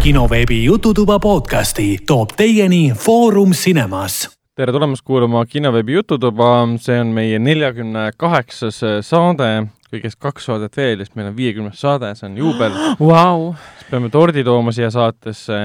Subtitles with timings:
[0.00, 4.30] kinoveebi Jututuba podcasti toob teieni Foorum Cinemas.
[4.56, 6.48] tere tulemast kuulama kinoveebi Jututuba,
[6.80, 9.50] see on meie neljakümne kaheksas saade,
[9.92, 13.50] kõigest kaks saadet veel, sest meil on viiekümnes saade, see on juubel wow..
[13.76, 15.60] siis peame tordi tooma siia saatesse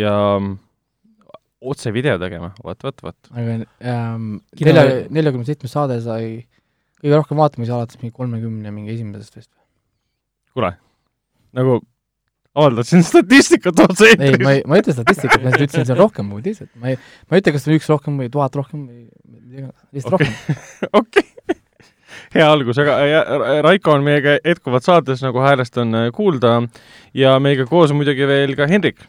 [0.00, 0.16] ja
[1.60, 3.32] otsevideo tegema, vot, vot, vot.
[3.36, 4.30] aga ähm,
[4.64, 6.38] nelja, neljakümne seitsmes saade sai
[7.02, 9.52] kõige rohkem vaatamisi alates mingi kolmekümne mingi esimesest vist.
[10.56, 10.72] kuule,
[11.52, 11.82] nagu
[12.54, 16.00] avaldasin statistikat ei, otse-eetris ma ei, ma ei ütle statistikat, ma lihtsalt ütlesin, see on
[16.00, 18.58] rohkem kui teised, ma ei, ma ei ütle, kas see on üks rohkem või tuhat
[18.58, 20.30] rohkem või midagi lihtsalt Okei.
[20.92, 20.92] rohkem.
[21.00, 21.56] okei,
[22.36, 22.92] hea algus, aga
[23.66, 26.56] Raiko on meiega jätkuvalt saates, nagu häälest on äh, kuulda
[27.16, 29.02] ja meiega koos on muidugi veel ka Hendrik.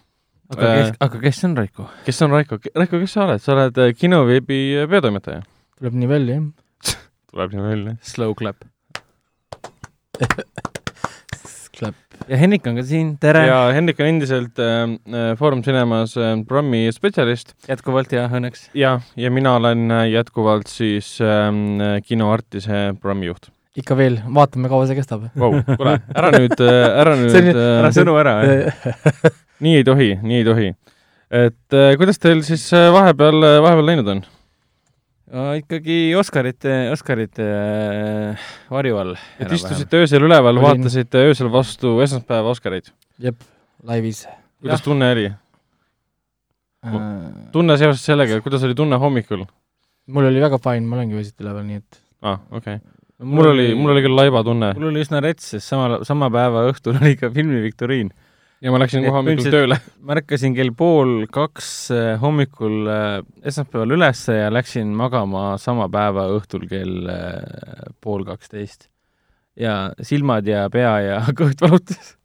[0.53, 1.89] aga kes, aga kes on Raiko?
[2.07, 5.45] kes on Raiko, Raiko, kes sa oled, sa oled äh, kinoveebi peatoimetaja?
[5.77, 6.97] tuleb nii välja, jah.
[7.33, 7.99] tuleb nii välja.
[8.01, 8.65] Slow clap.
[12.25, 13.57] Ja Henrik on ka siin, tere ja..
[13.75, 18.69] Hendrik on endiselt äh, äh, Foorum Cinemas äh, programmi spetsialist jätkuvalt ja õnneks.
[18.77, 21.51] ja, ja mina olen äh, jätkuvalt siis äh,
[22.07, 25.27] Kino Artise programmijuht ikka veel, vaatame, kaua see kestab.
[25.37, 25.57] wow,.
[25.75, 28.35] kuule, ära nüüd, ära nüüd on- äh, ära sõnu ära.
[29.65, 30.69] nii ei tohi, nii ei tohi.
[31.43, 34.25] et äh, kuidas teil siis äh, vahepeal, vahepeal läinud on?
[35.33, 39.15] Ikkagi Oscarite, Oscarite äh, varju all.
[39.41, 42.91] et istusite öösel üleval, vaatasite öösel vastu esmaspäeva Oscareid.
[43.17, 43.35] jep,
[43.83, 44.27] laivis.
[44.61, 45.25] kuidas tunne oli?
[46.85, 46.99] Äh,
[47.51, 49.45] tunne seoses sellega, kuidas oli tunne hommikul?
[50.05, 53.25] mul oli väga fine, ma olengi öösiti üleval, nii et aa ah,, okei okay..
[53.25, 56.67] mul oli, mul oli küll laiba tunne mul oli üsna rets, sest sama, sama päeva
[56.69, 58.13] õhtul oli ka filmiviktoriin.
[58.65, 59.77] Ja ma läksin kohe hommikul tööle.
[60.05, 66.27] ma ärkasin kell pool kaks äh, hommikul äh, esmaspäeval ülesse ja läksin magama sama päeva
[66.33, 68.89] õhtul kell äh, pool kaksteist.
[69.59, 72.15] ja silmad ja pea ja kõht valutas.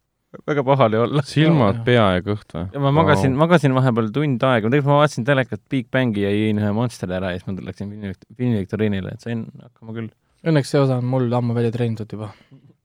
[0.47, 1.25] väga paha oli olla.
[1.27, 2.65] silmad, pea ja kõht või?
[2.73, 6.33] ja ma magasin wow., magasin vahepeal tund aega, tegelikult ma vaatasin telekat Big Bangi ja
[6.33, 10.11] jõin ühe Monsteri ära ja siis ma läksin filmi, filmiviktoriinile, et sain hakkama küll.
[10.47, 12.33] õnneks see osa on mul ammu välja treenitud juba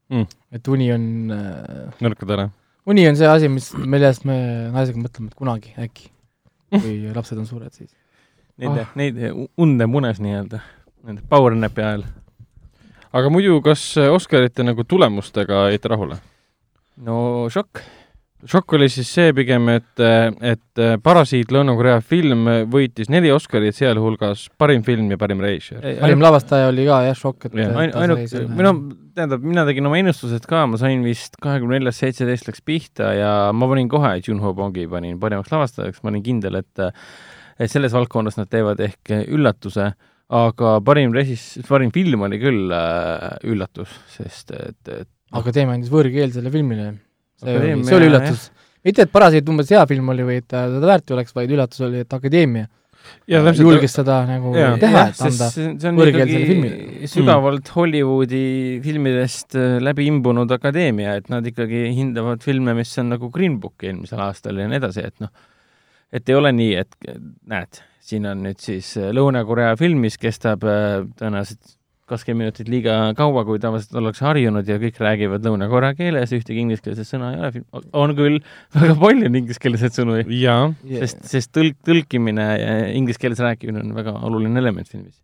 [0.06, 0.26] Mm.
[0.54, 2.44] et uni on äh, nõrkad ära.
[2.86, 4.36] Uni on see asi, mis, millest me
[4.74, 6.10] naisega mõtleme, et kunagi äkki,
[6.76, 7.90] kui lapsed on suured, siis.
[8.56, 9.18] Neid ah., neid
[9.60, 10.62] und näeb unes nii-öelda,
[11.04, 12.06] nende power nap'i ajal.
[13.16, 16.20] aga muidu, kas Oscarite nagu tulemustega jäite rahule?
[16.96, 17.18] no
[17.52, 17.82] šokk.
[18.50, 20.02] Šokk oli siis see pigem, et,
[20.46, 25.84] et Parasiit Lõuna-Korea film võitis neli Oscarit, sealhulgas parim film ja parim režissöör.
[26.00, 28.82] parim lavastaja oli ka jah, šokk, et ta ainult või noh,
[29.16, 33.32] tähendab, mina tegin oma ennustused ka, ma sain vist kahekümne neljast seitseteist läks pihta ja
[33.56, 36.86] ma panin kohe Junho Bongi panin parimaks lavastajaks, ma olin kindel, et
[37.56, 39.90] et selles valdkonnas nad teevad ehk üllatuse,
[40.36, 46.52] aga parim režiss-, parim film oli küll äh, üllatus, sest et, et akadeemia andis võõrkeelsele
[46.52, 46.92] filmile.
[47.42, 48.48] See oli, Akadeemia, see oli üllatus.
[48.86, 51.54] mitte, et Parasiit umbes hea film oli või et ta teda väärt ei oleks, vaid
[51.56, 52.68] üllatus oli, et Akadeemia
[53.30, 54.74] ja täpselt, julges seda nagu Jaa.
[54.80, 55.48] teha, et anda
[55.98, 57.10] võõrkeelsele filmile.
[57.10, 58.44] sügavalt Hollywoodi
[58.84, 63.86] filmidest äh, läbi imbunud akadeemia, et nad ikkagi hindavad filme, mis on nagu Green Book
[63.86, 65.32] eelmisel aastal ja nii edasi, et noh,
[66.14, 67.10] et ei ole nii, et
[67.50, 71.75] näed, siin on nüüd siis äh, Lõuna-Korea film, mis kestab äh, tõenäoliselt
[72.06, 77.08] kakskümmend minutit liiga kaua, kui tavaliselt ollakse harjunud ja kõik räägivad lõuna-korea keeles, ühtegi ingliskeelset
[77.08, 77.62] sõna ei ole,
[77.98, 78.38] on küll
[78.76, 80.68] väga palju ingliskeelseid sõnu, jaa,
[81.02, 85.18] sest, sest tõlk, tõlkimine ja inglise keeles rääkimine on väga oluline element filmis.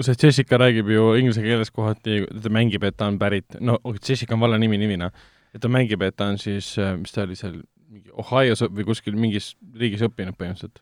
[0.00, 4.34] see Jessica räägib ju inglise keeles kohati, ta mängib, et ta on pärit, no Jessica
[4.34, 5.12] on valla nimi nimina,
[5.54, 7.60] et ta mängib, et ta on siis, mis ta oli seal,
[7.92, 10.80] mingi Ohios või kuskil mingis riigis õppinud põhimõtteliselt.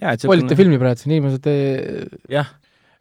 [0.00, 2.06] jaa, et spoilite filmi praegu, siin inimesed ei-
[2.38, 2.54] jah,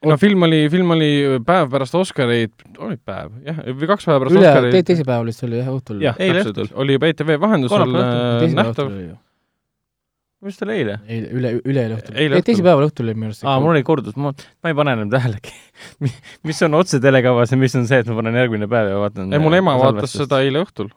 [0.07, 1.09] no film oli, film oli
[1.45, 4.85] päev pärast Oscareid, oli päev, jah, või kaks päeva pärast üle, Oscareid.
[4.91, 6.03] teisipäeval vist oli jah, õhtul.
[6.05, 8.93] jah, täpselt, oli juba ETV vahendusel äh, nähtav
[10.45, 10.95] mis ta oli eile?
[11.11, 12.15] eile, üle, üleeile õhtul.
[12.47, 13.43] Teisipäeval õhtul oli minu arust.
[13.43, 14.31] aa, mul oli kordus, ma,
[14.63, 15.51] ma ei pane enam tähelegi.
[16.47, 19.33] mis on otse telekavas ja mis on see, et ma panen järgmine päev ja vaatan.
[19.35, 20.93] ei, mul ema vaatas seda eile õhtul,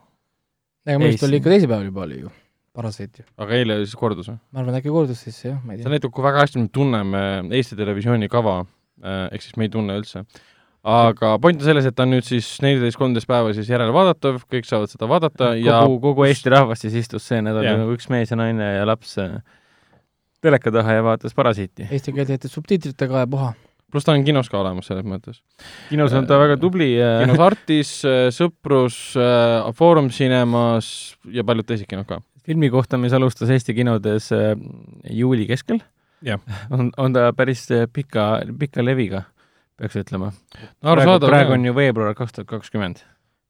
[0.87, 2.31] ega minu Ei, arust oli see- ikka teisipäeval juba oli ju,
[2.73, 3.25] Parasiit ju.
[3.43, 4.39] aga eile siis kordus või?
[4.55, 5.95] ma arvan, äkki kordus siis jah, ma ei see tea.
[5.97, 7.25] näitab, kui väga hästi me tunneme
[7.59, 8.61] Eesti Televisiooni kava,
[9.03, 10.23] ehk siis me ei tunne üldse.
[10.83, 14.67] aga point on selles, et ta on nüüd siis neliteist, kolmteist päeva siis järelvaadatav, kõik
[14.67, 17.79] saavad seda vaadata ja kogu, kogu Eesti rahvas siis istus see nädal Jah.
[17.79, 19.37] nagu üks mees ja naine ja laps äh,
[20.43, 21.87] teleka taha ja vaatas Parasiiti.
[21.91, 23.53] Eesti keelde jäeti subtiitritega ja puha.
[23.93, 25.39] pluss ta on kinos ka olemas selles mõttes.
[25.89, 27.95] kinos on ta väga tubli ja kinos Artis,
[28.35, 28.99] Sõprus,
[29.77, 32.19] Foorum Cinemas ja paljud teised kinod ka.
[32.43, 34.55] filmi kohta, mis alustas Eesti kinodes äh,
[35.09, 35.79] juuli keskel,
[36.75, 39.23] on, on ta päris äh, pika, pika leviga,
[39.79, 40.31] peaks ütlema.
[40.83, 43.03] no praegu, praegu on ju veebruar kaks tuhat kakskümmend.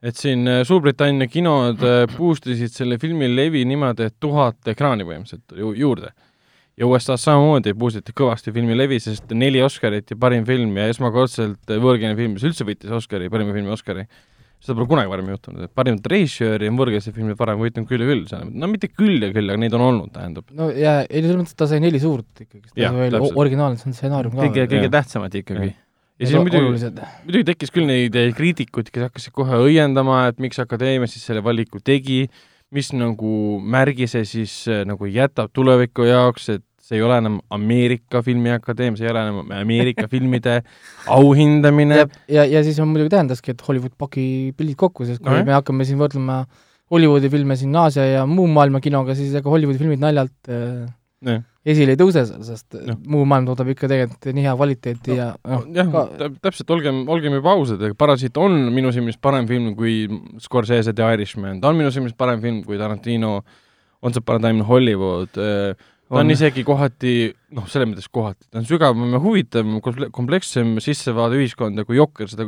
[0.03, 5.07] et siin äh, Suurbritannia kinod äh, boost isid selle filmi levi niimoodi, et tuhat ekraani
[5.07, 6.13] põhimõtteliselt ju juurde.
[6.77, 10.89] ja USA-s samamoodi boost iti kõvasti filmi levi, sest neli Oscarit ja parim film ja
[10.89, 14.07] esmakordselt võõrkeelne film, mis üldse võitis Oscari, parima filmi Oscari
[14.63, 18.09] seda pole kunagi varem juhtunud, et parimat režissööri on võõrkeelse filmi varem võitnud küll ja
[18.09, 20.47] küll, seal, no mitte küll ja küll, aga neid on olnud, tähendab.
[20.55, 23.39] no ja ei, selles mõttes, et ta sai neli suurt ikkagi, ta Jah, sai veel
[23.43, 24.45] originaalne stsenaarium ka.
[24.45, 25.69] kõige, kõige tähtsamad ikkagi.
[25.73, 26.91] ja siis muidugi,
[27.27, 31.43] muidugi tekkis küll neid eh, kriitikuid, kes hakkasid kohe õiendama, et miks Akadeemia siis selle
[31.43, 32.23] valiku tegi,
[32.73, 38.21] mis nagu märgise siis eh, nagu jätab tuleviku jaoks, et see ei ole enam Ameerika
[38.25, 40.59] Filmiakadeemia, see ei ole enam Ameerika filmide
[41.11, 44.25] auhindamine ja, ja, siis on muidugi tähendaski, et Hollywood paki
[44.57, 45.47] pildid kokku, sest kui Nojah.
[45.47, 46.43] me hakkame siin võrdlema
[46.93, 51.95] Hollywoodi filme siin Aasia ja muu maailma kinoga, siis ega Hollywoodi filmid naljalt äh, esile
[51.95, 52.99] ei tõuse seal, sest Noh.
[53.09, 57.39] muu maailm toodab ikka tegelikult nii hea kvaliteeti ja noh, jah ka-, täpselt, olgem, olgem
[57.39, 60.03] juba ausad, Parasiit on minu silmis parem film kui
[60.43, 63.39] Scorsese The Irishman, ta on minu silmis parem film kui Tarantino
[64.03, 65.29] a time in Hollywood,
[66.13, 66.31] ta on, On.
[66.33, 67.13] isegi kohati,
[67.57, 72.29] noh, selles mõttes kohati, ta on sügavam ja huvitavam, komple- komplekssem sissevaade ühiskonda, kui Jokker
[72.29, 72.45] seda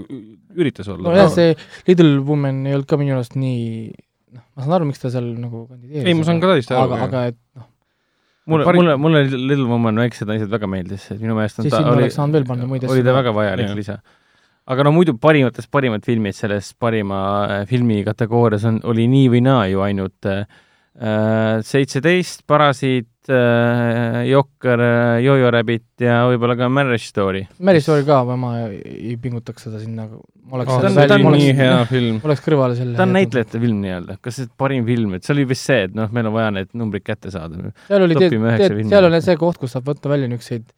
[0.56, 1.56] üritas olla nojah, see
[1.90, 3.90] Little Woman ei olnud ka minu arust nii
[4.36, 6.06] noh, ma saan aru, miks ta seal nagu kandideeris.
[6.10, 7.70] ei, ma saan ka täiesti aru aga, aga et noh,
[8.52, 11.74] mulle Pari-, mulle, mulle Little Woman väiksed naised väga meeldis, et minu meelest on siis
[11.74, 12.12] ta oli
[12.94, 13.18] oli ta.
[13.18, 13.80] väga vajalik Jah.
[13.80, 13.98] lisa.
[14.66, 19.42] aga no muidu parimatest parimad filmid selles parima äh, filmi kategoorias on, oli nii või
[19.46, 20.46] naa ju ainult äh,
[21.66, 27.46] seitseteist, Parasiit äh,, Jokker äh,, Jojo Rabbit ja võib-olla ka Marriage Story.
[27.60, 30.08] Mary Story ka, ma ei, pingutaks seda sinna,
[30.52, 32.22] oleks ta selle on, ta on oleks- nii hea film.
[32.24, 35.46] oleks kõrvale selle ta on näitlejate film nii-öelda, kas see parim film, et see oli
[35.50, 37.72] vist see, et noh, meil on vaja need numbrid kätte saada.
[37.90, 38.20] seal oli,
[38.90, 40.70] seal on see koht, kus saab võtta välja niisuguseid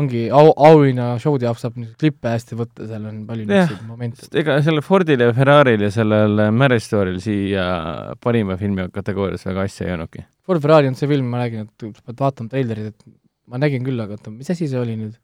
[0.00, 4.28] ongi au, auhinna show'de jaoks saab niisuguseid klippe hästi võtta, seal on palju niisuguseid momente.
[4.40, 7.66] ega sellel Fordil ja Ferrari'l ja sellel Marriage Story'l siia
[8.24, 10.24] parima filmi kategoorias väga asja ei olnudki.
[10.46, 13.04] Ford Ferrari on see film, ma räägin, et sa pead vaatama treilerit, et
[13.46, 15.18] ma nägin küll, aga oota, mis asi see oli nüüd?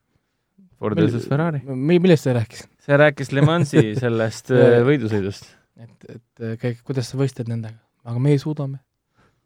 [0.79, 1.63] Ford versus Ferrari.
[1.67, 2.69] millest sa rääkisid?
[2.87, 5.49] see rääkis Le Mansi sellest äh, võidusõidust.
[5.83, 8.79] et, et käi-, kuidas sa võistled nendega, aga meie suudame.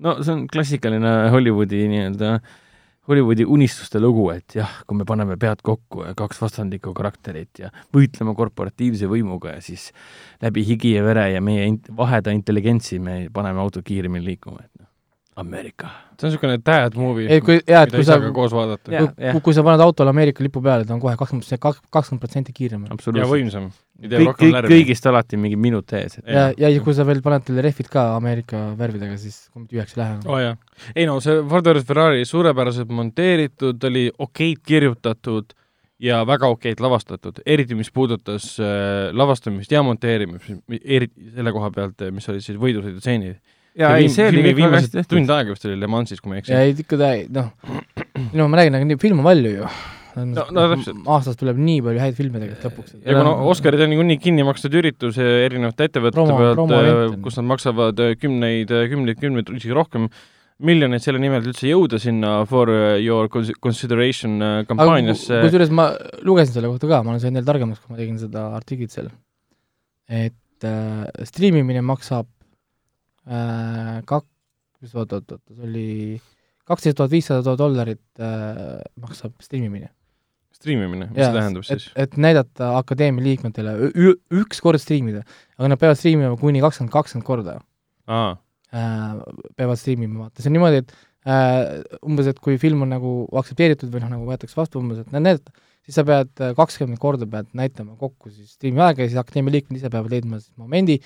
[0.03, 2.37] no see on klassikaline Hollywoodi nii-öelda,
[3.09, 7.73] Hollywoodi unistuste lugu, et jah, kui me paneme pead kokku ja kaks vastandlikku karakterit ja
[7.97, 9.89] võitleme korporatiivse võimuga ja siis
[10.45, 14.72] läbi higi ja vere ja meie int- vaheda intelligentsi me paneme auto kiiremini liikuma, et
[15.37, 15.89] Ameerika.
[16.21, 18.91] see on niisugune dad movie, ei, mida kui sa, isaga koos vaadata.
[19.17, 22.85] Kui, kui sa paned autole Ameerika lipu peale, ta on kohe kakskümmend kakskümmend protsenti kiirem.
[23.17, 23.71] ja võimsam.
[24.03, 27.65] kõik, kõik, kõigist alati mingi minut ees, et ja, ja kui sa veel paned talle
[27.65, 30.21] rehvid ka Ameerika värvidega, siis tühjaks ei lähe.
[30.27, 35.57] oo oh, ei no see Ford versus Ferrari suurepäraselt monteeritud, oli okeid kirjutatud
[36.03, 40.53] ja väga okeid lavastatud, eriti mis puudutas äh, lavastamist ja monteerimist,
[40.83, 43.41] eriti selle koha pealt, mis olid siis võidusõidutseenid.
[43.79, 45.17] Ja ei, see oli kõik väga hästi tehtud.
[45.17, 46.61] tund aega vist oli Le Mansis, kui ma ei eksi ja.
[46.67, 47.51] ei, ikka ta ei, noh,
[48.39, 49.73] no ma räägin, aga nii film on valju ju.
[50.13, 50.99] No- no täpselt.
[51.09, 52.99] aastas tuleb nii palju häid filme tegelikult lõpuks.
[53.01, 57.17] ja kuna Oscarid on niikuinii kinni makstud üritus erinevate ettevõtete pealt, on.
[57.25, 60.11] kus nad maksavad eh, kümneid, kümneid, kümneid, isegi rohkem
[60.63, 62.69] miljoneid selle nimel, et üldse jõuda sinna for
[63.01, 64.37] your cons- consideration
[64.69, 65.41] kampaaniasse.
[65.47, 65.89] kusjuures ma
[66.29, 69.09] lugesin selle kohta ka, ma olen saanud neil targemaks, kui ma tegin seda artiklit seal.
[70.13, 72.42] et äh, striimimine maksab äh,
[73.27, 74.31] kak-,
[74.83, 75.89] mis oot, oot, oot, see oli
[76.69, 79.91] kaksteist tuhat viissada dollarit äh, maksab striimimine.
[80.53, 81.89] striimimine, mis see tähendab siis?
[81.99, 83.75] et, näidata akadeemia liikmetele,
[84.43, 85.25] üks kord striimida,
[85.59, 87.57] aga nad peavad striimima kuni kakskümmend, kakskümmend korda
[88.13, 88.29] äh,
[89.59, 90.95] peavad striimima, vaata, see on niimoodi, et
[91.27, 95.15] äh, umbes, et kui film on nagu aktsepteeritud või noh, nagu võetakse vastu umbes, et
[95.19, 95.51] näed,
[95.83, 99.59] siis sa pead äh, kakskümmend korda pead näitama kokku siis striimi aega ja siis akadeemia
[99.59, 101.01] liikmed ise peavad leidma siis momendi,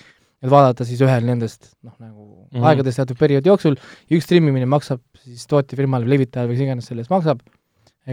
[0.46, 2.56] et vaadata siis ühel nendest noh, nagu mm.
[2.56, 2.66] -hmm.
[2.70, 3.78] aegadest teatud perioodi jooksul
[4.10, 7.42] üks striimimine maksab siis tootjafirmale või levitajale või kes iganes selle eest maksab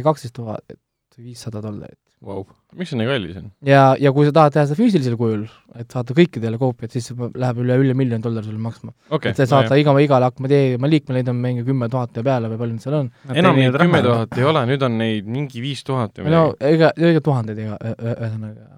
[0.01, 0.73] kaksteist tuhat
[1.17, 1.99] viissada dollarit.
[2.23, 2.45] vau,
[2.79, 3.49] miks see nii kallis on?
[3.67, 5.43] ja, ja kui sa tahad teha seda füüsilisel kujul,
[5.77, 9.41] et saata kõikidele koopiad, siis see läheb üle, üle miljoni dollari sulle maksma okei et
[9.41, 12.77] sa saad iga, igale Akmadeema liikmele, neid on mingi kümme tuhat ja peale või palju
[12.77, 13.11] neid seal on.
[13.33, 16.71] enam neid kümme tuhat ei ole, nüüd on neid mingi viis tuhat või no midagi.
[16.77, 18.69] ega, ega tuhandeid ega ü- ü- ühesõnaga.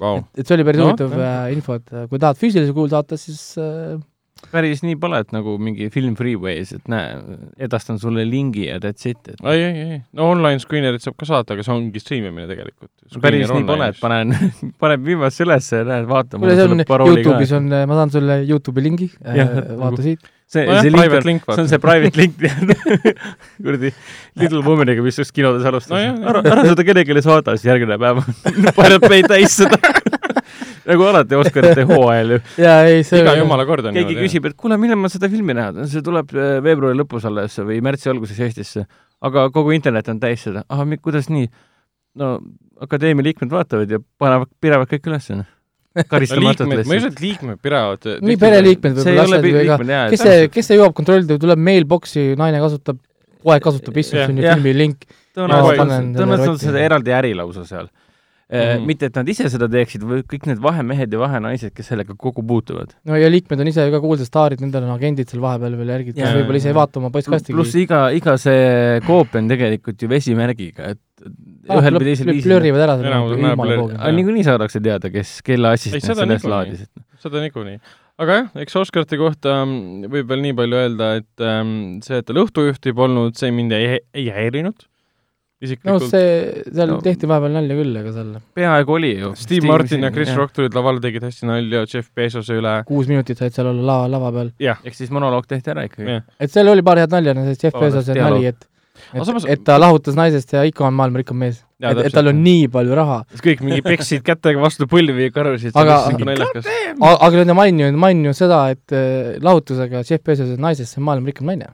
[0.00, 1.34] Vau, et, et see oli päris No, huvitav jah.
[1.46, 3.98] äh, info, et äh, kui tahad füüsilisel kujul saata, siis äh,
[4.54, 7.18] päris nii pole, et nagu mingi film Freeways, et näe,
[7.60, 11.28] edastan sulle lingi ja that's it, et ei, ei, ei, no online screenerit saab ka
[11.28, 12.88] saata, aga see ongi striimimine tegelikult.
[13.20, 14.32] päris nii pole, et panen,
[14.80, 18.86] panen viimase ülesse ja näed, vaata, kuule, see on Youtube'is on, ma saan sulle Youtube'i
[18.88, 20.24] lingi äh, vaata nagu- siit.
[20.50, 22.72] See nojah, see link private on, link, see on see private link, tead.
[23.64, 23.92] kuradi
[24.40, 26.30] Little Womaniga, mis just kinodes alustas Nojah, no,.
[26.32, 28.22] ära, ära seda kellelegi saada, siis järgmine päev
[28.78, 29.78] paneb meid täis seda.
[30.90, 32.40] nagu alati Oscarite hooajal ju.
[32.64, 35.54] jaa, ei see iga jumala kord on keegi küsib, et kuule, millal ma seda filmi
[35.56, 38.86] tahan, see tuleb äh, veebruari lõpus alles või märtsi alguses Eestisse.
[39.22, 40.66] aga kogu internet on täis seda.
[40.68, 41.46] ahah, kuidas nii?
[42.18, 42.38] no
[42.82, 45.42] akadeemia liikmed vaatavad ja panevad, pirevad kõik ülesse.
[46.10, 47.16] Karistamatult liikmed, ma ei usu, lihtsalt.
[47.16, 48.10] et liikmed pirevad.
[48.22, 50.02] nii pereliikmed see ei võib-olla ole asjad või ka, liikmed jaa.
[50.12, 53.00] kes see, kes see jõuab kontrollida, tuleb mailbox'i, naine kasutab,
[53.42, 55.08] poeg kasutab, issand, see on ju filmi link.
[55.36, 56.70] tõenäoliselt on rotti.
[56.84, 57.90] eraldi äri lausa seal.
[58.50, 58.86] Mhm.
[58.86, 62.42] mitte, et nad ise seda teeksid, või kõik need vahemehed ja vahenaised, kes sellega kokku
[62.42, 62.96] puutuvad.
[63.06, 65.92] no ja liikmed on ise ju ka kuulsad staarid, nendel on agendid seal vahepeal veel
[65.94, 67.54] järgid, kes võib-olla ise ei vaata oma postkastigi.
[67.54, 71.00] pluss iga, iga see koop on tegelikult ju vesimärgiga, et
[71.70, 72.48] ühel või teisel viisil.
[72.50, 73.98] plöörivad ära selle näeb ilma plööri- pooga.
[74.00, 76.50] aga niikuinii saadakse teada, kes, kelle Ei, assistent niikuinii.
[76.50, 76.86] laadis.
[77.22, 77.78] seda niikuinii.
[78.18, 82.26] aga jah, eks Oscarite kohta mm, võib veel nii palju öelda, et ähm, see, et
[82.26, 84.88] tal õhtujuhti polnud, see mind ei, ei häirinud
[85.60, 86.08] isiklikult no,.
[86.08, 86.94] see, seal No.
[86.96, 87.00] no.
[87.04, 89.32] tehti vahepeal nalja küll, aga seal peaaegu oli ju.
[89.36, 92.74] Steve Martin ja Chris Rock tulid lavale, tegid hästi nalja Jeff Bezose üle.
[92.88, 94.50] kuus minutit said seal olla lava, lava peal.
[94.60, 96.22] jah, ehk siis monoloog tehti ära ikkagi jah.
[96.40, 98.66] et seal oli paar head nalja, see Jeff Bezose nali, et
[99.14, 101.62] Aga et, samas- et ta lahutas naisest ja ikka on maailma rikkam mees.
[101.80, 103.22] Et, et tal on nii palju raha.
[103.32, 106.02] siis kõik mingi peksid kätega vastu põlvi ja karjusid, Aga-
[107.24, 111.32] aga nad ei maininud, maininud seda, et äh, lahutusega Jeff Bezose naisest, see on maailma
[111.32, 111.70] rikkam naine.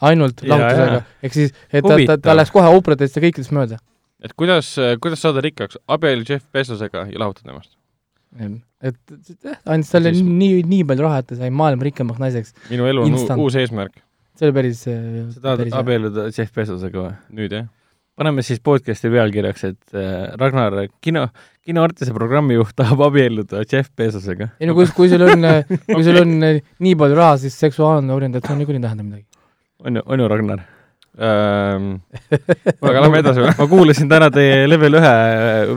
[0.00, 3.78] Ainult Jaa, lahutusega ehk siis, et ta, ta, ta läks kohe oopradest ja kõikidest mööda.
[4.24, 7.76] et kuidas, kuidas saada rikkaks, abiellu Jeff Bezosega ja lahutad temast?
[8.84, 8.96] et
[9.44, 12.52] jah, andis talle Siis- nii, nii palju raha, et ta sai maailma rikkamaks naiseks.
[12.70, 13.40] minu elu on Instant.
[13.40, 13.96] uus eesmärk,
[14.38, 17.14] see oli päris, sa tahad abielluda Jeff Bezosega või?
[17.38, 17.68] nüüd jah.
[18.18, 21.28] paneme siis podcast'i pealkirjaks, et äh, Ragnar, kino,
[21.66, 24.50] kinoartise programmijuht tahab abielluda Jeff Bezosega.
[24.60, 25.46] ei no kui, kui sul on,
[25.88, 29.26] kui sul on nii palju raha, siis seksuaalne orientatsioon niikuinii ei tähenda midagi.
[29.84, 30.64] On ju, on ju, Ragnar?
[31.14, 31.90] Ähm,
[32.82, 33.52] aga lähme edasi või?
[33.54, 35.12] ma kuulasin täna teie level ühe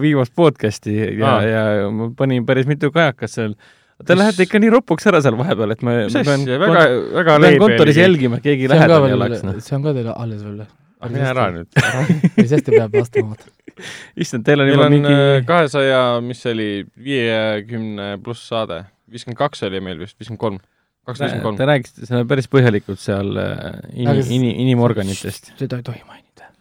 [0.02, 3.54] viimast podcast'i ja Aa., ja ma panin päris mitu kajakat seal.
[4.02, 6.82] Te Mis- lähete ikka nii ropuks ära seal vahepeal, et ma, ma pean, väga,
[7.20, 8.00] väga pean kontoris.
[8.02, 10.66] jälgima, et keegi lähedal ei oleks, noh., see on ka teil alles veel.
[11.02, 11.70] ah mine ära nüüd.
[11.78, 13.38] päris hästi peab vastama.
[14.26, 16.72] issand, teil on juba mingi äh, kahesaja, mis see oli,
[17.10, 20.58] viiekümne pluss saade, viiskümmend kaks oli meil vist, viiskümmend kolm,
[21.08, 21.68] kakssada viiskümmend kolm Te.
[21.72, 25.54] rääkisite seal päris põhjalikult seal äh, Aga s- ini, inimorganitest.
[25.60, 26.52] seda ei tohi mainida.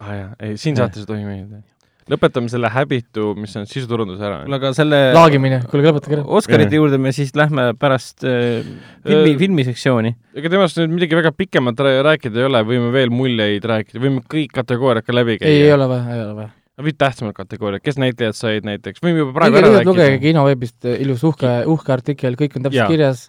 [0.00, 1.62] ah jah, ei siin saates ei tohi meeldida.
[2.10, 4.40] lõpetame selle häbitu, mis on sisuturundus ära.
[4.42, 6.24] kuule, aga selle laagimine, kuule lõpetage ära.
[6.40, 8.64] Oscarite juurde me siis lähme pärast äh,
[9.06, 10.14] filmi Äh,, filmisektsiooni.
[10.34, 14.24] ega temast nüüd midagi väga pikemat rää- rääkida ei ole, võime veel muljeid rääkida, võime
[14.26, 15.52] kõik kategooriad ka läbi käia.
[15.52, 16.50] ei, ei ole vaja, ei ole vaja.
[16.80, 20.22] või tähtsamad kategooriad, kes näitlejad said näiteks, võime juba praegu praegu ära lugege rääkida.
[20.26, 22.70] kinoveebist äh, ilus uhke, uhke artikkel, kõik on Jaa.
[22.70, 23.26] täpselt kirjas.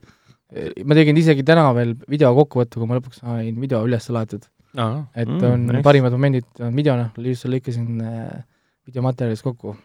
[0.86, 4.50] Ma tegin isegi täna veel video kokkuvõtte, kui ma lõpuks sain video üles laetud, et
[4.72, 5.74] Mm, mm, on nice.
[5.74, 5.84] nice.
[5.84, 8.44] parimad momendid on videona, lihtsalt lõikasin äh,
[8.88, 9.76] videomaterjalist kokku.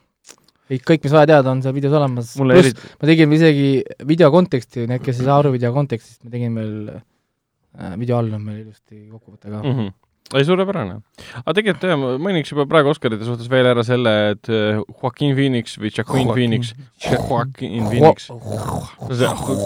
[0.71, 3.69] kõik, kõik, mis vaja teada, on seal videos olemas, pluss eriti, ma tegin isegi
[4.07, 8.31] video konteksti, need, kes ei saa aru video kontekstist, ma tegin veel äh, video all
[8.39, 9.67] on meil ilusti kokkuvõte ka mm.
[9.67, 9.81] mm.
[9.81, 9.95] -hmm.
[10.35, 10.97] ei, suurepärane.
[11.43, 15.37] aga tegelikult jah, ma mainiks juba praegu Oscarite suhtes veel ära selle, et äh, Joaquin
[15.37, 16.33] Phoenix või Joaquin.
[16.33, 16.73] Phoenix,
[17.05, 18.27] Joaquin Phoenix,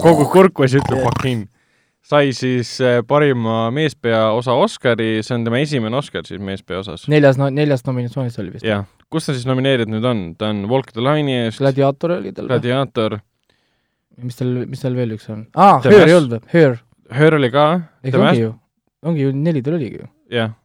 [0.03, 1.47] kogu kurkus ütleb Joaquin,
[2.05, 7.07] sai siis äh, parima meespeaosa Oscari, see on tema esimene Oscar siis meespeaosas.
[7.11, 8.67] neljas no,, neljas nominatsioonis oli vist.
[8.67, 12.33] jah, kus ta siis nomineeritud nüüd on, ta on Walk the Line'i eest, gladiaator oli
[12.37, 12.55] tal või?
[12.55, 13.19] Gladiator,
[14.21, 15.45] mis tal, mis tal veel üks on?
[15.57, 16.49] aa, Her ei olnud või?
[16.53, 17.69] Her, Her oli ka,
[18.05, 18.57] ehk ongi ju,
[19.07, 20.09] ongi ju neli tal oligi ju.
[20.31, 20.55] jah,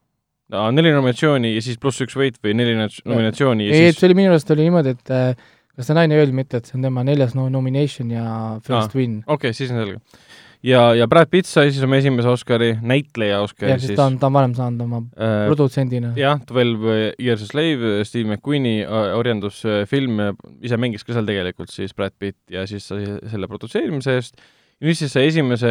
[0.74, 4.10] neli nominatsiooni ja siis pluss üks võit või neli nat- nominatsiooni ja ei, siis see
[4.10, 6.78] oli minu arust oli niimoodi, et äh, kas see naine ei öelnud mitte, et see
[6.78, 8.26] on tema neljas no nomination ja
[8.64, 9.22] first Aa, win.
[9.26, 10.00] okei okay,, siis on selge.
[10.66, 14.30] ja, ja Brad Pitt sai siis oma esimese Oscari, näitleja Oscari siis ta on, ta
[14.30, 16.12] on varem saanud oma äh, produtsendina.
[16.20, 20.22] jah, Twelve Years a Slave, Steve McQueeni äh, orjandusfilm,
[20.64, 24.38] ise mängis ka seal tegelikult siis Brad Pitt ja siis sai selle produtseerimise eest.
[24.80, 25.70] Ja nüüd siis sai esimese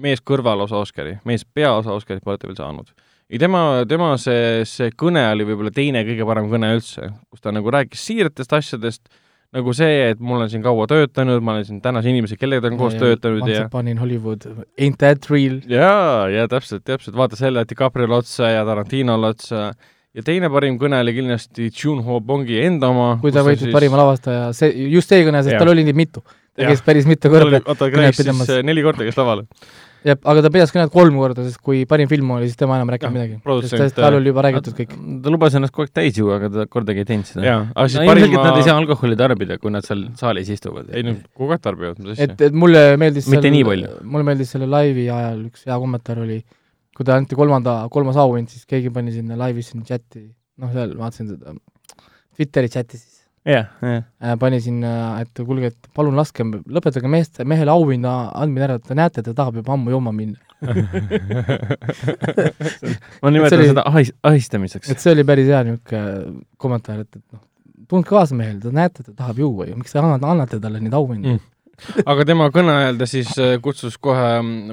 [0.00, 2.92] mees kõrvalosa Oscari, mees peaosa Oscarit pole ta veel saanud.
[3.32, 7.54] ja tema, tema see, see kõne oli võib-olla teine kõige parem kõne üldse, kus ta
[7.54, 9.08] nagu rääkis siiretest asjadest,
[9.54, 12.72] nagu see, et ma olen siin kaua töötanud, ma olen siin tänase inimesi, kellega ta
[12.72, 14.46] on koos töötanud Once ja upon in Hollywood,
[14.78, 15.58] ain't that real?
[15.70, 19.72] jaa, ja täpselt, täpselt, vaata selle DiCapriole otsa ja Tarantinole otsa
[20.14, 23.14] ja teine parim kõne oli kindlasti Junho Bongi enda oma.
[23.22, 25.62] kui ta võitis parima lavastaja, see, just see kõne, sest Jah.
[25.62, 26.22] tal oli neid mitu.
[26.54, 27.60] Ta käis päris mitu korda.
[27.64, 29.42] oota, kõnet käis siis äh, neli korda käis laval.
[30.06, 32.90] jah, aga ta pidas kõnet kolm korda, sest kui parim film oli, siis tema enam
[32.90, 33.70] ei rääkinud midagi.
[33.72, 34.94] sest tal oli juba räägitud kõik.
[35.24, 37.56] ta lubas ennast kogu aeg täis juua, aga ta kordagi ei teinud seda.
[37.66, 40.92] aga siis no ilmselgelt parima nad ei saa alkoholi tarbida, kui nad seal saalis istuvad.
[40.94, 43.96] ei no kogu aeg tarbivad, mis asja et, et mulle meeldis Mitte nii palju.
[44.04, 46.38] mulle meeldis selle laivi ajal üks hea kommentaar oli,
[46.94, 50.28] kui ta anti kolmanda, kolmas auhind, siis keegi pani sinna laivis sinna chati,
[50.62, 51.58] noh, seal vaatasin seda
[52.34, 53.13] Twitteri chati siis
[53.46, 54.02] jah, jah.
[54.22, 58.96] äh,, pani sinna, et kuulge, et palun laske, lõpetage meest, mehele auhinna andmine ära, te
[58.98, 60.40] näete, ta tahab juba ammu jooma minna.
[63.22, 65.00] ma nimetan oli- seda ahis-, ahistamiseks et.
[65.02, 67.42] see oli päris hea niisugune kommentaar, et, et noh,
[67.90, 70.96] tundke kaasa mehele, te näete, ta tahab juua ju, miks te annate, annate talle neid
[71.00, 72.02] auhindu Mm.
[72.06, 74.28] aga tema kõne ajal ta siis äh, kutsus kohe,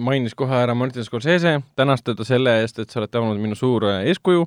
[0.06, 3.88] mainis kohe ära Martin Scorsese, tänas teda selle eest, et sa oled olnud minu suur
[3.90, 4.44] äh, eeskuju,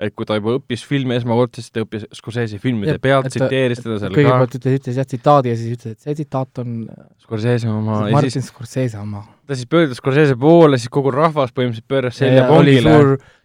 [0.00, 3.82] et kui ta juba õppis filmi esmakordselt, siis ta õppis Scorsese filmide Jah, pealt, tsiteeris
[3.82, 6.78] teda seal kõigepealt ütles, ütles jah tsitaadi ja siis ütles, et see tsitaat on
[7.20, 9.26] Scorsese oma, ja Martin siis Scorsese oma.
[9.48, 12.96] ta siis pöördus Scorsese poole, siis kogu rahvas põhimõtteliselt pööras selja pongile,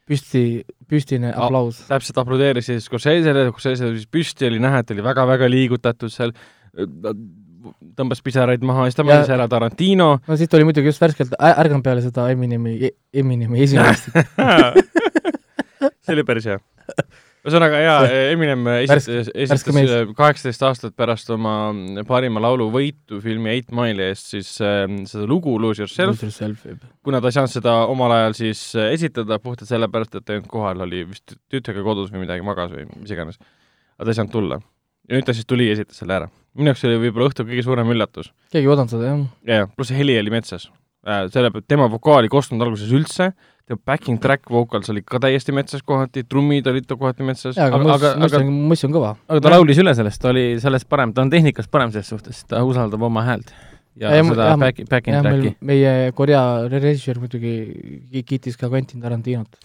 [0.08, 0.46] püsti,
[0.88, 1.84] püstine aplaus.
[1.90, 6.32] täpselt aplodeeris siis Scorsesele, Scorsese tõusis püsti, oli näha, et oli väga-väga liigutatud seal,
[8.00, 11.36] tõmbas pisaraid maha, siis ta mainis ära Tarantino, no siis ta oli muidugi just värskelt
[11.36, 14.14] ärganud peale seda Eminemi, Eminemi esinemist.
[16.06, 16.60] see oli päris hea.
[17.46, 19.92] ühesõnaga jaa, Eminem esitas, esitas mees.
[20.18, 21.56] kaheksateist aastat pärast oma
[22.10, 26.24] parima laulu võitu filmi Eight Mile'i eest siis äh, seda lugu Lose Yourself,
[27.06, 30.42] kuna ta ei saanud seda omal ajal siis äh, esitada puhtalt sellepärast, et ta ei
[30.42, 33.38] olnud kohal, oli vist tütrega kodus või midagi, magas või mis iganes.
[34.00, 34.62] aga ta ei saanud tulla.
[35.10, 36.32] ja nüüd ta siis tuli ja esitas selle ära.
[36.58, 38.34] minu jaoks oli võib-olla õhtu kõige suurem üllatus.
[38.50, 39.30] keegi ei oodanud seda, jah.
[39.46, 40.85] ja, ja pluss heli oli metsas äh,.
[41.34, 43.30] Selle pealt tema vokaali ei kostnud alguses üldse,
[43.66, 48.16] tema backing track vocals oli ka täiesti metsas kohati, trummid olid kohati metsas, aga aga,
[48.26, 49.14] aga, muss on kõva.
[49.30, 52.44] aga ta laulis üle sellest, ta oli sellest parem, ta on tehnikas parem selles suhtes,
[52.50, 53.54] ta usaldab oma häält.
[54.00, 57.54] Ja Ei, seda jah, back, back in track'i., meie Korea režissöör muidugi
[58.12, 59.56] ki- kiitis ka Quentin Tarantinot.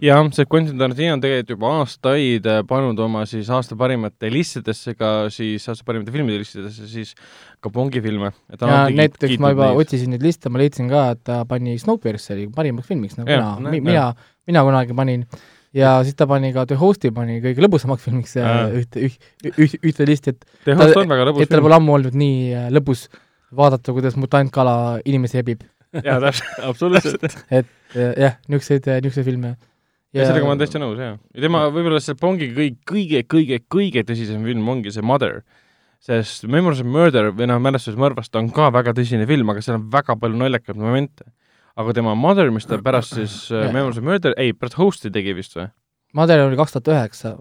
[0.00, 4.94] jah, see Quentin Tarantino on tegelikult juba aastaid äh, pannud oma siis aasta parimate listidesse
[4.98, 7.14] ka siis aasta parimate filmide listidesse siis
[7.60, 8.30] ka Bongi filme.
[8.54, 12.86] ja näiteks ma juba otsisin neid liste, ma leidsin ka, et ta pani Snowpierceri parimaks
[12.88, 14.04] filmiks, nagu Jah, mina mina,
[14.46, 15.26] mina kunagi panin.
[15.74, 19.02] ja siis ta pani ka The Host'i pani kõige lõbusamaks filmiks äh, ühte,
[19.58, 21.66] ühte, ühte listi, et The Host on väga lõbus et tal film.
[21.68, 23.04] pole ammu olnud nii äh, lõbus
[23.56, 25.64] vaadata, kuidas mutantkala inimesi hebib.
[26.04, 26.60] jaa, täpselt.
[26.70, 27.24] absoluutselt.
[27.50, 29.56] et äh, jah, niisuguseid, niisuguseid filme.
[30.14, 31.16] ja sellega ma olen täiesti nõus, jaa.
[31.18, 35.42] ja tema võib-olla see Bongi kõige, kõige, kõige, kõige tõsisem film ongi see Mother.
[36.00, 39.80] sest Memories of Murder või noh, Mälestus mõrvast on ka väga tõsine film, aga seal
[39.80, 41.26] on väga palju naljakaid momente.
[41.80, 43.74] aga tema Mother, mis ta pärast siis äh, Jah.
[43.74, 45.70] Memories of Murder, ei, pärast Host'i tegi vist või?
[46.14, 47.36] Mother oli kaks tuhat üheksa,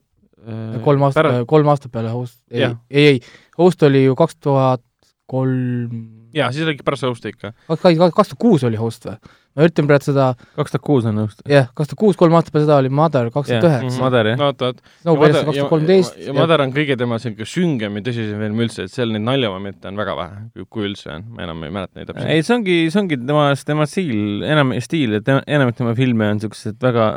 [0.86, 3.22] kolm aastat, kolm aastat peale Host, ei ei, ei,
[3.58, 4.84] Host oli ju kaks tuhat
[5.30, 7.54] kolm, jaa, siis oligi pärast Host'i ikka.
[7.70, 9.20] kaks, tuhat kuus oli Host või?
[9.58, 11.42] ma üritan praegu seda, kaks tuhat kuus on nõust.
[11.50, 14.40] jah, kaks tuhat kuus, kolm aastat peale seda oli Mother kaks tuhat üheksa, Mother, jah.
[14.40, 14.84] no oot, oot.
[15.04, 18.86] Snowpiercer kaks tuhat kolmteist ja Mother on kõige tema niisugune süngem ja tõsisem film üldse,
[18.86, 22.12] et seal neid naljamomente on väga vähe, kui üldse on, ma enam ei mäleta neid
[22.12, 22.30] täpselt.
[22.36, 26.40] ei, see ongi, see ongi tema, tema stiil, enam stiil, et enamik tema filme on
[26.40, 27.10] niisugused väga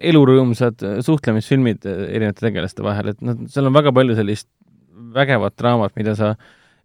[0.00, 4.48] elurõõmsad suhtlemisfilmid erinevate tegelaste vahel, et noh, seal on väga palju sellist
[5.14, 6.34] vägevat draamat, mida sa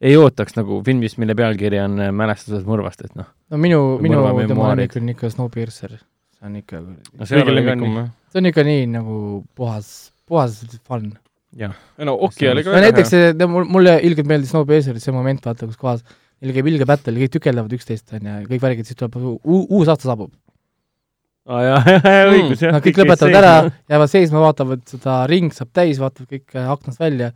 [0.02, 4.26] ei ootaks nagu filmist, mille pealkiri on äh, Mälestused mõrvast, et noh, no minu, minu
[4.50, 5.96] tema on ikka Snowpiercer,
[6.36, 8.12] see on ikka, no see kõige oli ka lemmikum nii, jah?
[8.34, 9.22] see on ikka nii nagu
[9.56, 9.94] puhas,
[10.28, 11.14] puhas fun.
[11.56, 15.70] no Oki oli ka no näiteks see, mul, mulle ilgelt meeldis Snowpierceris see moment, vaata,
[15.70, 16.04] kus kohas
[16.44, 19.90] neil käib ilge battle, kõik tükeldavad üksteist, on ju, kõik värgid, siis tuleb uu- uus
[19.92, 20.34] aasta saabub.
[21.48, 22.76] aa jaa, jaa, õigus jah.
[22.76, 23.54] Nad kõik lõpetavad ära,
[23.92, 27.32] jäävad seisma, vaatavad seda ring saab täis, vaatavad kõik äh, aknast välja,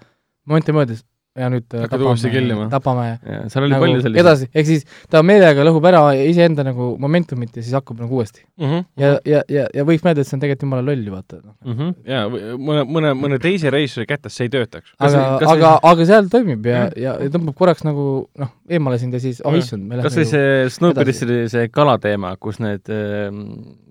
[0.50, 1.06] momenti möödas
[1.38, 2.66] ja nüüd äh, Hakkad uuesti killima.
[2.72, 6.66] tapame jaa, seal oli nagu palju selliseid edasi, ehk siis ta meelega lõhub ära iseenda
[6.66, 8.42] nagu momentumit ja siis hakkab nagu uuesti.
[8.60, 8.82] Mhm.
[9.00, 11.40] ja, ja, ja, ja võiks mõelda, et see on tegelikult jumala loll vaata.
[11.46, 11.76] mm.
[11.78, 11.94] -hmm.
[12.10, 14.90] jaa, mõne, mõne, mõne teise reisijari kätes see ei töötaks.
[14.98, 18.10] Kas aga see-, kas aga, aga seal toimib ja Mhm., ja, ja tõmbab korraks nagu
[18.38, 19.60] noh, eemale sind ja siis, oh Mhm.
[19.62, 23.30] issand, me kas lähme ju see Snowpierceri see kalateema, kus need äh,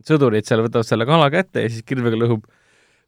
[0.09, 2.43] sõdurid seal võtavad selle kala kätte ja siis kirvega lõhub,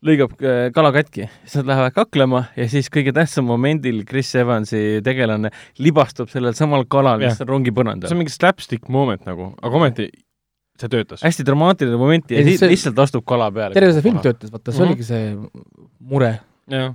[0.07, 5.01] lõigab äh, kala katki, siis nad lähevad kaklema ja siis kõige tähtsam momendil Chris Evansi
[5.05, 8.21] tegelane libastub sellel samal kalal, mis on rongi see põrandal on.
[8.23, 10.09] mingi slapstick moment nagu, aga ometi
[10.81, 11.21] see töötas.
[11.27, 13.75] hästi dramaatiline moment ja siis see- lihtsalt astub kala peale.
[13.77, 14.89] terve see film töötas, vaata, see Mhm.
[14.89, 15.37] oligi see
[16.01, 16.33] mure.
[16.71, 16.95] jah,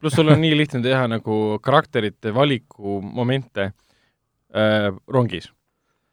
[0.00, 3.72] pluss sul on nii lihtne teha nagu karakterite valiku momente
[4.54, 5.50] äh, rongis.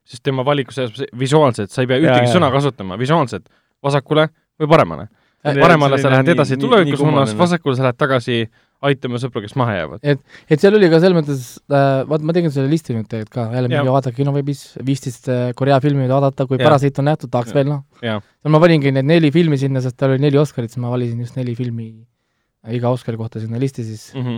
[0.04, 2.34] sest tema valikus selles mõttes visuaalselt, sa ei pea ühtegi jaa.
[2.34, 3.46] sõna kasutama, visuaalselt
[3.84, 5.08] vasakule või paremale.
[5.44, 7.40] Paremale sa lähed edasi tuleviku suunas, vasakul.
[7.46, 8.38] vasakule sa lähed tagasi
[8.82, 10.06] aitama sõpru, kes maha jäävad.
[10.10, 13.48] et seal oli ka selles mõttes äh,, vaat ma tegin selle listi nüüd tegelikult ka,
[13.56, 16.58] jälle minge vaadake kinoveebis, viisteist äh, Korea filmi vaadata, kui.
[16.62, 17.60] Parasiit on nähtud, tahaks Jah.
[17.60, 17.84] veel noh.
[18.50, 21.38] Ma paningi need neli filmi sinna, sest tal oli neli Oscarit, siis ma valisin just
[21.38, 21.92] neli filmi
[22.70, 24.38] iga Oscari kohta sinna listi siis Mhm.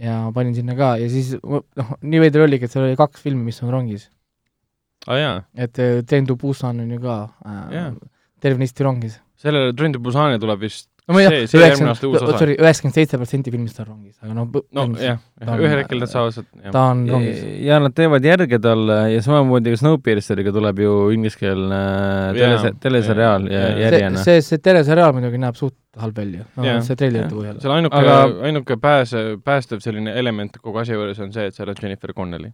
[0.00, 3.44] ja panin sinna ka ja siis noh, nii veider oligi, et seal oli kaks filmi,
[3.44, 4.08] mis on rongis.
[5.06, 7.92] jaa, et äh, to Busan on ju ka äh,
[8.40, 9.20] tervenisti rongis.
[9.42, 12.28] Sellele Trend to Busani tuleb vist no ma ei See- see järgmine aasta uus tea,
[12.28, 12.38] osa.
[12.38, 14.46] sorry, üheksakümmend seitse protsenti filmist on rongis, aga noh,
[14.78, 15.18] no jah,
[15.58, 17.40] ühel hetkel nad saavad sealt, ta on rongis.
[17.66, 21.80] ja nad teevad järge talle ja samamoodi ka Snowpierceriga tuleb ju ingliskeelne
[22.38, 24.22] teles- Jaa., teleseriaal ja järjena.
[24.22, 26.78] see, see terviseriaal muidugi näeb suht halb välja, no Jah.
[26.86, 27.58] see treilerite põhjal.
[27.60, 31.68] seal ainuke Aga- ainuke pääse, päästev selline element kogu asja juures on see, et seal
[31.68, 32.52] on Jennifer Connelly.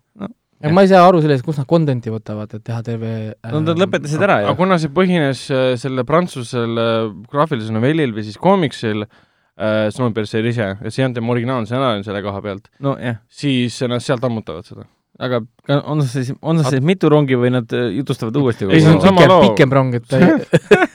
[0.62, 3.62] Aga ma ei saa aru sellest, kust nad content'i võtavad, et teha terve äh, no
[3.62, 4.58] nad lõpetasid ära aga ju.
[4.58, 10.68] kuna see põhines äh, selle prantsusel äh, graafilisel novellil või siis koomiksil äh, Snowpiercer ise
[10.74, 14.66] ja see ei olnud tema originaalne stsenaarium selle koha pealt, nojah, siis nad sealt ammutavad
[14.66, 14.88] seda.
[15.22, 15.42] aga
[15.78, 18.96] on see siis, on see siis mitu rongi või nad äh, jutustavad uuesti Ei, see
[18.96, 19.48] on sama loo.
[19.50, 20.10] pikem rong, et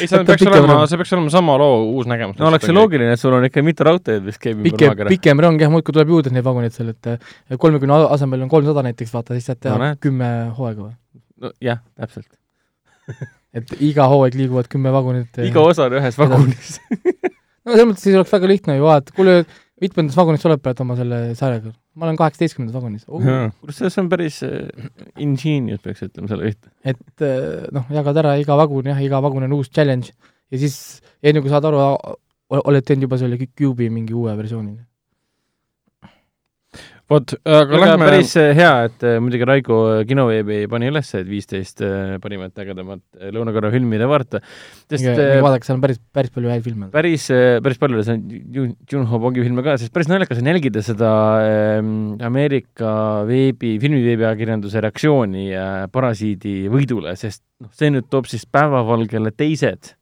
[0.00, 2.38] ei, see peaks olema, see peaks olema sama loo uus nägemus.
[2.40, 5.12] no oleks see loogiline, et sul on ikka mitu raudteed, mis käib ümber maakera.
[5.12, 8.84] pikem rong jah, muudkui tuleb juurde neid vaguneid seal, et äh, kolmekümne asemel on kolmsada
[8.88, 11.52] näiteks, vaata, siis saad teha No kümme hooaega või?
[11.64, 12.28] jah, täpselt.
[13.56, 15.40] et iga hooaeg liiguvad kümme vagunit.
[15.46, 16.76] iga osa on ühes vagunis.
[17.64, 19.40] no selles mõttes siis oleks väga lihtne ju vaadata, kuule,
[19.80, 21.72] mitmendas vagunis sa oled praegu oma selle sarjaga?
[21.96, 23.20] ma olen kaheksateistkümnendas vagunis oh..
[23.20, 26.74] kuule, see on päris äh, ingenious, peaks ütlema selle kohta.
[26.92, 30.12] et äh, noh, jagad ära iga vagun jah, iga vagun on uus challenge
[30.50, 30.76] ja siis
[31.22, 31.80] enne kui saad aru,
[32.60, 34.74] oled teinud juba selle Cube'i mingi uue versiooni.
[37.10, 41.10] vot, aga aga lähme päris äh, hea, et äh, muidugi Raigo äh, kinoveebi pani üles,
[41.18, 41.82] et viisteist
[42.22, 43.02] parimat ägedamat
[43.34, 44.40] Lõuna-Korea filmide vaarta,
[44.90, 46.90] sest äh, vaadake, seal on päris, päris palju häid filme.
[46.94, 47.26] päris,
[47.66, 48.24] päris palju see on
[48.56, 51.12] Jun- Junho Bongi filme ka, sest päris naljakas on jälgida seda
[51.44, 51.94] ähm,
[52.26, 52.92] Ameerika
[53.28, 59.96] veebi, filmiveebiajakirjanduse reaktsiooni äh, Parasiidi võidule, sest noh, see nüüd toob siis päevavalgele teised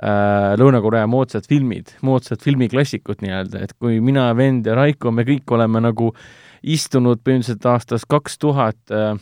[0.00, 5.82] Lõuna-Korea moodsad filmid, moodsad filmiklassikud nii-öelda, et kui mina, vend ja Raiko, me kõik oleme
[5.84, 6.14] nagu
[6.60, 9.12] istunud põhimõtteliselt aastast kaks tuhat äh,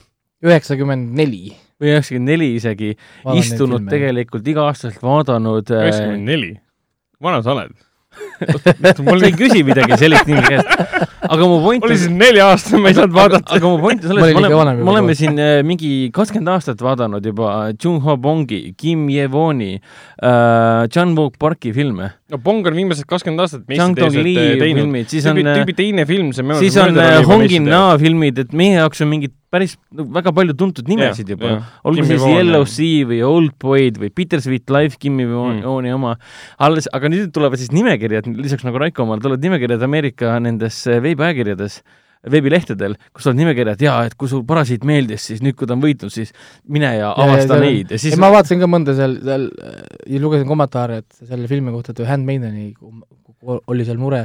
[0.47, 1.51] üheksakümmend neli.
[1.79, 2.95] või üheksakümmend neli isegi,
[3.35, 3.87] istunud.
[3.91, 6.55] tegelikult iga-aastaselt vaadanud äh, üheksakümmend neli.
[7.23, 7.75] vana sa oled?
[9.07, 10.69] Mul ei küsi midagi sellist nimi käest.
[11.29, 13.57] aga mu point oli siis neli-aastane, ma ei saanud vaadata.
[13.57, 16.53] aga mu point on Ma selles, olin me oleme me oleme siin äh, mingi kakskümmend
[16.55, 22.67] aastat vaadanud juba Jung Ho Bongi, Kim Ye-woni äh,, Chan Wook Parki filme, no Pong
[22.69, 24.95] on viimased kakskümmend aastat Lee äh, teinud.
[25.09, 28.53] siis on tüübi, äh, tüübi teine film, see siis on äh, Hongin Na filmid, et
[28.57, 31.55] meie jaoks on mingid päris no, väga palju tuntud nimesid juba.
[31.89, 35.63] olgu siis Yellow Sea või Old Boyd või Bittersweet Life, Kimmy Mm.
[35.65, 36.15] Vooni oma,
[36.65, 41.01] alles, aga nüüd tulevad siis nimekirjad, lisaks nagu Raiko omal, tulevad nimekirjad Ameerika nendes äh,
[41.05, 41.81] veebiajakirjades,
[42.31, 45.83] veebilehtedel, kus on nimekirjad ja et kui sul Parasiit meeldis, siis nüüd, kui ta on
[45.85, 46.33] võitnud, siis
[46.67, 47.93] mine ja avasta neid.
[47.95, 49.47] Ja siis siis ma vaatasin ka mõnda seal, seal
[50.11, 52.73] ja lugesin kommentaare, et selle filmi kohta, et Handmaideni
[53.71, 54.25] oli seal mure,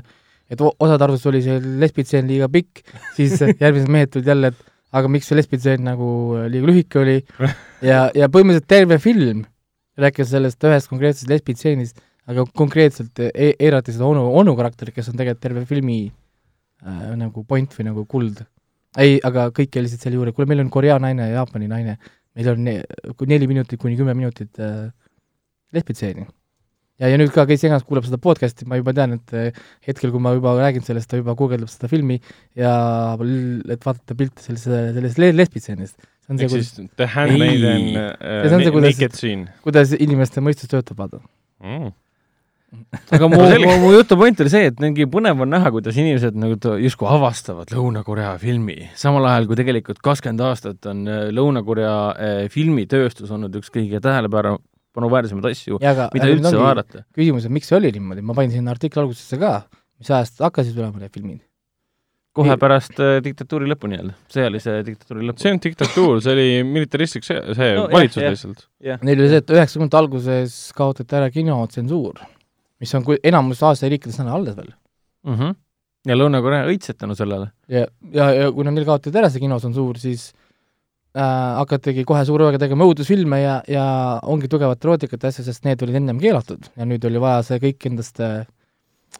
[0.49, 2.81] et o- osade arvates oli see lesbitseen liiga pikk,
[3.17, 6.07] siis järgmised mehed tulid jälle, et aga miks see lesbitseen nagu
[6.49, 7.19] liiga lühike oli?
[7.83, 9.41] Ja, ja põhimõtteliselt terve film
[9.99, 11.97] rääkis sellest ühest konkreetsest lesbitseenist,
[12.31, 15.97] aga konkreetselt e eirati seda onu, onu karakterit, kes on tegelikult terve filmi
[16.85, 18.43] äh, nagu point või nagu kuld.
[18.99, 21.97] ei, aga kõik lihtsalt selle juurde, kuule, meil on Korea naine ja Jaapani naine,
[22.37, 22.77] meil on ne
[23.29, 24.91] neli minutit kuni kümme minutit äh,
[25.73, 26.27] lesbitseeni.
[27.01, 30.13] ja, ja nüüd ka, kes iganes kuulab seda podcast'i, ma juba tean, et äh, hetkel,
[30.13, 32.19] kui ma juba räägin sellest, ta juba guugeldab seda filmi
[32.59, 32.75] ja
[33.17, 34.69] et vaadata pilte sellest,
[34.99, 35.97] sellest le- lesbitseenist.
[36.23, 41.23] see on see, ehk siis The Handmaiden uh, Naked Scene kuidas inimeste mõistus töötab, vaata.
[41.63, 41.91] mm..
[43.13, 46.37] Aga mu mu, mu jutu point oli see, et mingi põnev on näha, kuidas inimesed
[46.39, 52.35] nagu justkui avastavad Lõuna-Korea filmi, samal ajal kui tegelikult kakskümmend aastat on äh, Lõuna-Korea äh,
[52.53, 57.05] filmitööstus olnud üks kõige tähelepanuväärsemaid asju, mida üldse vaadata.
[57.15, 59.55] küsimus, et miks see oli niimoodi, ma panin sinna artikli algusesse ka,
[60.01, 61.41] mis ajast hakkasid tulema need filmid.
[62.33, 65.45] kohe pärast äh, diktatuuri lõppu nii-öelda, sõjalise diktatuuri lõppu.
[65.45, 68.33] see on diktatuur, see oli militaristlik see, see No valitsus jah.
[68.33, 68.63] lihtsalt.
[69.05, 72.23] Neil oli see, et üheksakümnendate alguses kaotati ära kinotsensuur,
[72.81, 74.71] mis on, enamus Aasia riikides on alles veel.
[75.25, 75.35] mm.
[75.35, 75.55] -hmm.
[76.07, 77.51] ja Lõuna-Korea õitses tänu sellele.
[77.67, 80.31] ja, ja, ja kuna neil kaotati ära see kinotsensuur, siis
[81.17, 83.85] äh, hakatigi kohe suure hooga tegema õudusfilme ja, ja
[84.23, 87.61] ongi tugevat erootikat ja asja, sest need olid ennem keelatud ja nüüd oli vaja see
[87.63, 88.45] kõik endast äh,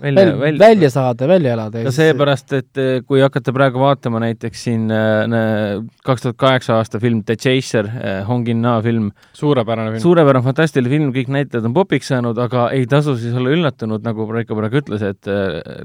[0.02, 1.84] välja, välja, välja, välja saada, välja elada.
[1.86, 7.24] ka seepärast, et eh, kui hakata praegu vaatama näiteks siin kaks tuhat kaheksa aasta film
[7.24, 7.90] The Chaser,
[8.28, 10.04] Hong In-na film, suurepärane film.
[10.06, 14.28] suurepärane fantastiline film, kõik näitlejad on popiks saanud, aga ei tasu siis olla üllatunud, nagu
[14.32, 15.34] Raiko praegu ütles, et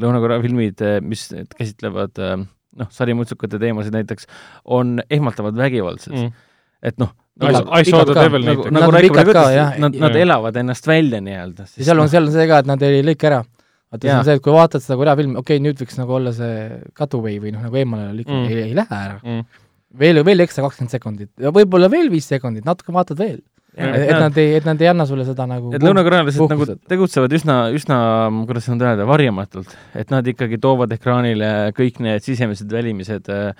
[0.03, 2.19] Lõuna-Korea filmid, mis käsitlevad
[2.79, 4.29] noh, sarimutsukate teemasid näiteks,
[4.65, 6.37] on ehmatavalt vägivaldsed mm..
[6.83, 8.73] et noh, I Pikad- I saw the devil nagu, näiteks.
[8.73, 11.69] Nad nagu on Raiko praegu ka, ütles nad, nad elavad ennast välja nii-öelda.
[11.71, 13.45] seal on, seal on see ka, et nad ei lõika ära.
[13.93, 16.17] vaata, see on see, et kui vaatad seda Korea filmi, okei okay,, nüüd võiks nagu
[16.19, 18.43] olla see cutaway või noh, nagu eemale lõik Mm.
[18.43, 19.21] mm., ei, ei lähe ära.
[19.25, 19.63] Mm.
[20.03, 23.41] veel, veel ekstra kakskümmend sekundit ja võib-olla veel viis sekundit, natuke vaatad veel.
[23.77, 27.57] Et nad ei, et nad ei anna sulle seda nagu et lõunakorealased nagu tegutsevad üsna,
[27.77, 27.99] üsna,
[28.49, 29.75] kuidas nüüd öelda, varjamatult.
[29.99, 33.51] et nad ikkagi toovad ekraanile kõik need sisemised, välimised äh,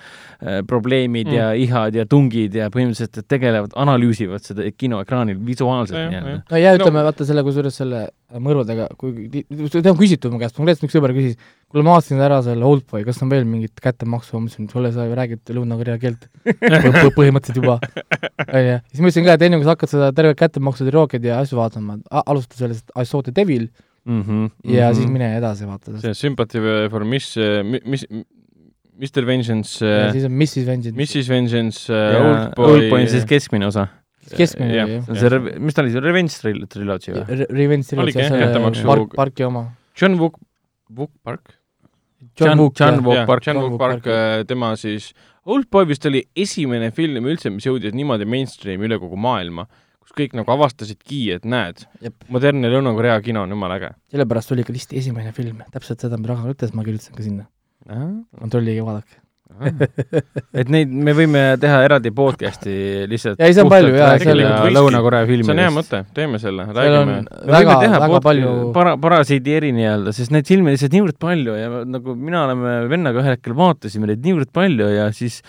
[0.41, 1.37] äh, probleemid mm.
[1.37, 6.75] ja ihad ja tungid ja põhimõtteliselt et tegelevad, analüüsivad seda kinoekraanil visuaalselt nii-öelda no ja
[6.79, 8.07] ütleme no,, vaata selle, kusjuures selle
[8.43, 11.39] mõrvadega, kui seda on küsitud mu käest, konkreetselt üks sõber küsis,
[11.69, 15.05] kuule ma vaatasin ära selle Oldboy, kas on veel mingit kättemaksu, ma ütlesin, sulle sa
[15.05, 17.77] ju räägid Lõuna-Korea keelt Põ- põhimõtteliselt juba,
[18.47, 18.79] onju.
[18.89, 21.59] siis ma ütlesin ka, et enne kui sa hakkad seda tervet kättemaksu triloogiat ja asju
[21.59, 23.67] vaatama, alusta sellest I saw the devil
[24.05, 24.21] mm.
[24.21, 25.99] -hmm, ja siis mine edasi vaata.
[26.01, 27.37] see Sympathy for Miss,
[27.85, 28.07] mis,
[28.99, 30.97] Mr Vengeance ja, siis on Mrs Vengeance.
[30.97, 33.87] Mrs Vengeance, Oldboy Oldboy on siis keskmine osa.
[34.35, 34.89] keskmine jah.
[34.89, 35.21] oli jah.
[35.21, 37.25] see Re-, mis ta oli, see Revenge tril-, triloogia või?
[37.29, 39.69] Re- Revenge Trilogy, see park, parki oma.
[39.99, 40.41] John Wook,
[40.95, 41.58] Wook Park.
[42.47, 43.03] John- Wook, John.
[43.05, 45.11] Wook Park, John Wook Park Park,, tema siis,
[45.49, 49.65] Oldboy vist oli esimene film üldse, mis jõudis niimoodi mainstream'i üle kogu maailma,
[49.99, 51.85] kus kõik nagu avastasidki, et näed
[52.29, 53.93] modernne Lõuna-Korea kino on jumala äge.
[54.11, 57.47] sellepärast oli ka lihtsalt esimene film, täpselt seda, mida Ragnar ütles, ma kirjutasin ka sinna.
[58.39, 59.19] kontrollige, vaadake.
[60.53, 62.73] Et neid, me võime teha eraldi podcast'i
[63.11, 64.73] lihtsalt Ei, see on palju, jaa, seal- võikski.
[64.77, 65.77] Lõuna-Korea see on hea filmidest.
[65.79, 67.17] mõte, teeme selle, on räägime.
[67.25, 71.71] me väga väga palju para-, parasiidi eri nii-öelda, sest neid filme lihtsalt niivõrd palju ja
[71.85, 75.41] nagu mina oleme vennaga ühel hetkel vaatasime neid niivõrd palju ja siis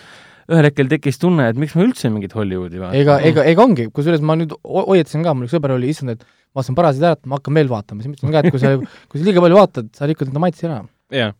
[0.51, 2.99] ühel hetkel tekkis tunne, et miks me üldse mingit Hollywoodi vaatame.
[3.05, 6.11] ega, ega, ega ongi, kusjuures ma nüüd ho- hoiatasin ka, mul üks sõber oli, issand,
[6.17, 8.51] et ma vaatasin parasjagu ära, et ma hakkan veel vaatama, siis ma ütlesin ka, et
[8.51, 8.73] kui sa,
[9.07, 10.81] kui sa liiga palju vaatad, sa rikud enda maitse ära.
[11.15, 11.31] Jah.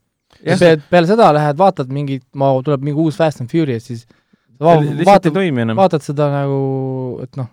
[0.43, 4.05] peale, peale seda lähed, vaatad mingit, ma, tuleb mingi uus Fast and Furious, siis
[4.59, 5.33] va- vaatad,
[5.77, 7.47] vaatad seda nagu, et noh,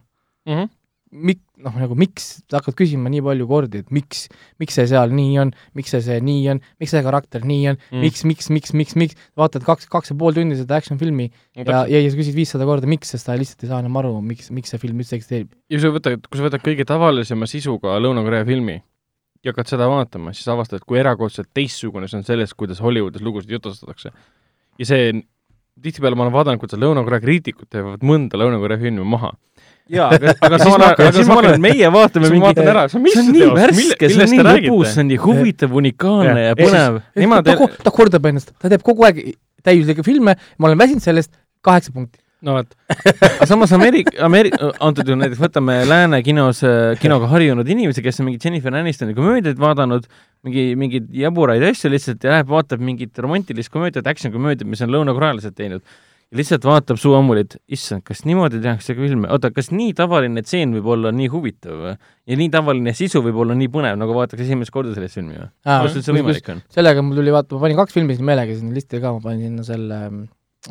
[0.48, 0.68] Mhm.
[1.12, 4.27] mik-, noh nagu miks, sa hakkad küsima nii palju kordi, et miks,
[4.61, 7.77] miks see seal nii on, miks see see nii on, miks see karakter nii on
[7.77, 7.96] Mm.
[7.96, 11.31] mm., miks, miks, miks, miks, miks, vaatad kaks, kaks ja pool tundi seda action filmi
[11.57, 14.20] ja, ja, ja sa küsid viissada korda, miks, sest sa lihtsalt ei saa enam aru,
[14.20, 15.48] miks, miks see film üldse eksisteerib.
[15.70, 18.83] ja sa võtad, kui sa võtad kõige tavalisema sisuga Lõuna-Korea filmi
[19.44, 23.53] ja hakkad seda vaatama, siis avastad, kui erakordselt teistsugune see on sellest, kuidas Hollywoodis lugusid
[23.55, 24.12] jutustatakse.
[24.79, 25.12] ja see,
[25.83, 29.33] tihtipeale ma olen vaadanud, kuidas Lõuna-Korea kriitikud teevad mõnda Lõuna-Korea filmi maha.
[29.88, 32.87] jaa, aga, aga siis samal ma ajal, aga samal ajal meie vaatame mingit vaatan ära,
[32.90, 34.94] see on mis see on nii teos, millest te lõbus, räägite?
[34.94, 37.03] see on nii huvitav, unikaalne ja Ja põnev.
[37.46, 39.22] ta ta kordab ennast, ta teeb kogu aeg
[39.64, 41.33] täiuslikke filme, ma olen väsinud sellest
[41.64, 42.20] kaheksa punkti.
[42.46, 44.53] No vot, aga samas Ameerika, Ameeri-,
[44.85, 46.62] antud juhul näiteks võtame lääne kinos,
[47.03, 50.07] kinoga harjunud inimesi, kes on mingit Jennifer Anistoni komöödiaid vaadanud,
[50.46, 54.94] mingi, mingeid jaburaid asju lihtsalt ja läheb, vaatab mingit romantilist komöödiat, action komöödiat, mis on
[54.94, 55.83] lõunakorealased teinud.
[56.29, 59.94] ja lihtsalt vaatab suu ammuli, et issand, kas niimoodi tehakse ka filme, oota, kas nii
[59.98, 61.94] tavaline tseen võib olla nii huvitav või?
[62.29, 65.48] ja nii tavaline sisu võib olla nii põnev, nagu vaadatakse esimest korda sellist filmi või?
[65.66, 66.66] kuidas üldse võimalik on?
[66.70, 69.48] sellega mul tuli vaata, ma panin kaks filmi sinna meelega sinna listi ka, ma panin
[69.48, 70.03] sinna selle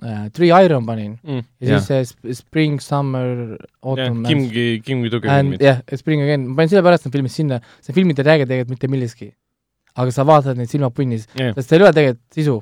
[0.04, 1.44] äh, Three Iron panin mm.
[1.64, 5.66] ja siis see Sp- Spring, Summer, Autumn Kimgi, Kimgi tugev and filmid.
[5.66, 8.92] jah, Spring Again, ma panin sellepärast need filmid sinna, see filmid ei räägi tegelikult mitte
[8.94, 9.30] millestki.
[9.98, 12.58] aga sa vaatad neid silmad punnis, jah, sest seal ei ole tegelikult sisu.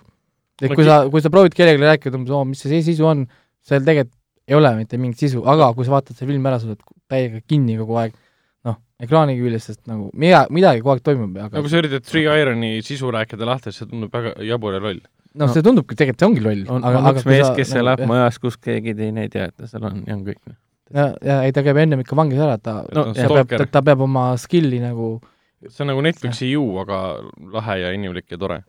[0.61, 3.25] et kui sa, kui sa proovid kellelegi rääkida umbes, oo, mis see sisu on,
[3.65, 4.15] seal tegelikult
[4.47, 7.41] ei ole mitte mingit sisu, aga kui sa vaatad selle filmi ära, sa oled täiega
[7.49, 8.13] kinni kogu aeg,
[8.67, 12.05] noh, ekraani küljest, sest nagu mida, midagi kogu aeg toimub, aga no kui sa üritad
[12.05, 15.01] Three Ironi sisu rääkida lahti, siis see tundub väga jabur ja loll.
[15.39, 16.61] noh, see tundubki, tegelikult see ongi loll.
[16.71, 19.87] on, on üks mees, kes elab majas, kus keegi teine ei tea, et ta seal
[19.89, 20.41] on ja on kõik.
[20.93, 23.65] ja, ja ei, ta käib ennem ikka vangis ära, ta No, no,, ta peab, stalker.
[23.71, 25.17] ta peab oma skill'i nagu,
[25.67, 27.01] see on nagu Netflixi ju, aga
[27.55, 28.61] lahe ja inimlik ja tore.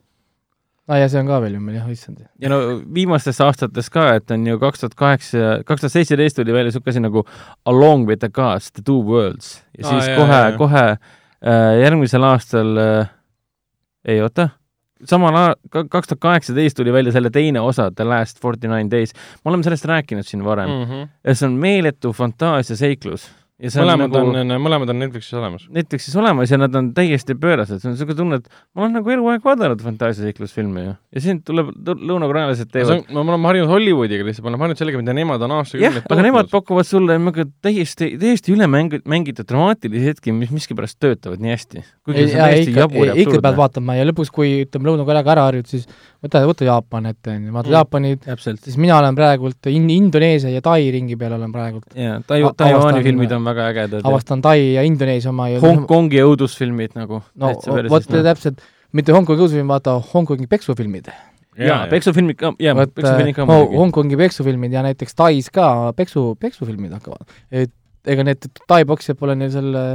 [0.86, 2.24] aa ja see on ka veel ju meil jah, issand.
[2.42, 2.60] ja no
[2.94, 6.94] viimastes aastates ka, et on ju kaks tuhat kaheksa, kaks tuhat seitseteist tuli välja niisugune
[6.94, 7.26] asi nagu
[7.66, 10.84] Along with the gods, The Two Worlds ja Aa, siis jaa, kohe jaa, jaa., kohe
[10.86, 13.10] äh, järgmisel aastal äh,,
[14.06, 14.50] ei oota,
[15.04, 15.56] samal ajal,
[15.88, 19.12] kaks tuhat kaheksateist tuli välja selle teine osa, The Last Forty Nine Days.
[19.44, 20.84] me oleme sellest rääkinud siin varem mm.
[20.84, 21.08] -hmm.
[21.24, 25.62] ja see on meeletu fantaasiaseiklus mõlemad nagu on, mõlemad on Netflixis olemas.
[25.72, 29.12] Netflixis olemas ja nad on täiesti pöörased, see on niisugune tunne, et ma olen nagu
[29.14, 30.92] eluaeg vaadanud fantaasiaseiklusfilme ju.
[31.16, 34.82] ja siin tuleb, lõunakorealased see teevad on, me oleme harjunud Hollywoodiga lihtsalt, me oleme harjunud
[34.82, 39.48] sellega, mida nemad on aastakümneid, aga nemad pakuvad sulle nagu täiesti, täiesti üle mängi-, mängitud
[39.48, 41.84] dramaatilisi hetki, mis miskipärast töötavad nii hästi.
[42.04, 43.56] kuigi see on täiesti ikka, jabur ja ikka pead absurdne.
[43.62, 45.88] vaatama ja lõpuks, kui ütleme Lõuna-Koreaga ära harjud, siis
[46.22, 47.72] võta, võta Jaapan ette, onju, vaata Mm.
[47.72, 48.60] Jaapanit, täpselt.
[48.62, 51.88] siis mina olen praegult in-, Indoneesia ja Tai ringi peal olen praegult.
[51.96, 56.20] jaa, Tai- Taiwan'i filmid on väga ägedad ja avastan Tai ja Indoneesia oma ja Hongkongi
[56.24, 57.52] õudusfilmid nagu no
[57.90, 58.22] vot noh.
[58.26, 58.60] täpselt,
[58.96, 61.08] mitte Hongkongi õudusfilm, vaata Hongkongi peksufilmid.
[61.56, 63.76] jaa, peksufilmid ka, jaa, peksufilmid ka äh, muidugi.
[63.80, 67.24] Hongkongi peksufilmid ja näiteks Tais ka peksu, peksufilmid hakkavad.
[67.50, 67.72] et
[68.06, 69.86] ega need Tai poksijad pole neil selle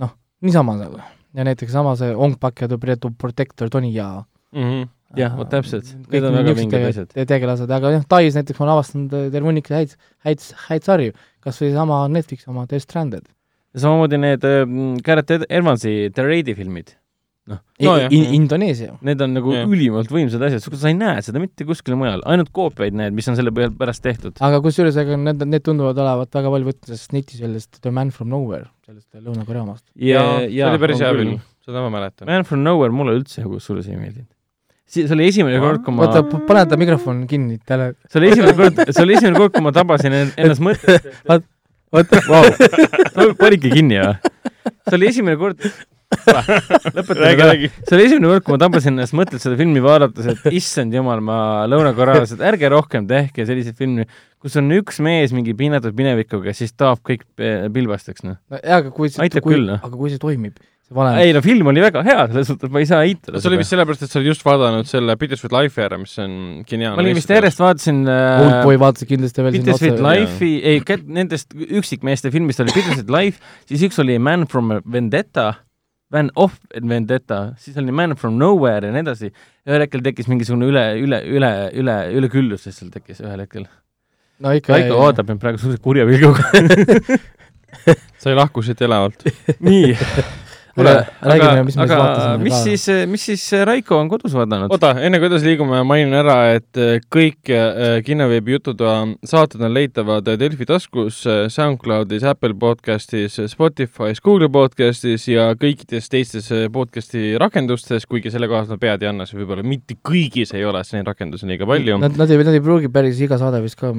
[0.00, 0.98] noh, niisama nagu.
[1.36, 2.78] ja näiteks sama see Ong Bak ja The
[3.18, 4.24] Protector Tony ja
[4.56, 4.88] Mhm.
[5.16, 5.92] jah, vot täpselt.
[6.10, 7.08] Need on väga vinged asjad.
[7.14, 9.94] te- tegelased, aga jah, Tais näiteks ma olen avastanud äh, terve hunnik häid,
[10.26, 11.14] häid, häid sarju,
[11.46, 13.26] kas või sama Netflixi oma Death Stranded
[13.76, 14.62] ja samamoodi need äh,
[15.04, 16.94] Garrett Ed- Evansi The Raidi filmid.
[17.46, 18.24] noh, No no, in,.
[18.34, 18.96] Indoneesia.
[19.06, 19.68] need on nagu Jah.
[19.70, 23.36] ülimalt võimsad asjad, sa ei näe seda mitte kuskil mujal, ainult koopiaid näed, mis on
[23.38, 24.34] selle põhjal pärast tehtud.
[24.42, 28.10] aga kusjuures, ega need, need tunduvad olevat väga palju võtta sellest netis sellest The Man
[28.10, 29.84] from Nowhere, sellest Lõuna-Korea omast.
[29.94, 31.36] jaa, see oli päris hea film,
[31.68, 32.26] seda ma mäletan.
[32.32, 34.32] Man from Nowhere mulle üldse kusjuures ei meeldinud.
[34.86, 38.54] See oli esimene kord, kui ma, oota, pane ta mikrofon kinni, talle, see oli esimene
[38.58, 41.10] kord, see oli esimene kord, kui ma tabasin en- ennast mõttest,
[41.96, 44.32] oota, vau, panidki kinni või?
[44.86, 45.60] see oli esimene kord,
[46.94, 47.54] lõpetame ära.
[47.82, 51.20] see oli esimene kord, kui ma tabasin ennast mõttelt seda filmi vaadates, et issand jumal,
[51.24, 51.38] ma
[51.70, 54.06] lõunakorealased, ärge rohkem tehke selliseid filme,
[54.42, 58.38] kus on üks mees mingi piinatud minevikuga, siis taab kõik pe- pilbasteks, noh.
[58.60, 59.82] jaa, aga kui see, Aitab kui, küll, noh.
[59.82, 62.82] aga kui see toimib, see valem, ei no film oli väga hea, selles suhtes ma
[62.82, 65.84] ei saa eitada see oli vist sellepärast, et sa olid just vaadanud selle Bittersweet Life'i
[65.86, 66.32] ära, mis on
[66.68, 66.96] geniaalne.
[66.98, 70.02] ma olin vist järjest vaatasin äh, Oldboy vaatasid kindlasti veel Bittersweet.
[70.06, 70.82] Life'i, ei,
[71.18, 75.48] nendest üksikmeeste filmist oli Bittersweet Life, siis üks oli Man from Vendetta,
[76.14, 79.32] Man of Vendetta, siis oli Man from Nowhere ja nii edasi.
[79.66, 83.66] ühel hetkel tekkis mingisugune üle, üle, üle, üle, üleküllus lihtsalt tekkis ühel hetkel.
[84.38, 86.46] no ikka, Raiko vaatab mind praegu suhteliselt kurja pilguga.
[88.20, 89.26] sa ei lahku siit elavalt.
[89.60, 89.94] nii,
[90.76, 94.72] Aga aga vaatasime mis siis, mis siis Raiko on kodus vaadanud?
[94.72, 99.72] oota, enne kui edasi liigume, mainin ära, et äh, kõik äh, Kinoveebi jututoa saated on
[99.72, 107.34] leitavad äh, Delfi taskus, SoundCloudis, Apple podcastis, Spotify's, Google podcastis ja kõikides teistes äh, podcasti
[107.40, 110.98] rakendustes, kuigi selle kohta ma pead ei anna, see võib-olla mitte kõigis ei ole, sest
[110.98, 111.98] neid rakendusi on liiga palju.
[112.04, 113.94] Nad, nad ei, nad ei pruugi päris iga saade vist ka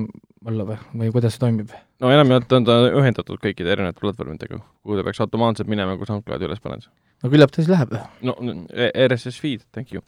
[0.48, 1.74] olla või, või kuidas see toimib?
[2.04, 6.50] No enamjaolt on ta ühendatud kõikide erinevate platvormidega, kuhu ta peaks automaatselt minema, kui SoundCloudi
[6.50, 6.88] üles paned.
[7.24, 7.96] no küllap ta siis läheb.
[8.28, 8.36] no
[8.74, 10.04] e- RSS feed, thank you.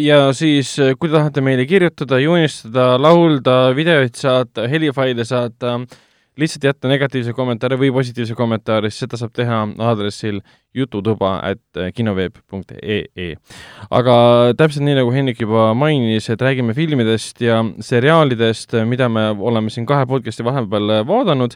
[0.00, 5.78] ja siis, kui te tahate meile kirjutada, joonistada, laulda, videoid saata, helifaile saata,
[6.40, 10.40] lihtsalt jätta negatiivse kommentaari või positiivse kommentaari, seda saab teha aadressil
[10.74, 13.28] jututuba at kinoveeb.ee.
[13.90, 14.16] aga
[14.58, 19.86] täpselt nii, nagu Hendrik juba mainis, et räägime filmidest ja seriaalidest, mida me oleme siin
[19.86, 21.54] kahe podcast'i vahepeal vaadanud,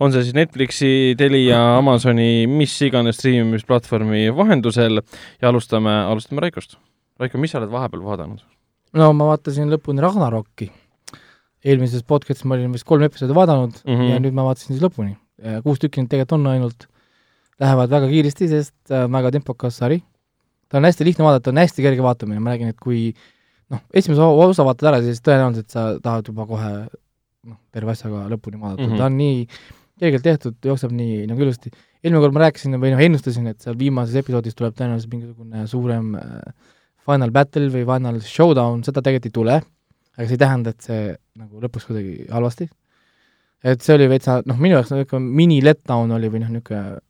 [0.00, 6.78] on see siis Netflixi, Telia, Amazoni, mis iganes striimimisplatvormi vahendusel ja alustame, alustame Raikost.
[7.20, 8.42] Raiko, mis sa oled vahepeal vaadanud?
[8.98, 10.70] no ma vaatasin lõpuni Ragnarokki.
[11.64, 14.00] Eelmises podcastis ma olin vist kolm episoodi vaadanud mm Mhm.
[14.00, 14.10] -hmm.
[14.14, 15.16] ja nüüd ma vaatasin siis lõpuni.
[15.62, 16.86] kuus tükki neid tegelikult on ainult,
[17.60, 20.02] lähevad väga kiiresti, sest äh, väga tempokas sari.
[20.68, 23.12] ta on hästi lihtne vaadata, on hästi kerge vaatamine, ma räägin, et kui
[23.70, 26.70] noh, esimese osa vaatad ära, siis tõenäoliselt sa tahad juba kohe
[27.46, 28.92] noh, terve asjaga lõpuni vaadata mm, Mhm.
[28.94, 28.98] -hmm.
[28.98, 29.46] ta on nii
[30.00, 31.70] kergelt tehtud, jookseb nii nagu ilusti.
[32.04, 36.14] eelmine kord ma rääkisin või noh, ennustasin, et seal viimases episoodis tuleb tõenäoliselt mingisugune suurem
[36.14, 36.22] äh,
[37.06, 39.62] Final Battle või Final Showdown, seda tegelikult ei tule,
[40.16, 41.02] aga see ei tähenda, et see
[41.40, 42.68] nagu lõpuks kuidagi halvasti.
[43.64, 47.00] et see oli veitsa, noh, minu jaoks ikka mini letdown oli või noh, niisugune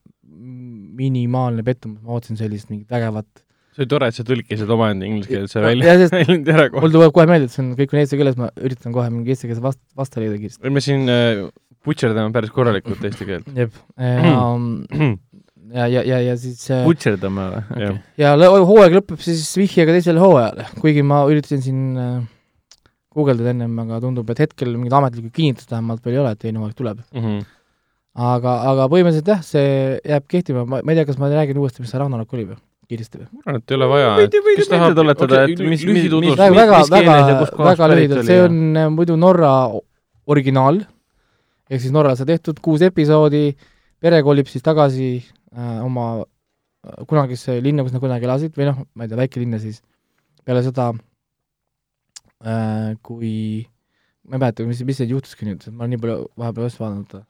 [0.92, 3.26] minimaalne pettumus, ma ootasin sellist mingit vägevat
[3.72, 6.84] see oli tore, et sa tõlkisid omaenda ingliskeelse Ja- välja väljundi ära kohe.
[6.84, 9.32] mul tuleb kohe meelde, et see on kõik on eesti keeles, ma üritan kohe mingi
[9.32, 10.72] eesti keelse vast-, vasta leida kiiresti.
[10.76, 11.46] me siin äh,
[11.86, 13.48] butšerdame päris korralikult eesti keelt.
[13.62, 13.72] jep,
[15.78, 17.80] ja, ja, ja, ja siis butšerdame või?
[17.86, 22.20] jah, ja hooaeg lõpeb siis vihjega teisele hooajale, kuigi ma üritasin siin äh,
[23.16, 26.62] guugeldada ennem, aga tundub, et hetkel mingit ametlikku kinnitust vähemalt veel ei ole, et teine
[26.62, 27.02] hooaeg tuleb.
[27.12, 27.40] Mhm.
[28.12, 29.68] aga, aga põhimõtteliselt jah, see
[30.04, 32.58] jääb kehtima, ma, ma ei tea, kas ma räägin uuesti, mis see Ragnarok oli või,
[32.90, 33.28] kiiresti või?
[33.32, 34.10] ma arvan, et ei ole vaja.
[34.18, 37.78] võid, võid meelde tuletada, et mis, mis, mis, väga, väga, väga keeles ja kus, kohas
[37.78, 39.52] väga lühidalt, see on äh, muidu Norra
[40.28, 40.82] originaal,
[41.72, 43.46] ehk siis Norras on tehtud kuus episoodi,
[44.02, 48.52] pere kolib siis tagasi äh, oma äh, kunagisse linna, kus nad kunagi elasid.
[48.58, 49.80] Või noh, ma ei tea, väikelinna siis,
[50.44, 51.00] peale seda äh,,
[53.06, 53.32] kui
[54.28, 57.24] ma ei mäleta, mis, mis seal juhtuski nüüd, ma olen nii palju vahepeal asju vaadanud.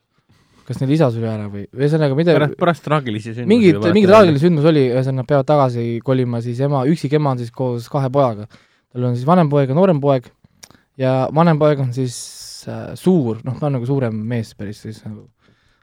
[0.62, 3.48] kas neil isa suri ära või ühesõnaga midagi pärast, pärast traagilisi sündmusi.
[3.50, 7.50] mingit, mingi traagiline sündmus oli, ühesõnaga peavad tagasi kolima siis ema, üksik ema on siis
[7.50, 8.46] koos kahe pojaga.
[8.92, 10.28] tal on siis vanem poeg ja noorem poeg
[11.00, 12.16] ja vanem poeg on siis
[12.68, 15.26] äh, suur, noh, ta on nagu suurem mees päris siis nagu,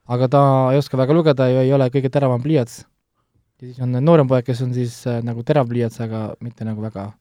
[0.08, 2.84] aga ta ei oska väga lugeda ja ei ole kõige teravam pliiats.
[3.60, 6.86] ja siis on noorem poeg, kes on siis äh, nagu terav pliiats, aga mitte nagu
[6.86, 7.12] väga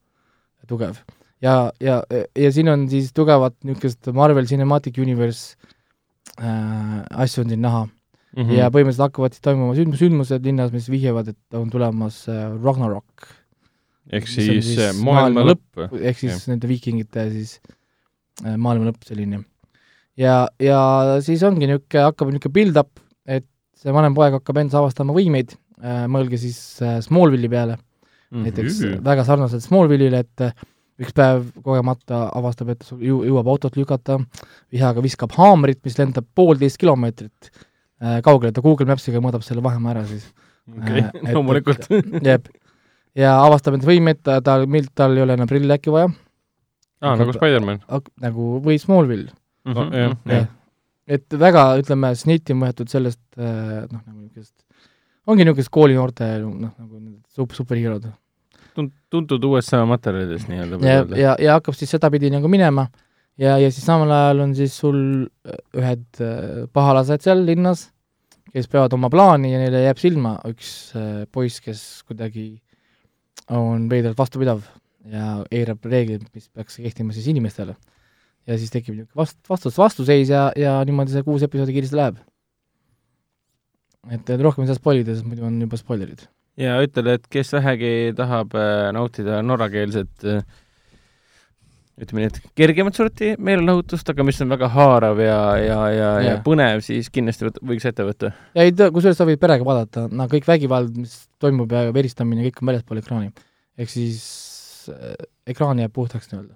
[0.69, 1.01] tugev.
[1.45, 2.03] ja, ja,
[2.37, 5.57] ja siin on siis tugevat niisugust Marvel Cinematic Universe
[6.41, 8.59] äh, asju on siin näha mm -hmm.
[8.59, 13.29] ja põhimõtteliselt hakkavad siis toimuma sündmus, sündmused linnas, mis vihjavad, et on tulemas äh, Ragnarok,
[14.13, 16.01] ehk siis siis äh, maailma lõpp.
[16.01, 17.59] ehk siis nende viikingite siis
[18.45, 19.45] äh, maailma lõpp selline.
[20.17, 20.81] ja, ja
[21.21, 23.47] siis ongi niisugune, hakkab niisugune build-up, et
[23.79, 27.79] see vanem poeg hakkab endas avastama võimeid äh,, mõelge siis äh, Smallville'i peale
[28.31, 29.05] näiteks mm -hmm.
[29.05, 30.53] väga sarnaselt Smallville'ile, et äh,
[30.99, 34.19] üks päev kogemata avastab, et ju- jõuab autot lükata,
[34.75, 37.51] vihaga viskab haamrit, mis lendab poolteist kilomeetrit
[38.03, 40.27] äh, kaugele, ta Google Maps'iga mõõdab selle vahemaa ära siis.
[40.69, 41.87] okei Äh,, loomulikult.
[42.31, 42.49] jep.
[43.17, 46.11] ja avastab enda võimeid, ta, tal, tal ei ole enam prille äkki vaja,
[47.01, 47.81] aa, nagu Spider-man.
[48.21, 49.31] nagu või Smallville,
[49.65, 50.17] jah, jah.
[50.27, 50.47] jah.
[51.07, 54.55] et väga, ütleme, sniti on võetud sellest äh, noh, nagu niisugust,
[55.31, 58.11] ongi niisugust koolinoorte noh, nagu need sup-, superheerod
[59.11, 60.81] tuntud USA materjalidest nii-öelda.
[60.87, 62.89] ja, ja, ja hakkab siis sedapidi nagu minema
[63.39, 64.99] ja, ja siis samal ajal on siis sul
[65.47, 67.89] äh, ühed äh, pahalased seal linnas,
[68.53, 72.51] kes peavad oma plaani ja neile jääb silma üks äh, poiss, kes kuidagi
[73.55, 74.65] on veidralt vastupidav
[75.09, 77.77] ja eirab reegleid, mis peaks kehtima siis inimestele.
[78.49, 82.19] ja siis tekib niisugune vast-, vastus, vastuseis ja, ja niimoodi see kuus episoodi kiiresti läheb.
[84.11, 86.27] et, et rohkem ei saa spoilida, sest muidu on juba spoilerid.
[86.59, 90.43] Ja ütle, et kes vähegi tahab äh, nautida norrakeelset äh,
[91.99, 96.37] ütleme nii, et kergemat sorti meelelahutust, aga mis on väga haarav ja, ja, ja, ja
[96.45, 98.33] põnev, siis kindlasti võiks ette võtta.
[98.55, 102.63] ja ei kusjuures sa võid perega vaadata, no kõik vägivald, mis toimub ja veristamine, kõik
[102.63, 103.33] on väljaspool ekraani.
[103.79, 104.23] ehk siis
[104.95, 105.15] äh,
[105.55, 106.55] ekraan jääb puhtaks nii-öelda.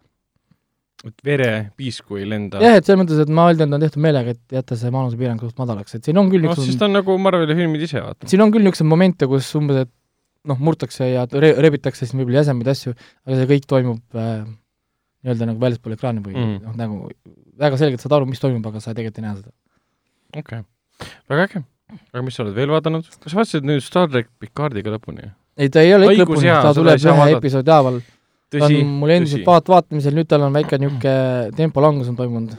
[1.08, 2.60] Et verepiisku ei lenda.
[2.62, 5.42] jah, et selles mõttes, et ma eeldan, et on tehtud meelega, et jätta see vanusepiirang
[5.42, 8.02] suht madalaks, et siin on küll noh, siis niisugune, ta on nagu Marveli filmid ise,
[8.04, 8.30] vaata.
[8.30, 9.92] siin on küll niisuguseid momente, kus umbes, et
[10.50, 12.94] noh, murtakse ja re-, rebitakse siis võib-olla jäsemeid asju,
[13.26, 14.46] aga see kõik toimub äh,
[15.22, 16.56] nii-öelda nagu väljaspool ekraani või Mm.
[16.66, 17.10] noh, nagu
[17.58, 19.52] väga selgelt saad aru, mis toimub, aga sa tegelikult ei näe seda.
[20.38, 21.62] okei okay., väga äge.
[22.14, 23.06] aga mis sa oled veel vaadanud?
[23.22, 25.30] kas vaatasid nüüd Star track Picardiga lõpuni?
[25.56, 28.02] ei, ta ei ole lõpuni, ta tuleb ühe episoodi haaval
[28.52, 32.56] ta on, mul endiselt vaat-, vaatamisel, nüüd tal on väike niisugune tempolangus on toimunud.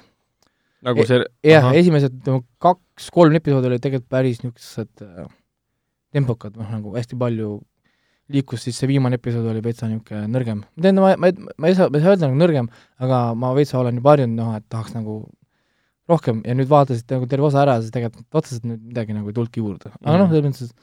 [0.83, 5.27] nagu see jah esimesed nagu kaks-kolm episoodi olid tegelikult päris niisugused äh,
[6.13, 7.61] tempokad, noh nagu hästi palju
[8.33, 10.63] liikus, siis see viimane episood oli veitsa niisugune nõrgem.
[10.75, 12.67] ma tean, ma, ma, ma ei saa, ma ei saa öelda nagu nõrgem,
[13.03, 15.21] aga ma veitsa olen juba harjunud, noh et tahaks nagu
[16.09, 19.35] rohkem ja nüüd vaatasid nagu terve osa ära, siis tegelikult otseselt nüüd midagi nagu ei
[19.37, 19.91] tulnudki juurde.
[20.03, 20.33] aga noh, Mhm.
[20.35, 20.73] selles mõttes,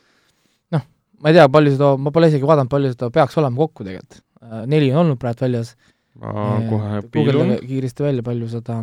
[0.72, 0.82] noh,
[1.20, 4.22] ma ei tea, palju seda, ma pole isegi vaadanud, palju seda peaks olema kokku tegelikult.
[4.66, 5.76] Neli on olnud praegu väljas
[6.20, 8.80] ma kohe piilun kiiresti välja, palju seda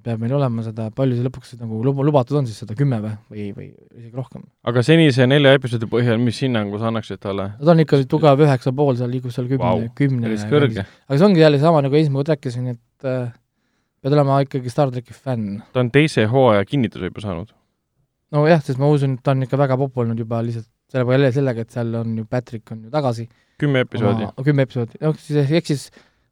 [0.00, 3.12] peab meil olema seda, palju see lõpuks nagu luba-, lubatud on siis seda kümme või,
[3.28, 3.66] või, või
[3.98, 4.46] isegi rohkem?
[4.68, 7.50] aga senise nelja episoodi põhjal, mis hinnangu sa annaksid talle?
[7.58, 11.26] no ta on ikka tugev üheksa pool, seal liigus seal kümne wow,, kümne aga see
[11.28, 13.34] ongi jälle sama nagu esimene kord rääkisin, et äh,
[14.00, 15.60] pead olema ikkagi Star tracki fänn.
[15.76, 17.52] ta on teise hooaja kinnituse juba saanud.
[18.32, 21.32] nojah, sest ma usun, et ta on ikka väga popp olnud juba lihtsalt selle peale
[21.34, 23.28] sellega, et seal on ju Patrick on ju tagasi.
[23.62, 24.28] kümme episoodi.
[24.44, 25.88] kümme episoodi, noh siis ehk siis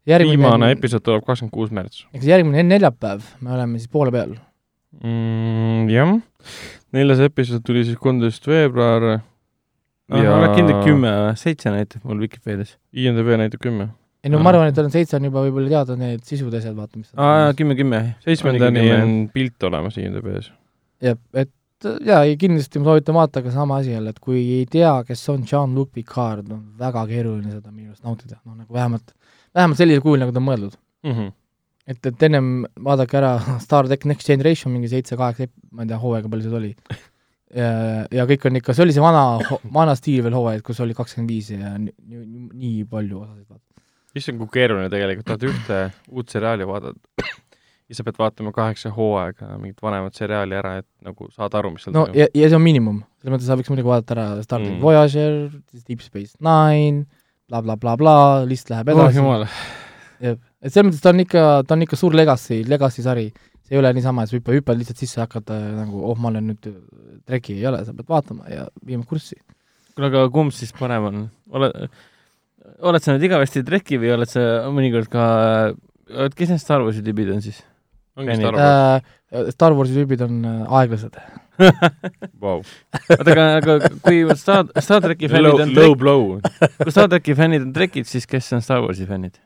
[0.08, 4.14] järgmine viimane episood tuleb kakskümmend kuus märts ehk siis järgmine neljapäev me oleme siis poole
[4.14, 4.36] peal.
[5.00, 5.90] mm,.
[5.92, 6.14] jah,
[6.96, 9.20] neljas episood tuli siis kolmteist veebruar
[10.18, 12.76] ja oled kindel kümme, seitse näitab mul Vikipeedias.
[12.90, 13.90] IMDB näitab kümme.
[14.24, 16.74] ei no ma arvan, et tal on seitse on juba võib-olla teada need sisud asjad,
[16.76, 18.02] vaata mis aa, kümme, kümme.
[18.24, 20.50] seitsmendani on pilt olemas IMDB-s.
[21.04, 21.52] jah, et
[21.84, 25.22] jaa, ei kindlasti ma soovitan vaadata, aga sama asi jälle, et kui ei tea, kes
[25.32, 29.14] on Jean-Luc Picard, on väga keeruline seda minu arust nautida, noh nagu vähemalt,
[29.56, 30.80] vähemalt sellisel kujul, nagu ta on mõeldud.
[31.08, 31.30] Mhm.
[31.90, 32.50] et, et ennem
[32.84, 33.32] vaadake ära
[33.64, 36.74] Star track Next Generation mingi seitse-kaheksa, ma ei tea, hooaega palju seda oli.
[37.62, 37.72] ja,
[38.20, 39.24] ja kõik on ikka, see oli see vana,
[39.72, 43.86] vana stiil veel hooaeg, kus oli kakskümmend viis ja nii, nii, nii palju osasid vaadata.
[44.14, 47.38] issand, kui keeruline tegelikult, tahad ühte uut seriaali vaadata
[47.90, 51.86] ja sa pead vaatama kaheksa hooaega mingit vanemat seriaali ära, et nagu saada aru, mis
[51.86, 54.60] seal no ja, ja see on miinimum, selles mõttes sa võiks muidugi vaadata ära Star
[54.60, 54.78] Mm.
[54.82, 55.36] Voyager,
[55.88, 57.06] Deep Space Nine
[57.48, 58.16] bla,, blablabla,
[58.48, 59.46] list läheb oh edasi jumal,
[60.22, 63.26] jah, et selles mõttes ta on ikka, ta on ikka suur legacy, legacy sari,
[63.64, 66.18] see ei ole niisama, et sa hüppad, hüppad lihtsalt sisse ja hakkad äh, nagu oh,
[66.20, 66.70] ma olen nüüd
[67.26, 69.40] treki, ei ole, sa pead vaatama ja viima kurssi.
[69.96, 71.24] kuule, aga kumb siis parem on?
[71.56, 71.90] oled,
[72.92, 75.24] oled sa nüüd igavesti treki või oled sa mõnikord ka,
[76.36, 77.64] kes need Star Warsi tüübid on siis?
[78.20, 78.38] Ongi.
[78.40, 79.12] Star Wars.
[79.30, 81.18] Äh, Star Warsi tüübid on äh, aeglased.
[82.42, 82.60] Vau.
[82.60, 86.24] oota, aga, aga kui Star, Star tracki fännid Low on low blow.
[86.80, 89.36] kui Star tracki fännid on trekid, siis kes on Star Warsi fännid?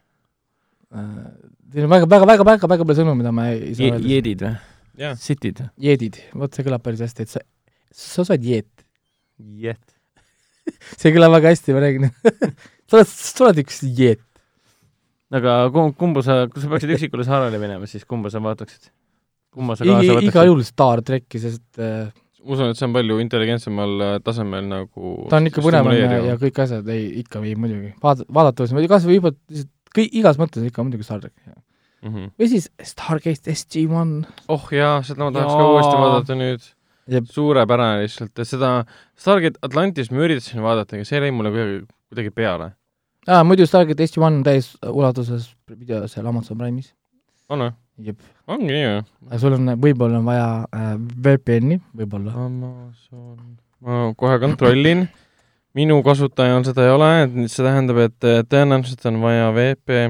[0.94, 1.08] Äh,
[1.72, 4.06] siin on väga, väga, väga, väga, väga palju sõnu, mida ma ei saa öelda.
[4.14, 4.54] Jedid või?
[5.00, 5.70] jah, Sitid või?
[5.88, 7.42] Jeedid, vot see kõlab päris hästi, et sa,
[7.98, 8.86] sa oled jeet.
[9.64, 9.82] Jet.
[11.00, 12.12] see kõlab väga hästi, ma räägin.
[12.88, 14.22] sa oled, sa oled üks jeet.
[15.32, 18.90] Aga kumb, kumba sa, kui sa peaksid üksikule saarele minema, siis kumba sa vaataksid?
[19.54, 20.48] kumma sa kaasa igal võtaksid?
[20.50, 22.10] juhul Star trekki, sest äh,
[22.44, 26.36] usun, et see on palju intelligentsemal äh, tasemel nagu ta on ikka põnevam ja, ja
[26.40, 27.94] kõik asjad, ei, ikka ei muidugi.
[28.02, 31.36] vaata, vaadates, kas või juba lihtsalt kõik, igas mõttes ikka muidugi Star track.
[32.04, 32.34] Mhm.
[32.36, 34.24] või siis Stargate SG-1.
[34.52, 35.70] oh jaa, seda ma tahaks ka Jaa.
[35.72, 36.70] uuesti vaadata nüüd
[37.32, 38.72] suurepärane lihtsalt, et seda
[39.16, 41.78] Stargate Atlantis ma üritasin vaadata, aga see jäi mulle kuidagi,
[42.12, 42.72] kuidagi peale.
[43.28, 46.92] aa, muidu Stargate SG-1 on täis ulatuses video seal Amazon Prime'is.
[47.48, 47.72] on või?
[48.08, 48.20] jep.
[48.50, 49.40] ongi nii või?
[49.40, 50.94] sul on, võib-olla on vaja äh,
[51.26, 52.34] VPN-i, võib-olla.
[52.46, 55.06] Amazon, ma kohe kontrollin.
[55.74, 60.00] minu kasutajal seda ei ole, et see tähendab, et äh, tõenäoliselt on vaja VP.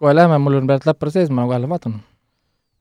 [0.00, 1.98] kohe lähme, mul on praegu läppar sees, ma kohe vaatan.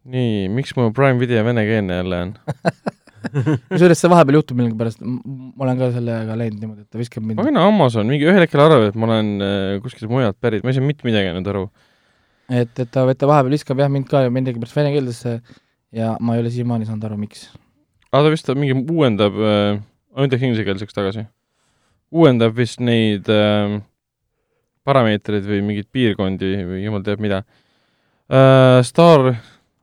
[0.06, 2.38] nii, miks mu Prime video venekeelne jälle on?
[3.72, 7.40] kusjuures see vahepeal juhtub millegipärast, ma olen ka sellega läinud niimoodi, et ta viskab mind
[7.40, 10.78] pagan Amazon, mingi ühel hetkel arvab, et ma olen äh, kuskilt mujalt pärit, ma ei
[10.78, 11.66] saa mitte midagi nüüd aru.
[12.50, 15.40] et, et ta, et ta vahepeal viskab jah mind ka millegipärast vene keeldesse
[15.96, 17.50] ja ma ei ole siiamaani saanud aru, miks.
[18.12, 19.82] aga ta vist mingi uuendab äh,,
[20.16, 21.26] ainult inglisekeelseks tagasi.
[22.16, 23.80] uuendab vist neid äh,
[24.86, 27.44] parameetreid või mingeid piirkondi või jumal teab mida
[28.30, 28.82] äh,.
[28.86, 29.36] Star,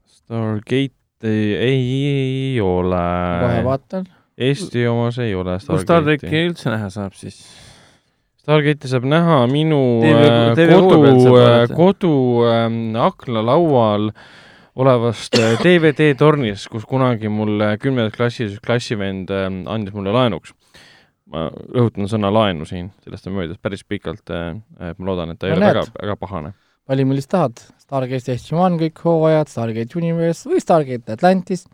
[0.07, 3.03] Stargate ei, ei, ei ole
[3.43, 3.65] kohe.
[3.65, 4.07] vaatan.
[4.43, 6.47] Eesti omas ei ole kus Star tracki Stargate'i.
[6.49, 7.43] üldse näha saab siis?
[8.43, 11.75] Stargate'i saab näha minu TV äh, TV6 pealt saab kodu, vaadata.
[11.79, 12.15] kodu
[12.51, 14.09] ähm, aknalaual
[14.83, 20.15] olevast äh, DVD tornist, kus kunagi mul äh, kümnendas klassis üks klassivend ähm, andis mulle
[20.17, 20.55] laenuks.
[21.33, 24.57] ma rõhutan sõna laenu siin, sellest on möödas päris pikalt äh,,
[24.91, 25.77] et ma loodan, et ta ei No ole näed.
[25.79, 26.51] väga, väga pahane.
[26.89, 27.61] vali, millist tahad.
[27.83, 31.67] Stargate SG-1 kõik hooajad, Stargate Universe või Stargate Atlantis.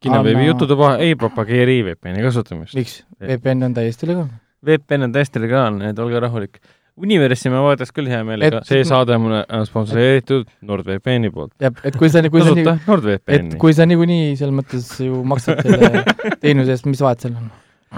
[0.00, 2.74] kinnoveebi Anna- jututuba ei propageeri VPN-i kasutamist.
[2.74, 3.02] miks?
[3.20, 4.40] VPN on täiesti legaalne.
[4.64, 6.60] VPN on täiesti legaalne, et olge rahulik.
[7.00, 8.60] Universi ma vaataks küll hea meelega.
[8.64, 11.52] see saade on mulle äh, sponsoreeritud NordVPN-i poolt.
[11.60, 15.62] jah, et kui sa, kui sa nii, et kui sa niikuinii selles mõttes ju maksad
[15.64, 16.04] selle
[16.42, 17.48] teenuse eest, mis vahet seal on?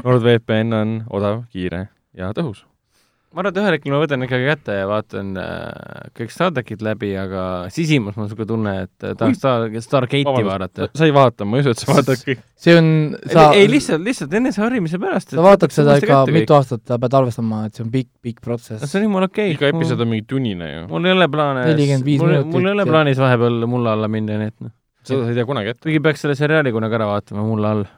[0.04, 2.62] NordVPN on odav, kiire ja tõhus.
[3.32, 6.82] Ma arvan, et ühel hetkel ma võtan ikkagi kätte ja vaatan äh, kõik Star trackid
[6.84, 10.88] läbi, aga sisimas mul on niisugune tunne, et äh, tahaks Star, Stargate'i vaadata.
[10.98, 12.42] sa ei vaata, ma ei usu, et sa vaatad kõik.
[12.66, 12.90] see on,
[13.24, 15.32] sa, ei, lihtsalt, lihtsalt eneseharimise pärast.
[15.32, 18.84] sa vaatad seda ikka mitu aastat, sa pead arvestama, et see on pikk, pikk protsess.
[18.84, 20.84] see on jumala okei iga episood on mingi tunnine ju.
[20.92, 24.38] mul ei ole plaanis, 45 mul, minutit mul ei ole plaanis vahepeal mulla alla minna,
[24.42, 24.76] nii et noh.
[25.08, 25.86] seda sa ei tea kunagi ette.
[25.88, 27.90] kuigi peaks selle seriaali kunagi ära vaatama mulla all.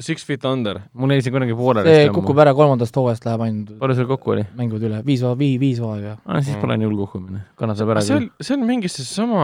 [0.00, 0.80] Six Feet Under.
[0.96, 1.92] mul jäi see kunagi pooleli.
[1.92, 4.44] see kukub ära kolmandast hooajast läheb ainult, palju seal kokku oli?
[4.56, 6.16] mängivad üle, viis, viis, viis hooaega.
[6.24, 7.42] aa, siis pole nii hull kukkumine.
[7.60, 9.42] kannatab ära see on, see on mingi seesama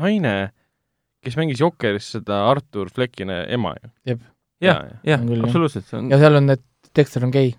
[0.00, 0.34] naine,
[1.24, 3.92] kes mängis Jokkeris seda Artur Fleckine ema ju.
[4.08, 4.24] Jah,
[4.64, 5.28] jah jah.
[5.44, 6.64] absoluutselt, see on ja seal on need,
[6.96, 7.52] Dexter on gei.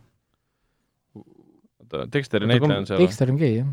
[1.16, 3.06] oota, Dexteri näitleja on seal?
[3.06, 3.72] Dexter on gei, jah.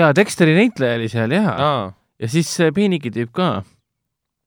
[0.00, 1.54] jaa, Dexteri näitleja oli seal jaa.
[1.68, 1.86] aa,
[2.22, 3.54] ja siis see peenike tüüp ka.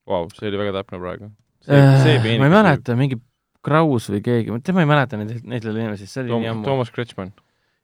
[0.06, 1.34] vau, see oli väga täpne praegu.
[1.68, 3.18] Ma ei mäleta, mingi
[3.66, 6.68] Kraus või keegi, ma ei mäleta neid, neid inimesi, see oli nii Tom, ammu.
[6.68, 7.34] Toomas Kretšmann.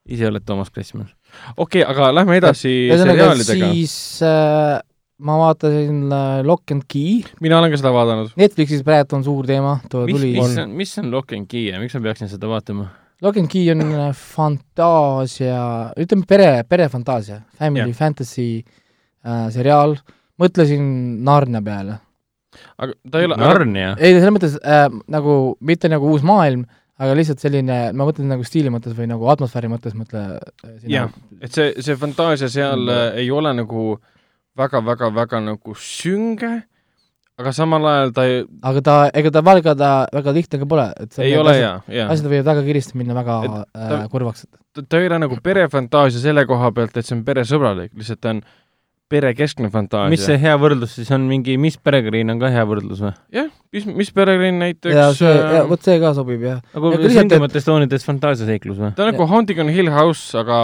[0.07, 1.11] ise oled Toomas Kressmann.
[1.57, 3.71] okei okay,, aga lähme edasi seriaalidega.
[3.73, 3.95] siis
[4.27, 4.79] äh,
[5.23, 8.33] ma vaatasin äh, Lock and Key, mina olen ka seda vaadanud.
[8.39, 10.33] Netflixis praegu on suur teema, too tuli.
[10.37, 12.87] mis on, mis on Lock and Key ja miks ma peaksin seda vaatama?
[13.23, 15.59] Lock and Key on äh, fantaasia,
[15.99, 17.99] ütleme pere, perefantaasia, family Jah.
[17.99, 19.95] fantasy äh, seriaal,
[20.39, 20.87] mõtlesin
[21.23, 21.99] Narnia peale.
[22.77, 23.91] Aga ta ei ole, Narnia?
[23.99, 26.65] ei, selles mõttes äh, nagu mitte nagu uus maailm,
[27.03, 31.09] aga lihtsalt selline, ma mõtlen nagu stiili mõttes või nagu atmosfääri mõttes mõtle äh, Jah.
[31.41, 33.95] et see, see fantaasia seal äh, ei ole nagu
[34.59, 36.51] väga-väga-väga nagu sünge,
[37.41, 40.85] aga samal ajal ta ei, aga ta, ega ta väga, ta väga lihtne ka pole,
[41.01, 42.09] et ei ole hea, jaa.
[42.13, 44.45] asjad võivad väga kiiresti minna väga Et äh, ta- kurvaks.
[44.77, 48.43] ta, ei ole nagu perefantaasia selle koha pealt, et see on peresõbralik, lihtsalt ta on
[49.13, 50.11] perekeskne fantaasia.
[50.13, 53.13] mis see hea võrdlus siis on, mingi Miss Peregrine on ka hea võrdlus või?
[53.35, 56.63] jah, mis, mis perekond näiteks ja see, äh, vot see ka sobib jah.
[56.73, 58.95] nagu Ja kui sündimates toonides fantaasiaseiklus või?
[58.97, 60.63] ta on nagu Haunting on Hill House, aga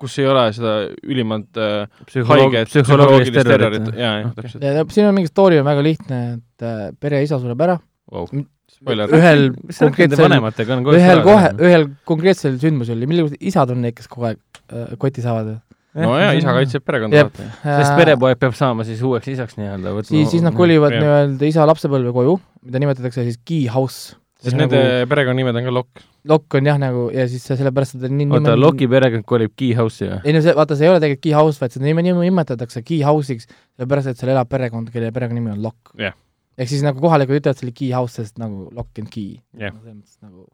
[0.00, 3.92] kus ei ole seda ülimalt äh, psühholoog-, haiget psühholoogilist terrorit.
[3.92, 4.64] jaa, jah, täpselt.
[4.64, 7.76] ja siin on mingi story on väga lihtne, et äh, pere isa sureb ära,
[8.10, 8.26] Wow.
[8.70, 9.10] Spoiler.
[9.14, 13.96] ühel konkreetsel, vanematega on kogu ühel kohe, ühel konkreetsel sündmusel ja mille isad on need,
[13.98, 15.58] kes kogu aeg äh, koti saavad.
[15.98, 17.48] No jaa, isa kaitseb perekonda vaata.
[17.64, 19.94] sest perepoeg peab saama siis uueks isaks nii-öelda.
[20.06, 24.14] siis, siis nad kolivad nii-öelda isa lapsepõlve koju, mida nimetatakse siis key house.
[24.40, 24.78] sest nende
[25.10, 26.04] perekonnanimed on ka Lokk.
[26.30, 30.08] lokk on jah nagu ja siis sellepärast seda nii oota, Loki perekond kolib Key House'i
[30.12, 30.20] või?
[30.24, 32.84] ei no see, vaata, see ei ole tegelikult key house, vaid seda nime, nime nimetatakse
[32.86, 36.16] key house'iks, sellepärast et seal elab perekond, kelle perekonnanimi on Lokk Jah.
[36.56, 39.74] ehk siis nagu kohalikud ütlevad selle key house, sest nagu lock and key Jah.
[39.74, 40.46] selles mõttes nagu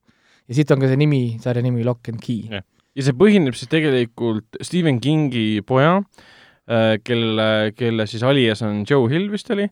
[0.47, 2.65] ja siit on ka see nimi, sarja nimi Lock and Key Jah.
[2.97, 5.99] Ja see põhineb siis tegelikult Stephen Kingi poja,
[7.07, 9.69] kelle, kelle siis alias on Joe Hill vist oli,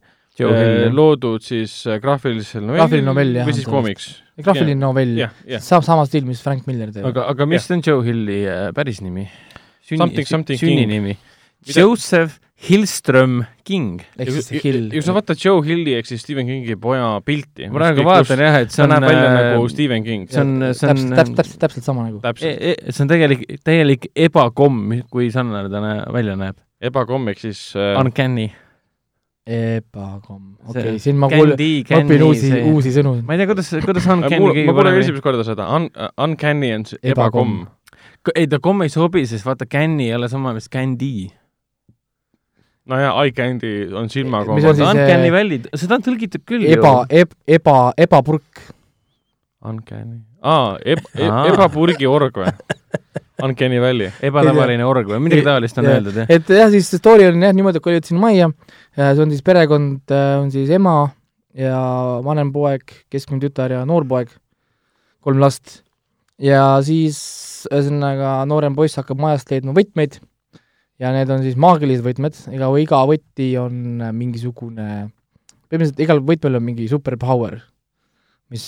[0.94, 4.06] loodud siis äh, graafilisel Graafiline novell, jah, või siis koomiks.
[4.42, 5.20] graafiline novell,
[5.62, 7.06] saab sama stiil, mis Frank Miller teeb.
[7.06, 9.28] aga, aga mis on Joe Hilli äh, päris nimi?
[9.84, 11.14] Something, something sünninimi.
[11.14, 14.00] Mida- Joseph Hillström King.
[14.16, 14.86] ehk siis see Hill.
[14.88, 18.42] ja kui sa vaatad Joe Hilli ehk siis Stephen Kingi poja pilti, ma praegu vaatan
[18.44, 20.24] jah, et see on näeb välja äh, nagu Stephen King.
[20.30, 22.20] see on, see on täpselt, täpselt, täpselt, täpselt sama nagu.
[22.40, 26.60] e- e- see on tegelik, täielik ebakomm, kui sarnane ta näe- välja näeb.
[26.80, 28.48] ebakomm ehk siis äh, Uncanny.
[29.44, 33.18] ebakomm, okei okay,, siin ma kuulen, õpin uusi, uusi sõnu.
[33.20, 36.72] ma ei tea, kuidas, kuidas äh, Uncanny kõige ma kuulen esimest korda seda, un-, uncanny
[36.78, 37.64] on ebakomm.
[38.32, 41.28] ei, ta komm ei sobi, sest vaata, Canny ei ole sama, mis Candy.
[42.90, 47.78] No jaa, eye candy on siis, Uncanny Valley, seda on tõlgitud küll eba, eb-, eba,
[48.00, 48.64] ebapurk.
[49.64, 50.20] Uncanny.
[50.44, 51.46] aa, eb-, Aa.
[51.52, 52.52] ebapurgi org või?
[53.44, 54.12] Uncanny Valley.
[54.24, 56.30] ebatavaline org või midagi taolist on öeldud, jah?
[56.32, 58.50] et jah, siis story on jah niimoodi, et kolivad sinna majja,
[58.98, 60.98] see on siis perekond, on siis ema
[61.58, 61.80] ja
[62.26, 64.30] vanem poeg, keskmine tütar ja noor poeg,
[65.24, 65.80] kolm last.
[66.42, 67.18] ja siis
[67.72, 70.20] ühesõnaga noorem poiss hakkab majast leidma võtmeid
[71.02, 74.88] ja need on siis maagilised võtmed, iga, iga võti on mingisugune,
[75.68, 77.58] põhimõtteliselt igal võtmel on mingi superpower,
[78.54, 78.64] mis,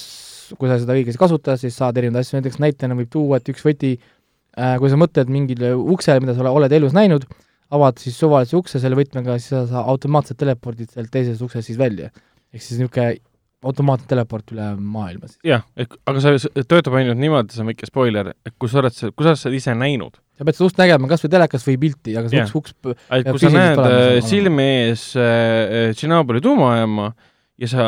[0.59, 3.65] kui sa seda õigesti kasutad, siis saad erinevaid asju, näiteks näitena võib tuua, et üks
[3.67, 7.29] võti äh, kui sa mõtled mingile uksele, mida sa ole- oled elus näinud,
[7.75, 11.79] avad siis suvalise ukse selle võtmega, siis sa, sa automaatselt telepordid sealt teisest uksest siis
[11.79, 12.13] välja.
[12.55, 13.19] ehk siis niisugune
[13.65, 15.39] automaatne teleport üle maailma siis.
[15.47, 19.27] jah, aga see töötab ainult niimoodi, see on väike spoiler, et kui sa oled, kui
[19.27, 22.17] sa oled seda ise näinud, sa pead seda ust nägema kas või telekast või pilti,
[22.19, 22.53] aga see Jah.
[22.59, 27.09] uks, uks et kui sa näed olema äh, silme ees äh, Tšernobõli tuumajaama
[27.57, 27.87] ja sa,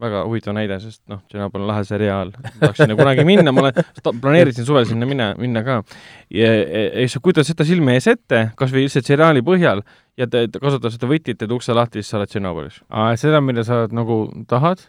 [0.00, 2.30] väga huvitav näide, sest noh, Tšernobõl on lahe seriaal,
[2.60, 3.80] tahaks sinna kunagi minna, ma olen,
[4.22, 5.80] planeerisin suvel sinna minna, minna ka.
[6.30, 9.82] ja, ja sa kujutad seda silme ees ette, kas või lihtsalt seriaali põhjal
[10.20, 12.80] ja te, te kasutad seda võtit, teed ukse lahti, siis sa oled Tšernobõlis.
[13.18, 14.86] seda, mida sa nagu tahad,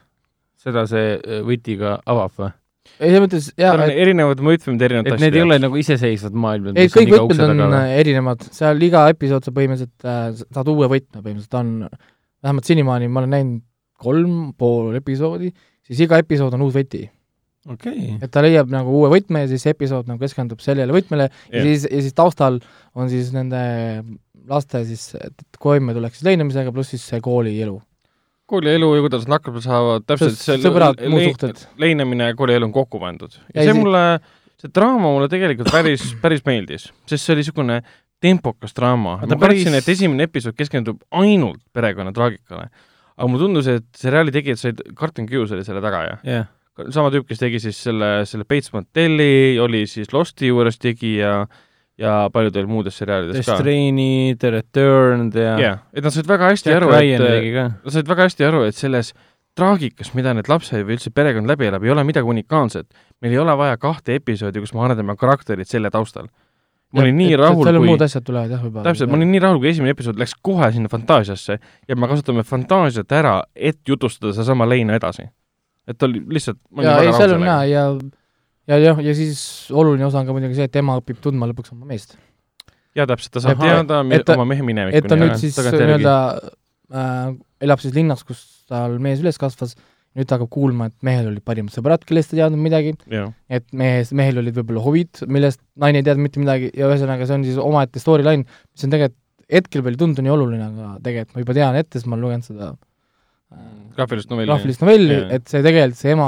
[0.62, 2.52] seda see äh, võtiga avab või?
[2.98, 5.80] ei, selles mõttes jaa seal, on et erinevad võtmed erinevate et need ei ole nagu
[5.80, 10.08] iseseisvad maailmad, ei, on kõik võtmed on taga äh, erinevad, seal iga episood sa põhimõtteliselt
[10.08, 11.74] äh, saad uue võtme põhimõtteliselt, on
[12.42, 13.64] vähemalt senimaani ma olen näinud
[14.02, 15.52] kolm pool episoodi,
[15.86, 17.04] siis iga episood on uus võti.
[17.70, 18.18] okei okay..
[18.26, 21.62] et ta leiab nagu uue võtme ja siis see episood nagu keskendub sellele võtmele ja
[21.62, 21.68] Jah.
[21.68, 22.58] siis, ja siis taustal
[22.98, 23.62] on siis nende
[24.50, 25.12] laste siis
[25.62, 27.78] toimetulek siis leinumisega, pluss siis see koolielu.
[28.52, 31.66] Koolielu ja kuidas nad hakkama saavad, täpselt Sest sõbrad, muud suhted.
[31.82, 33.36] leinemine ja koolielu on kokku pandud.
[33.56, 34.04] ja see mulle,
[34.62, 37.82] see draama mulle tegelikult päris, päris meeldis, sest see oli niisugune
[38.22, 39.18] tempokas draama.
[39.24, 42.70] Ma päris- kartsin, et esimene episood keskendub ainult perekonna traagikale.
[43.18, 46.48] aga mulle tundus, et seriaali tegijad said, Carton Hughes oli selle taga ja jah,
[46.90, 51.36] sama tüüp, kes tegi siis selle, selle Bates Motelli, oli siis Losti juures tegija ja
[52.34, 53.58] paljudel muudes The seriaalides ka.
[53.60, 57.76] Strain'i, The Returned ja jah, et nad said väga hästi Jack aru, et.
[57.86, 59.14] Nad said väga hästi aru, et selles
[59.58, 62.88] traagikas, mida need lapsed või üldse perekond läbi elab, ei ole midagi unikaalset.
[63.22, 66.30] meil ei ole vaja kahte episoodi, kus me arendame karakterit selle taustal.
[66.92, 68.86] ma olin nii rahul, seal on muud kui, asjad tulevad jah, võib-olla.
[68.88, 72.44] täpselt, ma olin nii rahul, kui esimene episood läks kohe sinna fantaasiasse ja me kasutame
[72.48, 75.28] fantaasiat ära, et jutustada sedasama leina edasi.
[75.88, 77.86] et oli lihtsalt, ja ei, rahul seal on jaa, ja
[78.72, 79.44] ja jah, ja siis
[79.76, 82.18] oluline osa on ka muidugi see, et ema õpib tundma lõpuks oma meest.
[82.98, 84.98] ja täpselt, ta saab teada ta- oma mehe minevikku.
[85.00, 87.32] et ta nüüd siis nii-öelda äh,
[87.68, 89.76] elab siis linnas, kus tal mees üles kasvas,
[90.18, 92.96] nüüd ta hakkab kuulma, et mehel olid parimad sõbrad, kellest ta teadnud midagi,
[93.52, 97.38] et mehes, mehel olid võib-olla huvid, millest naine ei teadnud mitte midagi ja ühesõnaga, see
[97.40, 99.20] on siis omaette storyline, mis on tegelikult
[99.52, 102.26] hetkel veel ei tundu nii oluline, aga tegelikult ma juba tean ette, sest ma olen
[102.26, 104.48] lugenud seda äh, graafilist novelli.
[104.52, 106.28] graafilist novelli Jaa., et see tegelikult, see ema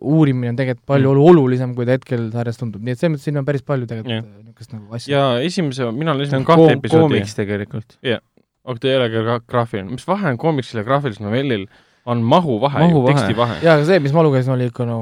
[0.00, 1.24] uurimine on tegelikult palju Mm.
[1.30, 3.90] olulisem, kui ta hetkel sarjas tundub, nii et selles mõttes siin on päris palju Jah.
[4.02, 5.14] tegelikult äh, niisugust nagu asja.
[5.16, 7.96] ja esimese, mina olen esimene kahte episoodi koomiks tegelikult.
[8.64, 11.66] aga ta ei ole ka graafiline, mis vahe on koomiksil ja graafilisel novellil,
[12.06, 13.14] on mahu vahe Mahu, vahe.
[13.14, 13.58] teksti vahe.
[13.62, 15.00] jaa, aga see, mis ma lugesin, oli ikka no,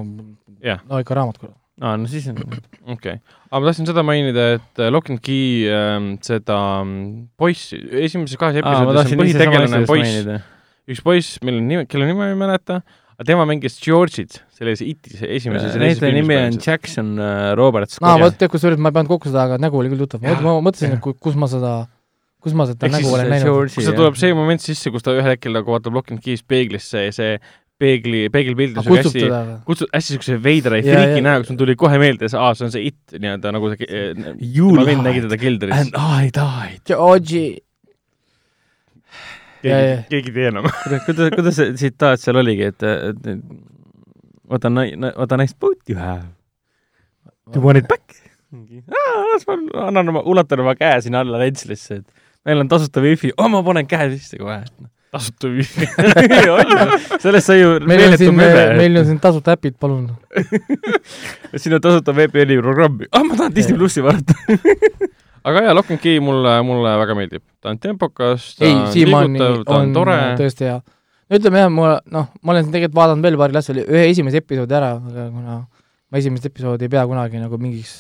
[0.63, 1.55] jah, no ikka raamat kuule.
[1.81, 3.19] aa, no siis on, okei okay..
[3.51, 8.39] aga ma tahtsin seda mainida, et äh, Lock and Key ähm, seda mm, poissi, esimeses
[8.41, 10.27] kahes episoodis on põhitegelane poiss,
[10.91, 12.81] üks poiss, mille nime, kelle nime ma ei mäleta,
[13.23, 18.43] aga tema mängis George'it selles Itis esimeses näitleja nimi on Jackson äh, Robert aa, vot,
[18.51, 21.15] kusjuures ma ei pannud kokku seda, aga nägu oli küll tuttav, ma mõtlesin, et ku-
[21.23, 21.73] kus ma seda,
[22.43, 23.75] kus ma seda Ehk nägu siis olen see näinud.
[23.79, 26.43] Kus ta tuleb see moment sisse, kus ta ühel hetkel nagu vaatab Lock and Key's
[26.43, 27.37] peeglisse ja see
[27.83, 31.75] peegli, peegelpilt on siuke kutsub hästi kutsud hästi siukse veidra Jaa, friiki näoga, sul tuli
[31.79, 33.89] kohe meelde see, aa, see on see It nii-öelda nagu see
[34.39, 35.91] You tema vend nägi teda keldris.
[35.99, 36.83] I died.
[36.93, 37.72] Georgi, jaa,
[39.63, 40.69] keegi keegi ei tea enam.
[41.07, 43.33] kuidas, kuidas see tsitaat seal oligi, et, et
[44.51, 46.27] what a ni-, what a nice boat you have.
[47.53, 48.23] Do you want it back?
[49.33, 53.33] las ma annan oma, ulatan oma käe sinna alla lentslisse, et meil on tasuta wifi,
[53.39, 54.59] oh ma panen käe sisse kohe.
[55.13, 55.89] tasuta wifi.
[57.23, 58.43] sellest sai ju meil on meeletu siin,
[58.81, 60.11] meil on siin tasuta äpid, palun.
[61.61, 64.37] siin on tasuta VPN-i programmi, ah ma tahan Disney plussi vaadata.
[65.49, 67.45] Aga jaa, Lock and Key mulle, mulle väga meeldib.
[67.63, 70.19] ta on tempokas, ta ei, on liigutav, ta on on tore.
[70.41, 70.81] tõesti hea.
[71.33, 74.95] ütleme jah, ma noh, ma olen tegelikult vaadanud veel paari asja, ühe esimese episoodi ära,
[74.99, 75.61] aga kuna
[76.13, 77.95] ma esimest episoodi ei pea kunagi nagu mingiks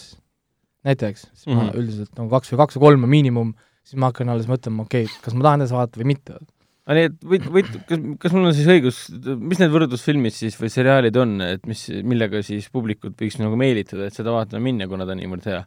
[0.87, 1.63] näitajaks, siis mm -hmm.
[1.63, 1.67] Mhm.
[1.67, 3.53] ma üldiselt nagu kaks või kaks või kolm on miinimum,
[3.87, 6.39] siis ma hakkan alles mõtlema, okei okay,, kas ma tahan edasi vaadata või mitte.
[6.83, 8.99] aga nii, et võid, võid, kas, kas mul on siis õigus,
[9.39, 14.11] mis need võrdlusfilmid siis või seriaalid on, et mis, millega siis publikut võiks nagu meelitada,
[14.11, 15.63] et seda vaatama minna, kuna ta on niivõrd hea?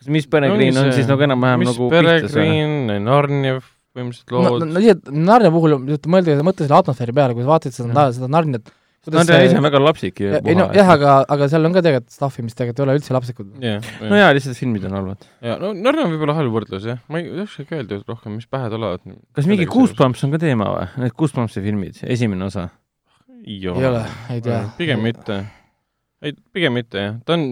[0.00, 1.90] Kas Miss Peregrine on siis nagu enam-vähem nagu?
[1.92, 3.60] Peregrine, Narnia
[3.96, 5.76] põhimõtteliselt no, lood no, no nii, et Narnia puhul
[6.12, 8.72] mõelge, mõtle selle atmosfääri peale, kui sa vaatad seda Mhm., seda Narniat,
[9.06, 10.32] Narnia ise on väga lapsik ju.
[10.36, 13.14] ei no jah, aga, aga seal on ka tegelikult stuff'i, mis tegelikult ei ole üldse
[13.14, 13.52] lapsikud.
[13.62, 15.28] jah, no jaa, lihtsalt filmid on halvad.
[15.46, 18.72] ja no Narnia on võib-olla halb võrdlus jah, ma ei oskagi öelda rohkem, mis pähe
[18.72, 19.06] tulevad.
[19.36, 20.88] kas mingi Goosebumps on ka teema või?
[21.04, 22.68] Need Goosebumpsi filmid, esimene osa.
[23.46, 24.02] ei ei ole,
[24.34, 24.64] ei tea.
[24.76, 25.40] pigem mitte.
[26.20, 27.48] ei, pigem mitte jah, ta on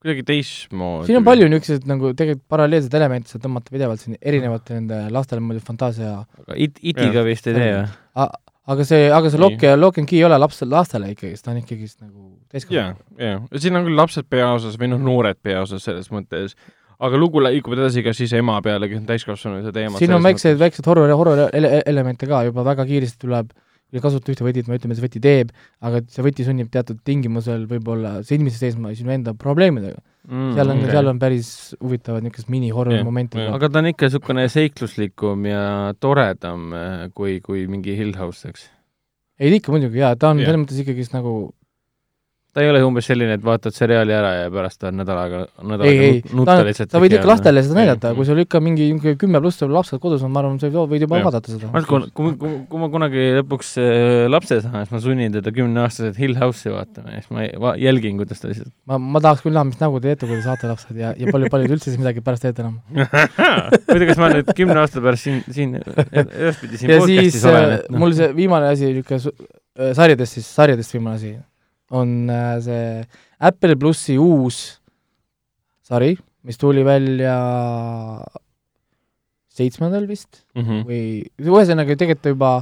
[0.00, 1.08] kuidagi teistmoodi.
[1.08, 5.42] siin on palju niisuguseid nagu tegelikult paralleelseid elemente saab tõmmata pidevalt siin erinevate nende lastele
[5.44, 8.30] muidugi fantaasia aga It, Itiga vist ei tee või?
[8.70, 9.40] aga see, aga see.
[9.42, 12.52] Lock ja Lock and Key ei ole laps, lastele ikkagist, ta on ikkagist nagu jaa
[12.54, 16.54] täiskasvanu., jaa, siin on küll lapsed peaosas või noh, noored peaosas selles mõttes,
[17.00, 20.00] aga lugu liigub edasi ka siis ema peale, kes on täiskasvanu ja see teema.
[20.00, 23.52] siin on väikseid, väikseid horror, horror ele- elemente ka juba väga kiiresti tuleb,
[23.94, 25.52] ei kasuta ühte võtit, me ütleme, see võti teeb,
[25.84, 30.50] aga see võti sunnib teatud tingimusel võib-olla silmitsi seisma sinu enda probleemidega mm,.
[30.56, 33.50] seal on okay., seal on päris huvitavad niisugused mini-horror momente jah.
[33.50, 33.60] ka.
[33.60, 35.64] aga ta on ikka niisugune seikluslikum ja
[36.00, 38.68] toredam eh, kui, kui mingi Hill House, eks?
[39.40, 40.50] ei ikka muidugi jaa, ta on Jah.
[40.50, 41.34] selles mõttes ikkagist nagu
[42.50, 45.40] ta ei ole umbes selline, et vaatad seriaali ära ja pärast tahad nädal aega,
[45.70, 46.90] nädal ei, ei, aega nutta ta, lihtsalt.
[46.90, 48.88] sa võid ikka lastele seda näidata, kui sul ikka mingi
[49.20, 51.26] kümme pluss lapsed kodus on, ma arvan, sa võid juba Jah.
[51.28, 51.70] vaadata seda.
[51.70, 56.18] ütlen, kui, kui, kui ma kunagi lõpuks äh, lapse saan, siis ma sunnin teda kümneaastaselt
[56.18, 57.30] Hill House'i vaatama ja siis
[57.62, 60.40] ma jälgin, kuidas ta lihtsalt ma, ma tahaks küll näha, mis nägu te teete, kui
[60.40, 62.80] te saate lapsed ja, ja palju, paljud üldse siis midagi pärast teete enam.
[62.90, 67.76] muidu, kas ma nüüd kümne aasta pärast siin, siin edaspidi siin ja siis podcast'is olen,
[67.76, 71.36] äh, et noh mul see viimane asi, niisugune sarjadest siis, sarjadest viimane asi
[71.90, 73.04] on äh, see
[73.40, 74.80] Apple plussi uus
[75.82, 76.14] sari,
[76.46, 77.34] mis tuli välja
[79.50, 80.84] seitsmendal vist Mhm.
[80.86, 81.02] või
[81.42, 82.52] ühesõnaga tegelikult ta juba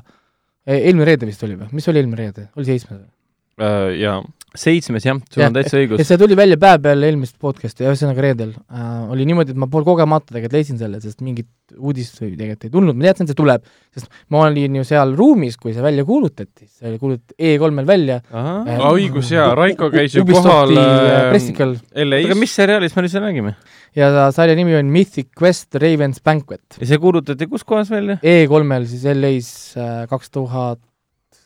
[0.67, 3.11] eh, eelmine reede vist oli või, mis oli eelmine reede, oli seitsmes või?
[3.59, 4.19] Äh, jaa,
[4.59, 6.01] seitsmes jah, sul Jah, on täitsa ja õigus.
[6.07, 9.11] see tuli välja päev peale eelmist podcast'i, ühesõnaga reedel äh,.
[9.13, 12.73] oli niimoodi, et ma pool kogemata tegelikult leidsin selle, sest mingit uudist või tegelikult ei
[12.73, 16.07] tulnud, ma teadsin, et see tuleb, sest ma olin ju seal ruumis, kui see välja
[16.09, 18.21] kuulutati, see kuulutati E3-l välja.
[18.31, 23.05] Aa, õigus, jaa, Raiko käis ju kohal, äh, ähm, pressikal LA-s aga mis seriaalist me
[23.05, 23.57] üldse räägime?
[23.99, 26.79] ja ta sarja nimi on Mythic Quest Raven's Banquet.
[26.79, 28.21] ja see kuulutati kus kohas välja?
[28.23, 30.81] E3-l siis LA-s äh, kaks tuhat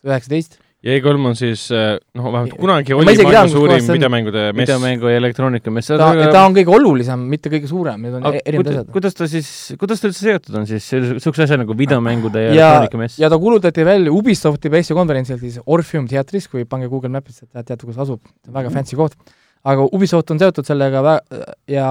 [0.02, 0.60] üheksateist.
[0.83, 4.62] Ja E3 on siis äh, noh, vähemalt kunagi Ja oli maailma tean, suurim videomängude mess.
[4.64, 5.93] videomängu ja elektroonikamess.
[5.95, 8.89] ta, ta on kõige olulisem, mitte kõige suurem, need on e- erinevad asjad.
[8.97, 12.57] kuidas ta siis, kuidas ta üldse seotud on siis niisuguse asja nagu videomängude ja, ja
[12.57, 13.20] ja, elektroonikamess?
[13.22, 17.87] ja ta kuulutati välja Ubisofti pressikonverentsil siis Orpheum teatris, kui pange Google Mapisse, et teate,
[17.87, 18.20] kus asub,
[18.51, 19.14] väga fancy koht.
[19.62, 21.87] aga Ubisoft on seotud sellega vä- ja,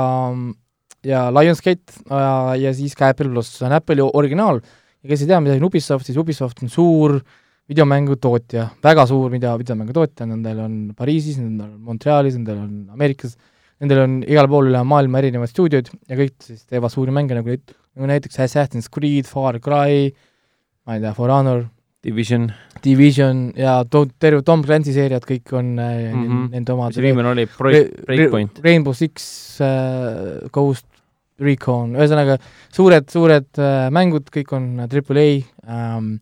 [1.08, 5.32] ja Lionsgate ja, ja siis ka Apple pluss, see on Apple'i originaal ja kes ei
[5.32, 7.22] tea, mida on Ubisoft, siis Ubisoft on suur
[7.72, 13.38] videomängutootja, väga suur video, videomängutootja, nendel on Pariisis, nendel on Montrealis, nendel on Ameerikas,
[13.82, 17.56] nendel on igal pool üle maailma erinevad stuudiod ja kõik siis teevad suuri mänge nagu,
[17.96, 20.10] nagu näiteks Assassin's Creed, Far Cry,
[20.86, 21.66] ma ei tea, For Honor,
[22.02, 22.48] Division,
[22.82, 26.24] Division ja to-, terve Tom Clancy seeriad kõik on mm.
[26.24, 26.48] -hmm.
[26.56, 26.96] nende omad.
[26.96, 28.60] mis viimane oli, Break, Breakpoint.
[28.66, 30.88] Rainbow Six äh,, Ghost
[31.42, 32.38] Recon, ühesõnaga
[32.74, 35.30] suured, suured äh, mängud, kõik on Triple A
[35.66, 36.20] ähm,,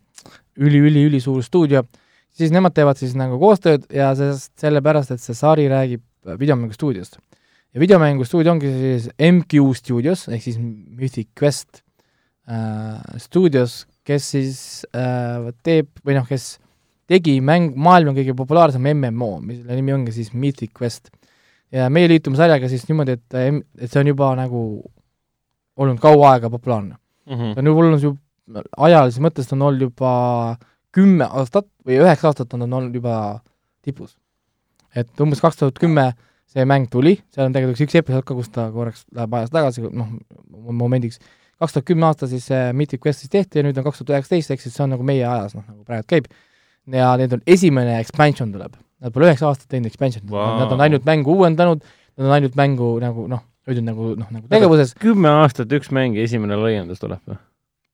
[0.58, 1.84] üli-üli-ülisuur stuudio,
[2.36, 7.20] siis nemad teevad siis nagu koostööd ja sest sellepärast, et see sari räägib äh, videomängustuudiost.
[7.74, 11.84] ja videomängustuudio ongi siis MQ Studios ehk siis Mythic Quest
[12.50, 14.60] äh, stuudios, kes siis
[14.96, 16.58] äh, teeb või noh, kes
[17.10, 21.10] tegi mäng, maailma kõige populaarsem MMO, mille nimi ongi siis Mythic Quest.
[21.72, 24.62] ja meie liitume sarjaga siis niimoodi, et, et see on juba nagu
[25.80, 27.36] olnud kaua aega populaarne mm.
[27.36, 27.54] -hmm.
[27.56, 28.16] ta on olnud ju,
[28.78, 30.14] ajalises mõttes ta on olnud juba
[30.96, 33.16] kümme aastat või üheksa aastat on ta olnud juba
[33.86, 34.18] tipus.
[34.96, 36.12] et umbes kaks tuhat kümme
[36.50, 39.84] see mäng tuli, seal on tegelikult üks episood ka, kus ta korraks läheb ajas tagasi,
[39.94, 40.16] noh,
[40.74, 41.20] momendiks,
[41.62, 44.16] kaks tuhat kümme aasta siis see Mythic Quest siis tehti ja nüüd on kaks tuhat
[44.16, 46.32] üheksateist, ehk siis see on nagu meie ajas, noh, nagu praegu käib.
[46.90, 48.80] ja need on, esimene expansion tuleb.
[49.00, 51.86] Nad pole üheksa aastat teinud expansion'it wow., nad on ainult mängu uuendanud,
[52.18, 54.96] nad on ainult mängu nagu noh, hoidnud nagu noh, nagu tegevuses.
[55.00, 57.38] kümme aastat üks mäng ja esimene laiendus tuleb või?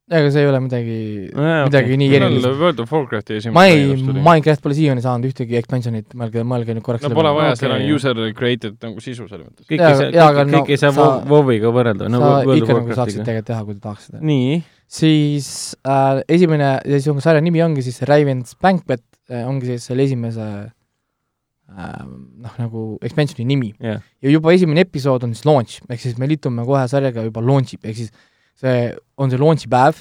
[0.06, 0.96] Ega see ei ole midagi
[1.34, 1.98] Nojah, midagi okei.
[1.98, 2.46] nii erilist.
[2.62, 3.96] World of Warcrafti esimene ma ei.
[4.28, 7.86] Minecraft pole siiani saanud ühtegi expansionit, mõelge, mõelge nüüd korraks no pole vaja, seal on
[7.96, 9.66] user created nagu sisu selles mõttes.
[9.66, 12.78] kõik ei saa, kõik, no kõik ei saa sa- WoW- WoW-iga võrrelda, no sa ikka
[12.78, 14.22] nagu saaksid tegelikult teha, kui te tahaksite.
[14.30, 14.62] nii,
[15.00, 15.50] siis
[15.90, 19.02] äh, esimene, siis on sarja nimi ongi siis Raven's Banquet
[19.34, 22.06] äh,, ongi siis selle esimese äh,
[22.46, 23.74] noh, nagu expansioni nimi.
[23.82, 24.06] jah.
[24.22, 27.82] ja juba esimene episood on siis launch, ehk siis me liitume kohe sarjaga juba launch'ib,
[27.90, 28.14] ehk siis
[28.60, 30.00] see on see launch'i päev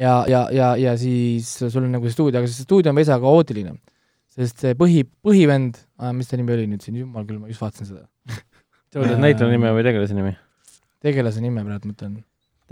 [0.00, 3.18] ja, ja, ja, ja siis sul on nagu see stuudio, aga see stuudio on veisa
[3.22, 3.76] kaootiline.
[4.34, 7.62] sest see põhi, põhivend äh,, mis ta nimi oli nüüd siin, jumal küll, ma just
[7.62, 8.06] vaatasin seda,
[8.90, 10.34] sa võtad näitleja nime või tegelase nimi?
[11.04, 12.22] tegelase nime praegu mõtlen.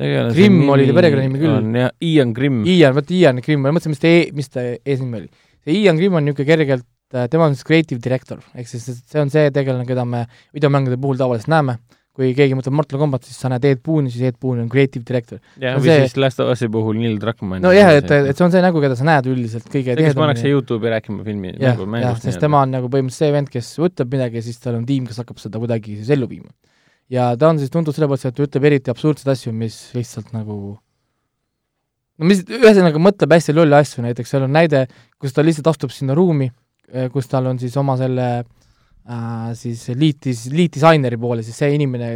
[0.00, 1.74] Grimm oli ta perekonnanimi küll.
[2.08, 2.62] Ian Grimm.
[2.64, 5.28] Ian, vot Ian Grimm, ma mõtlesin, mis ta e, mis ta eesnimi oli.
[5.62, 6.86] see Ian Grimm on niisugune kergelt,
[7.30, 10.24] tema on siis creative director, ehk siis see on see tegelane, keda me
[10.56, 11.76] videomängude puhul tavaliselt näeme,
[12.12, 15.00] kui keegi mõtleb Mortal Combat, siis sa näed Ed Boon'i, siis Ed Boon on creative
[15.08, 15.38] director.
[15.56, 17.64] jah, või see- siis Last of Us'i puhul Neil Druckmann.
[17.64, 20.92] nojah, et, et see on see nägu, keda sa näed üldiselt kõige kes pannakse Youtube'i
[20.92, 24.12] rääkima filmi jah, mängu, jah, mängust sest tema on nagu põhimõtteliselt see vend, kes ütleb
[24.12, 26.52] midagi ja siis tal on tiim, kes hakkab seda kuidagi siis ellu viima.
[27.08, 30.34] ja ta on siis tuntud selle poolt, et ta ütleb eriti absurdseid asju, mis lihtsalt
[30.36, 30.58] nagu
[32.18, 34.84] no mis, ühesõnaga mõtleb hästi lolle asju, näiteks seal on näide,
[35.18, 36.50] kus ta lihtsalt astub sinna ruumi,
[37.12, 38.44] kus tal on siis oma selle äh,
[39.58, 42.10] siis liitis, liitdisaineri poole siis see inimene,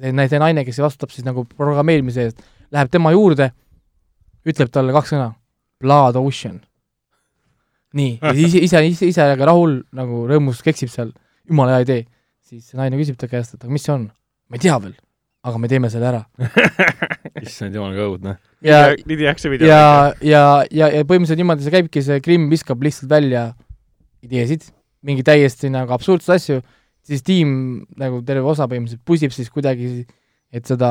[0.00, 2.44] see see naine, kes vastutab siis nagu programmeerimise eest,
[2.74, 3.50] läheb tema juurde,
[4.46, 5.30] ütleb talle kaks sõna,
[5.82, 6.60] Blood Ocean.
[7.96, 11.12] nii, ja siis ise, ise, ise, aga rahul nagu rõõmus keksib seal,
[11.48, 12.06] jumala hea idee.
[12.46, 14.08] siis see naine küsib ta käest, et aga mis see on?
[14.48, 14.94] ma ei tea veel,
[15.46, 16.22] aga me teeme selle ära.
[17.46, 18.36] issand jumal, kui õudne.
[18.64, 19.68] ja, video.
[19.68, 23.50] ja, ja, ja, ja põhimõtteliselt niimoodi see käibki, see Krimm viskab lihtsalt välja
[24.24, 24.68] ideesid,
[25.06, 26.62] mingi täiesti nagu absurdseid asju,
[27.06, 27.50] siis tiim
[27.98, 30.06] nagu terve osa põhimõtteliselt pusib siis kuidagi,
[30.54, 30.90] et seda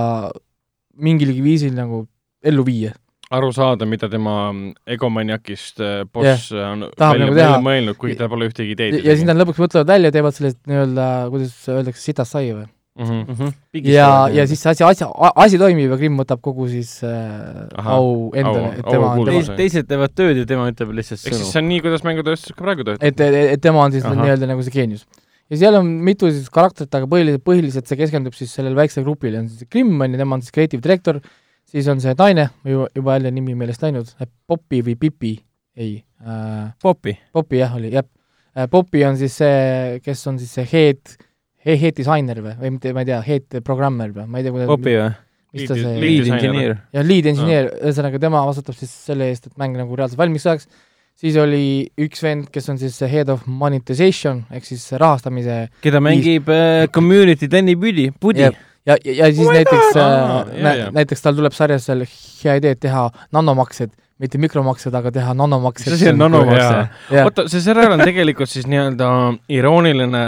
[0.95, 2.05] mingilgi viisil nagu
[2.45, 2.93] ellu viia.
[3.35, 4.53] aru saada, mida tema
[4.85, 8.99] egomaniakist äh, boss on Tahab välja, nagu välja mõelnud, kuigi tal pole ühtegi ideed.
[9.01, 12.67] ja siis nad lõpuks mõtlevad välja, teevad sellest nii-öelda, kuidas öeldakse, sitast sai või?
[12.99, 13.25] mm.
[13.27, 13.51] -hmm.
[13.83, 17.97] ja, ja siis see asi, asi, asi toimib ja Krimm võtab kogu siis äh, Ahah,
[17.97, 21.43] au endale, et tema on tema, teised teevad tööd ja tema ütleb lihtsalt ehk siis
[21.43, 21.51] sõnu.
[21.51, 23.05] see on nii, kuidas mängutööstus ka praegu töötab.
[23.05, 25.05] et, et, et tema on siis nii-öelda nagu see geenius.
[25.51, 29.43] ja seal on mitu siis karakterit, aga põhiliselt, põhiliselt see keskendub siis sellele väiksele grupile,
[29.43, 31.19] on siis Krimm on ju, tema on siis creative director,
[31.67, 34.15] siis on see naine, juba, juba jälle nimi meelest läinud,
[34.47, 35.37] Popi või Pipi,
[35.75, 37.17] ei äh,, Popi.
[37.35, 38.07] Popi jah, oli, jah
[38.55, 38.69] äh,.
[38.71, 41.17] Popi on siis see, kes on siis see head,
[41.65, 44.67] head disainer või, või mitte, ma ei tea, head programmer või, ma ei tea, kuidas
[44.69, 45.13] Popi või?
[45.55, 46.73] mis ta Lead- see lead- engineer.
[46.93, 50.67] ja lead engineer, ühesõnaga tema vastutab siis selle eest, et mäng nagu reaalselt valmis saaks,
[51.15, 56.49] siis oli üks vend, kes on siis head of monetization ehk siis rahastamise keda mängib
[56.51, 58.57] äh, community Danny Pudi, Pudi Jep..
[58.85, 62.57] ja, ja, ja siis Oh näiteks äh, Aa, nä, näiteks tal tuleb sarjas seal hea
[62.59, 65.87] idee, et teha nanomaksed, mitte mikromaksed, aga teha nanomaksed.
[65.87, 66.83] Mis asi on nanomakse?
[67.15, 69.07] jah, oota, see seriaal on tegelikult siis nii-öelda
[69.55, 70.21] irooniline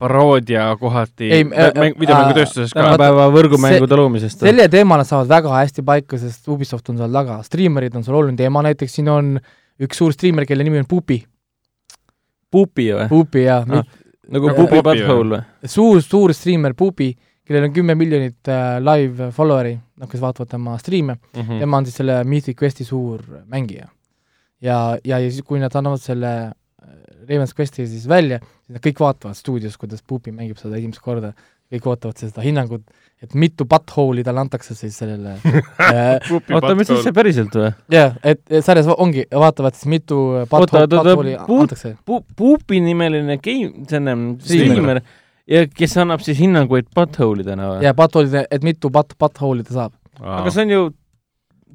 [0.00, 2.80] paroodia kohati Ei, äh, mäng- videomängutööstuses ka.
[2.82, 4.40] tänapäeva võrgumängude loomisest.
[4.40, 8.16] selle teema nad saavad väga hästi paika, sest Ubisoft on seal taga, striimerid on seal
[8.16, 9.34] oluline teema, näiteks siin on
[9.80, 11.20] üks suur striimer, kelle nimi on Pupi,
[12.50, 13.08] Pupi või?
[13.08, 13.84] Pupi ja Ah.
[14.30, 15.68] nagu Äh, Pupi Butthole või?
[15.68, 17.12] suur, suur striimer Pupi,
[17.46, 21.84] kellel on kümme miljonit äh, live follower'i, noh, kes vaatavad tema striime mm., tema on
[21.86, 23.20] siis selle Mythic Questi suur
[23.50, 23.88] mängija.
[24.62, 26.52] ja, ja, ja siis, kui nad annavad selle äh,
[27.28, 28.40] Raven's Questi siis välja,
[28.78, 31.32] kõik vaatavad stuudios, kuidas Pupi mängib seda esimest korda,
[31.70, 32.82] kõik ootavad seda hinnangut,
[33.22, 35.36] et mitu butthole'i talle antakse siis sellele
[35.90, 37.72] äh, oota, mis asja päriselt või?
[37.94, 41.96] jah, et et sarjas ongi, vaatavad siis mitu butthole'i antakse.
[42.06, 44.74] Pu-, Pupi nimeline game, selline Striimer.
[44.76, 45.02] striimer
[45.50, 47.84] ja kes annab siis hinnanguid butthole idena või?
[47.86, 49.92] ja butthole'ide, et mitu butt, butthole'i ta saab.
[50.20, 50.82] aga see on ju,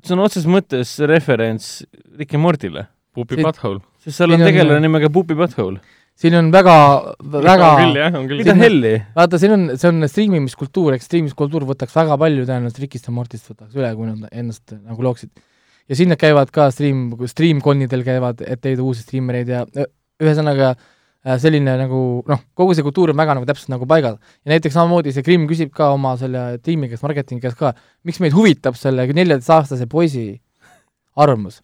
[0.03, 1.83] see on otseses mõttes referents
[2.19, 3.79] Rick ja Mortile, Pupi Siin- Butthole.
[4.03, 5.79] sest seal on on- tegelane nimega Pupi Butthole.
[6.19, 6.75] Siin on väga,
[7.19, 8.55] väga on küll jah, on küll mida.
[8.59, 8.93] helli?
[9.17, 13.51] vaata, siin on, see on striimimiskultuur, eks striimimiskultuur võtaks väga palju tõenäoliselt Rikist ja Mortist
[13.51, 15.33] võtaks üle, kui nad ennast nagu looksid.
[15.91, 19.65] ja sinna käivad ka stream, streamconnidel käivad, et leida uusi striimereid ja
[20.23, 21.99] ühesõnaga äh, selline nagu
[22.31, 24.15] noh, kogu see kultuur on väga nagu täpselt nagu paigas.
[24.45, 27.75] ja näiteks samamoodi see Krimm küsib ka oma selle tiimi käest, marketingi käest ka,
[28.07, 30.29] miks meid huvitab selle neljateistaastase poisi
[31.15, 31.59] arvamus.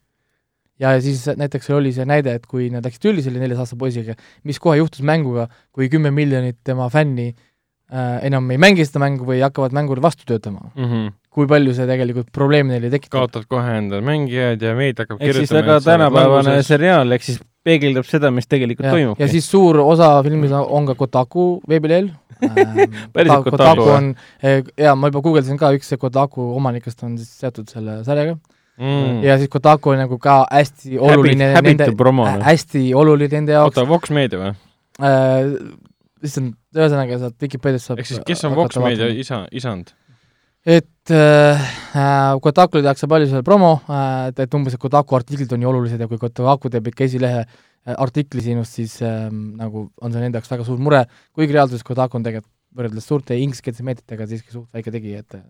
[0.82, 4.18] Ja siis näiteks oli see näide, et kui nad läksid tülli selle neljateistkümnese poisiga,
[4.48, 9.28] mis kohe juhtus mänguga, kui kümme miljonit tema fänni äh, enam ei mängi seda mängu
[9.28, 10.72] või hakkavad mängule vastu töötama.
[10.74, 10.84] mm.
[10.84, 11.12] -hmm.
[11.32, 13.20] kui palju see tegelikult probleeme neile tekitab.
[13.20, 18.08] kaotad kohe endale mängijad ja meid hakkab ehk siis väga tänapäevane seriaal, ehk siis peegeldab
[18.08, 19.20] seda, mis tegelikult ja, toimub.
[19.20, 22.10] ja siis suur osa filmis on ka Kotaku veebilehel
[22.42, 24.14] ähm, Päriselt Kotaku Kotaku, on,
[24.76, 28.36] ja ma juba guugeldasin ka, üks Kotaku omanikest on siis seotud selle sarjaga
[28.80, 29.22] mm.
[29.26, 32.44] ja siis Kotaku on nagu ka hästi oluline häbitu nende, noh.
[32.46, 34.52] hästi oluline nende jaoks oota, Vox Meedia või?
[35.02, 35.50] äh,
[36.22, 39.92] issand, ühesõnaga sealt Vikipeediast saab ehk siis kes on Vox Meedia isa, isand?
[40.64, 41.66] et äh,
[41.96, 45.70] äh, Kotakule tehakse palju seal promo äh,, et, et umbes, et Kotaku artiklid on nii
[45.72, 50.22] olulised ja kui Kotaku teeb ikka esilehe äh, artikli sinust, siis äh, nagu on see
[50.22, 51.04] nende jaoks väga suur mure,
[51.34, 55.42] kuigi reaalsuses Kotaku on tegelikult võrreldes suurte ingliskeelsete meediatega siiski suht väike tegija, et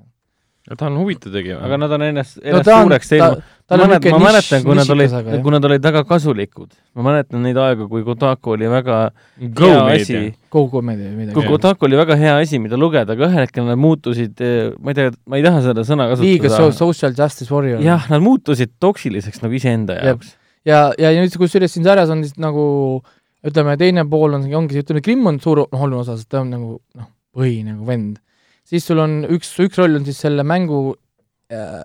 [0.63, 1.59] ta on huvitav tegija.
[1.65, 3.41] aga nad on ennast, no ennast ta on, suureks teinud.
[3.67, 6.69] tal ma on mäletan, niisugune ma mäletan, kui nad olid kui nad olid väga kasulikud.
[6.95, 8.99] ma mäletan neid aegu, kui Kotaku oli väga
[9.43, 10.35] Go hea Meedia asi.
[10.51, 11.49] komöödia või midagi kui.
[11.49, 14.45] Kotaku oli väga hea asi, mida lugeda, aga ühel hetkel nad muutusid,
[14.79, 16.79] ma ei tea, ma ei taha seda sõna liiga so-, kasutada.
[16.79, 17.83] social justice warrior.
[17.83, 20.37] jah, nad muutusid toksiliseks nagu iseenda jaoks.
[20.69, 23.03] ja, ja nüüd kusjuures siin sarjas on siis nagu
[23.47, 26.53] ütleme, teine pool on, ongi ütleme, Krimm on suur noh, oluline osa, sest ta on
[26.55, 28.21] nagu noh, põhi nagu vend.
[28.73, 30.83] Siis sul on üks, üks roll on siis selle mängu
[31.53, 31.83] äh,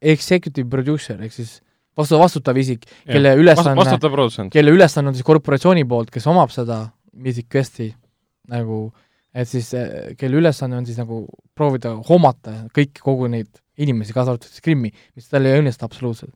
[0.00, 1.58] executive producer ehk siis
[1.98, 6.82] vastu, vastutav isik, kelle ülesanne, kelle ülesanne on siis korporatsiooni poolt, kes omab seda
[7.20, 7.88] Mythic Questi
[8.50, 8.84] nagu,
[9.36, 11.24] et siis äh, kelle ülesanne on siis nagu
[11.56, 13.50] proovida hoomata kõiki, kogu neid
[13.80, 16.34] inimesi, kaasa arvatud siis Krimmi, mis tal ei õnnestu absoluutselt.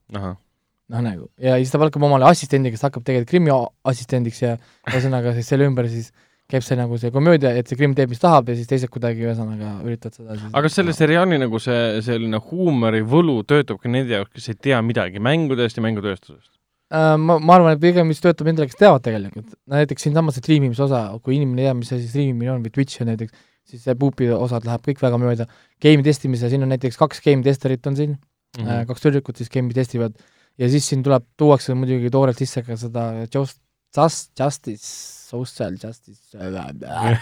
[0.92, 3.52] Noh nagu, ja siis ta palkab omale assistendi, kes hakkab tegelikult Krimmi
[3.88, 4.56] assistendiks ja
[4.90, 6.10] ühesõnaga siis selle ümber siis
[6.54, 9.26] käib see nagu see komöödia, et see Krimm teeb, mis tahab ja siis teised kuidagi
[9.26, 14.16] ühesõnaga üritavad seda siis aga kas selle seriaali nagu see selline huumorivõlu töötab ka nende
[14.16, 16.52] jaoks, kes ei tea midagi mängudest ja mängutööstusest?
[16.94, 20.44] äh, ma, ma arvan, et pigem mis töötab nendele, kes teavad tegelikult, näiteks siinsamas see
[20.44, 23.82] striimimise osa, kui inimene ei tea, mis asi striimimine on või Twitch on näiteks, siis
[23.86, 25.48] see puupi osad läheb kõik väga mööda,
[25.82, 28.64] game testimise, siin on näiteks kaks game testerit on siin mm.
[28.64, 28.86] -hmm.
[28.90, 30.16] kaks tüdrukut siis game'i testivad
[30.58, 33.58] ja siis siin tuleb, tuuakse muidugi toorelt sisse ka seda just,
[33.96, 34.88] just, justice,
[35.30, 36.20] social justice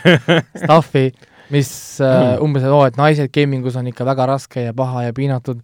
[0.63, 1.11] stuff'i,
[1.53, 1.71] mis
[2.01, 5.63] äh, umbes, et oo, et naised gamingus on ikka väga raske ja paha ja piinatud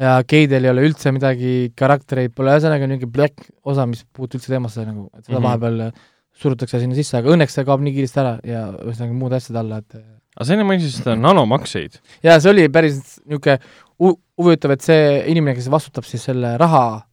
[0.00, 4.40] ja geidel ei ole üldse midagi, karaktereid pole, ühesõnaga niisugune black osa, mis ei puutu
[4.40, 5.46] üldse teemasse nagu, et seda mm -hmm.
[5.48, 9.60] vahepeal surutakse sinna sisse, aga õnneks see kaob nii kiiresti ära ja ühesõnaga muude asjade
[9.62, 9.98] alla, et
[10.34, 12.00] aga sa enne mainisid seda nanomakseid.
[12.26, 13.58] ja see oli päris niisugune
[14.02, 17.04] hu- huvitav, et see inimene, kes vastutab siis selle raha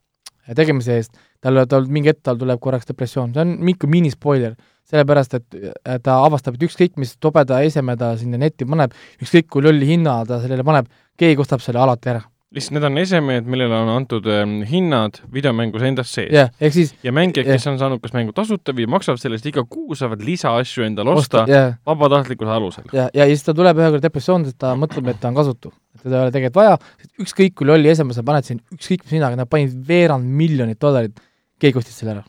[0.58, 4.56] tegemise eest, tal, tal mingi hetk tal tuleb korraks depressioon, see on mingi minispoiler,
[4.92, 9.64] sellepärast et ta avastab, et ükskõik mis tobeda eseme ta sinna netti paneb, ükskõik kui
[9.64, 12.22] lolli hinna ta sellele paneb, keegi ostab selle alati ära.
[12.52, 16.50] lihtsalt need on esemed, millele on antud ähm, hinnad videomängus endas sees.
[16.60, 17.56] ehk siis ja mängijad, jah.
[17.56, 21.14] kes on saanud kas mängu tasuta või maksavad selle eest iga kuu, saavad lisaasju endale
[21.14, 22.92] osta, osta jah, vabatahtlikkuse alusel.
[22.92, 25.72] ja, ja siis ta tuleb ühe korra depressiooni, sest ta mõtleb, et ta on kasutu.
[26.02, 26.76] teda ei ole tegelikult vaja,
[27.24, 31.16] ükskõik kui lolli eseme sa paned siin, ükskõik mis hinnaga, nad panid veerand miljonit dollarit,
[31.62, 32.24] keegi ostis selle ära.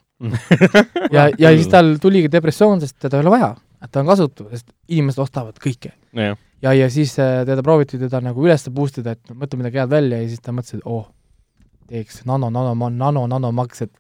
[1.12, 3.54] ja, ja siis tal tuligi depressioon, sest teda ei ole vaja,
[3.84, 5.96] et ta on kasutu, sest inimesed ostavad kõike.
[6.18, 9.82] jah, ja, ja siis äh, teda prooviti teda nagu üles boost ida, et mõtle midagi
[9.82, 11.06] head välja ja siis ta mõtles, et oh,
[11.90, 13.92] teeks nano, nano, nano, nanomaks, et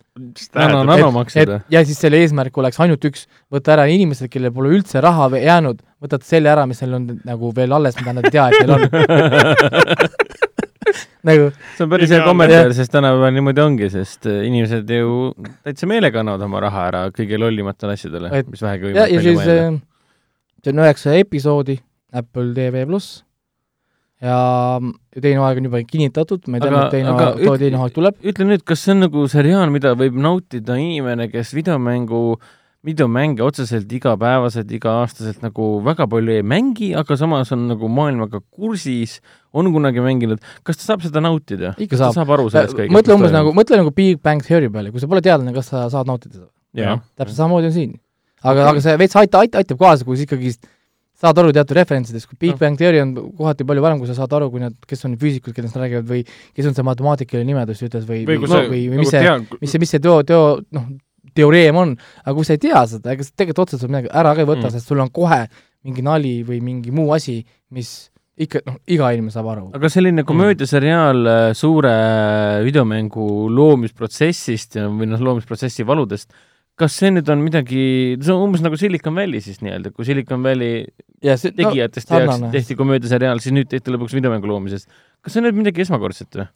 [0.55, 1.59] nano, nanomaksed või?
[1.73, 5.43] ja siis selle eesmärk oleks ainult üks, võtta ära inimesed, kellel pole üldse raha või
[5.43, 8.55] jäänud, võtad selle ära, mis neil on nagu veel alles, mida nad ei tea, et
[8.63, 8.81] neil on.
[11.27, 15.89] nagu see on päris hea kommentaar, sest tänapäeval niimoodi ongi, sest äh, inimesed ju täitsa
[15.89, 19.75] meelega annavad oma raha ära kõige lollimatele asjadele Et-, mis vähegi võimalik siis välja mõelda.
[19.75, 21.77] äh, see on üheksa episoodi
[22.13, 23.21] Apple TV pluss
[24.23, 24.79] ja
[25.19, 27.95] teine aeg on juba kinnitatud, ma ei tea, Aga- millal teine aeg, too teine aeg
[27.97, 28.19] tuleb.
[28.31, 32.21] ütle nüüd, kas see on nagu seriaal, mida võib nautida inimene, kes videomängu,
[32.83, 39.19] videomänge otseselt igapäevaselt, iga-aastaselt nagu väga palju ei mängi, aga samas on nagu maailmaga kursis,
[39.55, 41.73] on kunagi mänginud, kas ta saab seda nautida?
[41.77, 42.17] ikka ta saab.
[42.19, 42.95] saab aru sellest kõigest?
[42.95, 45.85] mõtle umbes nagu, mõtle nagu Big Bang Theory peale, kui sa pole teadlane, kas sa
[45.93, 46.99] saad nautida seda?
[47.15, 47.95] täpselt samamoodi on siin.
[48.43, 50.51] aga, aga see veits aita-, aita-, aitab kaasa, kui sa ikkagi
[51.23, 52.59] saad aru teatud referentsidest, kui Big Noh.
[52.65, 55.55] Bang Theory on kohati palju parem, kui sa saad aru, kui nad, kes on füüsikud,
[55.55, 58.83] kellest nad räägivad või kes on see matemaatikaline nimetus ütles või, või või, või, või,
[58.91, 60.43] nagu mis see, mis see, mis see teo, teo,
[60.75, 60.91] noh,
[61.35, 64.43] teoreem on, aga kui sa ei tea seda, ega sa tegelikult otseselt midagi ära ka
[64.43, 64.69] ei võta Mm.
[64.69, 65.43] mm., sest sul on kohe
[65.83, 67.41] mingi nali või mingi muu asi,
[67.75, 68.09] mis
[68.39, 69.67] ikka noh, iga inimene saab aru.
[69.77, 71.93] aga selline komöödiaseriaal äh, suure
[72.65, 76.33] videomängu loomisprotsessist ja, või noh, loomisprotsessi valudest,
[76.79, 77.83] kas see nüüd on midagi,
[78.17, 80.87] see on umbes nagu Silicon Valley siis nii-öelda, kui Silicon Valley
[81.23, 84.89] ja see tegijatest no, tehti komöödiaseriaal, siis nüüd tehti lõpuks videomängu loomisest.
[85.21, 86.49] kas see on nüüd midagi esmakordset või?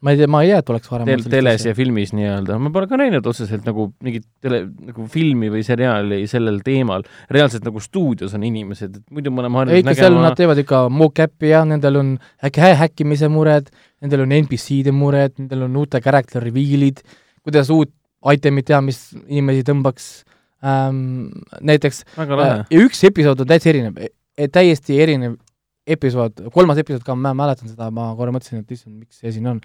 [0.00, 2.72] Ma ei tea, ma ei tea, et oleks varem Tel-, teles ja filmis nii-öelda, ma
[2.72, 7.82] pole ka näinud otseselt nagu mingit tele, nagu filmi või seriaali sellel teemal, reaalselt nagu
[7.84, 11.52] stuudios on inimesed, et muidu me oleme harjunud ikka seal nägema nad teevad ikka mock-up'i
[11.52, 12.14] ja nendel on
[12.48, 13.68] äkki hä- häkkimise mured,
[14.00, 17.04] nendel on NPC-de mured, nendel on uute character reveal'id,
[17.44, 17.92] kuidas uut
[18.32, 20.08] item'it teha, mis inimesi tõmbaks.
[20.60, 21.30] Ähm,,
[21.64, 22.32] näiteks äh,.
[22.68, 23.96] ja üks episood on täitsa erinev,
[24.52, 25.38] täiesti erinev
[25.96, 29.46] episood, kolmas episood ka, ma mäletan seda, ma korra mõtlesin, et issand, miks see siin
[29.50, 29.60] on.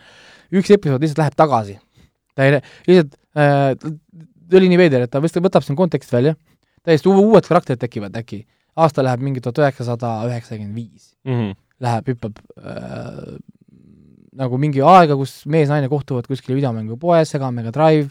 [0.55, 1.77] üks episood lihtsalt läheb tagasi.
[2.35, 2.57] ta ei,
[2.89, 3.75] lihtsalt äh,,
[4.49, 6.35] ta oli nii veider, et ta vist võtab siin kontekst välja,
[6.85, 8.43] täiesti uu- uued karakterid tekivad äkki,
[8.77, 11.53] aasta läheb mingi tuhat üheksasada üheksakümmend viis, Mhm.
[11.81, 13.37] läheb, hüppab äh,
[14.35, 18.09] nagu mingi aega, kus mees-naine kohtuvad kuskil videomängupoes, Sega Mega Drive,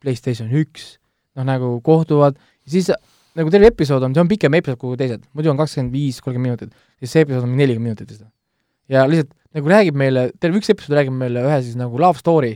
[0.00, 0.96] PlayStation üks,
[1.36, 2.36] noh nagu kohtuvad,
[2.68, 2.88] siis
[3.36, 6.56] nagu terve episood on, see on pikem episood kui teised, muidu on kakskümmend viis, kolmkümmend
[6.56, 8.24] minutit, siis see episood on nelikümmend minutit vist.
[8.92, 12.54] ja lihtsalt nagu räägib meile, terve üks episood räägib meile ühe siis nagu love story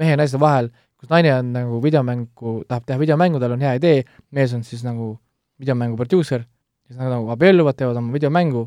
[0.00, 0.70] mehe ja naise vahel,
[1.00, 4.02] kus naine on nagu videomängu, tahab teha videomängu, tal on hea idee,
[4.34, 5.14] mees on siis nagu
[5.60, 6.44] videomängu produusser,
[6.86, 8.66] siis nad nagu abielluvad, teevad oma videomängu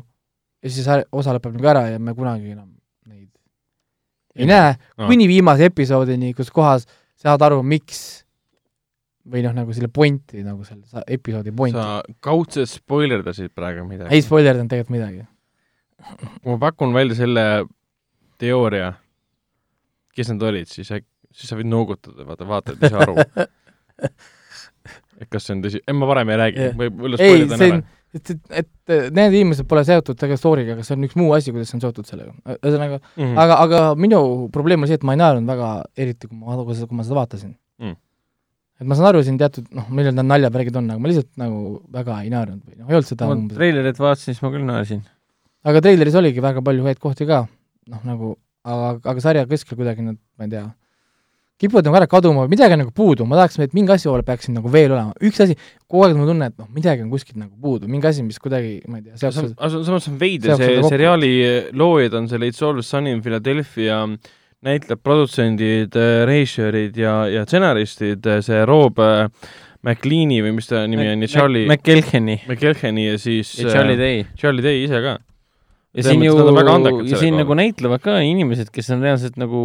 [0.62, 2.68] ja siis osa lõpeb nagu ära ja me kunagi enam
[3.08, 3.28] neid
[4.36, 5.06] ei näe, Aa.
[5.06, 6.86] kuni viimase episoodini, kus kohas
[7.20, 8.24] saad aru, miks
[9.30, 11.76] või noh, nagu selle pointi nagu selle episoodi pointi.
[11.76, 14.14] sa kaudselt spoilerdasid praegu midagi.
[14.14, 15.26] ei spoilerdanud tegelikult midagi.
[16.46, 17.46] ma pakun välja selle
[18.40, 18.94] teooria,
[20.16, 23.16] kes need olid, siis siis sa võid noogutada, vaata, vaatad ise aru.
[25.20, 27.80] et kas see on tõsi, ei ma varem ei räägi Jah., võib-olla spoilerdan ära
[28.14, 31.52] et, et, et need inimesed pole seotud tegelikult story'ga, aga see on üks muu asi,
[31.54, 32.34] kuidas see on seotud sellega.
[32.56, 33.22] ühesõnaga mm.
[33.22, 33.38] -hmm.
[33.44, 34.20] aga, aga minu
[34.54, 37.54] probleem oli see, et ma ei naernud väga eriti, kui ma, kui ma seda vaatasin.
[38.80, 41.62] Et ma saan aru, siin teatud noh, millal need naljavärgid on, aga ma lihtsalt nagu
[41.92, 44.66] väga ei naernud või noh, ei olnud seda ma umbes, treilerit vaatasin, siis ma küll
[44.66, 45.02] naersin.
[45.68, 47.42] aga treileris oligi väga palju häid kohti ka,
[47.92, 50.64] noh nagu, aga, aga sarja keskel kuidagi nad, ma ei tea,
[51.60, 54.48] kipuvad nagu ära kaduma, midagi on nagu puudu, ma tahaks, et mingi asja poole peaks
[54.48, 57.36] siin nagu veel olema, üks asi, kogu aeg mul tunne, et noh, midagi on kuskilt
[57.36, 60.80] nagu puudu, mingi asi, mis kuidagi, ma ei tea, seoks aga samas on veider, see
[60.88, 61.32] seriaali
[61.76, 64.06] loojad on selle It's Always Sunny in Philadelphia
[64.66, 65.96] näitlejad, produtsendid,
[66.28, 69.30] režissöörid ja, ja stsenaristid, see Rob äh,
[69.80, 74.02] McLeani või mis ta nimi on, ja Charlie McKelheni McKelheni ja siis ja Charlie äh,
[74.02, 74.22] Day.
[74.36, 75.16] Charlie Day ise ka.
[75.96, 79.62] ja siin ju ja siin nagu näitlevad ka inimesed, kes on reaalselt nagu,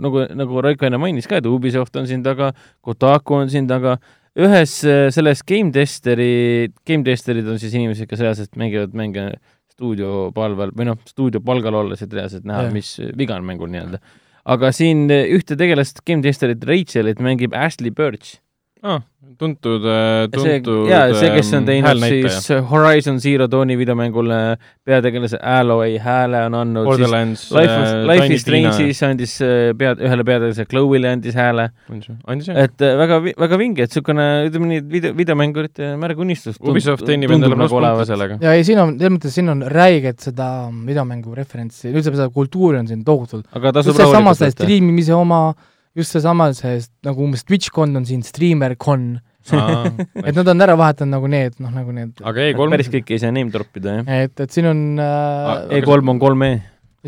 [0.00, 2.52] nagu, nagu Raiko enne mainis ka, et Ubisoft on siin taga,
[2.86, 3.98] Kotaku on siin taga,
[4.38, 9.32] ühes äh, selles Game Testeri, Game Testerid on siis inimesed, kes reaalselt mängivad mänge
[9.74, 13.98] stuudiopalvel või noh, stuudiopalgal olles, et reaalselt näha mis viga on mängul nii-öelda.
[14.44, 18.38] Aga siin ühte tegelast Game Testerit, Rachelit mängib Ashley Birch.
[18.82, 19.00] ah,.
[19.40, 24.38] tuntud, see, tuntud jaa, see, kes on ähm, teinud siis Horizon Zero Dawni videomängule
[24.84, 30.02] peategelase Alloy hääle on andnud siis Borderlands, Life of, Life is Strange'is andis äh, pead,
[30.04, 35.16] ühele peategelasele Chloe'le andis hääle, et äh, väga, väga vinge, et niisugune, ütleme nii, video,
[35.16, 36.60] videomängurite märgunistus.
[36.60, 38.06] Ubisoft teenib endale plusspunkte.
[38.12, 38.38] sellega.
[38.44, 42.80] ja ei, siin on, selles mõttes siin on räiget seda videomängu referentsi, üldse seda kultuuri
[42.80, 43.46] on siin tohutult.
[43.56, 44.52] aga tasub rahulikult võtta.
[44.56, 45.50] striimimise oma,
[45.96, 49.06] just seesama see nagu umbes TwitchCon on siin, StreamerCon,
[50.26, 53.22] et nad on ära vahetanud nagu need, noh nagu need, aga E3 päris kõiki ei
[53.22, 54.12] saa name drop ida, jah.
[54.26, 56.50] et, et siin on äh, Aga- E3 on 3E.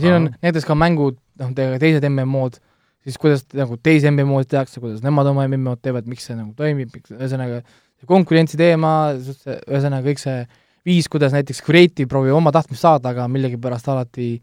[0.00, 0.42] siin on Aa.
[0.48, 2.58] näiteks ka mängud, noh, teised MMO-d,
[3.06, 6.90] siis kuidas nagu teisi MMO-d tehakse, kuidas nemad oma MMO-d teevad, miks see nagu toimib,
[6.96, 10.40] miks, ühesõnaga see konkurentsi teema, ühesõnaga kõik see
[10.88, 14.34] viis, kuidas näiteks Creative proovib oma tahtmist saada, aga millegipärast alati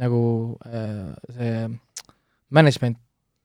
[0.00, 0.22] nagu
[0.64, 1.66] äh, see
[2.52, 2.96] management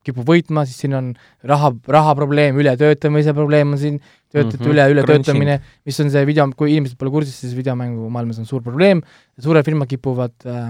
[0.07, 1.11] kipub võitma, siis siin on
[1.47, 3.99] raha, rahaprobleem, ületöötamise probleem on siin,
[4.33, 8.49] töötajate Mhm, üle, ületöötamine, mis on see video, kui inimesed pole kursis, siis videomängumaailmas on
[8.49, 9.01] suur probleem,
[9.39, 10.69] suured firmad kipuvad äh,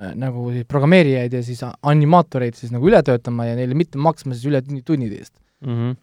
[0.00, 4.34] äh, nagu siis programmeerijaid ja siis animaatoreid siis nagu üle töötama ja neile mitte maksma
[4.36, 5.32] siis üle tunni- tunnide eest.
[5.64, 5.94] Mhm.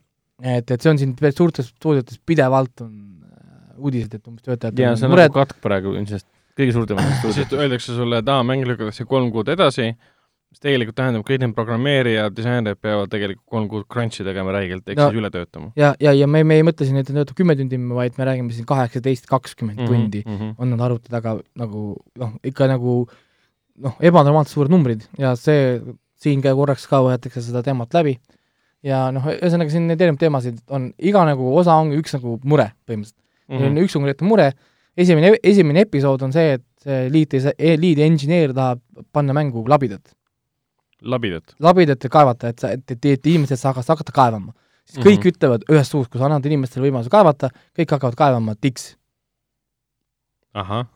[0.44, 4.96] et, et see on siin suurtes stuudiotes pidevalt on äh, uudised, et umbes töötajatel ja
[4.96, 6.26] see on on nagu mured, katk praegu ilmselt.
[6.58, 9.88] Kõige suurematest siis öeldakse sulle, et aa, mäng lükatakse kolm kuud edasi,
[10.54, 15.00] mis tegelikult tähendab, kõik need programmeerijad, disainerid peavad tegelikult kolm kuud crunch'i tegema räigelt, ehk
[15.00, 15.10] No.
[15.10, 17.58] siis üle töötama ja, ja, ja me, me ei mõtle siin, et ta töötab kümme
[17.60, 20.56] tundi, vaid me räägime siin kaheksateist, kakskümmend Mhm, tundi mhm.
[20.58, 23.02] on nad arvuti taga nagu noh, ikka nagu
[23.84, 25.82] noh, ebanormaalselt suured numbrid ja see
[26.24, 28.18] siin ka korraks ka võetakse seda teemat läbi
[28.86, 32.70] ja noh, ühesõnaga siin neid erinevaid teemasid on, iga nagu osa ongi üks nagu mure
[32.88, 33.20] põhimõtteliselt
[33.50, 33.60] mm.
[33.60, 33.84] -hmm.
[33.84, 34.50] Üks konkreetne mure,
[34.98, 37.36] esimene, esimene episood on see, et see lead,
[37.80, 38.82] lead engineer tahab
[39.16, 40.14] panna mängu labidat.
[41.04, 41.56] Labidat?
[41.60, 44.54] labidat kaevata, et sa, et, et, et inimesed saaks hakata kaevama.
[44.86, 45.38] siis kõik mm -hmm.
[45.38, 48.98] ütlevad ühest suust, kui sa annad inimestele võimaluse kaevata, kõik hakkavad kaevama tiks.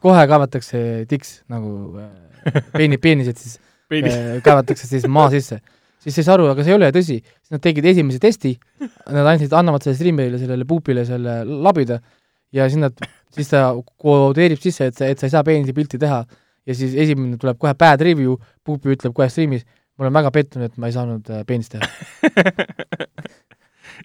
[0.02, 3.60] kohe kaevatakse tiks nagu äh, peeni, peenised siis
[3.92, 5.62] äh, kaevatakse siis maa sisse
[6.08, 7.18] siis sai aru, aga see ei ole tõsi.
[7.22, 8.54] siis nad tegid esimese testi,
[9.12, 12.00] nad andsid, annavad selle streamerile, sellele puupile selle labida
[12.56, 13.70] ja siis nad, siis ta
[14.00, 16.22] kodeerib sisse, et sa, et sa ei saa peenise pilti teha
[16.68, 19.66] ja siis esimene tuleb kohe bad review, puupi ütleb kohe stream'is,
[19.98, 21.90] ma olen väga pettunud, et ma ei saanud äh, peenist teha.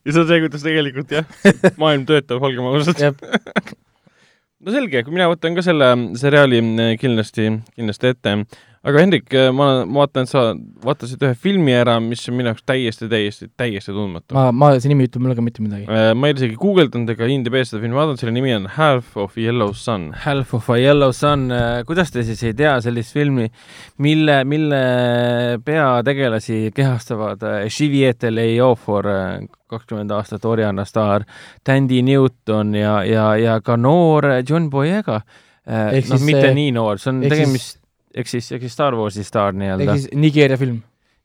[0.02, 1.26] Ja see on see, kuidas tegelikult jah,
[1.82, 3.02] maailm töötab, olgem ausad.
[4.62, 5.88] No selge, kui mina võtan ka selle
[6.18, 8.34] seriaali äh, kindlasti, kindlasti ette
[8.82, 10.40] aga Hendrik, äh, ma, ma vaatan, et sa
[10.82, 14.34] vaatasid ühe filmi ära, mis on minu jaoks täiesti, täiesti, täiesti tundmatu.
[14.34, 15.86] ma, ma, see nimi ütleb mulle ka mitte midagi.
[15.86, 19.14] Äh, ma ei ole isegi guugeldanud ega IMDb seda filmi vaadanud, selle nimi on Half
[19.22, 20.08] of Yellow Sun.
[20.24, 23.46] Half of a Yellow Sun, äh, kuidas te siis ei tea sellist filmi,
[24.02, 24.80] mille, mille
[25.62, 29.06] peategelasi kehastavad Shiviete Leofor,
[29.70, 31.22] kakskümmend aastat Oriana staar,
[31.62, 35.20] Tandy Newton ja, ja, ja ka noor John Boyega.
[35.62, 37.78] noh, mitte see, nii noor, see on tegemist
[38.14, 39.86] ehk siis, ehk siis Star Warsi staar nii-öelda.
[39.86, 40.80] ehk siis Nigeeria film.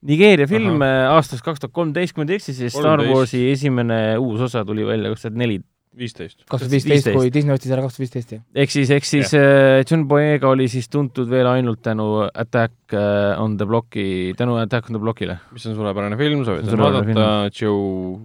[0.08, 0.92] Nigeeria film Aha.
[1.08, 4.64] Äh, aastast kaks tuhat kolmteist, kui ma ei eksi, siis Star Warsi esimene uus osa
[4.68, 5.60] tuli välja kaks tuhat neli.
[5.98, 6.44] viisteist.
[6.46, 8.44] kaks tuhat viisteist, kui Disney ostis ära kaks tuhat viisteist, jah.
[8.54, 9.82] ehk siis, ehk siis yeah.
[9.82, 14.92] John Boyega oli siis tuntud veel ainult tänu Attack äh, on the Blocki, tänu Attack
[14.92, 15.40] on the Blockile.
[15.52, 18.20] mis on suurepärane film, soovitan vaadata, Joe,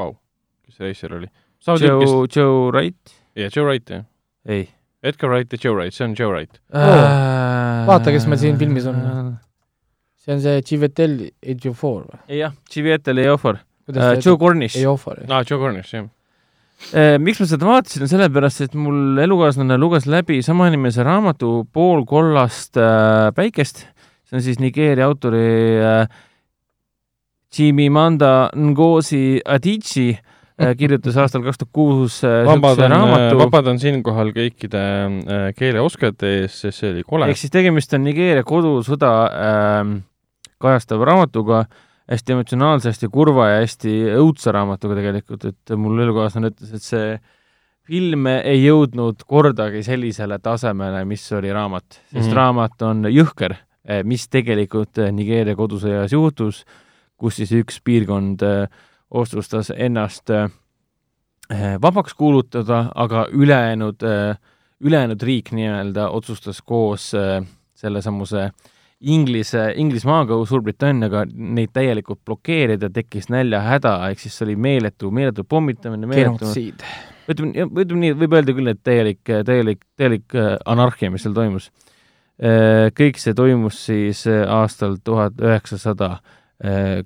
[0.00, 0.16] vau,
[0.64, 1.28] kes see reisijal oli?
[1.68, 3.12] Joe, Joe Wright?
[3.36, 4.08] jah, Joe Wright, jah.
[4.48, 4.64] ei
[5.04, 7.86] Edgar Wright ja Joe Wright, see on Joe Wright oh..
[7.88, 8.98] vaata, kes meil siin filmis on.
[10.24, 12.20] see on see Chivetel Ejiofor või?
[12.40, 14.18] jah, Chivetel Ejiofor uh,.
[14.18, 14.78] Joe Cornish.
[14.80, 15.38] Ejiofor, jah.
[15.38, 17.16] aa, Joe Cornish, jah uh,.
[17.22, 22.80] miks ma seda vaatasin, on sellepärast, et mul elukaaslane luges läbi samanimelise raamatu Pool kollast
[22.80, 23.86] uh, päikest.
[24.24, 25.48] see on siis Nigeeria autori
[25.80, 26.06] uh,
[27.54, 30.33] Chimamanda Ngozi Adichie Äh,
[30.78, 34.82] kirjutas aastal kaks tuhat kuus äh, vabandan, äh, vabandan siinkohal kõikide
[35.58, 37.26] keeleoskajate ees, sest see oli kole.
[37.30, 39.80] ehk siis tegemist on Nigeeria kodusõda äh,
[40.62, 41.64] kajastava raamatuga,
[42.10, 47.18] hästi emotsionaalse, hästi kurva ja hästi õudse raamatuga tegelikult, et mul elukaaslane ütles, et see
[47.84, 52.38] film ei jõudnud kordagi sellisele tasemele, mis oli raamat, sest mm -hmm.
[52.38, 53.58] raamat on jõhker,
[54.08, 56.62] mis tegelikult Nigeeria kodusõjas juhtus,
[57.20, 58.68] kus siis üks piirkond äh,
[59.14, 60.50] otsustas ennast äh,
[61.82, 64.38] vabaks kuulutada, aga ülejäänud, äh,
[64.80, 68.50] ülejäänud riik nii-öelda otsustas koos äh, sellesamuse
[69.00, 76.08] Inglise, Inglismaaga, Suurbritanniaga neid täielikult blokeerida, tekkis näljahäda, ehk siis see oli meeletu, meeletu pommitamine,
[76.08, 76.48] meeletu
[77.28, 81.68] ütleme, ütleme nii, võib öelda küll, et täielik, täielik, täielik anarhia, mis seal toimus.
[82.98, 86.16] kõik see toimus siis aastal tuhat üheksasada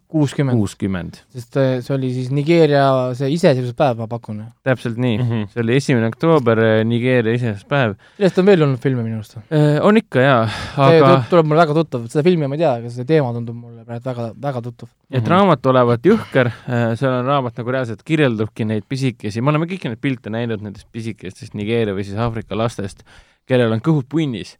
[0.08, 0.58] kuuskümmend.
[0.58, 1.16] kuuskümmend.
[1.34, 2.84] sest äh, see oli siis Nigeeria
[3.18, 4.44] see iseseisvuspäev, ma pakun.
[4.66, 5.48] täpselt nii mm, -hmm.
[5.52, 7.96] see oli esimene oktoober, äh, Nigeeria iseseisvuspäev.
[8.16, 9.38] sellest on veel olnud filme minu arust?
[9.38, 10.44] Äh, on ikka jaa,
[10.76, 13.58] aga see tuleb mulle väga tuttav, seda filmi ma ei tea, aga see teema tundub
[13.58, 14.88] mulle praegu väga, väga tuttav.
[14.88, 15.32] et mm -hmm.
[15.34, 16.52] raamat olevat jõhker,
[17.00, 20.86] seal on raamat nagu reaalselt kirjeldabki neid pisikesi, me oleme kõiki neid pilte näinud nendest
[20.92, 23.02] pisikestest Nigeeria või siis Aafrika lastest,
[23.46, 24.58] kellel on kõhud punnis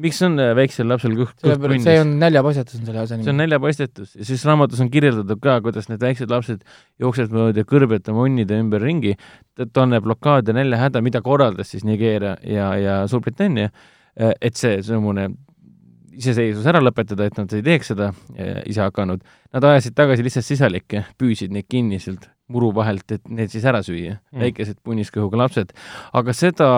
[0.00, 1.84] miks on äh, väiksel lapsel kõht, kõht punnis?
[1.86, 3.26] see on näljapastetus on selle asja nimi.
[3.26, 6.64] see on näljapastetus ja siis raamatus on kirjeldatud ka, kuidas need väiksed lapsed
[7.02, 9.14] jooksevad mööda kõrbete munnide ümberringi,
[9.72, 13.70] toonne blokaad ja näljahäda, mida korraldas siis Nigeeria ja, ja Suurbritannia,
[14.18, 15.30] äh, et see niisugune
[16.14, 19.22] iseseisvus ära lõpetada, et nad ei teeks seda äh, ise hakanud.
[19.54, 23.80] Nad ajasid tagasi lihtsalt sisalikke, püüsid neid kinni sealt muru vahelt, et need siis ära
[23.84, 25.72] süüa mm., väikesed punniskõhuga lapsed.
[26.12, 26.68] aga seda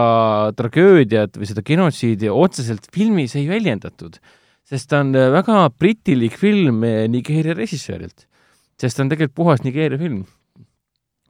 [0.59, 4.21] tragöödiat või seda genotsiidi otseselt filmis ei väljendatud,
[4.67, 8.29] sest ta on äh, väga britilik film äh, Nigeeria režissöörilt.
[8.79, 10.25] sest ta on tegelikult puhas Nigeeria film.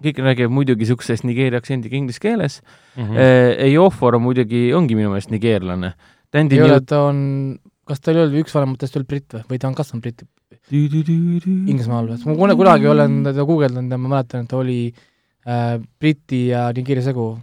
[0.05, 2.61] kõik räägivad muidugi niisugusest Nigeeria aktsendiga inglise keeles
[2.97, 3.05] mm.
[3.05, 3.63] -hmm.
[3.71, 5.95] Eiofor muidugi ongi minu meelest nigeerlane.
[6.35, 9.69] ei ole, ta on, kas ta ei olnud üks vanematest veel britt või, või ta
[9.69, 10.29] on kasvanud britti?
[10.71, 12.23] Inglismaal või?
[12.27, 17.05] ma kunagi olen teda guugeldanud ja ma mäletan, et ta oli äh, Briti ja Nigeeria
[17.07, 17.37] segu.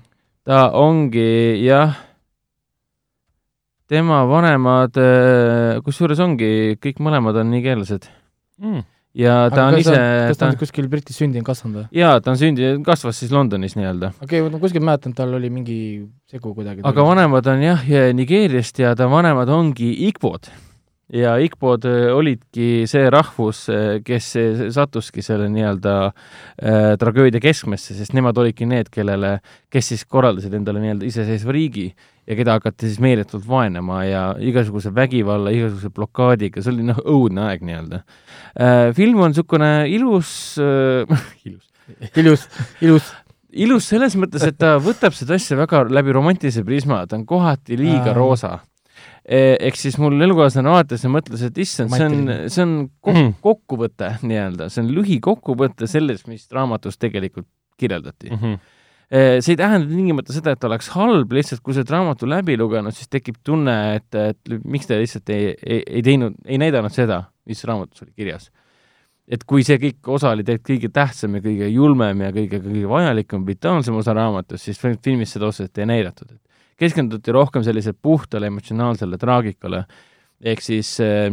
[0.43, 1.95] ta ongi jah,
[3.87, 8.09] tema vanemad äh,, kusjuures ongi, kõik mõlemad on nigeerlased
[8.59, 8.83] mm.
[9.23, 9.95] ja ta Aga on ise
[10.33, 11.87] kas ta on kuskil Britis sündinud, kasvanud või?
[12.01, 14.11] jaa, ta on sündinud, kasvas siis Londonis nii-öelda.
[14.19, 15.79] okei okay,, ma kuskilt mäletan, tal oli mingi
[16.27, 16.83] segu kuidagi.
[16.83, 17.87] aga vanemad on jah,
[18.19, 20.51] Nigeeriast ja ta vanemad ongi Igbod
[21.11, 23.65] ja Igbod äh, olidki see rahvus,
[24.05, 24.29] kes
[24.75, 29.37] sattuski selle nii-öelda äh, tragöödia keskmesse, sest nemad olidki need, kellele,
[29.73, 31.89] kes siis korraldasid endale nii-öelda iseseisva riigi
[32.27, 37.49] ja keda hakati siis meeletult vaenama ja igasuguse vägivalla, igasuguse blokaadiga, see oli noh, õudne
[37.49, 38.03] aeg nii-öelda.
[38.53, 38.93] Äh,.
[38.95, 40.31] film on niisugune ilus
[40.61, 41.67] äh, ilus.
[42.15, 42.47] Ilus,
[42.81, 43.11] ilus.
[43.53, 47.77] Ilus selles mõttes, et ta võtab seda asja väga läbi romantilise prisma, ta on kohati
[47.77, 48.55] liiga roosa
[49.25, 53.33] ehk siis mul elukaaslane vaatas ja mõtles, et issand, see on, see on kok Mhm.
[53.43, 57.47] kokkuvõte nii-öelda, see on lühikokkuvõte sellest, mis raamatus tegelikult
[57.79, 58.29] kirjeldati.
[58.29, 58.37] mm.
[58.37, 58.59] -hmm.
[59.41, 62.57] see ei tähenda tingimata seda, et ta oleks halb, lihtsalt kui sa oled raamatu läbi
[62.57, 66.91] lugenud, siis tekib tunne, et, et miks te lihtsalt ei, ei, ei teinud, ei näidanud
[66.91, 68.51] seda, mis raamatus oli kirjas.
[69.27, 72.89] et kui see kõik osa oli tegelikult kõige tähtsam ja kõige julmem ja kõige, kõige
[72.89, 76.33] vajalikum, vitaalsem osa raamatust, siis filmis seda otseselt ei näidatud,
[76.83, 79.83] keskenduti rohkem sellisele puhtale emotsionaalsele traagikale,
[80.43, 81.31] ehk siis äh,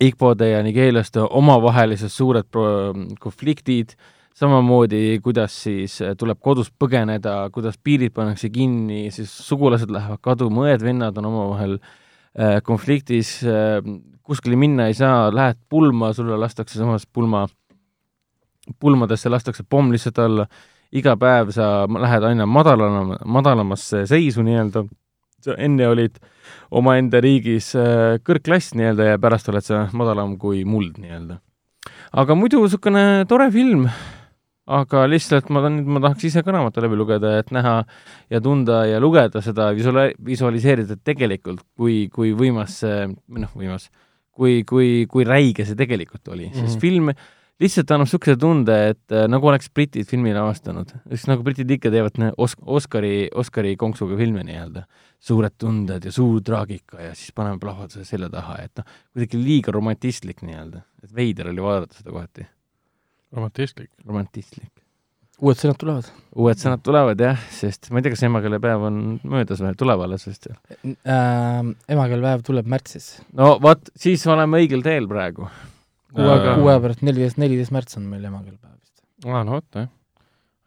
[0.00, 3.92] Igbode ja nigeellaste omavahelised suured pro-, konfliktid,
[4.40, 10.70] samamoodi, kuidas siis äh, tuleb kodust põgeneda, kuidas piirid pannakse kinni, siis sugulased lähevad kaduma,
[10.70, 13.82] õed-vennad on omavahel äh, konfliktis äh,,
[14.24, 17.44] kuskile minna ei saa, lähed pulma, sulle lastakse samas pulma,
[18.80, 20.46] pulmadesse lastakse pomm lihtsalt alla
[20.90, 24.84] iga päev sa lähed aina madalama, madalamasse seisu nii-öelda,
[25.44, 26.18] sa enne olid
[26.74, 31.40] omaenda riigis äh, kõrgklass nii-öelda ja pärast oled sa madalam kui muld nii-öelda.
[32.12, 33.86] aga muidu niisugune tore film,
[34.70, 37.80] aga lihtsalt ma, nüüd ma tahaks ise ka raamatu läbi lugeda, et näha
[38.30, 43.90] ja tunda ja lugeda seda, visuaal-, visualiseerida tegelikult, kui, kui võimas see, või noh, võimas,
[44.34, 46.66] kui, kui, kui räige see tegelikult oli mm, -hmm.
[46.66, 47.14] sest film
[47.60, 51.92] lihtsalt annab niisuguse tunde, et äh, nagu oleks britid filmi lavastanud, just nagu britid ikka
[51.92, 54.86] teevad ne, Os-, Oscari, Oscari konksuga filme nii-öelda.
[55.20, 59.74] suured tunded ja suur traagika ja siis paneme plahvatuse selja taha, et noh, kuidagi liiga
[59.76, 62.46] romantistlik nii-öelda, et veider oli vaadata seda kohati.
[63.36, 63.90] romantistlik.
[64.06, 64.72] romantistlik.
[65.40, 66.08] uued sõnad tulevad.
[66.36, 70.24] uued sõnad tulevad jah, sest ma ei tea, kas emakeelepäev on möödas või tuleb alles
[70.30, 70.96] vist veel?
[71.04, 71.60] äh,
[71.92, 73.18] emakeelepäev tuleb märtsis.
[73.36, 75.50] no vot, siis oleme õigel teel praegu
[76.14, 79.04] kuu aega, kuu aja pärast, neliteist, neliteist märts on meil emakeelepäev vist.
[79.26, 79.90] aa, no vot, jah.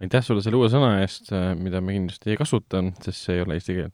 [0.03, 3.59] aitäh sulle selle uue sõna eest, mida me kindlasti ei kasuta, sest see ei ole
[3.59, 3.91] eesti keel.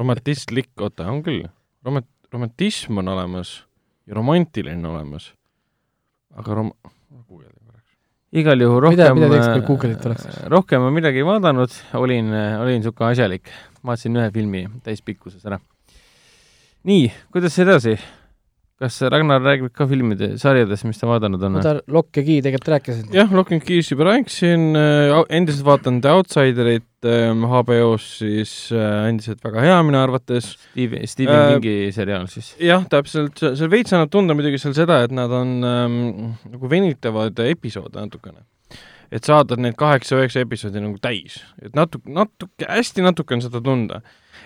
[0.00, 1.44] romantistlik, oota, on küll.
[1.84, 3.58] Romant-, romantism on olemas
[4.06, 5.30] ja romantiline on olemas.
[6.34, 6.72] aga rom-,
[7.28, 7.92] guugeldan korraks.
[8.32, 10.26] igal juhul Mida- rohkem mida teeks, kui Google'it oleks?
[10.56, 12.32] rohkem ma midagi ei vaadanud, olin,
[12.64, 13.52] olin niisugune asjalik.
[13.84, 15.60] vaatasin ühe filmi täispikkuses ära.
[16.84, 17.98] nii, kuidas edasi?
[18.84, 21.60] Kas Ragnar räägib ka filmide, sarjadest, mis ta vaadanud on?
[21.64, 23.12] ta Lock ja Key tegelikult rääkisid.
[23.16, 29.42] jah, Lock and Keys juba rääkisin äh,, endiselt vaatan The Outsiderit HBO-s, siis äh, endiselt
[29.44, 30.54] väga hea minu arvates.
[30.70, 32.54] Steve, Stephen Äh, Kingi seriaal siis?
[32.60, 35.98] jah, täpselt, seal veits annab tunda muidugi seal seda, et nad on ähm,
[36.48, 38.44] nagu venitavad episoode natukene.
[39.14, 44.00] et saada need kaheksa-üheksa episoodi nagu täis, et natuke, natuke, hästi natuke on seda tunda.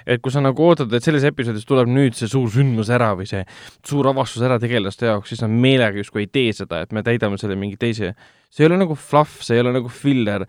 [0.08, 3.28] Et kui sa nagu ootad, et selles episoodis tuleb nüüd see suur sündmus ära või
[3.28, 3.42] see
[3.86, 7.36] suur avastus ära tegelaste jaoks, siis nad meelega justkui ei tee seda, et me täidame
[7.40, 8.14] selle mingi teise,
[8.48, 10.46] see ei ole nagu fluff, see ei ole nagu filler,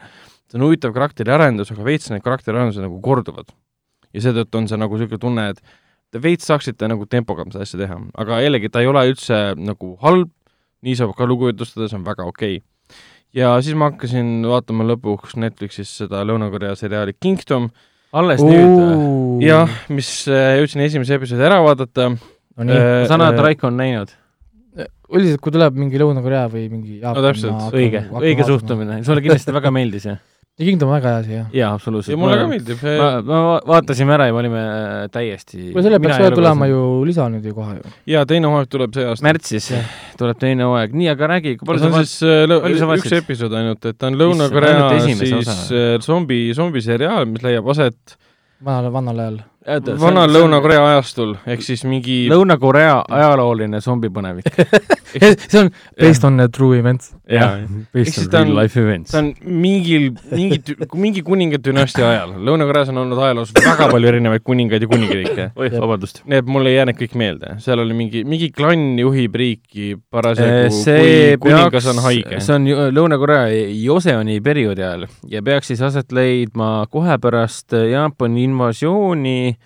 [0.47, 3.51] see on huvitav karakteriarendus, aga veits need karakteriarendused nagu korduvad.
[4.15, 5.59] ja seetõttu on see nagu niisugune tunne, et
[6.09, 9.93] te veits saaksite nagu tempoga seda asja teha, aga jällegi, ta ei ole üldse nagu
[10.01, 10.31] halb,
[10.87, 12.97] nii saab ka lugu jutustada, see on väga okei okay.
[13.35, 17.69] ja siis ma hakkasin vaatama lõpuks Netflixis seda Lõuna-Korea seriaali Kingdom,
[18.13, 19.43] alles nüüd või?
[19.45, 22.09] jah, mis äh, jõudsin esimese episoodi ära vaadata.
[22.15, 24.15] no nii, Äh, ma saan aru, et äh, Raiko on näinud.
[25.09, 29.55] üldiselt kui tuleb mingi Lõuna-Korea või mingi Jaapan No täpselt, õige, õige suhtumine, sulle kindlasti
[29.55, 30.19] väga meeldis, jah?
[30.59, 31.45] Ja Kingdom on väga hea asi, jah.
[31.55, 32.11] jaa, absoluutselt.
[32.13, 32.81] ja mulle ka meeldib.
[32.83, 36.67] ma, ma va- vaatasime ära ja me olime äh, täiesti kuule, selle peaks kohe tulema
[36.67, 37.93] ju lisa nüüd ju kohe ju.
[38.13, 39.25] jaa, teine hooaeg tuleb see aasta.
[39.29, 39.69] märtsis
[40.19, 42.61] tuleb teine hooaeg, nii, aga räägi, kui palju see sa on vaat- siis äh, lõ-
[42.65, 43.23] palju sa üks vaatasid?
[43.23, 48.17] episood ainult, et ta on Lõuna-Korea siis äh, zombi, zombiseriaal, mis leiab aset
[48.65, 49.39] vanal, vanal ajal.
[49.67, 54.47] On Lõuna-Korea ajastul, ehk siis mingi Lõuna-Korea ajalooline zombipõnevik.
[55.51, 55.69] see on
[55.99, 57.15] based on true events.
[57.27, 59.11] jaa, based on ta real life events.
[59.11, 60.61] see on mingil, mingi,
[60.95, 62.33] mingi kuningdünastia ajal.
[62.47, 65.49] Lõuna-Koreas on olnud ajaloos väga palju erinevaid kuningaid ja kuningriike.
[65.59, 66.23] oih, vabandust.
[66.29, 71.35] Need mul ei jäänud kõik meelde, seal oli mingi, mingi klann juhib riiki parasjagu, see
[71.35, 72.39] kui kuningas on haige.
[72.45, 79.58] see on Lõuna-Korea Joseoni perioodi ajal ja peaks siis aset leidma kohe pärast Jaapani invasiooni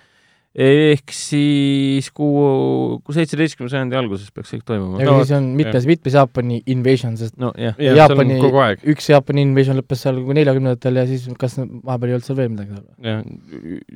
[0.54, 5.00] ehk siis kuu, kuu seitsmeteistkümnenda sajandi alguses peaks kõik toimuma.
[5.02, 7.74] ja no, siis on mitmes, mitmes Jaapani invasion, sest no jah.
[7.80, 12.18] On Jaapani- kogu aeg, üks Jaapani invasion lõppes seal neljakümnendatel ja siis kas vahepeal ei
[12.20, 12.86] olnud seal veel midagi seal?
[13.08, 13.24] Jah,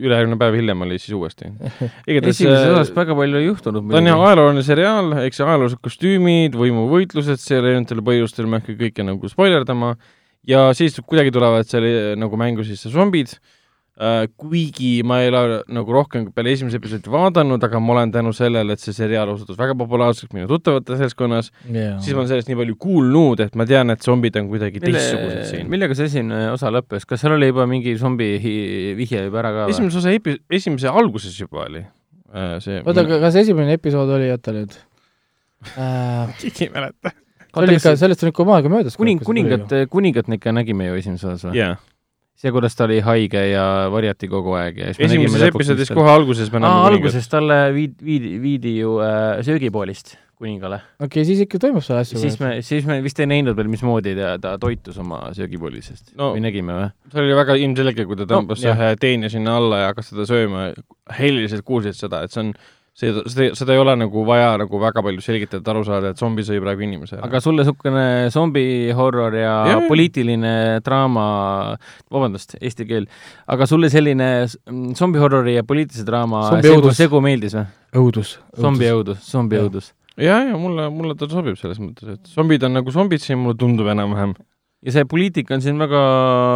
[0.01, 1.51] ülejärgmine päev hiljem oli siis uuesti.
[2.07, 6.57] esimeses osas äh, väga palju ei juhtunud ta on jah ajalooline seriaal, eks ajaloolised kostüümid,
[6.57, 9.93] võimuvõitlused seal erinevatel põhjustel, ma ei hakka kõike nagu spoilerdama,
[10.49, 13.37] ja siis kuidagi tulevad seal nagu mängu sisse zombid,
[14.37, 18.75] kuigi ma ei ole nagu rohkem peale esimese episoodi vaadanud, aga ma olen tänu sellele,
[18.77, 21.95] et see seriaal osutus väga populaarseks minu tuttavate seltskonnas, yeah.
[22.03, 25.49] siis ma olen sellest nii palju kuulnud, et ma tean, et zombid on kuidagi teistsugused
[25.49, 25.65] siin.
[25.73, 28.29] millega see esimene osa lõppes, kas seal oli juba mingi zombi
[28.99, 29.73] vihje juba ära ka või?
[29.73, 32.83] esimese osa epi-, esimese alguses juba oli äh, see.
[32.83, 34.77] oota, aga kas esimene episood oli, oota nüüd
[35.73, 36.33] äh?
[36.43, 37.17] keegi ei mäleta.
[37.57, 39.01] oli ikka, sellest on ikka oma aega möödas.
[39.01, 41.63] kuning, kuningat, kuningat me ikka nägime ju esimeses osas või?
[41.63, 41.79] jaa,
[42.37, 46.13] see, kuidas ta oli haige ja varjati kogu aeg ja siis me esimeses episoodis kohe
[46.13, 50.75] alguses me näeme alguses talle viidi, viidi, viidi ju äh, söögipoolist kuningale.
[50.99, 52.19] okei okay,, siis ikka toimub seal asju.
[52.21, 56.31] siis me, siis me vist ei näinud veel, mismoodi ta, ta toitus oma söögipoolisest No-
[56.35, 56.89] või nägime või?
[57.13, 60.27] see oli väga ilmselge, kui ta tõmbas no, ühe teene sinna alla ja hakkas teda
[60.29, 60.67] sööma,
[61.17, 63.23] heliliselt kuulsid seda, et see on, see, seda,
[63.57, 66.57] seda ei ole nagu vaja nagu väga palju selgitada, et aru saada, et zombi sõi
[66.63, 67.27] praegu inimese ära.
[67.27, 68.65] aga sulle niisugune zombi
[68.97, 69.83] horror ja jaa.
[69.89, 70.53] poliitiline
[70.85, 71.27] draama,
[72.13, 73.07] vabandust, eesti keel,
[73.53, 74.29] aga sulle selline
[74.97, 77.65] zombi horrori ja poliitilise draama segu, segu meeldis või?
[78.01, 78.35] õudus.
[78.57, 79.93] zombi õudus, zombi õudus.
[80.17, 83.59] ja, ja mulle, mulle ta sobib selles mõttes, et zombid on nagu zombid siin, mulle
[83.61, 84.33] tundub enam-vähem.
[84.85, 86.01] ja see poliitika on siin väga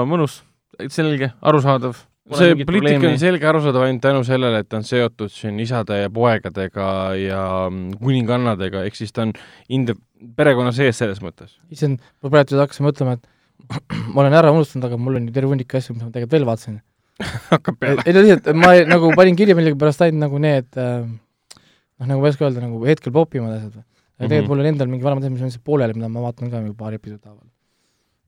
[0.09, 0.41] mõnus,
[0.89, 2.07] selge, arusaadav.
[2.37, 6.09] See poliitika on selge arusaadav ainult tänu sellele, et ta on seotud siin isade ja
[6.13, 6.87] poegadega
[7.17, 9.33] ja mm, kuningannadega, ehk siis ta on
[9.69, 9.97] inde-,
[10.37, 11.57] perekonna sees selles mõttes.
[11.73, 13.27] issand, ma praegu hakkasin mõtlema, et
[14.13, 16.47] ma olen ära unustanud, aga mul on ju terve hunnik asju, mida ma tegelikult veel
[16.49, 16.79] vaatasin.
[17.53, 18.01] hakkab peale.
[18.05, 22.21] ei no lihtsalt ma ei, nagu panin kirja millegipärast ainult nagu need äh, noh, nagu
[22.21, 23.81] ma ei oska öelda, nagu hetkel popimad asjad.
[23.81, 24.51] aga tegelikult Mhm.
[24.53, 26.77] mul on endal mingi vanemad asjad, mis on lihtsalt pooleli, mida ma vaatan ka mingi
[26.77, 27.45] paari episoodi haaval.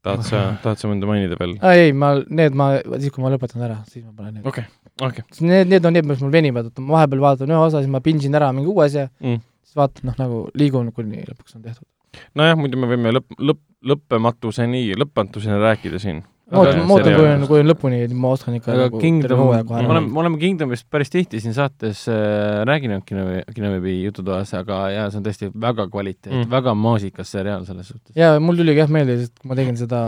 [0.04, 1.56] Tahad sa, tahad sa mõnda mainida veel?
[1.72, 2.70] ei, ma, need ma,
[3.00, 4.48] siis kui ma lõpetan ära, siis ma panen need.
[4.50, 4.66] okei,
[5.02, 5.24] okei.
[5.48, 8.04] Need, need on need, mis mul venivad, et ma vahepeal vaatan ühe osa, siis ma
[8.04, 9.40] pingin ära mingi uue asja Mm.
[9.64, 11.88] siis vaatan, noh nagu liigun kuni lõpuks on tehtud.
[12.36, 16.24] nojah, muidu me võime lõpp, lõpp, lõppematuseni, lõpmatuseni rääkida siin.
[16.52, 19.40] Ma ootan, ma ootan, kui on, kui on lõpuni, ma oskan ikka aga nagu Kingdom,
[19.48, 23.24] me oleme, me oleme Kingdomist päris tihti siin saates äh, rääkinud kino,
[23.56, 26.50] kinoveebi jututoas, aga jaa, see on tõesti väga kvaliteet Mm.
[26.52, 28.12] väga maasikas seriaal selles suhtes.
[28.20, 30.04] ja mul tuligi jah meelde, sest ma tegin seda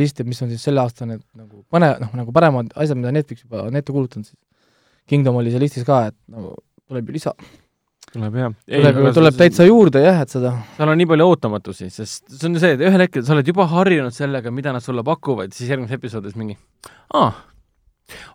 [0.00, 3.44] listi, mis on siis selle aasta need nagu pane, noh nagu paremad asjad, mida Netflix
[3.44, 4.38] juba on ette kuulutanud, siis
[5.08, 6.54] Kingdom oli seal listis ka, et nagu
[6.88, 7.34] tuleb ju lisa,
[8.14, 8.52] tuleb jah.
[8.70, 12.60] tuleb tuleb täitsa juurde jah, et seda seal on nii palju ootamatusi, sest see on
[12.62, 15.98] see, et ühel hetkel sa oled juba harjunud sellega, mida nad sulle pakuvad, siis järgmises
[15.98, 16.56] episoodis mingi
[17.14, 17.32] aa,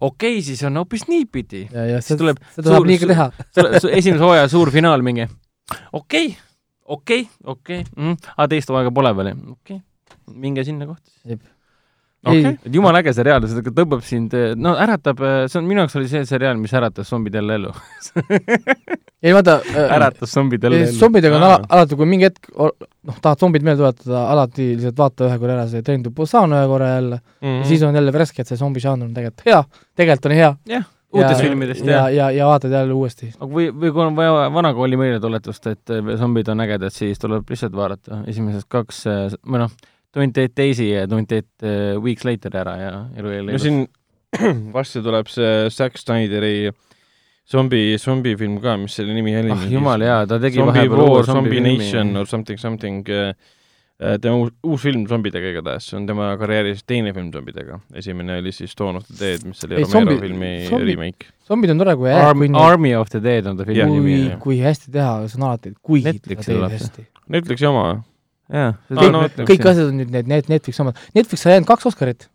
[0.02, 1.68] okei okay,, siis on hoopis niipidi.
[1.74, 3.30] ja, ja Siis tuleb seda saab nii ka teha.
[3.92, 5.28] esimese hooaja suur finaal mingi
[5.94, 6.34] okei,
[6.98, 7.24] okei,
[7.56, 7.86] okei,
[8.36, 9.86] aga teist hooaega pole veel, okei okay.,
[10.40, 11.40] minge sinna kohta siis.
[12.28, 16.10] Okei., et jumala äge seriaal, see tõmbab sind, no äratab, see on minu jaoks oli
[16.12, 17.72] see seriaal, mis äratas zombid jälle ellu.
[19.24, 21.00] ei vaata äh, äratas zombid jälle ellu.
[21.00, 25.28] zombidega on ala, alati, kui mingi hetk noh, tahad zombid meelde tuletada, alati lihtsalt vaata
[25.30, 27.48] ühe korra ära see Train to Busan ühe korra jälle mm.
[27.48, 27.68] -hmm.
[27.72, 29.64] siis on jälle värske, et see zombi žanr on tegelikult hea,
[29.96, 30.56] tegelikult on hea.
[30.74, 32.10] jah, uutest Ja- filmidest ja, jah.
[32.16, 33.34] ja, ja vaatad jälle uuesti.
[33.42, 37.50] või, või kui on vaja vana kooli meeldetuletust, et äh, zombid on ägedad, siis tuleb
[37.50, 39.72] lihtsalt vaadata esimesed kaks äh, või noh,
[40.14, 43.84] Twenty Eight Days'i ja Twenty Eight äh, Weeks Later ära ja elu jälle no siin
[44.76, 46.72] varsti tuleb see Zack Snyderi
[47.50, 49.54] zombi, zombifilm ka, mis selle nimi oli?
[49.54, 51.78] ah jumal jaa, ta tegi Zombie vahepeal uue Zombie filmi.
[51.80, 53.32] Nation or something, something äh,
[54.22, 57.80] tema uus, uus film zombidega igatahes, see on tema karjääris teine film zombidega.
[58.00, 61.32] esimene oli siis Dawn of the Dead, mis oli Romero zombi- filmi zombi- remake.
[61.50, 64.62] zombid on tore, kui Arm, kui Army of the Dead on ta filmi nimi kui
[64.62, 67.10] hästi teha, see on alati, kui Netflixil teed tuleb.
[67.38, 68.06] Netflixi oma või?
[68.50, 71.00] jaa, kõik asjad on nüüd need, need Netflixi omad.
[71.18, 72.28] Netflix sai ainult kaks Oscarit.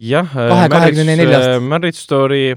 [0.00, 1.58] jah, kahekümne neljast.
[1.64, 2.56] Marriage Story,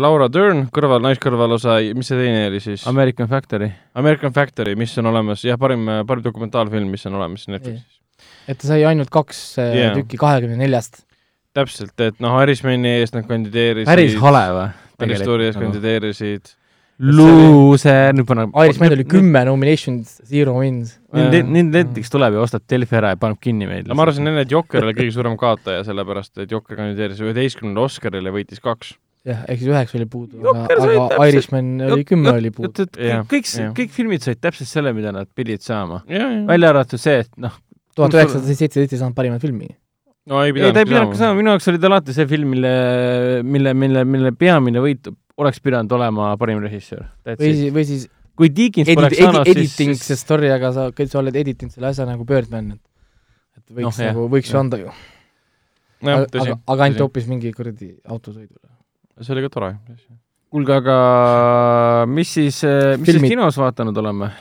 [0.00, 2.86] Laura Dern kõrval, naiskõrvalosa, mis see teine oli siis?
[2.88, 3.72] American Factory.
[3.98, 8.00] American Factory, mis on olemas, jah, parim, parim dokumentaalfilm, mis on olemas Netflixis.
[8.48, 9.96] et ta sai ainult kaks yeah.
[9.98, 11.02] tükki kahekümne neljast.
[11.52, 13.90] täpselt, et noh, Irishmani eest nad kandideerisid.
[13.90, 14.66] päris hale või?
[15.02, 16.54] Marriage Story eest kandideerisid.
[17.02, 19.04] Luuser, nüüd paneb Irishman oli.
[19.10, 20.94] kümme nominations, zero wins.
[21.16, 23.88] nüüd, nüüd Netflix tuleb ja ostab Delfi ära ja paneb kinni meid.
[23.90, 28.30] ma arvasin enne, et Jokker oli kõige suurem kaotaja, sellepärast et Jokker kandideeris üheteistkümnendale Oscarile
[28.30, 28.94] ja võitis kaks.
[29.26, 30.68] jah, ehk siis üheksa oli puudu, aga,
[31.08, 32.86] aga Irishman oli kümme oli puudu.
[33.32, 33.50] kõik
[33.80, 36.04] kõik filmid said täpselt selle, mida nad pidid saama.
[36.06, 36.44] ja, ja.
[36.52, 37.56] välja arvatud see, et noh,
[37.98, 39.72] tuhat üheksasada seitseteist ei saanud parimat filmi.
[40.30, 42.54] no ei ei, ta ei pidanud pidanudki saama, minu jaoks oli ta alati see film,
[42.54, 42.72] mille,
[43.42, 45.10] mille, mille, mille peamine võit
[45.40, 47.06] oleks pidanud olema parim režissöör.
[47.26, 50.72] või siis, või siis kui Deakins edit-, poleks edi-, saanud, editing siis see story, aga
[50.74, 52.82] sa, sa oled editinud selle asja nagu Birdman, et
[53.60, 54.92] et võiks no, nagu, võiks ju anda ju.
[56.02, 58.64] aga, aga,, aga ainult hoopis mingi kuradi autosõidule.
[59.20, 59.74] see oli ka tore.
[60.52, 60.96] kuulge, aga
[62.08, 63.28] mis siis, mis Filmid.
[63.28, 64.32] siis kinos vaatanud oleme?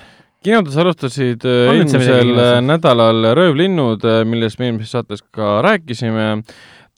[0.41, 6.31] kinodes alustasid midagi eelmisel nädalal Röövlinnud, millest me eelmises saates ka rääkisime,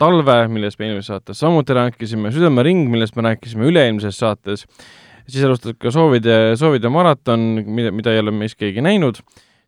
[0.01, 4.65] Talve, millest me eelmises saates samuti rääkisime, Südamering, millest me rääkisime üle-eelmises saates,
[5.27, 9.21] siis alustasid ka Soovide, Soovide maraton, mida, mida ei ole meist keegi näinud,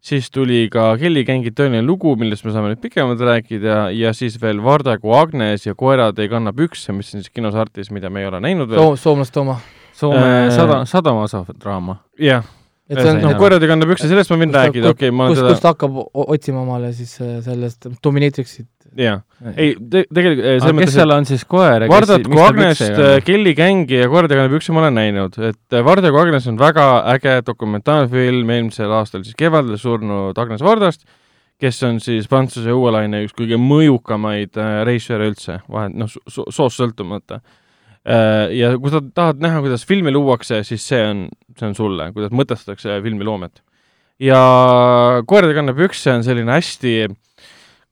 [0.06, 4.38] siis tuli ka Kelly Gängi tõeline lugu, millest me saame nüüd pikemalt rääkida ja siis
[4.42, 8.22] veel Vardagu Agnes ja Koerad ei kanna pükse, mis on siis kinos Artis, mida me
[8.22, 8.82] ei ole näinud veel.
[8.82, 9.58] Soom-, soomlast Tooma.
[9.96, 12.02] Soome Äh, sada, sadamaosa draama.
[12.20, 12.44] jah,
[12.90, 13.32] et see on Jah.
[13.32, 15.54] no Koerad ei kanna pükse, sellest ma võin rääkida, okei okay,, ma olen kus, seda
[15.54, 16.02] kus ta hakkab
[16.36, 18.68] otsima omale siis äh, sellest Dominatrixit.
[18.96, 19.18] jaa,
[19.54, 19.74] ei.
[19.76, 23.54] Te,, tegelikult eh, selles kes mõttes, seal on siis koer ja et Vardatku Agnest, Kelly
[23.58, 27.36] Gängi ja Koerdega kannab üksi ma olen näinud, et eh, Vardaku Agnes on väga äge
[27.48, 31.04] dokumentaalfilm eelmisel aastal siis kevadel surnud Agnes Vardast,
[31.62, 36.80] kes on siis Prantsuse uue laine üks kõige mõjukamaid äh, režissööre üldse, vahel noh, soost
[36.80, 37.42] sõltumata.
[38.06, 41.24] Ja kui sa tahad näha, kuidas filmi luuakse, siis see on,
[41.58, 43.64] see on sulle, kuidas mõtestatakse filmiloomet.
[44.22, 44.38] ja
[45.26, 46.94] Koerdega kannab pükse on selline hästi,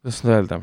[0.04, 0.62] kuidas seda öelda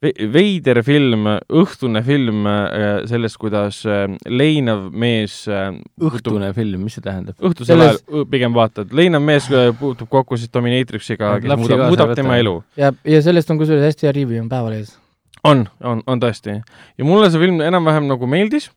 [0.00, 6.96] veider film, õhtune film äh, sellest, kuidas äh, leinav mees äh, puutub- õhtune film, mis
[6.96, 7.36] see tähendab?
[7.36, 11.84] õhtusel Selles- ajal pigem vaatad, leinav mees äh, puutub kokku siis Dominatrixiga, Et kes muudab,
[11.92, 12.56] muudab tema elu.
[12.80, 14.96] ja, ja sellest on kusjuures hästi hea review on Päevalehes.
[15.44, 16.56] on, on, on tõesti.
[16.96, 18.70] ja mulle see film enam-vähem nagu meeldis,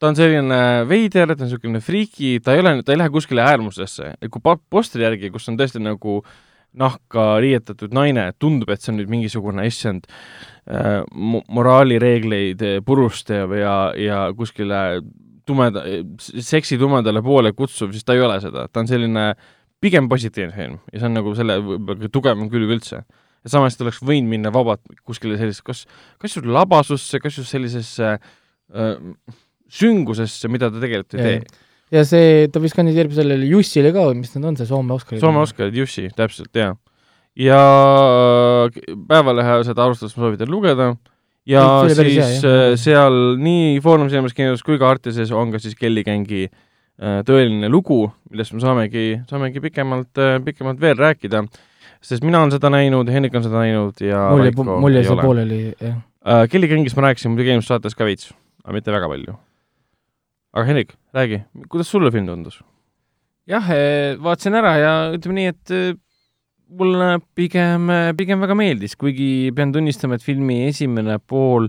[0.00, 3.44] ta on selline veider, ta on niisugune friiki, ta ei ole, ta ei lähe kuskile
[3.44, 6.22] äärmusesse, kui posteri järgi, kus on tõesti nagu
[6.78, 13.54] nahka riietatud naine, tundub, et see on nüüd mingisugune issand äh, mo- moraalireegleid äh, purustav
[13.58, 15.00] ja, ja kuskile
[15.48, 15.82] tumeda,
[16.20, 19.32] seksi tumedale poole kutsuv, siis ta ei ole seda, ta on selline
[19.82, 23.02] pigem positiivne film ja see on nagu selle võib-olla tugevam külg üldse.
[23.40, 25.84] ja samas ta oleks võinud minna vabalt kuskile sellisesse, kas,
[26.20, 28.94] kas just labasusse, kas just sellisesse äh,
[29.70, 31.66] süngusesse, mida ta tegelikult ei tee.
[31.94, 35.22] Ja see, ta vist kandideerib sellele Jussile ka, mis need on, see Soome Oscarid?
[35.22, 36.74] Soome Oskarid, Jussi, täpselt, jaa.
[37.38, 37.60] ja
[39.10, 40.92] Päevalehe seda arvustust ma soovitan lugeda
[41.48, 42.58] ja See päris hea, siis jah.
[42.70, 47.20] äh, seal nii Foorum Cinemas kinos kui ka Artises on ka siis Kelly Gängi äh,
[47.26, 51.42] tõeline lugu, millest me saamegi, saamegi pikemalt, pikemalt veel rääkida,
[52.04, 55.16] sest mina olen seda näinud, Hendrik on seda näinud ja mul jäi, mul jäi see
[55.16, 55.26] ole.
[55.26, 56.02] pooleli, jah.
[56.22, 56.46] äh,.
[56.52, 58.30] Kelly Gängist ma rääkisin muidugi eelmises saates ka veits,
[58.62, 59.40] aga mitte väga palju.
[60.54, 62.60] Aga Hendrik, räägi, kuidas sulle film tundus?
[63.50, 63.66] jah,
[64.22, 65.92] vaatasin ära ja ütleme nii, et eh,
[66.70, 71.66] mulle pigem, pigem väga meeldis, kuigi pean tunnistama, et filmi esimene pool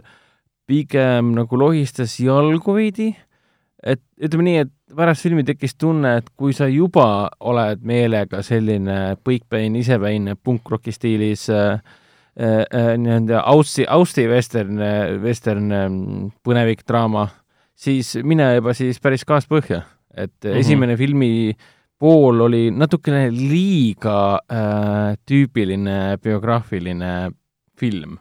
[0.70, 3.12] pigem nagu lohistas jalgu veidi.
[3.82, 9.16] et ütleme nii, et pärast filmi tekkis tunne, et kui sa juba oled meelega selline
[9.26, 11.80] põikpäine, isepäine punkroki stiilis äh,
[12.38, 14.78] äh, äh, nii-öelda Aussi, Austi western,
[15.24, 15.98] western ähm,
[16.46, 17.26] põnevik draama,
[17.76, 19.84] siis mine juba siis päris kaaspõhja,
[20.14, 20.50] et mm.
[20.50, 20.60] -hmm.
[20.60, 21.32] esimene filmi
[22.02, 27.32] pool oli natukene liiga äh, tüüpiline biograafiline
[27.78, 28.18] film.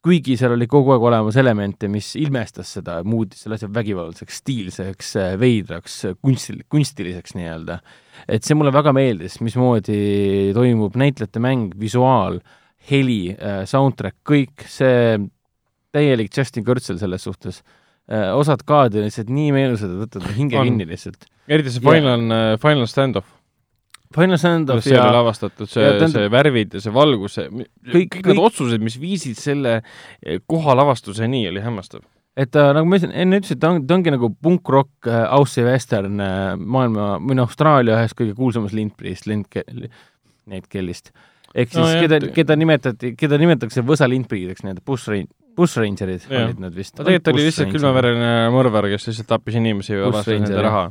[0.00, 5.10] kuigi seal oli kogu aeg olemas elemente, mis ilmestas seda, muutis selle asja vägivaldseks, stiilseks,
[5.40, 7.78] veidraks, kunstil-, kunstiliseks nii-öelda.
[8.28, 12.40] et see mulle väga meeldis, mismoodi toimub näitlejate mäng, visuaal,
[12.90, 13.36] heli,
[13.68, 15.20] soundtrack, kõik see
[15.92, 17.62] täielik Justin Kurzel selles suhtes.
[18.34, 20.66] Osad kaadrid lihtsalt nii meenusad, et võtad hinge On.
[20.66, 21.28] kinni lihtsalt.
[21.50, 22.24] eriti see final,
[22.62, 23.36] final stand-off,
[24.10, 26.90] Final Stand-off kuidas see oli ja lavastatud, see ja ja,, tähendab- see värvid ja see
[26.94, 32.02] valgus, see kõik, Kõik- kõik need otsused, mis viisid selle eh, koha lavastuseni, oli hämmastav.
[32.34, 36.18] et ta, nagu ma enne ütlesin, ta on, ta ongi nagu punkrock äh, Aussie western
[36.18, 39.46] äh, maailma või noh, Austraalia ühest kõige kuulsamast lindpriist, lind,
[40.50, 41.12] Nate Kellist.
[41.54, 46.46] ehk siis No jah, keda keda nimetati, keda nimetatakse võsa lindpriideks, nii-öelda bushrain-, bushrangerid Jah.
[46.46, 46.94] olid nad vist.
[46.96, 50.86] tegelikult oli lihtsalt külmaverene mõrvar, kes lihtsalt tappis inimesi ja varastas nende raha.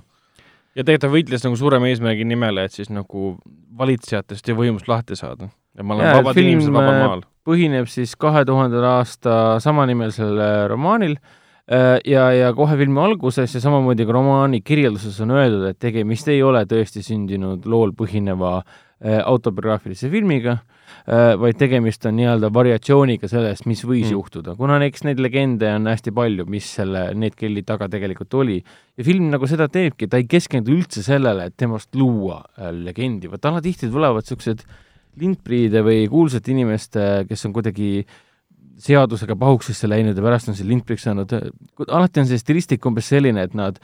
[0.75, 3.33] ja tegelikult ta võitles nagu suurema eesmärgi nimele, et siis nagu
[3.79, 5.49] valitsejatest ja võimust lahti saada.
[5.77, 7.27] ja ma olen Jaa, vabad inimesed vabal äh, maal.
[7.47, 13.63] põhineb siis kahe tuhandel aasta samanimelisel äh, romaanil äh, ja, ja kohe filmi alguses ja
[13.63, 18.59] samamoodi ka romaani kirjelduses on öeldud, et tegemist ei ole tõesti sündinud lool põhineva
[18.99, 20.57] autobiograafilise filmiga
[21.41, 24.15] vaid tegemist on nii-öelda variatsiooniga sellest, mis võis Mm.
[24.17, 28.63] juhtuda, kuna eks neid legende on hästi palju, mis selle Ned Kelly taga tegelikult oli.
[28.97, 33.29] ja film nagu seda teebki, ta ei keskendu üldse sellele, et temast luua äh, legendi,
[33.31, 34.63] vaata alatihti tulevad niisugused
[35.19, 38.05] lindpriide või kuulsate inimeste, kes on kuidagi
[38.79, 41.33] seadusega pahuksisse läinud ja pärast on see lindpriks saanud,
[41.87, 43.79] alati on see stilistika umbes selline, et nad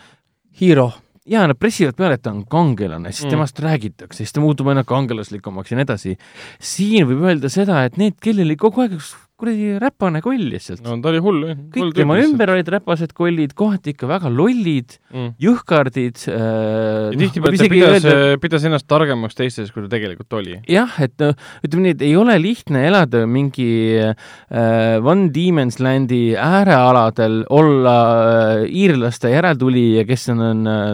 [0.55, 0.93] Hero.
[1.25, 3.29] Jaa, nad pressivad peale, et ta on kangelane, siis Mm.
[3.35, 6.17] temast räägitakse, siis ta muutub aina kangelaslikumaks ja nii edasi.
[6.59, 10.95] siin võib öelda seda, et need, kellel kogu aeg üks kuradi räpane koll lihtsalt no,
[10.95, 11.57] no ta oli hull, jah.
[11.73, 15.33] kõik tema ümber olid räpased kollid, kohati ikka väga lollid, mm..
[15.43, 18.07] jõhkardid äh, ja tihtipeale ta pidas,
[18.45, 20.61] pidas ennast targemaks teistest, kui ta tegelikult oli.
[20.71, 21.33] jah, et no
[21.67, 24.15] ütleme nii, et ei ole lihtne elada mingi äh,
[25.03, 27.97] One Demons Landi äärealadel, olla
[28.63, 30.91] äh, iirlaste järeltulija, kes on, on äh,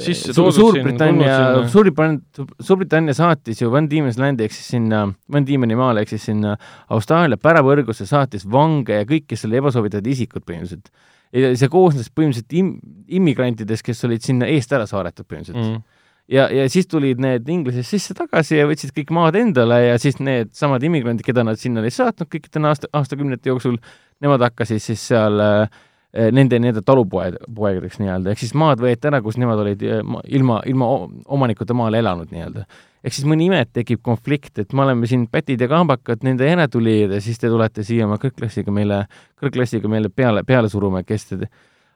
[0.00, 1.36] Sisse toodud Suurbritannia.
[1.68, 5.02] Suurbritannia, Suurbritannia saatis ju One Demons Landi ehk siis sinna,
[5.32, 6.54] One Demoni maale ehk siis sinna
[6.96, 10.88] Austraalia pärapõrgusse saatis vange ja kõik, kes olid ebasoovitavad isikud põhimõtteliselt.
[11.36, 12.76] ja see koosnes põhimõtteliselt im-,
[13.20, 15.82] immigrantidest, kes olid sinna eest ära saadetud põhimõtteliselt mm.
[16.30, 20.20] Ja, ja siis tulid need inglased sisse tagasi ja võtsid kõik maad endale ja siis
[20.22, 23.76] need samad immigrandid, keda nad sinna olid saatnud kõikide aasta, aastakümnete jooksul,
[24.22, 25.80] nemad hakkasid siis seal äh,
[26.12, 30.20] nende nii-öelda talupoed, poegadeks nii-öelda, ehk siis maad võeti ära, kus nemad olid äh, ma-
[30.28, 32.66] ilma, ilma o- omanikuta maal elanud nii-öelda.
[33.02, 36.46] ehk siis mõni ime, et tekib konflikt, et me oleme siin pätid ja kambakad nende
[36.46, 39.06] järeltulijad ja siis te tulete siia oma kõrgklassiga meile,
[39.40, 41.48] kõrgklassiga meile peale, peale suruma, kes te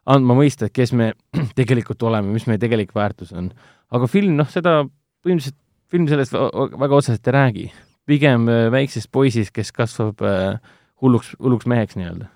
[0.06, 1.12] andma mõista, et kes me
[1.58, 3.52] tegelikult oleme, mis meie tegelik väärtus on
[3.94, 4.80] aga film, noh, seda
[5.24, 5.58] põhimõtteliselt
[5.92, 7.66] film sellest väga otseselt ei räägi.
[8.06, 10.58] pigem äh, väiksest poisist, kes kasvab äh,
[11.02, 12.28] hulluks, hulluks meheks nii-öelda.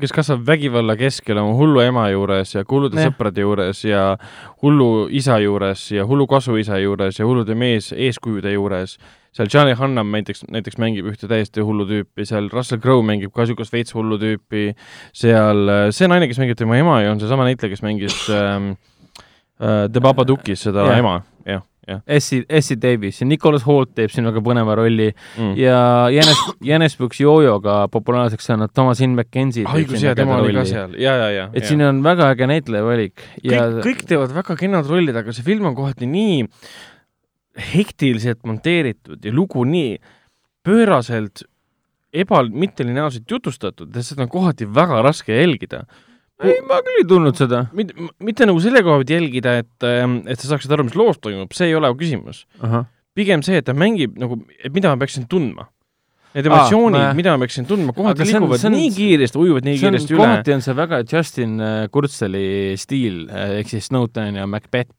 [0.00, 3.10] Kes kasvab vägivalla keskel oma hullu ema juures ja hullude Jah.
[3.10, 4.16] sõprade juures ja
[4.62, 8.96] hullu isa juures ja hullu kasuisa juures ja hullude mees eeskujude juures.
[9.36, 13.44] seal Charlie Hunnam näiteks, näiteks mängib ühte täiesti hullu tüüpi, seal Russell Crowe mängib ka
[13.44, 14.70] niisugust veits hullu tüüpi,
[15.12, 18.70] seal äh, see naine, kes mängib tema ema on seesama näitleja, kes mängis ähm,
[19.60, 20.98] äh, The Babadukis seda Jah.
[21.02, 25.52] ema, jah, jah Essie, Essie Davis ja Nicholas Holt teeb siin väga põneva rolli mm..
[25.60, 25.78] ja
[26.14, 29.66] Janes, Janes Brooks Jojoga populaarseks saanud Thomasin McKenzie.
[29.70, 31.48] haigus ja tema oli ka seal, ja, ja, ja.
[31.54, 35.46] et siin on väga äge näitlejavalik ja kõik, kõik teevad väga kenad rollid, aga see
[35.46, 36.44] film on kohati nii
[37.72, 39.96] hektiliselt monteeritud ja lugu nii
[40.66, 41.46] pööraselt
[42.16, 45.84] eba, mittelineaarselt jutustatud, et seda on kohati väga raske jälgida.
[46.44, 47.62] ei, ma küll ei tundnud seda.
[47.72, 49.86] mitte, mitte nagu selle koha pealt jälgida, et,
[50.28, 52.44] et sa saaksid aru, mis loos toimub, see ei ole küsimus.
[53.16, 55.68] pigem see, et ta mängib nagu, et mida ma peaksin tundma.
[56.36, 59.38] Need emotsioonid ma-, mida ma peaksin tundma, kohati Aga see on- liiguvad on- nii kiiresti,
[59.40, 60.20] ujuvad nii kiiresti üle.
[60.20, 64.92] kohati on see väga Justin äh, Kurtzeli stiil äh, ehk siis Snowden ja Macbeth.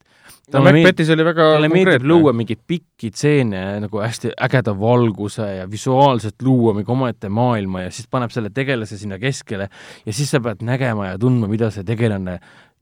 [0.53, 5.65] No Macbethis oli väga talle meeldib luua mingeid pikki stseene nagu hästi ägeda valguse ja
[5.72, 9.68] visuaalselt luua mingi omaette maailma ja siis paneb selle tegelase sinna keskele
[10.06, 12.38] ja siis sa pead nägema ja tundma, mida see tegelane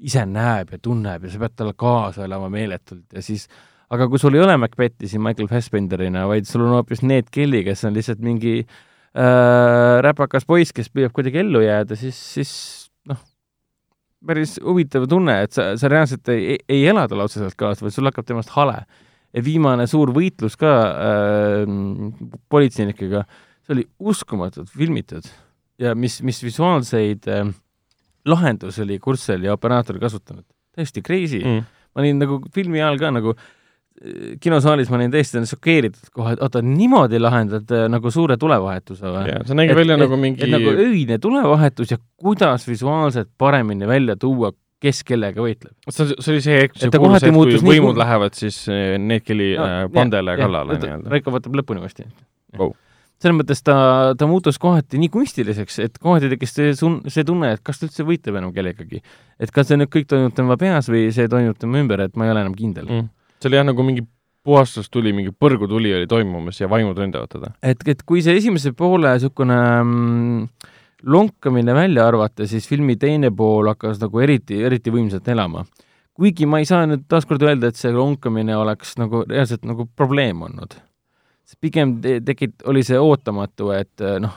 [0.06, 3.48] ise näeb ja tunneb ja sa pead talle kaasa elama meeletult ja siis
[3.94, 7.64] aga kui sul ei ole Macbethi siin Michael Fassbenderina, vaid sul on hoopis Ned Kelly,
[7.66, 12.52] kes on lihtsalt mingi äh, räpakas poiss, kes püüab kuidagi ellu jääda, siis, siis
[14.28, 18.10] päris huvitav tunne, et sa, sa reaalselt ei, ei ela talle otseselt kaasa, vaid sul
[18.10, 18.84] hakkab temast hale.
[19.36, 21.74] ja viimane suur võitlus ka äh,
[22.50, 23.26] politseinikega,
[23.66, 25.28] see oli uskumatult filmitud
[25.82, 27.50] ja mis, mis visuaalseid äh,
[28.26, 30.46] lahendusi oli Kurtsel ja operaator kasutanud,
[30.76, 31.68] täiesti crazy mm.
[31.92, 33.52] ma olin nagu filmi ajal ka nagu äh,
[34.44, 39.30] kinosaalis ma olin täiesti šokeeritud kohe, et oota, niimoodi lahendad äh, nagu suure tulevahetuse või?
[39.32, 44.18] ja see nägi välja nagu mingi et nagu öine tulevahetus ja kuidas visuaalselt paremini välja
[44.20, 44.52] tuua,
[44.84, 45.72] kes kellega võitleb.
[45.88, 48.60] see see oli see Et see kuulus hetk, kui muutus nii võimud kuul- lähevad siis
[48.68, 51.16] eh, need, kelle äh, pandele kallale nii-öelda.
[51.16, 52.10] Raiko võtab lõpuni varsti
[52.60, 52.74] Vau..
[53.16, 53.80] selles mõttes ta,
[54.20, 57.88] ta muutus kohati nii kunstiliseks, et kohati tekkis see sun-, see tunne, et kas ta
[57.88, 59.00] üldse võitleb enam kellegagi.
[59.40, 62.28] et kas see nüüd kõik toimub tema peas või see toimub tema ümber, et ma
[62.28, 63.14] ei ole enam kindel mm..
[63.40, 64.06] See oli jah nagu mingi
[64.46, 67.52] puhastustuli, mingi põrgutuli oli toimumas ja vaimud ründavad teda.
[67.66, 70.72] et, et kui see esimese poole niisugune mm,
[71.06, 75.66] lonkamine välja arvata, siis filmi teine pool hakkas nagu eriti, eriti võimsalt elama.
[76.16, 80.42] kuigi ma ei saa nüüd taaskord öelda, et see lonkamine oleks nagu reaalselt nagu probleem
[80.48, 80.78] olnud.
[81.62, 84.34] pigem te- tekit-, oli see ootamatu, et eh, noh,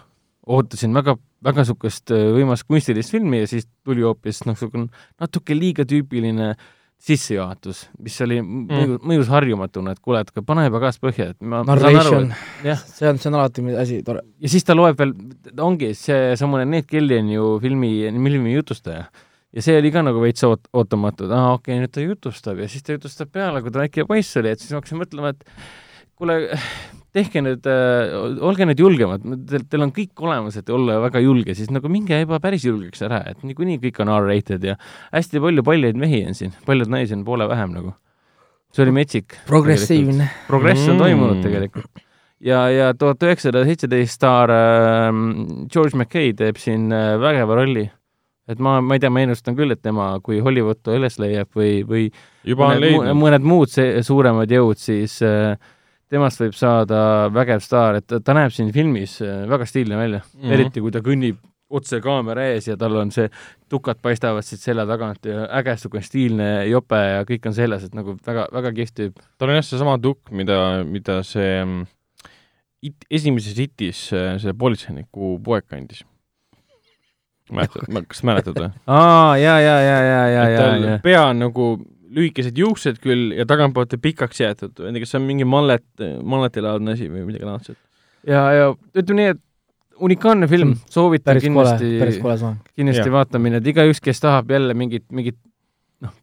[0.47, 4.89] ootasin väga, väga niisugust eh, võimast kunstilist filmi ja siis tuli hoopis noh, niisugune
[5.21, 6.55] natuke liiga tüüpiline
[6.99, 11.77] sissejuhatus, mis oli mõjus, mõjus harjumatuna, et kuule, et pane pagas põhja, et ma, ma
[11.79, 12.29] saan aru, Narration,
[12.67, 12.83] jah.
[12.97, 14.25] see on, see on alati asi tore.
[14.43, 15.15] ja siis ta loeb veel,
[15.63, 19.07] ongi seesamune Ned Kelly on ju filmi, filmi jutustaja.
[19.55, 22.59] ja see oli ka nagu veits oot-, ootamatu, et aa okei okay,, nüüd ta jutustab
[22.65, 25.33] ja siis ta jutustab peale, kui ta väike poiss oli, et siis ma hakkasin mõtlema,
[25.37, 25.47] et
[26.19, 26.41] kuule,
[27.17, 31.55] tehke nüüd äh,, olge nüüd julgemad, teil, teil on kõik olemas, et olla väga julge,
[31.57, 34.77] siis nagu minge juba päris julgeks ära, et niikuinii kõik on R-rated ja
[35.15, 37.95] hästi palju paljaid mehi on siin, paljaid naisi on poole vähem nagu.
[38.73, 39.39] see oli metsik.
[39.47, 40.29] progressiivne.
[40.47, 41.05] progress on Mm.
[41.05, 42.03] toimunud tegelikult.
[42.41, 45.13] ja, ja tuhat üheksasada seitseteist staar äh,
[45.73, 47.91] George McKay teeb siin äh, vägeva rolli.
[48.49, 51.49] et ma, ma ei tea, ma ennustan küll, et tema, kui Hollywood ta üles leiab
[51.57, 52.07] või, või
[52.45, 55.57] juba on mõned, mõned muud see, suuremad jõud, siis äh,
[56.13, 57.01] temast võib saada
[57.35, 60.41] vägev staar, et ta, näeb siin filmis äh, väga stiilne välja mm.
[60.41, 60.57] -hmm.
[60.57, 63.29] eriti kui ta kõnnib otse kaamera ees ja tal on see,
[63.69, 67.97] tukad paistavad siit selja tagant ja äge sihuke stiilne jope ja kõik on seljas, et
[67.97, 69.25] nagu väga, väga kihvt tüüp.
[69.39, 70.59] tal on jah seesama tukk, mida,
[70.89, 71.83] mida see mm,
[72.89, 76.05] it, esimeses hitis äh, see politseiniku poeg kandis.
[77.53, 78.73] mäletad, kas mäletad või?
[78.87, 80.99] aa, ja, ja, ja, ja, ja, ja, ja.
[81.05, 81.71] pea on nagu
[82.15, 85.87] lühikesed juuksed küll ja tagantpoolt pikaks jäetud, ma ei tea, kas see on mingi mallet,
[86.25, 87.79] malletilaadne asi või midagi laadset.
[88.27, 89.43] ja, ja ütleme nii, et
[90.05, 91.91] unikaalne film, soovitan päris kindlasti,
[92.79, 93.15] kindlasti Jah.
[93.15, 95.39] vaatamine, et igaüks, kes tahab jälle mingit, mingit
[96.05, 96.15] noh,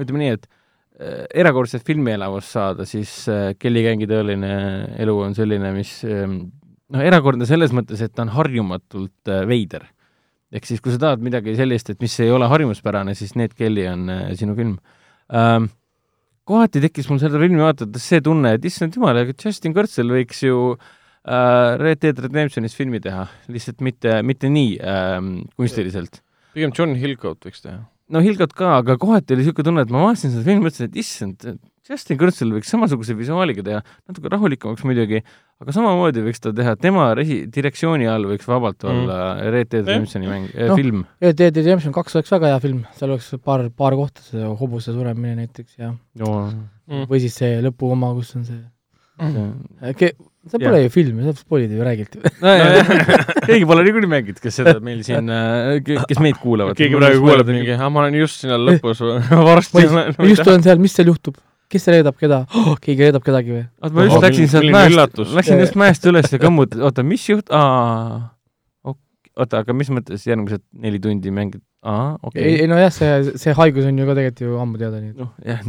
[0.00, 4.52] ütleme nii, et äh, erakordset filmielamust saada, siis äh, Kelly Gängi tõeline
[5.04, 6.40] elu on selline, mis ähm,
[6.94, 9.86] noh, erakordne selles mõttes, et ta on harjumatult äh, veider.
[10.54, 13.88] ehk siis, kui sa tahad midagi sellist, et mis ei ole harjumuspärane, siis Need Kelly
[13.90, 14.76] on äh, sinu film
[15.32, 15.70] ähm,.
[16.44, 20.42] kohati tekkis mul seda filmi vaadates see tunne, et issand jumal, aga Justin Kurzel võiks
[20.44, 26.20] ju äh, Red Dead Redemptionist filmi teha, lihtsalt mitte, mitte nii ähm, kunstiliselt.
[26.52, 27.80] pigem John Hillcoat võiks teha.
[28.10, 30.96] No Hilgot ka, aga kohati oli niisugune tunne, et ma vaatasin seda filmi, mõtlesin, et
[31.00, 31.46] issand,
[31.84, 35.18] Justin Kurzel võiks samasuguse visuaaliga teha, natuke rahulikumaks muidugi,
[35.60, 39.02] aga samamoodi võiks ta teha, tema resi-, direktsiooni all võiks vabalt Mm.
[39.04, 39.98] olla Red Dead Jah.
[39.98, 40.76] Redemptioni mäng äh, Noh.
[40.80, 41.02] film.
[41.20, 44.92] Red Dead Redemption kaks oleks väga hea film, seal oleks paar, paar kohta, see hobuse
[44.96, 47.04] suremine näiteks ja Mm.
[47.08, 48.60] või siis see lõpu oma, kus on see
[49.20, 50.14] keegi Ke-,
[50.50, 52.20] see pole ju film, sa spoilid ju, räägid ju.
[53.68, 55.30] pole niikuinii mänginud, kes seda meil siin,
[55.86, 56.76] kes meid kuulavad.
[56.78, 59.02] keegi praegu kuuleb mingi, aa, ma olen just sinna lõpus
[59.48, 60.14] varsti olen.
[60.18, 61.38] ma just olen seal, mis seal juhtub?
[61.72, 62.74] kes reedab keda oh,?
[62.82, 63.64] keegi reedab kedagi või?
[63.80, 67.26] oota, ma just Ohoh, läksin sealt mäest läksin just mäest üles ja kõmmutasin, oota, mis
[67.30, 68.22] juht-, aa,
[68.90, 72.56] oota, aga mis mõttes järgmised neli tundi mängid, aa, ei, okei.
[72.64, 75.62] ei nojah, see, see haigus on ju ka tegelikult ju ammu teada, nii noh, jah,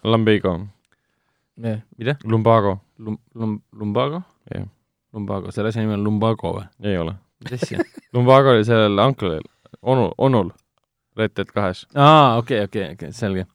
[0.00, 0.79] Lambigo, et
[1.62, 1.80] jah.
[1.98, 2.16] mida?
[2.24, 4.22] Lumbago, Lum-, lum-, lumbago?
[4.54, 4.66] Jah.
[5.14, 6.66] lumbago, selle asja nimi on lumbago või?
[6.84, 7.14] ei ole.
[7.44, 7.84] mis asja?
[8.14, 9.46] Lumbago oli sellel unklil,
[9.82, 10.50] onu, onul,
[11.16, 11.86] Red Dead kahes.
[11.94, 13.46] aa, okei, okei, okei, selge.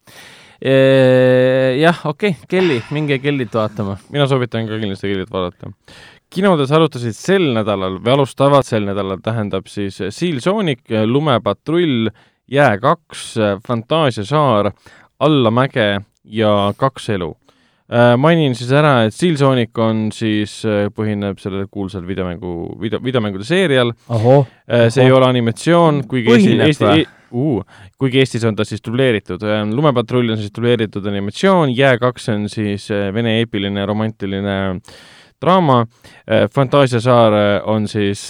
[1.82, 3.98] jah, okei okay,, Kelly, minge Kellyt vaatama.
[4.10, 5.72] mina soovitan ka kindlasti Kellyt vaadata.
[6.30, 12.10] kinodes alustasid sel nädalal või alustavad sel nädalal, tähendab siis Seal Sonic, Lumepatrull,
[12.52, 13.36] Jää kaks,
[13.68, 14.72] Fantaasiasaar,
[15.20, 17.32] Alla mäge ja Kaks elu.
[18.18, 20.56] Mainin siis ära, et Seal Sonic on siis,
[20.96, 24.48] põhineb sellel kuulsal videomängu, video, videomängude seerial, ahoh,
[24.90, 27.06] see ei ole animatsioon, kuigi Eesti, Põhineb Eesti või?,
[27.36, 27.62] uh,
[28.00, 29.44] kuigi Eestis on ta siis dubleeritud.
[29.74, 34.58] lumepatrull on siis dubleeritud animatsioon, Jää kaks on siis äh, vene eepiline romantiline
[35.42, 35.86] draama,
[36.54, 38.30] Fantaasiasaar äh, on siis,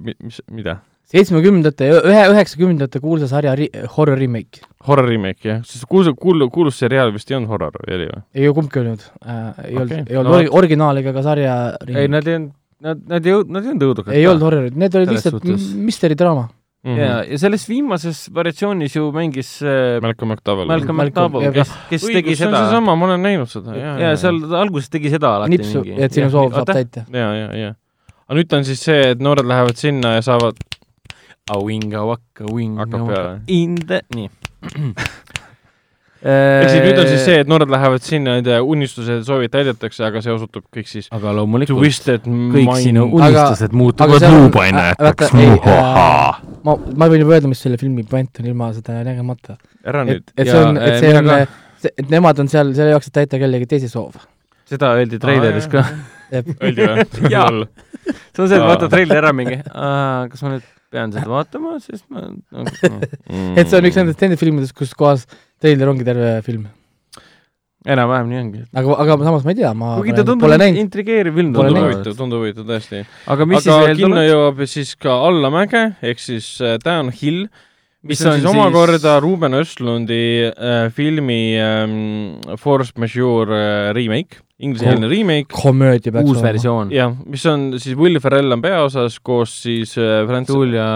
[0.00, 0.78] mis, mida?
[1.12, 4.62] seitsmekümnendate, ühe, üheksakümnendate kuulsa sarja ri-, horror remake.
[4.88, 8.22] horror remake jah, sest kuulus, kuul-, kuulus seriaal vist ei olnud horror või oli või?
[8.34, 11.22] ei ole kumbki olnud äh,, ei olnud Okei., ei olnud No no, originaal ega ka
[11.26, 11.54] sarja
[11.86, 12.02] remake.
[12.02, 12.52] ei, nad ei olnud,
[12.86, 14.12] nad, nad ei nad ei olnud õudukad.
[14.18, 15.68] ei olnud horrorid, need olid Selles lihtsalt suhtes.
[15.74, 16.48] m- mystery draama.
[16.86, 20.68] ja, ja selles viimases variatsioonis ju mängis äh, Malcolm McDowell.
[20.70, 22.60] Malcolm Malcolm- McDowell, kes, kes õigus, tegi see on seda.
[22.66, 23.94] seesama, ma olen näinud seda, jaa.
[24.04, 27.02] ja seal ta alguses tegi seda alati nipsu, et sinu soov saab täita.
[27.14, 27.72] ja, ja, ja.
[28.28, 30.58] aga nüüd on siis see, et noored lähevad sinna ja saavad,
[32.80, 33.40] Hakkab peale.
[33.46, 34.30] in the, nii.
[36.26, 40.22] ehk siis nüüd on siis see, et noored lähevad sinna, nende unistused soovid täidetakse, aga
[40.24, 43.18] see osutub kõik siis aga loomulikult twisted kõik sinu mind.
[43.20, 48.42] unistused aga muutuvad luupainajateks äh,, äh, ma, ma võin juba öelda, mis selle filmi point
[48.42, 49.60] on ilma seda nägemata.
[49.86, 51.40] ära nüüd,, et Ja, see on, et äh, see on ka.,
[51.86, 54.18] et nemad on seal selle jaoks, et täita kellegi teise soov.
[54.66, 55.84] seda öeldi treileris ka.
[56.34, 57.06] öeldi või?
[57.30, 57.52] Jaa.
[58.08, 58.70] see on see, et Aa.
[58.72, 62.32] vaata treileri ära mingi, kas ma nüüd pean seda vaatama, sest ma no,
[62.62, 62.64] no.
[63.58, 65.26] et see on üks nendest nendest filmidest, kus kohas
[65.62, 66.66] treiler ongi terve film.
[67.86, 68.62] enam-vähem nii ongi.
[68.74, 72.16] aga, aga samas ma ei tea, ma kuigi ta pole, tundub intrigeeriv film tundub huvitav,
[72.18, 73.04] tundub huvitav tõesti.
[73.34, 74.30] aga mis aga siis veel kinno tuleb?
[74.32, 77.46] jõuab siis ka Allamäge ehk siis äh, Downhill,
[78.06, 83.94] mis Mis on, on siis siis- omakorda Ruben Östlundi äh, filmi ähm, Force Majeure äh,
[83.96, 85.52] remake, inglisekeelne remake.
[85.52, 86.42] komöödia peaks uus.
[86.42, 86.92] versioon.
[86.94, 90.86] jah, mis on siis Will Ferrell on peaosas koos siis äh, Franz Julia,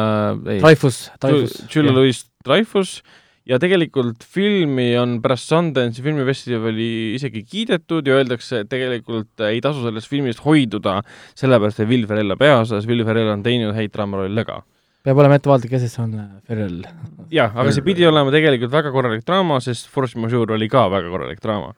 [0.46, 1.58] ei, Dreyfus, Dreyfus.
[1.74, 3.00] Julia Louis Dreyfus
[3.48, 9.84] ja tegelikult filmi on pärast Sundance'i filmifestivali isegi kiidetud ja öeldakse, et tegelikult ei tasu
[9.84, 11.00] sellest filmist hoiduda,
[11.38, 14.60] sellepärast et Will Ferrell on peaosas, Will Ferrell on teinud häid draamarolle ka.
[15.04, 16.84] peab olema ettevaatlik, kes see on äh, Ferrell.
[17.32, 21.12] jah, aga see pidi olema tegelikult väga korralik draama, sest Force Majeure oli ka väga
[21.12, 21.74] korralik draama.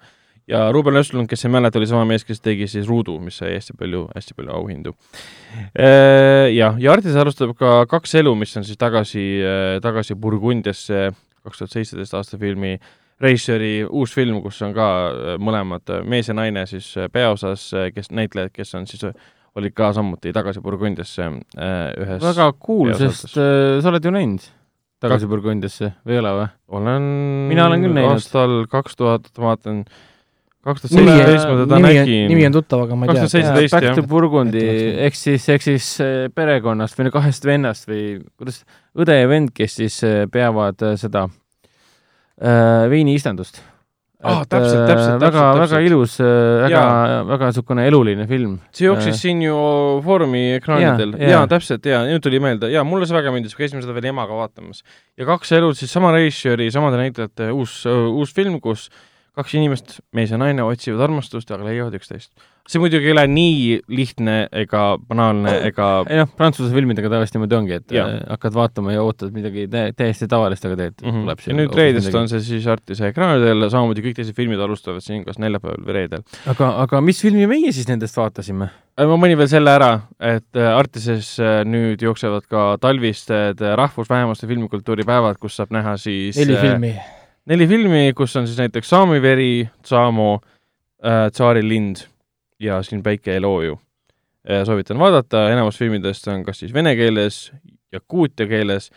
[0.50, 3.54] Ja Ruben Östlund, kes ei mäleta, oli sama mees, kes tegi siis Ruudu, mis sai
[3.54, 4.94] hästi palju, hästi palju auhindu.
[5.76, 9.26] Jah, ja Artis alustab ka Kaks elu, mis on siis tagasi,
[9.82, 11.10] tagasi Burgundiasse
[11.42, 12.76] kaks tuhat seitseteist aasta filmi
[13.22, 14.86] režissööri uus film, kus on ka
[15.42, 19.04] mõlemad mees ja naine siis peaosas, kes, näitlejad, kes on siis
[19.58, 21.28] olid ka samuti tagasi Burgundiasse
[22.00, 24.50] ühes väga cool, sest äh, sa oled ju näinud
[25.02, 26.48] Tagasi Burgundiasse või ei ole või?
[26.78, 27.06] olen
[27.50, 28.14] Mina olen küll näinud.
[28.14, 29.82] aastal kaks tuhat, vaatan,
[30.62, 32.28] kaks tuhat seitseteist ma teda nimi on, nägin.
[32.30, 33.32] nimi on tuttav, aga ma ei 2007 tea.
[33.32, 33.98] Seitseteist, Back jah.
[33.98, 34.62] to Burgundi
[35.08, 38.04] ehk siis, ehk siis äh, perekonnast või kahest vennast või
[38.38, 38.62] kuidas,
[38.94, 43.62] õde ja vend, kes siis äh, peavad äh, seda äh, veiniistandust.
[44.22, 45.86] Aa, täpselt, täpselt, väga, täpselt, väga täpselt.
[45.88, 47.22] ilus, väga, Jaa.
[47.26, 48.52] väga niisugune eluline film.
[48.70, 49.56] see jooksis siin ju
[50.04, 51.40] Foorumi ekraanidel Jaa, ja, jaa.
[51.40, 54.38] ja täpselt ja nüüd tuli meelde ja mulle see väga meeldis, käisime seda veel emaga
[54.38, 54.84] vaatamas.
[55.18, 58.92] ja kaks elu siis sama režissööri, samade näitlejate uus, uus film, kus
[59.36, 62.32] kaks inimest, mees ja naine, otsivad armastust, aga leiavad üksteist.
[62.68, 67.56] see muidugi ei ole nii lihtne ega banaalne ega ei noh, Prantsuse filmidega tavaliselt niimoodi
[67.56, 68.04] ongi, et Jaa.
[68.06, 71.50] äh, hakkad vaatama ja ootad midagi tä täiesti tavalist, aga tegelikult mm tuleb -hmm.
[71.50, 75.40] ja nüüd reedest on see siis Artise ekraanidel, samamoodi kõik teised filmid alustavad siin kas
[75.42, 76.22] neljapäeval või reedel.
[76.46, 78.70] aga, aga mis filmi meie siis nendest vaatasime?
[79.00, 83.74] Äh, ma mainin veel selle ära, et äh, Artises äh, nüüd jooksevad ka talvised äh,
[83.80, 86.94] rahvusvähemuste filmikultuuri päevad, kus saab näha siis neli äh, filmi.
[87.50, 90.34] Neli filmi, kus on siis näiteks Saami veri, Saamo
[91.04, 92.04] äh,, Tsaari lind
[92.60, 93.78] ja siin Päike ei loo ju.
[94.66, 97.52] soovitan vaadata, enamus filmidest on kas siis vene keeles,
[97.92, 98.90] jakuutia keeles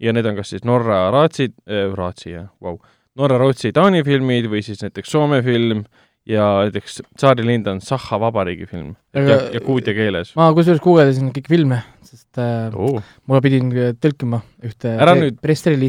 [0.00, 2.78] ja need on kas siis Norra, Raatsi äh,, Raatsi jah, vau,
[3.16, 5.84] Norra, Rootsi, Taani filmid või siis näiteks Soome film
[6.28, 11.30] ja näiteks Tsaari lind on Sahha vabariigi film Aga- ja, jakuutia keeles ma kusjuures guugeldasin
[11.32, 13.00] kõiki filme, sest äh, oh..
[13.26, 13.70] mulle pidin
[14.02, 15.40] tõlkima ühte Ära nüüd-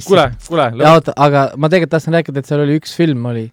[0.07, 3.47] kuule, kuule, ja aga ma tegelikult tahtsin rääkida, et seal oli üks film oli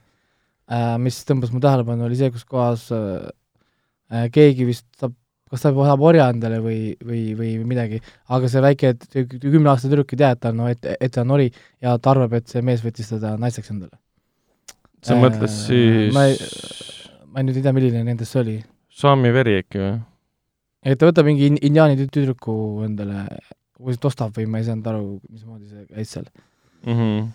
[0.71, 3.31] äh,, mis tõmbas mu tähelepanu, oli see, kus kohas äh,
[4.13, 5.17] äh, keegi vist saab,
[5.49, 8.95] kas ta saab orja endale või, või, või midagi, aga see väike
[9.41, 11.49] kümneaastane tüdruk ei tea, et ta on, et, et ta on ori
[11.83, 13.97] ja ta arvab, et see mees võttis teda naiseks endale.
[15.03, 16.39] Sa Äh, mõtled siis ma ei-
[17.33, 18.57] ma nüüd ei tea, milline nendest see oli.
[18.99, 20.01] Saami veri äkki või?
[20.89, 23.27] et ta võtab mingi in- indiaani tü- tüdruku endale,
[23.81, 26.25] või ta ostab või ma ei saanud aru, mismoodi see käis seal.
[26.87, 27.29] Mm -hmm.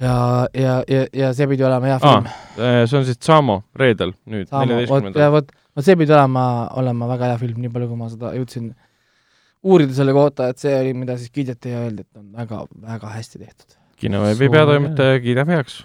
[0.00, 0.14] ja,
[0.54, 2.26] ja, ja, ja see pidi olema hea film.
[2.58, 5.32] Äh, see on siis Samo reedel nüüd, neljateistkümnendal.
[5.32, 8.70] vot, vot see pidi olema, olema väga hea film, nii palju, kui ma seda jõudsin
[9.64, 13.08] uurida selle kohta, et see oli, mida siis kiideti ja öeldi, et on väga, väga
[13.16, 13.76] hästi tehtud.
[14.00, 15.82] kinoveebi peatoimetaja kiidab heaks.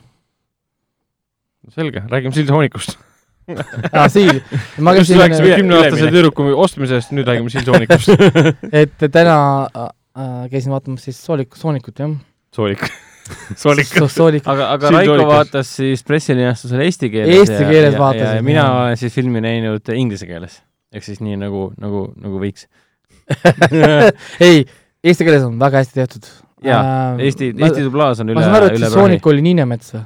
[1.74, 2.98] selge, räägime Silsoonikust.
[3.94, 4.40] aa, Siil,
[4.82, 8.14] ma just käisin, rääkisime kümneaastase tüdruku ostmisest, nüüd räägime Silsoonikust.
[8.82, 9.38] et täna
[9.70, 12.16] äh, käisin vaatamas siis Soolik, Soonikut, jah.
[12.56, 12.86] Soolik.
[13.62, 13.92] Soolik.
[14.12, 18.46] Soolik, aga, aga Raiko vaatas siis pressilinastusel eesti keeles Eesti ja, keeles ja, vaatasin, ja
[18.46, 18.80] mina jah.
[18.82, 20.60] olen siis filmi näinud inglise keeles.
[20.94, 22.68] ehk siis nii nagu, nagu, nagu võiks.
[24.46, 24.62] ei,
[25.02, 26.30] eesti keeles on väga hästi tehtud.
[26.66, 29.46] jaa, Eesti, ma, Eesti dublaaž on üle, ma saan aru, et üle see Soonik oli
[29.46, 30.06] Niinemets või?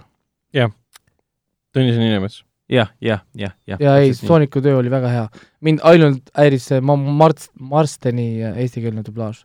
[1.75, 2.41] Tõnis Niinemets.
[2.69, 3.79] jah, jah, jah, jah.
[3.81, 5.27] ja ei, Sooniku töö oli väga hea.
[5.65, 9.43] mind ainult häiris see Ma-, Marts, Marsteni eestikeelne dublaaž.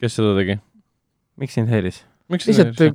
[0.00, 0.58] kes seda tegi?
[1.40, 2.02] miks sind häiris?
[2.32, 2.94] miks lihtsalt seda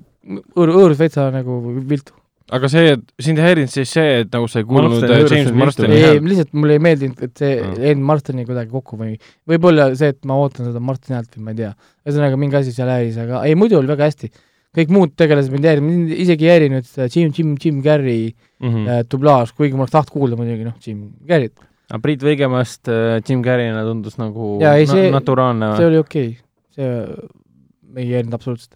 [0.57, 1.59] õõr, õõrus veitsa nagu
[1.89, 2.13] viltu.
[2.51, 5.57] aga see, sind ei häirinud siis see, et nagu sa ei kuulnud äh, James on
[5.61, 6.29] Marsteni ei, ei häält?
[6.31, 7.75] lihtsalt mulle ei meeldinud, et see Mm.
[7.77, 9.15] ei läinud Marsteni kuidagi kokku või
[9.49, 11.73] võib-olla see, et ma ootan seda Marsteni häält või ma ei tea.
[12.07, 14.31] ühesõnaga mingi asi seal häiris, aga ei, muidu oli väga hästi.
[14.77, 18.33] Kõik muud tegelased mind ei häirinud, mind isegi ei häirinud see Jim, Jim, Jim Carrey
[18.59, 18.87] Mhm.
[18.91, 21.55] äh, dublaaž, kuigi ma oleks tahtnud kuulda muidugi noh, Jim Carrey't.
[21.89, 25.97] aga Priit Võigemast äh, Jim Carrey'na tundus nagu Jaa, ei, see- na naturaalne see oli
[25.97, 26.43] okei okay.,
[26.75, 28.75] see ei häirinud absoluutselt.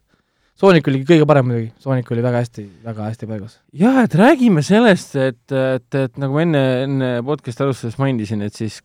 [0.56, 3.58] Sonic oli kõige parem muidugi, Sonic oli väga hästi, väga hästi paigas.
[3.74, 8.54] jah, et räägime sellest, et, et, et nagu ma enne, enne podcast'i alustades mainisin, et
[8.54, 8.80] siis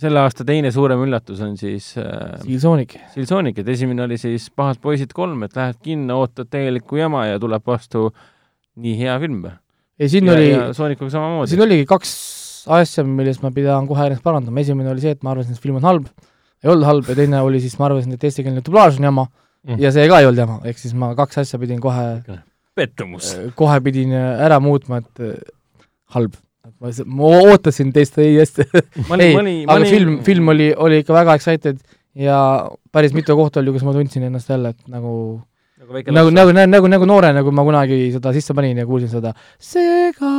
[0.00, 2.96] selle aasta teine suurem üllatus on siis äh, Steel Sonic.
[3.14, 7.40] Silsonic, et esimene oli siis Pahad poisid kolm, et lähed kinno, ootad täielikku jama ja
[7.42, 8.08] tuleb vastu
[8.80, 9.44] nii hea film.
[10.00, 11.52] ei, siin ja, oli, ja Soonicuga samamoodi.
[11.52, 12.14] siin oligi kaks
[12.80, 15.80] asja, milles ma pidan kohe ennast parandama, esimene oli see, et ma arvasin, et film
[15.80, 16.08] on halb,
[16.64, 19.28] ei olnud halb ja teine oli siis, ma arvasin, et eestikeelne dublaaž on jama
[19.60, 19.76] Mm.
[19.76, 22.04] ja see ka ei olnud jama, ehk siis ma kaks asja pidin kohe,
[22.78, 23.34] pettumus.
[23.58, 25.34] kohe pidin ära muutma, et äh,
[26.14, 26.38] halb.
[26.80, 28.66] Ma ma ootasin teist õigesti.
[29.20, 29.36] ei,
[29.66, 31.78] aga film, film oli, oli ikka väga excited
[32.18, 32.40] ja
[32.92, 35.14] päris mitu kohta oli, kus ma tundsin ennast jälle, et nagu
[35.90, 39.32] nagu nagu, nagu, nagu, nagu noorena, kui ma kunagi seda sisse panin ja kuulsin seda
[39.58, 40.30] sega.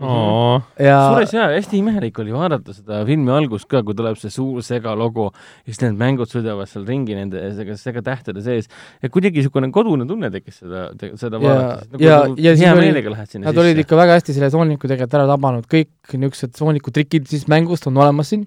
[0.00, 0.60] Oo.
[0.80, 4.62] ja suures jaa, hästi imelik oli vaadata seda filmi algust ka, kui tuleb see suur
[4.64, 8.70] segalogo ja siis need mängud sõidavad seal ringi nende sega, segatähtede sees
[9.02, 10.86] ja kuidagi niisugune kodune tunne tekkis seda,
[11.20, 12.00] seda Ja- vaadates.
[12.00, 14.88] ja- ja siis hea oli- meelega lähed sinna Nad olid ikka väga hästi selle sooniku
[14.88, 18.46] tegelikult ära tabanud, kõik niisugused sooniku trikid siis mängust on olemas siin.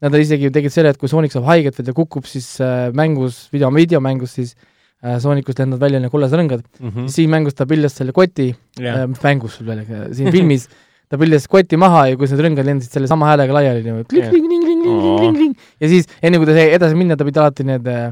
[0.00, 3.48] Nad isegi tegid selle, et kui soonik saab haiget või ta kukub, siis äh, mängus,
[3.52, 4.77] video, videomängus siis äh,
[5.22, 6.90] soonikust lendavad välja need kollased rõngad mm.
[6.90, 7.08] mm..
[7.14, 8.50] siin mängus ta piljas selle koti
[8.82, 9.84] jah äh,, mängus veel,
[10.16, 10.66] siin filmis
[11.08, 15.54] ta piljas koti maha ja kus need rõngad lendasid selle sama häälega laiali niimoodi kling-kling-kling-kling-kling-kling
[15.54, 18.10] ja siis enne kui ta sai edasi minna, ta pidi alati need äh,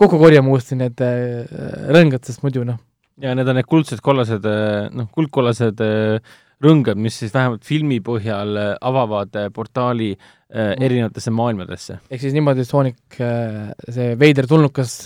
[0.00, 1.44] kokku korjama uuesti need äh,
[1.92, 2.80] rõngad, sest muidu noh,
[3.20, 4.46] ja need on need kuldsed kollased,
[4.94, 11.32] noh, kuldkollased äh, rõngad, mis siis vähemalt filmi põhjal äh, avavad äh, portaali äh, erinevatesse
[11.34, 12.00] maailmadesse.
[12.10, 14.98] ehk siis niimoodi, Sonic, see veider tulnukas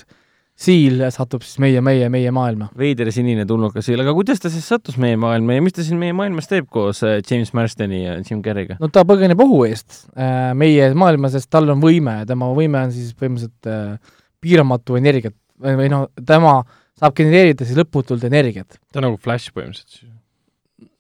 [0.63, 2.71] siil satub siis meie, meie, meie maailma.
[2.79, 6.01] veider sinine tulnukas siil, aga kuidas ta siis sattus meie maailma ja mis ta siin
[6.01, 8.79] meie maailmas teeb koos äh, James Marstoni ja Jim Carrey'ga?
[8.83, 12.87] no ta põgeneb ohu eest äh, meie maailma, sest tal on võime ja tema võime
[12.87, 16.61] on siis põhimõtteliselt äh, piiramatu energiat või, või noh, tema
[16.99, 18.79] saab genereerida siis lõputult energiat.
[18.93, 20.11] ta on nagu Flash põhimõtteliselt.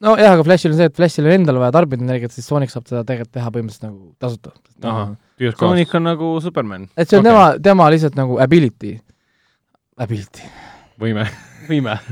[0.03, 2.89] nojah, aga Flashil on see, et Flashil on endal vaja tarbida energiat, siis Sonic saab
[2.91, 4.55] seda tegelikult teha põhimõtteliselt nagu tasuta.
[5.59, 6.89] Sonic on nagu Superman.
[6.97, 7.31] et see on okay.
[7.31, 8.97] tema, tema lihtsalt nagu ability,
[10.03, 10.47] ability.
[11.01, 11.27] võime.
[11.69, 11.99] võime.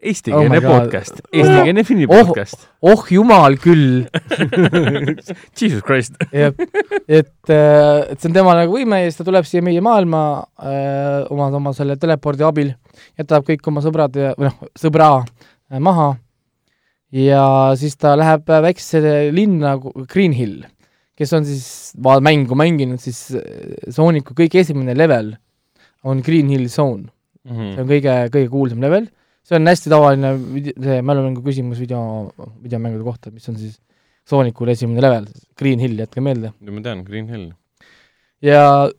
[0.00, 0.70] Oh eestikeelne my oh God.
[0.86, 2.22] podcast, eestikeelne filmi Oh.
[2.24, 2.62] podcast.
[2.88, 4.06] oh jumal küll
[5.60, 6.14] Jesus Christ.
[6.32, 6.54] jah,
[7.04, 10.22] et, et see on tema nagu võime ja siis ta tuleb siia meie maailma
[10.56, 12.72] öö, oma, oma selle telepordi abil,
[13.20, 16.14] jätab kõik oma sõbrad ja, või noh, sõbra äh, maha
[17.12, 17.44] ja
[17.76, 19.74] siis ta läheb äh, väiksesse linna
[20.08, 20.62] Green Hill,
[21.12, 21.68] kes on siis
[22.00, 23.44] va- mängu mänginud, siis äh,
[23.92, 25.34] Sooniku kõige esimene level
[26.04, 27.08] on Green Hill Zone,
[27.44, 27.74] Mhm.
[27.74, 29.06] see on kõige, kõige kuulsam level,
[29.44, 30.34] see on hästi tavaline
[30.76, 32.30] see mälumängu küsimus video,
[32.62, 33.78] videomängude kohta, mis on siis
[34.30, 35.24] Soonikul esimene level,
[35.58, 36.52] Green Hill, jätke meelde.
[36.60, 37.48] ma tean, Green Hill.
[38.42, 38.90] ja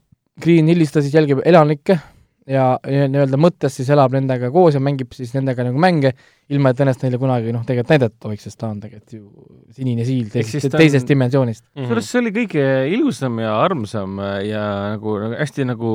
[0.41, 1.99] Green Hillis ta siis jälgib elanikke
[2.47, 6.13] ja, ja nii-öelda mõttes siis elab nendega koos ja mängib siis nendega nagu mänge,
[6.49, 9.29] ilma et ennast neile kunagi noh, tegelikult näidata tohiks, sest ta on tegelikult ju
[9.77, 11.63] sinine siil teisest, on- teisest dimensioonist.
[11.77, 12.65] kusjuures see oli kõige
[12.97, 14.17] ilusam ja armsam
[14.47, 14.65] ja
[14.97, 15.93] nagu, nagu hästi nagu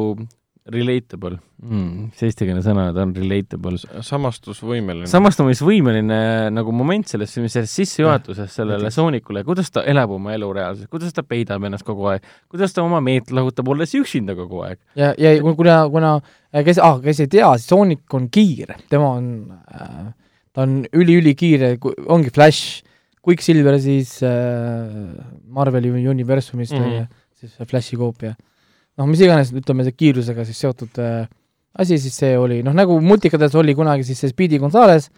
[0.73, 3.79] relatable mm,, mis eestikeelne sõna ta on, relatable.
[4.03, 5.07] samastusvõimeline.
[5.11, 6.19] samastumisvõimeline
[6.55, 11.15] nagu moment selles filmis, selles sissejuhatuses sellele Soonikule, kuidas ta elab oma elu reaalsuses, kuidas
[11.15, 14.79] ta peidab ennast kogu aeg, kuidas ta oma meelt lahutab, olles üksinda kogu aeg.
[14.99, 16.15] ja, ja ku- kuna, kuna
[16.53, 19.31] äh, kes ah,, kes ei tea, siis Sonic on kiire, tema on
[19.71, 20.11] äh,,
[20.53, 21.77] ta on üli-ülikiire,
[22.09, 22.83] ongi Flash,
[23.27, 25.15] Quicksilver siis äh,
[25.51, 26.83] Marveli universumist Mhm.
[26.83, 27.07] mm -hmm.
[27.41, 28.35] siis Flashi koopia.
[28.97, 31.27] noh, mis iganes, ütleme see kiirusega siis seotud äh,
[31.77, 35.11] asi, siis see oli noh, nagu multikades oli kunagi siis see Speedy Gonzales,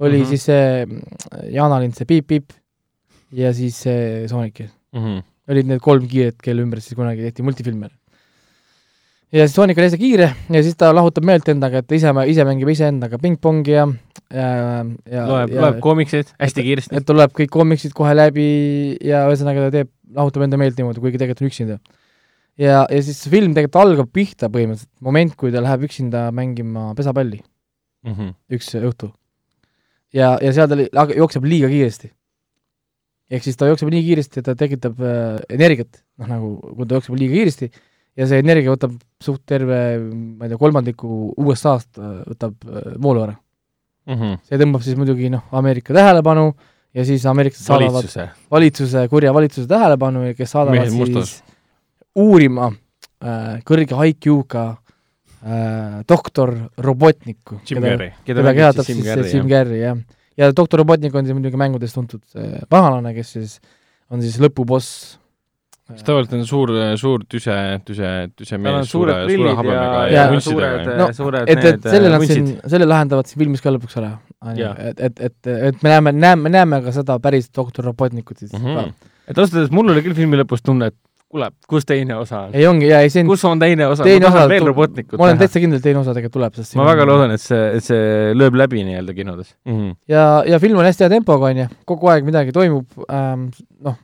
[0.00, 0.24] oli mm.
[0.24, 0.28] -hmm.
[0.28, 2.52] siis see mm, Jaanalind, see Piip Piip
[3.32, 5.22] ja siis see Sonic Mhm.
[5.50, 7.90] olid need kolm kiiret, kelle ümber siis kunagi tehti multifilme.
[9.30, 12.10] ja siis Sonic oli hästi kiire ja siis ta lahutab meelt endaga, et ta ise,
[12.32, 13.86] ise mängib iseendaga pingpongi ja,
[14.34, 14.48] ja,
[15.06, 16.96] ja loeb, loeb koomikseid hästi kiiresti.
[16.98, 18.48] et tal loeb kõik koomiksid kohe läbi
[19.06, 21.78] ja ühesõnaga ta teeb, lahutab enda meelt niimoodi, kuigi tegelikult on üksinda.
[22.60, 26.90] ja, ja siis see film tegelikult algab pihta põhimõtteliselt, moment, kui ta läheb üksinda mängima
[26.98, 27.40] pesapalli
[28.06, 28.30] Mhm.
[28.56, 29.10] üks õhtu.
[30.16, 32.08] ja, ja seal ta jookseb liiga kiiresti.
[33.30, 36.96] ehk siis ta jookseb nii kiiresti, et ta tekitab äh, energiat, noh nagu kui ta
[36.96, 37.68] jookseb liiga kiiresti
[38.16, 43.26] ja see energia võtab suht terve, ma ei tea, kolmandiku USA-st äh, võtab äh, voolu
[43.28, 43.36] ära.
[44.10, 44.40] Mhm.
[44.48, 46.54] see tõmbab siis muidugi noh, Ameerika tähelepanu
[46.96, 48.28] ja siis ameeriklased saadavad valitsuse.
[48.50, 51.42] valitsuse, kurja valitsuse tähelepanu ja kes saadavad Mehed mustas.
[52.18, 52.70] Uurima
[53.22, 57.60] äh, kõrge IQ-ga äh, doktor Robotnikku.
[57.68, 58.12] Carrey.
[58.26, 60.02] keda kehatab siis see Jim Carrey, jah.
[60.38, 63.58] ja doktor Robotnik on siis muidugi mängudes tuntud äh, pahalane, kes siis
[64.10, 65.18] on siis lõpuboss.
[65.90, 67.54] kas tavaliselt on suur, suur tüse,
[67.86, 72.16] tüse, tüse mees suure, suure habemega ja, ja, vuntsidega, No,, suured et, et selle äh,
[72.16, 74.16] nad siin selle lahendavad siin filmis ka lõpuks ära.
[74.50, 78.64] Et, et, et, et me näeme, näeme, näeme ka seda päris doktor Robotnikut siis mm.
[78.64, 78.92] -hmm.
[79.28, 80.96] et ausalt öeldes mul oli küll filmi lõpus tunne, et
[81.30, 82.58] kuule, kus teine osa on?
[82.58, 84.06] ei ongi, jaa, ei see on, kus on teine osa?
[84.06, 86.58] teine ma tahan osa veel robotnikut ma olen täitsa kindel, et teine osa tegelikult tuleb,
[86.58, 89.54] sest ma väga loodan, et see, et see lööb läbi nii-öelda kinodes.
[89.68, 89.96] Mhm.
[90.10, 93.50] ja, ja film on hästi hea tempoga, on ju, kogu aeg midagi toimub ähm,,
[93.86, 93.98] noh,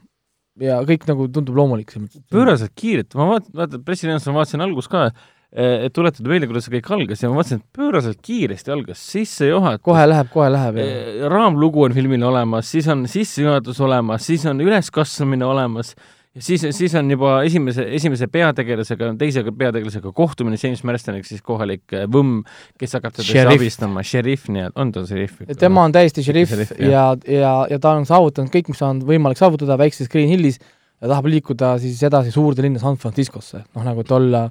[0.63, 1.95] ja kõik nagu tundub loomulik
[2.33, 5.09] pööraselt kiirelt, ma vaat-, vaata pressilinnas ma vaatasin algust ka,
[5.57, 9.85] et tuletada meelde, kuidas see kõik algas ja ma vaatasin, et pööraselt kiiresti algas, sissejuhatus.
[9.87, 14.47] kohe läheb, kohe läheb ja Eh, raamlugu on filmil olemas, siis on sissejuhatus olemas, siis
[14.47, 15.95] on üleskasvamine olemas
[16.39, 21.95] siis, siis on juba esimese, esimese peategelasega, teise peategelasega kohtumine, James Marston ehk siis kohalik
[21.97, 22.43] äh, võmm,
[22.81, 25.41] kes hakkab teda siis abistama, šerif nii-öelda, on ta šerif?
[25.61, 29.79] tema on täiesti šerif ja, ja, ja ta on saavutanud kõik, mis on võimalik saavutada
[29.81, 34.17] väikses Green Hillis ja tahab liikuda siis edasi suurde linna San Franciscosse, noh nagu, et
[34.17, 34.47] olla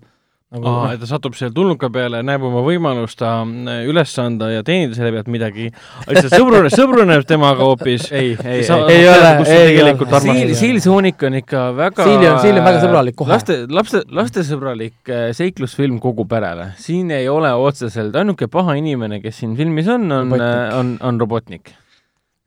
[0.55, 4.47] nagu aa, et ta satub seal tulnuka peale, näeb oma võimalust ta äh, üles anda
[4.53, 5.67] ja teenida selle pealt midagi,
[6.09, 8.07] lihtsalt sõbruneb, sõbruneb temaga hoopis.
[8.15, 8.65] ei, ei, ei,
[8.95, 9.93] ei ole, ei ole.
[10.25, 13.33] Siil, Siil Soonik on ikka väga Siil on- Siil on väga sõbralik kohe.
[13.35, 16.71] laste, lapse, lastesõbralik äh, seiklusfilm kogu perele.
[16.81, 20.73] siin ei ole otseselt, ainuke paha inimene, kes siin filmis on, on, Robotnik.
[20.79, 21.73] on, on Robotnik.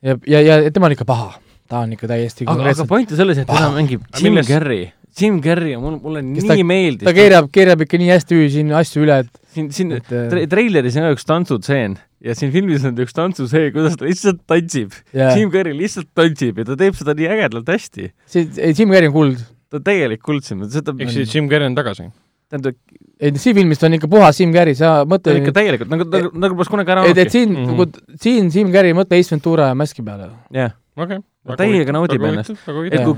[0.02, 1.32] ja, ja, ja tema on ikka paha,
[1.68, 4.86] ta on ikka täiesti aga, aga point on selles, et teda mängib Jim Carrey.
[5.18, 7.04] Jim Carrey on mul, mulle Kes nii ta- meeldis.
[7.08, 10.46] ta keerab, keerab ikka nii hästi siin asju üle, et, siin, siin et äh, tre-
[10.52, 14.94] treileris on ka üks tantsutseen ja siin filmis on üks tantsutseen, kuidas ta lihtsalt tantsib
[15.14, 18.10] jaa, Jim Carrey lihtsalt tantsib ja ta teeb seda nii ägedalt hästi.
[18.26, 19.44] see, Jim Carrey on kuld.
[19.70, 22.08] ta on täielik kuldsim, seda ehk siis Jim Carrey on tagasi.
[22.48, 22.74] tähendab,
[23.20, 26.30] ei, siin filmis ta on ikka puhas Jim Carrey, sa mõtle ikka täielikult, nagu, nagu,
[26.34, 27.74] nagu poleks kunagi ära et, et siin Mhm.
[27.74, 27.90] nagu,
[28.22, 30.30] siin Jim Carrey, mõtle Ace Ventura ja Maski peale.
[30.54, 31.18] jah, okei.
[31.58, 32.50] täiega naudib ennast.
[32.50, 33.16] Et kui-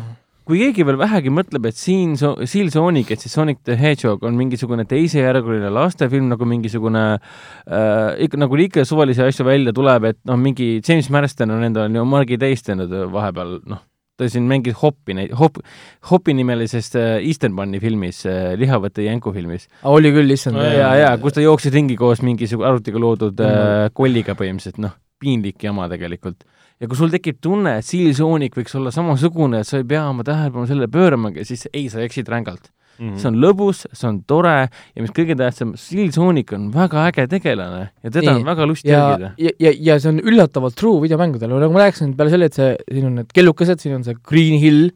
[0.51, 4.24] kui keegi veel vähegi mõtleb, et siin so-, Seal Sonic, et siis Sonic the Hedgehog
[4.27, 10.18] on mingisugune teisejärguline lastefilm nagu mingisugune äh, ikka nagu ikka suvalisi asju välja tuleb, et
[10.28, 13.82] noh, mingi James Marston on endale ju margi täis teinud vahepeal, noh,
[14.20, 15.62] ta siin mängis Hoppi neid, Hop,
[16.10, 19.68] Hoppi nimelisest äh, Eastern Bunny filmis äh,, Lihavõtte jänku filmis.
[19.89, 20.60] oli küll, issand.
[20.60, 23.60] ja, ja kus ta jooksis ringi koos mingisuguse arvutiga loodud Mhm.
[23.86, 26.44] äh, kolliga põhimõtteliselt, noh, piinlik jama tegelikult.
[26.81, 30.07] Ja kui sul tekib tunne, et Seal Sonic võiks olla samasugune, et sa ei pea
[30.09, 32.70] oma tähelepanu sellele pööramagi, siis ei, sa eksid rängalt.
[33.01, 33.16] Mhm.
[33.16, 37.24] see on lõbus, see on tore ja mis kõige tähtsam, Seal Sonic on väga äge
[37.32, 38.43] tegelane ja teda Nii.
[38.43, 41.86] on väga lust ja jälgida., ja, ja, ja see on üllatavalt true videomängudele, nagu ma
[41.86, 44.90] rääkisin, peale selle, et see, siin on need kellukesed, siin on see Green Hill,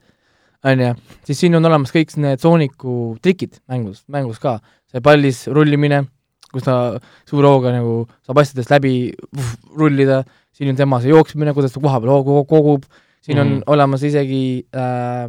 [0.69, 0.91] on ju,
[1.31, 4.59] siis siin on olemas kõik need Sooniku trikid mängus, mängus ka.
[4.93, 6.05] see pallis rullimine,
[6.55, 6.77] kus ta
[7.29, 8.95] suure hooga nagu saab asjadest läbi
[9.35, 10.23] vuh, rullida,
[10.55, 12.87] siin on tema see jooksmine, kuidas ta koha peal hoogu kogub,
[13.25, 13.57] siin on Mhm.
[13.59, 13.67] mm.
[13.75, 15.27] olemas isegi äh,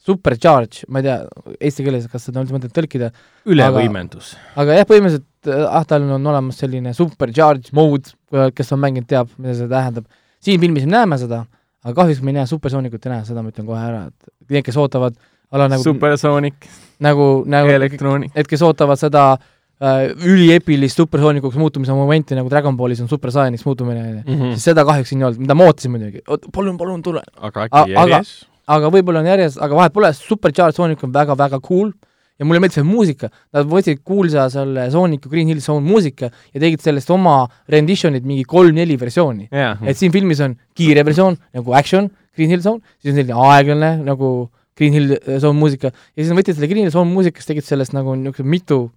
[0.00, 1.18] supercharge, ma ei tea
[1.60, 3.10] eesti keeles, kas seda on üldse mõtet tõlkida,
[3.50, 4.32] ülevõimendus.
[4.56, 8.14] aga jah, põhimõtteliselt äh, ah, tal on olemas selline supercharge mode,
[8.56, 10.08] kes on mänginud, teab, mida see tähendab.
[10.40, 11.44] siin filmis me näeme seda,
[11.84, 14.64] aga kahjuks me ei näe supersoonikut ei näe, seda ma ütlen kohe ära, et need,
[14.64, 15.20] kes ootavad
[15.52, 16.68] ala nagu, Supersonic,
[17.02, 18.32] nagu, nagu Electronic.
[18.36, 19.48] need, kes ootavad seda äh,
[19.80, 24.52] üliepilist supersoonikuks muutumise momenti, nagu Dragon Ballis on Super Saiyaniks muutumine, ju, Mhm.
[24.54, 26.20] siis seda kahjuks siin ei olnud, mida ma ootasin muidugi,
[26.52, 27.22] palun, palun tule.
[27.40, 28.44] aga äkki aga- järjes?
[28.68, 31.92] aga võib-olla on järjest, aga vahet pole, Supercharge Sonic on väga-väga cool
[32.38, 36.60] ja mulle meeldib see muusika, nad võtsid kuulsa selle Sooniku Green Hill Zone muusika ja
[36.60, 39.48] tegid sellest oma rendition'id mingi kolm-neli versiooni.
[39.52, 43.34] jaa, et siin filmis on kiire versioon nagu Action, Green Hill Zone, siis on selline
[43.34, 47.48] aeglane nagu Green Hill Zone muusika ja siis nad võtsid selle Green Hill Zone muusikast,
[47.48, 48.90] tegid sellest nagu niisugune mitu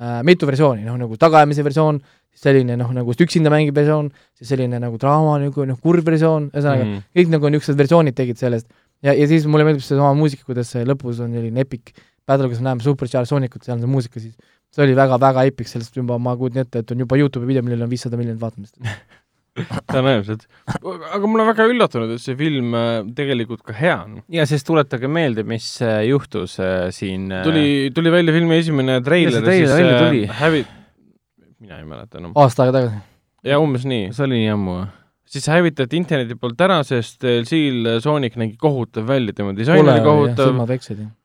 [0.00, 2.00] äh,, mitu versiooni, noh nagu tagaajamise versioon,
[2.40, 6.86] selline noh, nagu üksinda mängib versioon, siis selline nagu draama nagu noh, kurb versioon, ühesõnaga
[6.86, 7.08] mm.
[7.18, 8.68] Kõik nagu niisugused versioonid tegid sellest
[9.04, 11.92] ja, ja siis mulle meeldib seesama muusika, kuidas see lõpus on selline epic
[12.28, 14.36] battle, kus me näeme Supercharge Soonikut, seal on see muusika siis,
[14.70, 17.86] see oli väga-väga epic, sellest juba ma kujutan ette, et on juba Youtube'i video, millel
[17.86, 18.76] on viissada miljonit vaatamist.
[19.92, 20.46] tõenäoliselt.
[20.76, 24.20] aga mul on väga üllatunud, et see film äh, tegelikult ka hea on.
[24.32, 29.44] ja siis tuletage meelde, mis äh, juhtus äh, siin tuli, tuli välja filmi esimene treiler
[29.44, 30.24] tuli?
[30.40, 30.64] Hävi-,
[31.60, 32.36] mina ei mäleta enam.
[32.38, 33.04] aasta aega tagasi.
[33.50, 34.10] ja umbes nii.
[34.16, 34.80] see oli nii ammu.
[35.30, 40.58] Siis hävitati interneti poolt ära, sest Seal Sonic nägi kohutav välja, tema disain oli kohutav,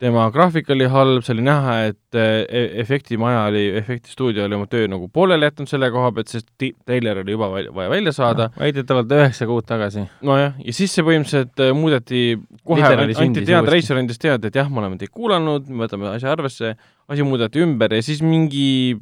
[0.02, 4.86] tema graafik oli halb, see oli näha, et e- efektimaja oli, efektistuudio oli oma töö
[4.92, 8.50] nagu pooleli jätnud selle koha pealt, sest treiler oli juba vaja, välja saada.
[8.60, 10.06] väidetavalt üheksa kuud tagasi.
[10.26, 12.22] nojah, ja siis see põhimõtteliselt eh, muudeti
[12.62, 13.74] kohe, anti teada, uuesti.
[13.74, 16.76] reisijal andis teada, et jah, me oleme teid kuulanud, me võtame asja arvesse,
[17.10, 18.96] asi muudeti ümber ja siis mingi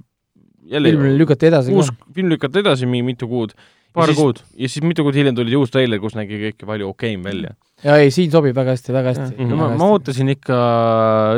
[0.72, 3.52] jälle film lükati edasi uus film lükati edasi mingi mitu kuud.
[3.94, 4.41] Paar siis, kuud.
[4.57, 7.53] ja siis mitu kuud hiljem tuli uus treiler, kus nägi kõik palju okeim välja.
[7.84, 9.48] ja ei, siin sobib väga hästi, väga hästi.
[9.49, 10.57] No ma, ma ootasin ikka,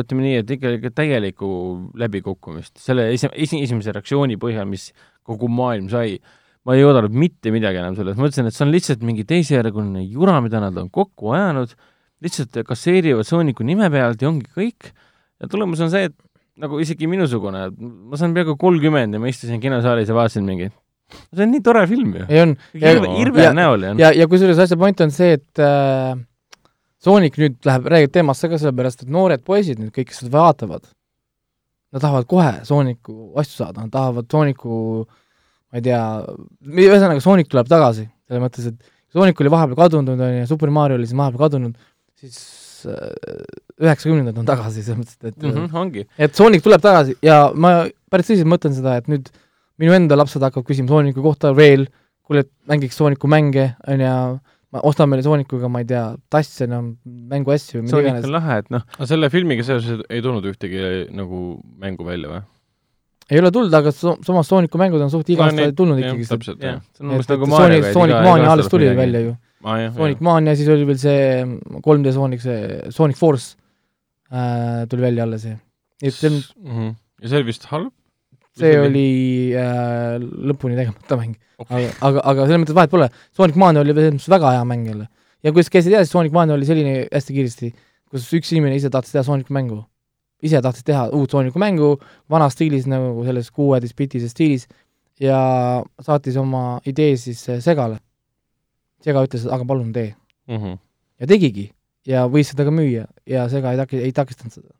[0.04, 1.50] ütleme nii, et ikka, ikka täielikku
[2.02, 4.92] läbikukkumist, selle esi-, esi-, esimese reaktsiooni põhjal, mis
[5.26, 6.20] kogu maailm sai.
[6.66, 10.40] ma ei oodanud mitte midagi enam sellest, mõtlesin, et see on lihtsalt mingi teisejärguline jura,
[10.42, 11.76] mida nad on kokku ajanud,
[12.26, 14.90] lihtsalt kasseerivad Sooniku nime pealt ja ongi kõik.
[15.42, 16.16] ja tulemus on see, et
[16.62, 20.72] nagu isegi minusugune, ma saan peaaegu kolmkümmend ja ma istusin kinosaalis ja vaatasin mingi,
[21.34, 22.28] see on nii tore film ju.
[22.30, 22.56] ei on,
[23.22, 24.02] irve, ja- näol on.
[24.02, 26.16] ja, ja kusjuures asja point on see, et äh,
[27.06, 30.88] Sonic nüüd läheb, räägib teemasse ka sellepärast, et noored poisid nüüd kõik, kes seda vaatavad,
[31.94, 36.02] nad tahavad kohe Sooniku asju saada, nad tahavad Sooniku ma ei tea,
[36.66, 40.98] ühesõnaga Sonic tuleb tagasi, selles mõttes, et Sonic oli vahepeal kadunud, on ju, Super Mario
[40.98, 41.78] oli siin vahepeal kadunud,
[42.20, 42.40] siis
[42.86, 46.08] üheksakümnendad on tagasi, selles mõttes, et mm -hmm, ongi.
[46.18, 49.30] et Sonic tuleb tagasi ja ma päris tõsiselt mõtlen seda, et nüüd
[49.82, 51.88] minu enda lapsed hakkavad küsima Sooniku kohta veel,
[52.26, 54.16] kuule, et mängiks Sooniku mänge, on ju,
[54.76, 58.34] ma ostan meile Soonikuga, ma ei tea, tasse, no mänguasju, mida Sonic iganes on.
[58.38, 60.82] lahe, et noh, aga selle filmiga seoses ei tulnud ühtegi
[61.16, 61.42] nagu
[61.80, 62.42] mängu välja või?
[63.32, 66.28] ei ole tulnud, aga so, samas Sooniku mängud on suht iga No aasta tulnud ikkagi.
[66.30, 66.82] täpselt, jah.
[66.94, 69.36] see on umbes nagu Sonic, Sonic Mania alles tuli välja ju.
[69.66, 71.46] aa jah, Sonic Mania, siis oli veel see
[71.88, 73.56] 3D Sonic, see Sonic Force
[74.32, 75.56] äh, tuli välja alles ja
[76.04, 76.92] et see on, Mhm.
[77.24, 77.92] ja see oli vist halb?
[78.60, 79.10] See oli
[79.58, 81.36] äh, lõpuni tegemata mäng.
[81.60, 81.90] okay..
[81.90, 84.88] aga, aga, aga selles mõttes vahet pole, Sonic Mania oli selles mõttes väga hea mäng
[84.92, 85.10] jälle.
[85.44, 87.74] ja kui tea, siis Sonic Mania oli selline hästi kiiresti,
[88.12, 89.84] kus üks inimene ise tahtis teha Sooniku mängu.
[90.46, 91.96] ise tahtis teha uut Sooniku mängu
[92.32, 94.68] vanas stiilis nagu selles kuueteistbitises stiilis
[95.20, 95.38] ja
[96.02, 98.00] saatis oma idee siis äh, Segale.
[99.04, 100.16] Sega ütles, et aga palun tee.
[100.50, 100.80] Mhm.
[101.20, 101.70] ja tegigi
[102.06, 104.72] ja võis seda ka müüa ja Sega ei taki-, ei takistanud seda.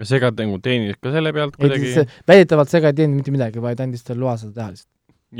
[0.00, 3.82] Ja Sega nagu teenis ka selle pealt kuidagi väidetavalt Sega ei teinud mitte midagi, vaid
[3.84, 4.90] andis talle loa seda teha lihtsalt.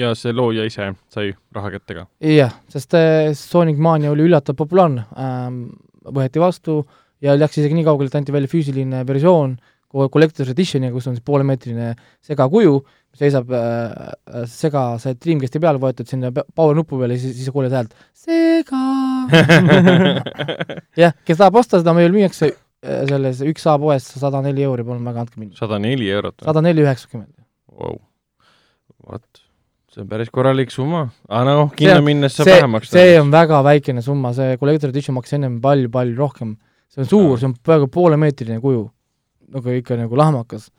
[0.02, 2.06] ja see looja ise sai raha kätte ka.
[2.28, 5.64] jah, sest äh, Sonic Mania oli üllatavalt populaarne ähm,,
[6.04, 6.82] võeti vastu
[7.24, 9.58] ja läks isegi nii kaugele, et anti välja füüsiline versioon
[9.90, 12.76] collector's edition'iga, kus on siis poolemeetrine segakuju,
[13.16, 17.50] seisab äh, äh, sega, see Dreamcasti peale võetud sinna power nupu peale ja siis, siis
[17.50, 18.84] kuuled häält sega.
[21.02, 22.52] jah, kes tahab osta seda, meil müüakse
[22.82, 25.55] selles üks A poes sada neli euri, palun väga andke minna.
[25.59, 26.39] sada neli eurot.
[26.44, 27.35] sada neli üheksakümmend.
[27.70, 27.98] Wow.
[29.11, 29.43] vot,
[29.93, 31.07] see on päris korralik summa.
[31.28, 32.93] aga noh, See kinno on- minnes saab see vähem, maksta.
[32.97, 36.57] see on väga väikene summa, see collector edition maksis ennem palju-palju rohkem.
[36.89, 38.90] see on suur, see on peaaegu poolemeetrine kuju,
[39.55, 40.70] nagu ikka nagu lahmakas.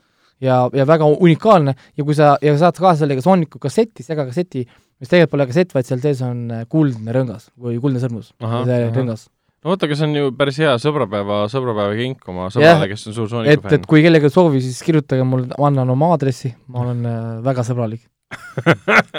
[0.42, 4.66] ja, ja väga unikaalne ja kui sa, ja saad kaasa sellega Sooniku kasseti, segakasseti,
[5.00, 9.28] mis tegelikult pole kassett, vaid seal sees on äh, kuldne rõngas või kuldne sõrmus, rõngas.
[9.62, 13.16] No oota, aga see on ju päris hea sõbrapäeva, sõbrapäeva kink oma sõbrale, kes on
[13.18, 13.88] suur Sooniku et, fänn et.
[13.90, 17.66] kui kellelgi on soovi, siis kirjutage mul, ma annan oma aadressi, ma olen äh, väga
[17.68, 18.06] sõbralik.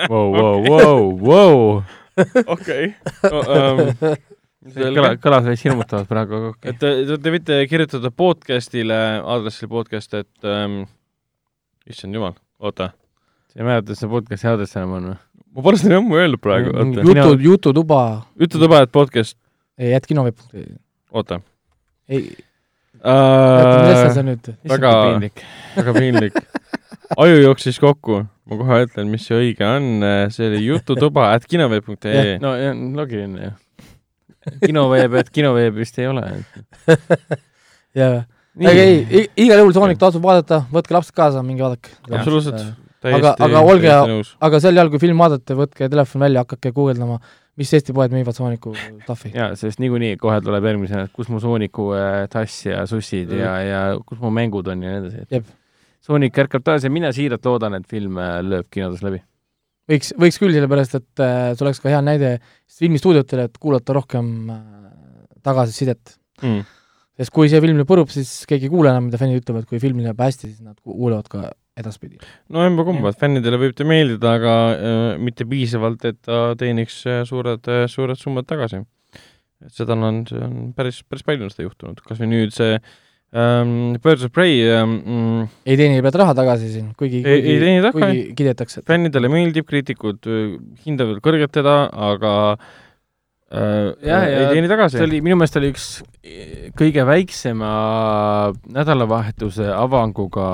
[0.10, 1.58] Vau, vau, vau, vau.
[2.56, 2.94] okei.
[4.74, 9.00] see kõla-, kõlas veits hirmutavalt praegu, aga okei et te, te, te võite kirjutada podcast'ile,
[9.22, 10.84] aadressile podcast, et ähm,
[11.90, 12.92] issand jumal, oota.
[13.52, 15.22] sa ei mäleta, see podcast'i aadress enam on või?
[15.54, 18.04] ma pole seda ammu öelnud praegu, Mm, jutu, jututuba,
[18.42, 19.38] ütle tuba, et podcast,
[19.80, 20.66] jätt kinoveeb.ee.
[21.14, 21.40] oota
[22.10, 22.28] ei,
[23.04, 24.14] millest uh,.
[24.16, 24.52] sa nüüd?
[24.70, 24.94] Väga-
[25.78, 26.38] väga piinlik.
[27.18, 32.38] aju jooksis kokku, ma kohe ütlen, mis see õige on, see oli jututuba at kinoveeb.ee.
[32.44, 33.52] no ja, loogiline ju.
[34.66, 36.24] kinoveeb, et kinoveeb vist ei ole.
[38.00, 38.24] jaa,
[38.60, 41.94] aga ei, igal juhul Sonic tasub vaadata, võtke lapsed kaasa, minge vaadake.
[42.12, 42.74] absoluutselt.
[43.04, 43.96] aga- aga olge-
[44.48, 47.20] aga sel ajal, kui film vaadata, võtke telefon välja, hakake guugeldama,
[47.60, 49.34] mis Eesti poed müüvad Sooniku stuff'i.
[49.36, 53.54] jaa, sest niikuinii kohe tuleb järgmisena, et kus mu Sooniku äh, tass ja sussid ja,
[53.62, 55.52] ja kus mu mängud on ja nii edasi Jep..
[56.04, 59.22] Sonic ärkab taas ja mina siiralt loodan, et film äh, lööb kinodes läbi.
[59.92, 62.36] võiks, võiks küll, sellepärast et äh, see oleks ka hea näide
[62.80, 64.34] filmistuudiotele, et kuulata rohkem
[65.46, 66.18] tagasisidet.
[66.42, 66.64] mm..
[67.20, 69.82] sest kui see film nüüd põrub, siis keegi ei kuule enam, mida fännid ütlevad, kui
[69.84, 72.20] film läheb hästi, siis nad ku- kuulevad ka edaspidi.
[72.54, 77.24] no emba-kumba, et fännidele võib ta meeldida, aga äh, mitte piisavalt, et ta teeniks äh,
[77.30, 78.84] suured, suured summad tagasi.
[79.64, 82.78] et seda on, see on päris, päris palju on seda juhtunud, kas või nüüd see
[82.78, 87.60] ähm, Birds of Prey ähm, mm, ei teeni pealt raha tagasi siin, kuigi, Ei- ei
[87.64, 88.80] teeni tagasi.
[88.84, 90.56] et fännidele meeldib, kriitikud äh,
[90.86, 91.78] hindavad kõrgelt teda,
[92.12, 92.72] aga äh,
[93.54, 95.04] Jah, ja see.
[95.06, 95.88] oli, minu meelest oli üks
[96.80, 97.70] kõige väiksema
[98.74, 100.48] nädalavahetuse avanguga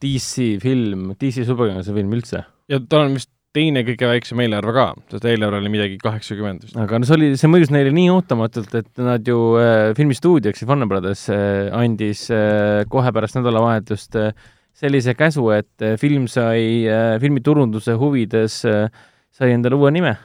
[0.00, 2.44] DC film, DC superkangelase film üldse.
[2.70, 6.78] ja tal on vist teine kõige väiksem eelarve ka, sest eelarve oli midagi kaheksakümmend vist.
[6.80, 10.70] aga no see oli, see mõjus neile nii ootamatult, et nad ju äh, filmistuudiaks ja
[10.70, 14.32] Warner Brothers äh, andis äh, kohe pärast nädalavahetust äh,
[14.74, 18.88] sellise käsu, et äh, film sai äh, filmiturunduse huvides äh,,
[19.34, 20.16] sai endale uue nime.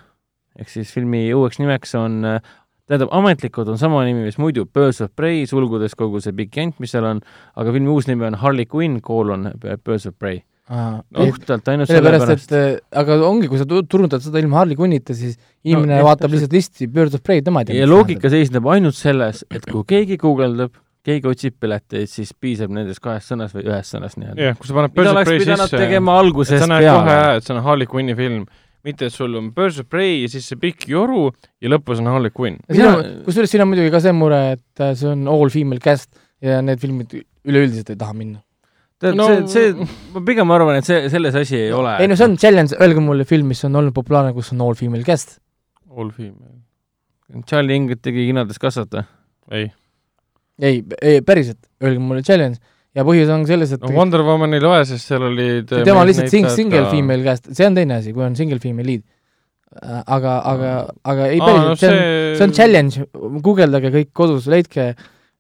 [0.59, 2.41] Ehk siis filmi uueks nimeks on äh,
[2.89, 6.77] tähendab, ametlikult on sama nimi, mis muidu Birds of Prey, sulgudes kogu see pikk jant,
[6.81, 7.21] mis seal on,
[7.59, 10.41] aga filmi uus nimi on Harley Quinn, koolon Birds of Prey.
[10.69, 12.81] puhtalt ainult sellepärast, sellepärast et.
[12.91, 16.29] äh, aga ongi, kui sa tu- turundad seda ilma Harley Quinnita, siis inimene no, vaatab
[16.29, 17.79] lihtsalt listi Birds of Prey, tema ei tea.
[17.79, 23.01] ja loogika seisneb ainult selles, et kui keegi guugeldab, keegi otsib pileteid, siis piisab nendest
[23.01, 24.49] kahest sõnast või ühest sõnast nii-öelda.
[24.49, 25.81] jah, kui sa paned Birds of oleks Prey pidanud sisse,
[26.61, 28.45] sa näed kohe et see on Harley Quinni film,
[28.87, 31.29] mitte et sul on Birds of Prey ja siis see pikk joru
[31.61, 32.59] ja lõpus on Harley Quinn.
[33.25, 36.09] kusjuures siin on muidugi ka see mure, et äh, see on all female cast
[36.43, 37.17] ja need filmid
[37.49, 38.39] üleüldiselt ei taha minna.
[38.99, 41.97] tead No- see, see, ma pigem arvan, et see, selles asi ei ole.
[41.99, 44.75] ei no see on challenge, öelge mulle film, mis on olnud populaarne, kus on all
[44.79, 45.37] female cast.
[45.89, 46.57] All female.
[47.47, 49.03] Charlie Ingrid tegi kinodes kassat või?
[49.53, 49.69] ei,
[50.61, 52.57] ei, ei päriselt, öelge mulle challenge
[52.99, 56.03] ja põhjus on selles, et no Wonder Woman ei loe, sest seal olid see tema
[56.07, 56.91] lihtsalt sing-, single ka...
[56.93, 59.05] female käest, see on teine asi, kui on single female lead.
[59.79, 60.73] aga, aga,
[61.13, 62.47] aga ei päriselt no,, see on see...
[62.47, 63.07] on challenge,
[63.45, 64.89] guugeldage kõik kodus, leidke,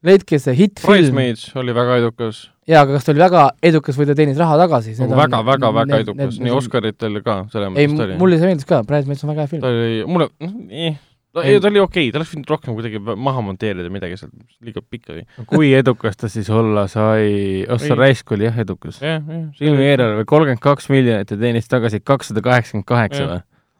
[0.05, 0.93] leidke see hitt-film.
[0.93, 2.45] Bridesmaids oli väga edukas.
[2.69, 4.95] jaa, aga kas ta oli väga edukas või ta teenis raha tagasi?
[5.01, 8.17] nagu väga, väga, väga edukas, nii Oscaritel ka, selles mõttes ta oli.
[8.21, 9.65] mulle see meeldis ka, Bridesmaids on väga hea film.
[9.65, 10.97] ta oli, mulle, noh, eh
[11.35, 14.33] no ei, ta oli okei okay., ta oleks võinud rohkem kuidagi maha monteerida midagi sealt,
[14.65, 15.25] liiga pikk oli.
[15.49, 19.21] kui edukas ta siis olla sai, Ossa Raisk oli jah edukas yeah,?
[19.21, 23.39] jah, filmi eelarve kolmkümmend kaks miljonit ja teenis tagasi kakssada kaheksakümmend kaheksa või?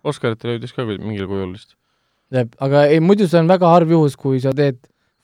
[0.10, 1.76] Oscaritele jõudis ka mingil kujul vist.
[2.32, 4.80] aga ei, muidu see on väga harv juhus, kui sa teed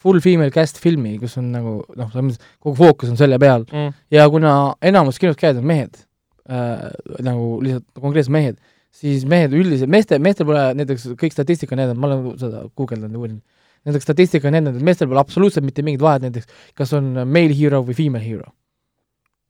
[0.05, 3.65] full female cast filmi, kus on nagu noh, selles mõttes kogu fookus on selle peal
[3.69, 3.95] mm.
[4.13, 4.51] ja kuna
[4.85, 6.01] enamus kinos käijad on mehed
[6.49, 6.89] äh,,
[7.25, 8.59] nagu lihtsalt konkreetsed mehed
[8.95, 13.23] siis mehed üldiselt, meeste, meestel pole näiteks kõik statistika näidanud, ma olen seda guugeldanud ja
[13.23, 13.41] uurinud,
[13.87, 16.47] näiteks statistika on näidanud, et meestel pole absoluutselt mitte mingit vahet näiteks,
[16.77, 18.53] kas on male hero või female hero.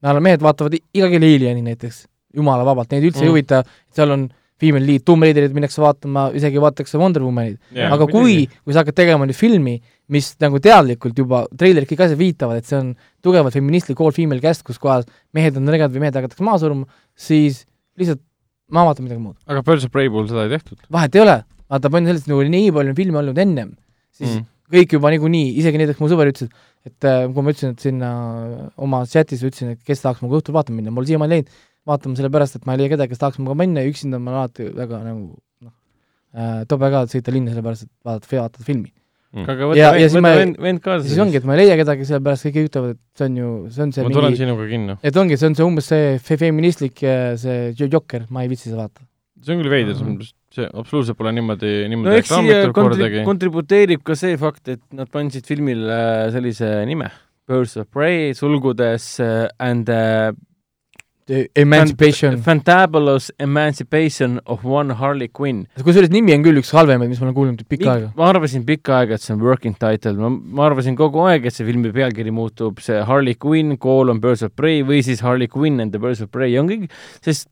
[0.06, 2.06] no mehed vaatavad iga kell Alieni näiteks,
[2.36, 3.30] jumala vabalt, neid üldse mm.
[3.30, 3.62] ei huvita,
[3.96, 4.28] seal on
[4.62, 7.92] female lead, Tomb Raiderit minnakse vaatama, isegi vaadatakse Wonder Womanit yeah,.
[7.92, 9.76] aga kui, kui sa hakkad tegema nüüd filmi,
[10.12, 12.94] mis nagu teadlikult juba, treilerid kõik asjad viitavad, et see on
[13.26, 16.88] tugevalt feministlik all female cast, kus kohas mehed on nõrgad või mehed hakatakse maha suruma,
[17.20, 17.66] siis
[18.00, 18.24] lihtsalt
[18.74, 19.38] ma vaatan midagi muud.
[19.46, 20.80] aga Birds of Prey puhul seda ei tehtud?
[20.92, 21.38] vahet ei ole,
[21.70, 23.72] vaata, point selles, et nagu nii palju on filme olnud ennem,
[24.16, 24.50] siis mm.
[24.76, 26.52] kõik juba niikuinii, isegi näiteks mu sõber ütles,
[26.88, 28.10] et äh, kui ma ütlesin, et sinna
[28.82, 31.56] oma chatis ütlesin, et kes tahaks minuga õhtul vaatama minna, mul siiamaani läinud
[31.86, 34.42] vaatama sellepärast, et ma ei leia kedagi, kes tahaks minuga minna ja üksinda ma olen
[34.44, 35.26] alati väga nagu
[35.66, 35.74] noh
[36.34, 39.05] äh,, tobe ka sõita linna sellepärast, et vaadata, vaadata filmi mm..
[39.44, 41.08] Aga võta vend, võta vend, vend kaasa.
[41.10, 43.84] siis ongi, et ma ei leia kedagi, sellepärast kõik ütlevad, et see on ju, see
[43.86, 44.96] on see ma tulen sinuga kinno.
[45.04, 47.04] et ongi, see on see umbes see fe feministlik
[47.42, 49.06] see Jokker, ma ei viitsi seda vaadata.
[49.44, 50.34] see on küll veider mm, -hmm.
[50.56, 55.12] see absoluutselt pole niimoodi, niimoodi no eks siia kontri-, kontributeerib ka see fakt, et nad
[55.12, 57.12] pandsid filmile sellise nime,
[57.46, 60.32] Birds of Prey, sulgudes uh, and uh,
[61.28, 62.38] Emancipation.
[62.38, 65.64] Fantabulous Emancipation of One Harley Quinn.
[65.82, 68.12] kusjuures nimi on küll üks halvemaid, mis ma olen kuulnud pikka aega.
[68.14, 71.56] ma arvasin pikka aega, et see on working title, ma, ma arvasin kogu aeg, et
[71.56, 75.82] see filmi pealkiri muutub see Harley Quinn, colon Birds of Prey või siis Harley Quinn
[75.82, 76.94] and the Birds of Prey, on kõik,
[77.26, 77.50] sest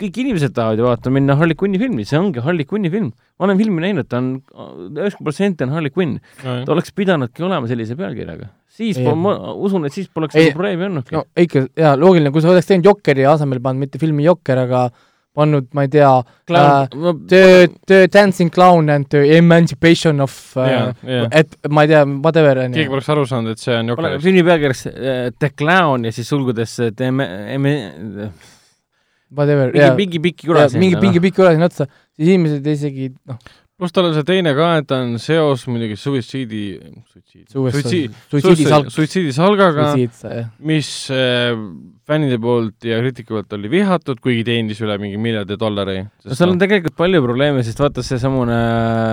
[0.00, 3.14] kõik inimesed tahavad ju vaatama minna Harley Quinni filmi, see ongi Harley Quinni film.
[3.38, 6.20] ma olen filmi näinud, ta on, üheksakümmend protsenti on Harley Quinn.
[6.42, 8.52] ta oleks pidanudki olema sellise pealkirjaga.
[8.74, 11.16] Siis, ma usun, et siis poleks nagu probleemi olnudki.
[11.16, 14.88] no ikka, jaa, loogiline, kui sa oleks teinud Jokeri asemel pannud mitte filmi Jokker, aga
[15.34, 16.10] pannud, ma ei tea,
[16.54, 21.28] uh, The, The Dancing Clown and the Emancipation of uh, yeah, yeah.
[21.34, 22.80] et ma ei tea, whatever, on ju.
[22.80, 24.18] keegi poleks aru saanud, et see on Jokker.
[24.22, 27.80] filmi pealkirjaks uh, The Clown ja siis sulgudes The eme-,
[29.34, 30.84] whatever, mingi pingi pikki kura sinna.
[30.86, 33.42] mingi pingi pikki kura sinna otsa, siis inimesed isegi noh.
[33.84, 36.62] Pluss tal on see teine ka, et ta on seos muidugi suitsiidi,
[37.12, 39.90] suitsiidi, suitsiidisalk, suitsiidisalgaga,
[40.64, 41.52] mis äh,
[42.04, 46.02] fännide poolt ja kriitika poolt oli vihatud, kuigi teenis üle mingi miljardi dollari.
[46.04, 48.58] no seal on tegelikult palju probleeme, sest vaata, seesamune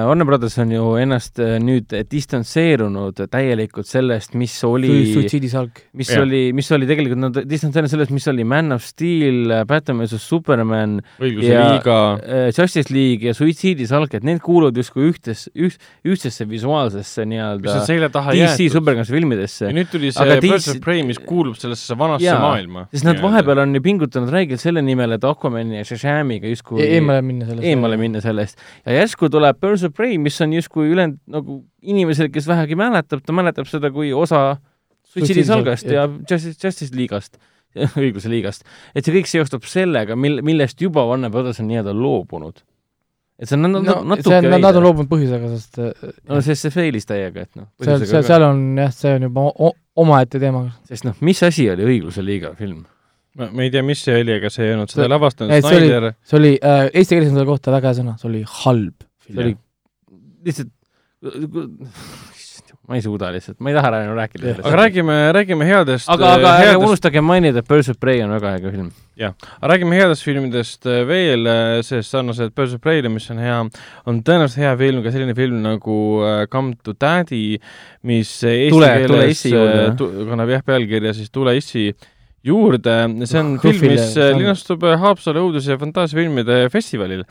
[0.10, 5.86] Warner Brothers on ju ennast äh, nüüd distantseerunud täielikult sellest, mis oli suitsiidisalk.
[6.00, 6.26] mis ja.
[6.26, 11.00] oli, mis oli tegelikult, nad distantseerunud sellest, mis oli Man of Steel, Batman vs Superman
[11.22, 17.24] õiguse liiga, äh, Justice League ja suitsiidisalk, et need kuuluvad justkui ühtes, üht, ühtsesse visuaalsesse
[17.30, 17.80] nii-öelda
[18.36, 19.72] DC superkangelase filmidesse.
[19.72, 22.90] ja nüüd tuli see Birds of Prey, mis kuulub sellesse vanasse ja, maailma olema.
[22.94, 26.90] sest nad vahepeal on ju pingutanud räigelt selle nimel, et Aquamani ja Shazamiga justkui e
[26.98, 27.68] eemale minna sellest.
[27.70, 28.60] eemale minna sellest.
[28.86, 33.24] ja järsku tuleb Birds of Prey, mis on justkui ülejäänud nagu inimesel, kes vähegi mäletab,
[33.26, 34.58] ta mäletab seda kui osa
[35.14, 37.40] suitsiidisalgast ja Justice, Justice League'ast
[38.02, 38.66] õigluse liigast.
[38.96, 42.64] et see kõik seostub sellega, mil-, millest juba Warner Brothers on nii-öelda loobunud.
[43.42, 45.80] Et see on no, natuke see on, nad on loobunud põhjusega, sest
[46.30, 47.68] no sest see failis täiega, et noh.
[47.82, 49.46] seal, seal, seal on jah, see on juba
[50.02, 50.68] omaette teema.
[50.90, 52.84] sest noh, mis asi oli Õigluse liiga film?
[53.40, 56.12] ma, ma ei tea, mis see oli, aga see ei olnud seda lavastanud Snyder.
[56.28, 59.08] see oli äh,, eesti keeles on selle kohta väga hea sõna, see oli halb.
[59.26, 59.56] see oli
[60.46, 60.74] lihtsalt
[62.92, 64.66] ma ei suuda lihtsalt, ma ei taha enam rääkida sellest.
[64.68, 66.74] aga räägime, räägime headest aga, aga headest...
[66.74, 68.92] ärge unustage mainida, et Birds of Prey on väga äge film.
[69.20, 73.40] jah, aga räägime headest filmidest äh, veel, äh, sest sarnaselt Birds of Prey'le, mis on
[73.40, 73.58] hea,
[74.12, 75.98] on tõenäoliselt hea film ka selline film nagu
[76.52, 77.60] Come to Daddy,
[78.08, 79.46] mis eesti tule, keeles
[80.00, 81.88] tule kannab jah pealkirja siis Tule issi
[82.44, 87.22] juurde, see on oh, film, mis linastub Haapsalu õudus- ja fantaasiafilmide festivalil.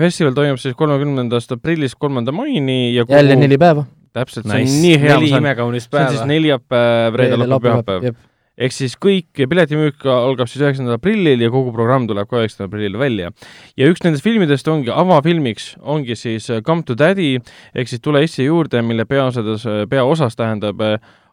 [0.00, 3.20] Festival toimub siis kolmekümnendast aprillist kolmanda maini ja kuhu...
[3.20, 3.84] jälle neli päeva
[4.14, 6.06] täpselt nice., see on nii hea, neli imekaunist päeva.
[6.06, 8.18] see on siis neljapäev, reede, laupäev, pühapäev.
[8.66, 12.98] ehk siis kõik piletimüük algab siis üheksandal aprillil ja kogu programm tuleb ka üheksandal aprillil
[13.00, 13.32] välja.
[13.80, 17.38] ja üks nendest filmidest ongi, avafilmiks ongi siis Come to Daddy
[17.74, 20.82] ehk siis Tule issi juurde, mille peaosades, peaosas tähendab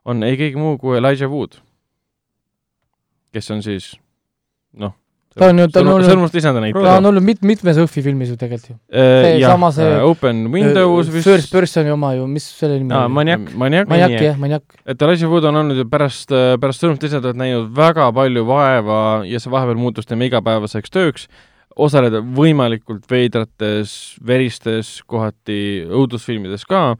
[0.06, 1.60] on ei keegi muu kui Elijah Wood,
[3.32, 3.94] kes on siis
[4.74, 4.96] noh,
[5.38, 7.06] Ta on ju- ta on olnud- sõrmust lisanda ta näitleja on.
[7.08, 8.76] olnud mit-, mitmes Õhvi filmis ju tegelikult ju.
[8.92, 11.24] Äh, see sama see- Open Windows vist.
[11.24, 13.14] First Personi oma ju, mis selle nimi oli?
[13.14, 13.54] Maniak.
[13.56, 13.88] Maniak
[14.20, 14.64] jah, Maniak.
[14.86, 16.28] et Elijah Wood on olnud ju pärast,
[16.60, 21.28] pärast sõrmust lisatud näinud väga palju vaeva ja see vahepeal muutus tema igapäevaseks tööks,
[21.78, 26.98] osaleda võimalikult veidrates, veristes, kohati õudusfilmides ka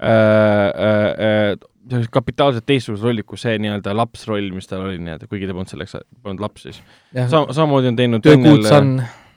[0.00, 5.56] äh,, äh, kapitaalselt teistsugused rollid kui see nii-öelda lapsroll, mis tal oli nii-öelda, kuigi ta
[5.56, 6.80] polnud selleks, polnud laps siis.
[7.12, 8.28] Sa-, samamoodi on teinud
[8.68, 8.94] Son.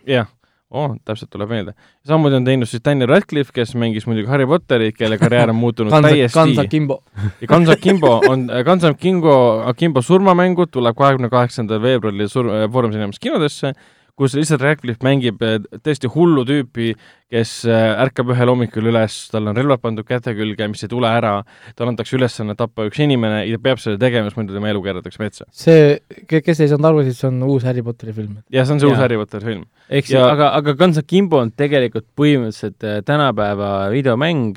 [0.07, 0.29] jah,
[0.69, 1.73] oh, täpselt tuleb meelde.
[2.07, 5.93] samamoodi on teinud siis Daniel Radcliffe, kes mängis muidugi Harry Potterit, kelle karjäär on muutunud
[5.93, 7.01] Kansa, täiesti Kansa Kimbo.
[7.41, 13.19] ja Guns Akimbo on, Guns Akimbo, Akimbo surmamängud tuleb kahekümne kaheksandal veebruaril sur-, Foorum Cinemas
[13.19, 13.73] kinodesse,
[14.19, 16.93] kus lihtsalt Radcliffe mängib eh, tõesti hullu tüüpi,
[17.33, 21.09] kes eh, ärkab ühel hommikul üles, tal on relvad pandud käte külge, mis ei tule
[21.09, 21.39] ära,
[21.75, 24.83] talle antakse ülesanne tappa üks inimene ja ta peab seda tegema, sest muidu tema elu
[24.85, 25.47] keeratakse metsa.
[25.51, 25.97] see,
[26.29, 28.37] kes ei saanud aru, siis see on uus Harry Potteri film.
[28.53, 29.03] ja see on see uus Jaa.
[29.03, 29.65] Harry Potteri film.
[29.89, 34.55] ehk siis Ja-, aga, aga Guns Akimbo on tegelikult põhimõtteliselt äh, tänapäeva videomäng,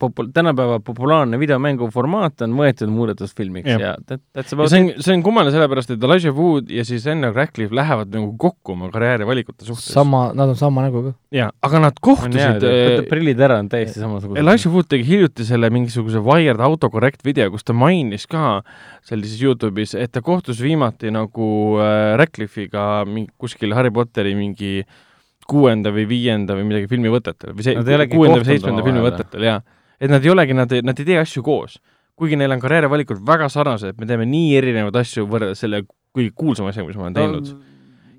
[0.00, 3.82] popu-, tänapäeva populaarne videomängu formaat on võetud muudetusfilmiks Jah.
[3.82, 4.96] ja that, that's ja about see it.
[4.96, 8.74] on, see on kummaline sellepärast, et Elijah Wood ja siis Daniel Radcliffe lähevad nagu kokku
[8.74, 9.88] oma karjäärivalikute suhtes.
[9.94, 11.12] sama, nad on sama nägu ka.
[11.34, 14.40] jaa, aga nad kohtusid võta prillid ära, on täiesti samasugune.
[14.40, 18.60] Elijah Wood tegi hiljuti selle mingisuguse Wired autocorrect video, kus ta mainis ka
[19.06, 21.50] seal siis Youtube'is, et ta kohtus viimati nagu
[21.82, 22.88] äh, Radcliffe'iga
[23.38, 24.82] kuskil Harry Potteri mingi
[25.48, 27.76] kuuenda või viienda või midagi filmivõtetel või see
[28.12, 29.60] kuuenda või seitsmenda filmivõtetel, jaa.
[30.00, 31.78] et nad ei olegi, nad, nad ei tee asju koos.
[32.18, 35.84] kuigi neil on karjäärivalikud väga sarnased, me teeme nii erinevaid asju võrreldes selle
[36.16, 37.52] kõige kuulsama asjaga, mis ma olen teinud.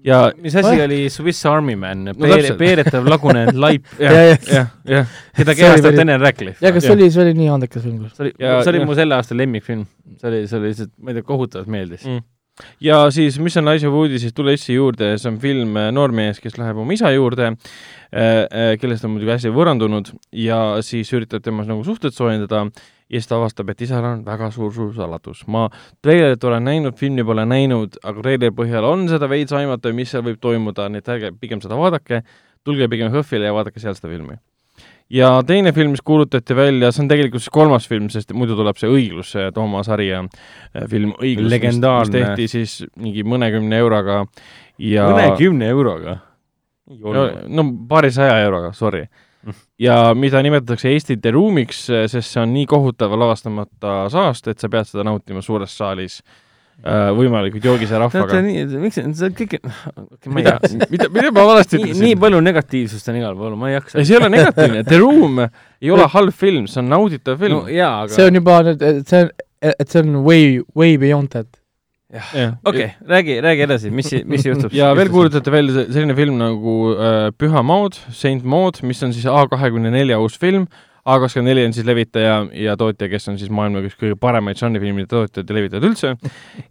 [0.05, 2.57] Ja mis asi oli Swiss Army Man No Peer, täpselt.
[2.61, 6.63] peeretav lagunenud laip, jah, Ja- ja- jah, jah, keda kehastab Daniel Radcliffe.
[6.65, 6.97] ja kas see jah.
[6.99, 9.85] oli, see oli nii andekas film see oli, see oli mu selle aasta lemmikfilm.
[10.17, 12.21] see oli, see oli lihtsalt, ma ei tea, kohutavalt meeldis Mm.
[12.83, 16.39] ja siis, mis on Elijah Woodi siis Tule issi juurde, see on film äh, noormees,
[16.43, 17.53] kes läheb oma isa juurde,
[18.81, 22.65] kellest on muidugi hästi võõrandunud ja siis üritab temas nagu suhted soojendada
[23.09, 25.41] ja siis ta avastab, et isal on väga suur-suur saladus.
[25.47, 25.67] ma
[26.01, 30.23] treilerit olen näinud, filmi pole näinud, aga treileri põhjal on seda veits aimata, mis seal
[30.25, 32.21] võib toimuda, nii et ärge pigem seda vaadake,
[32.63, 34.37] tulge pigem HÖFFile ja vaadake seal seda filmi.
[35.09, 38.77] ja teine film, mis kuulutati välja, see on tegelikult siis kolmas film, sest muidu tuleb
[38.77, 44.25] see Õiglus, see Toomas Harja äh, film Õiglus, mis tehti siis mingi mõnekümne euroga
[44.77, 46.19] ja mõnekümne euroga.
[46.89, 49.07] no, no paarisaja euroga, sorry.
[49.79, 54.69] Ja mida nimetatakse Eesti The Room'iks, sest see on nii kohutav lavastamata saast, et sa
[54.71, 58.41] pead seda nautima suures saalis äh, võimalikult joogise rahvaga.
[58.45, 62.23] nii, miks see kõik, ma ei mida tea, mida, mida ma valesti nii, nii ütlesin?
[62.25, 63.99] palju negatiivsust on igal pool, ma ei jaksa.
[63.99, 67.61] ei, see ei ole negatiivne, The Room ei ole halb film, see on nauditav film
[67.61, 67.63] no
[68.03, 69.33] aga see on juba nüüd, see on,
[69.71, 71.47] et see on way, way beyond that.
[72.09, 72.55] Jah.
[72.65, 76.75] okei, räägi, räägi edasi, mis, mis juhtub ja veel kuulutati välja se- selline film nagu
[76.95, 80.65] äh, Püha Maud, Saint Maud, mis on siis A kahekümne nelja uus film.
[81.05, 84.57] A kakskümmend neli on siis levitaja ja tootja, kes on siis maailma üks kõige paremaid
[84.59, 86.11] žanrifilmide tootjad ja levitajad üldse.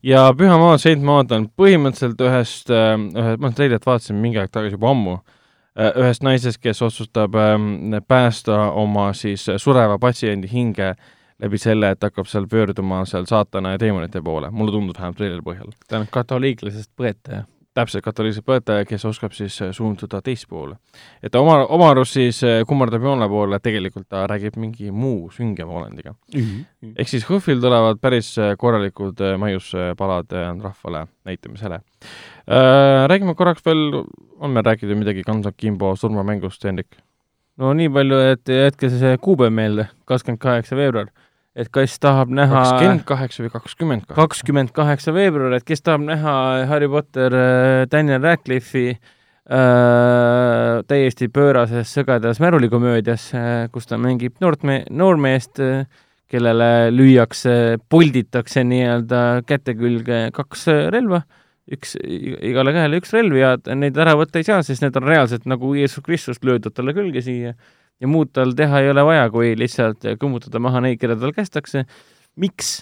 [0.02, 4.50] ja Püha Maud, Saint Maud on põhimõtteliselt ühest äh,, ühe, ma treilet vaatasin mingi aeg
[4.54, 5.16] tagasi juba ammu,
[6.02, 10.92] ühest naisest, kes otsustab ähm, päästa oma siis sureva patsiendi hinge
[11.42, 15.44] läbi selle, et hakkab seal pöörduma seal saatana ja teemonite poole, mulle tundub vähemalt treileri
[15.44, 17.44] põhjal ta on katoliiklasest põetaja.
[17.78, 20.76] täpselt katoliiklise põetaja, kes oskab siis äh, suunduda teistpoole.
[21.22, 25.30] et ta oma, oma arust siis äh, kummardab joone poole, tegelikult ta räägib mingi muu
[25.30, 26.14] süngema olendiga.
[26.34, 31.80] ehk siis HÖFFil tulevad päris äh, korralikud äh, maiuspalad äh, rahvale näitamisele.
[32.48, 34.02] Räägime korraks veel,
[34.40, 36.96] on meil rääkida midagi Kansa Kimbo surmamängust, Hendrik?
[37.58, 41.10] no nii palju, et jätke see kuupäev meelde, kakskümmend kaheksa veebruar.
[41.58, 44.18] Et kes tahab näha kakskümmend kaheksa või kakskümmend kaheksa?
[44.22, 46.34] kakskümmend kaheksa veebruar, et kes tahab näha
[46.70, 49.00] Harry Potter äh, Daniel Radcliffe'i äh,
[50.90, 55.82] täiesti pöörases sõgedas märulikomöödias äh,, kus ta mängib noort me-, noormeest äh,,
[56.28, 61.22] kellele lüüakse, polditakse nii-öelda käte külge kaks äh, relva,
[61.72, 65.48] üks, igale käele üks relv ja neid ära võtta ei saa, sest need on reaalselt
[65.48, 67.56] nagu Jeesus Kristus löödud talle külge siia
[68.00, 71.84] ja muud tal teha ei ole vaja, kui lihtsalt kõmmutada maha neid, keda tal kästakse.
[72.36, 72.78] miks?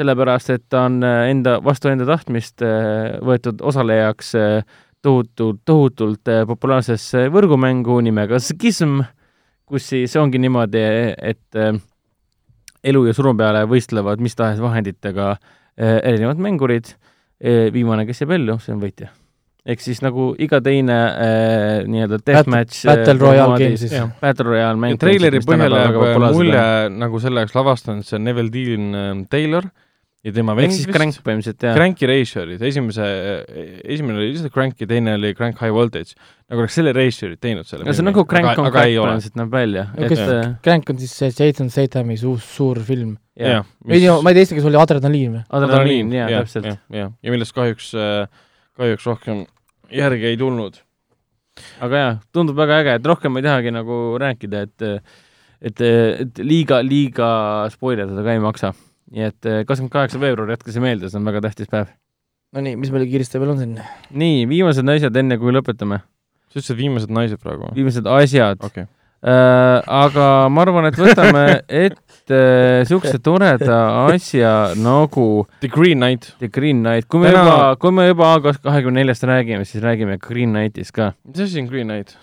[0.00, 6.30] sellepärast, et ta on äh, enda, vastu enda tahtmist äh, võetud osalejaks äh, tohutult, tohutult
[6.48, 9.00] populaarsesse võrgumängu nimega Schism,
[9.68, 10.82] kus siis ongi niimoodi,
[11.16, 11.58] et
[12.84, 15.30] elu ja surma peale võistlevad mis tahes vahenditega
[15.80, 16.92] erinevad mängurid.
[17.72, 19.08] viimane, kes jääb ellu, see on võitja.
[19.70, 23.94] Ehk siis nagu iga teine äh, nii-öelda deathmatch Battle Royale game siis.
[24.22, 24.98] Battle Royale mäng.
[25.00, 26.64] treileri põhjal jääb mulje,
[26.96, 29.68] nagu selle oleks lavastanud see Neville Dean ähm, Taylor
[30.20, 30.96] ja tema ehk vend siis vist.
[30.96, 31.76] Crank põhimõtteliselt jah.
[31.78, 33.06] Cranky Ratiorid, esimese,
[33.88, 36.12] esimene oli lihtsalt Crank ja teine oli Crank High Voltage.
[36.50, 38.98] nagu oleks selle Ratiorid teinud selle no see on nagu Crank on aga Crank ei
[38.98, 39.14] ole.
[39.14, 43.14] põhimõtteliselt näeb välja, No äh, Crank on siis see Jason Stathami suur, suur film.
[43.40, 45.42] jah, ei tea, ma ei tea, eesti keeles oli Adrenaliin või?
[45.56, 46.68] adrenaliin, jaa, täpselt.
[46.92, 47.94] ja millest kahjuks,
[48.76, 49.46] kahjuks rohkem
[49.94, 50.78] järgi ei tulnud.
[51.84, 54.86] aga jaa, tundub väga äge, et rohkem ma ei tahagi nagu rääkida, et
[55.60, 57.30] et, et liiga, liiga
[57.74, 58.72] spoilerdada ka ei maksa.
[59.10, 61.90] nii et eh, kakskümmend kaheksa veebruar, jätke see meelde, see on väga tähtis päev.
[62.54, 63.74] Nonii, mis meil kiiresti veel on siin?
[64.22, 66.00] nii, viimased asjad, enne kui lõpetame.
[66.50, 68.94] sa ütlesid viimased naised praegu viimased asjad okei okay..
[69.22, 69.82] äh,.
[69.86, 71.44] aga ma arvan, et võtame
[71.84, 76.32] ette niisuguse toreda asja nagu The Green Knight.
[76.38, 77.08] The Green Knight.
[77.08, 80.92] kui me Täna- juba, kui me juba August kahekümne neljast räägime, siis räägime Green Knightist
[80.96, 81.12] ka.
[81.26, 82.16] mis asi on Green Knight?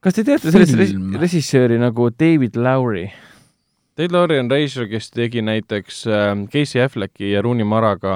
[0.00, 3.08] kas te teate sellist režissööri nagu David Lowry?
[3.98, 8.12] Dave Laurie on reisijal, kes tegi näiteks ähm, Casey Afflecki ja Rooney Maraga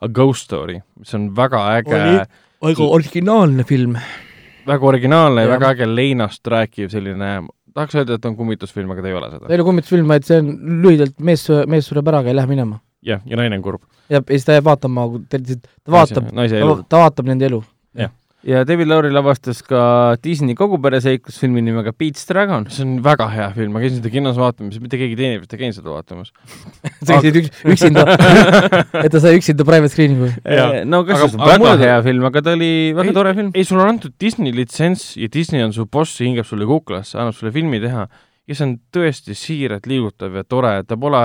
[0.00, 2.26] A Ghost Story, mis on väga äge Oli-,
[2.60, 3.96] väga originaalne film.
[4.66, 9.10] väga originaalne ja väga äge leinast rääkiv selline, tahaks öelda, et on kummitusfilm, aga ta
[9.10, 9.50] ei ole ta seda.
[9.50, 10.50] ei ole kummitusfilm, vaid see on
[10.84, 12.80] lühidalt mees, mees sureb ära, aga ei lähe minema.
[13.04, 13.84] jah, ja naine on kurb.
[14.08, 17.62] ja, ja siis ta jääb vaatama, ta ta vaatab, ta, ta vaatab nende elu.
[18.44, 22.66] Ja David Lowry lavastas ka Disney kogupere seiklusfilmi nimega Pete's Dragon.
[22.70, 25.76] see on väga hea film, ma käisin seda kinos vaatamas, mitte keegi teine ei käinud
[25.78, 26.32] seda vaatamas.
[27.06, 28.04] sa käisid üks, üksinda,
[29.04, 30.28] et ta sai üksinda private screening'u.
[30.44, 30.84] Jaa.
[30.84, 33.34] no kas Aga- see aga väga mulle- hea film, aga ta oli väga Ei- tore
[33.40, 33.50] film.
[33.54, 37.34] ei, sulle on antud Disney litsents ja Disney on su boss, hingab sulle kuklasse, annab
[37.38, 38.06] sulle filmi teha
[38.44, 41.20] ja see on tõesti siiralt liigutav ja tore, ta pole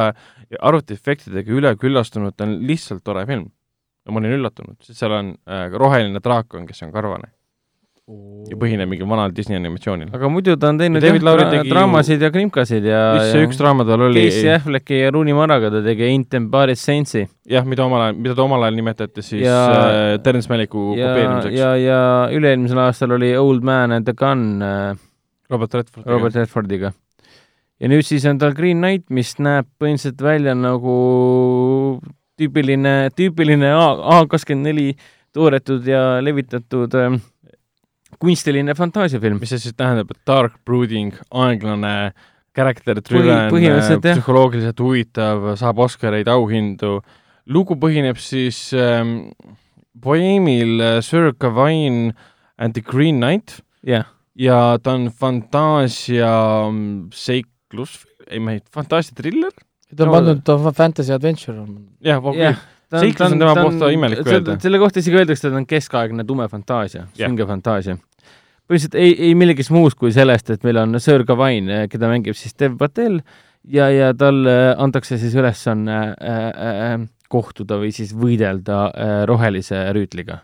[0.63, 3.49] arvutiefektidega üle küllastunud, ta on lihtsalt tore film.
[4.10, 7.30] Ja ma olin üllatunud, sest seal on äh, roheline draakon, kes on karvane
[8.49, 10.10] ja põhineb mingil vanal Disney animatsioonil.
[10.18, 13.44] aga muidu ta on teinud Ja jah dra- tegi draamasid ja krimkasid ja mis see
[13.45, 16.07] üks draama tal oli, Casey Afflecki ja Rooney Maraga ta tegi
[16.49, 20.18] But It's Saints'i jah, mida omal ajal, mida ta omal ajal nimetati siis Ja- äh,
[20.26, 21.60] Terence Malicku ja, kopeerimiseks.
[21.60, 21.99] ja, ja
[22.34, 24.95] üle-eelmisel aastal oli Old Man and the Gun äh,
[25.49, 26.07] Robert Redford.
[26.10, 26.91] Robert Redfordiga.
[27.80, 30.98] ja nüüd siis on tal Green Knight, mis näeb põhimõtteliselt välja nagu
[32.40, 33.88] tüüpiline, tüüpiline A,
[34.18, 34.94] A kakskümmend neli
[35.36, 37.20] toodetud ja levitatud äh,
[38.20, 39.40] kunstiline fantaasiafilm.
[39.40, 42.11] mis see siis tähendab, et dark brooding, aeglane,
[42.56, 44.18] character põhimõtteliselt jah.
[44.18, 46.99] psühholoogiliselt huvitav, saab Oscareid, auhindu.
[47.49, 49.32] lugu põhineb siis ähm,
[50.02, 52.14] poeemil äh, Sir Gawain
[52.57, 56.34] and the Green Knight jah, ja ta on fantaasia
[56.70, 59.53] mm, seiklus, ei ma ei, fantaasia triller?
[59.95, 61.78] Ta on No- pandud ta on fantasy adventure on.
[62.02, 62.60] jah, jah.
[62.90, 64.56] Seiklus on tema kohta imelik öelda.
[64.61, 67.30] selle kohta isegi öeldakse, et ta on keskaegne tume fantaasia, Jah.
[67.30, 67.98] sünge fantaasia.
[68.70, 72.53] põhimõtteliselt ei, ei millegist muust kui sellest, et meil on Sir Gawain, keda mängib siis
[72.57, 73.20] Dev Patel
[73.66, 80.40] ja, ja talle antakse siis ülesanne äh, äh, kohtuda või siis võidelda äh, rohelise rüütliga,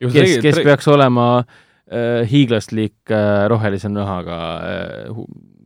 [0.00, 5.24] kes, kes peaks olema äh, hiiglaslik äh, rohelise nahaga äh,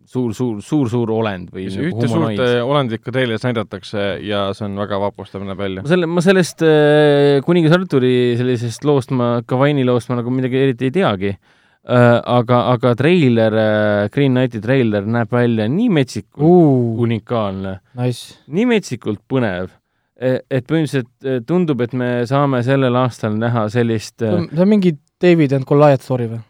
[0.09, 4.06] suur, suur, suur, suur olend või nagu ühte suurt humanoid äh, olendit ka treilis näidatakse
[4.24, 5.90] ja see on väga vapustav näeb välja ma.
[5.90, 10.89] selle, ma sellest äh, kuningas Arturi sellisest loost ma, Gavaini loost ma nagu midagi eriti
[10.89, 12.06] ei teagi äh,.
[12.18, 17.02] aga, aga treiler äh,, Green Knighti treiler näeb välja nii metsikult uh.
[17.05, 18.39] unikaalne, Nice.
[18.48, 19.74] nii metsikult põnev,
[20.18, 24.97] et põhimõtteliselt tundub, et me saame sellel aastal näha sellist see on see on mingi
[25.22, 26.40] David and Goliath story või?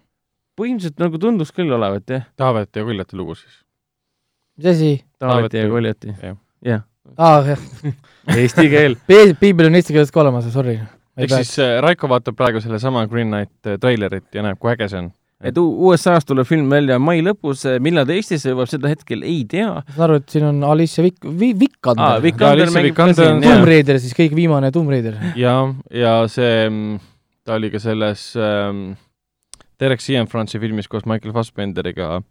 [0.58, 3.60] Põhimõtteliselt nagu tundus küll olevat jah, Taavet ja Koljati lugu siis.
[4.58, 4.92] mis asi?
[5.22, 6.84] Taaveti ja Koljati jah.,
[7.16, 7.62] aa, jah.
[8.42, 8.98] eesti keel.
[9.08, 10.78] piibel on eesti keeles ka olemas, sorry.
[11.18, 14.90] ehk siis äh, Raiko vaatab praegu sellesama Green Knight äh, treilerit ja näeb, kui äge
[14.90, 15.10] see on.
[15.38, 19.70] et USA-s tuleb film välja mai lõpus, millal ta Eestisse jõuab, seda hetkel ei tea.
[19.78, 22.24] ma saan aru, et siin on Alicia Vik-, Vi-, aa, Vikander.
[22.24, 23.68] Vikander mängib ka siin, Tomb.
[23.70, 25.20] Raider siis, kõige viimane Tomb Raider.
[25.38, 25.60] ja,
[25.94, 26.66] ja see,
[27.46, 28.88] ta oli ka selles ähm,
[29.80, 32.22] Derek Cianfrance'i filmis koos Michael Fassbenderiga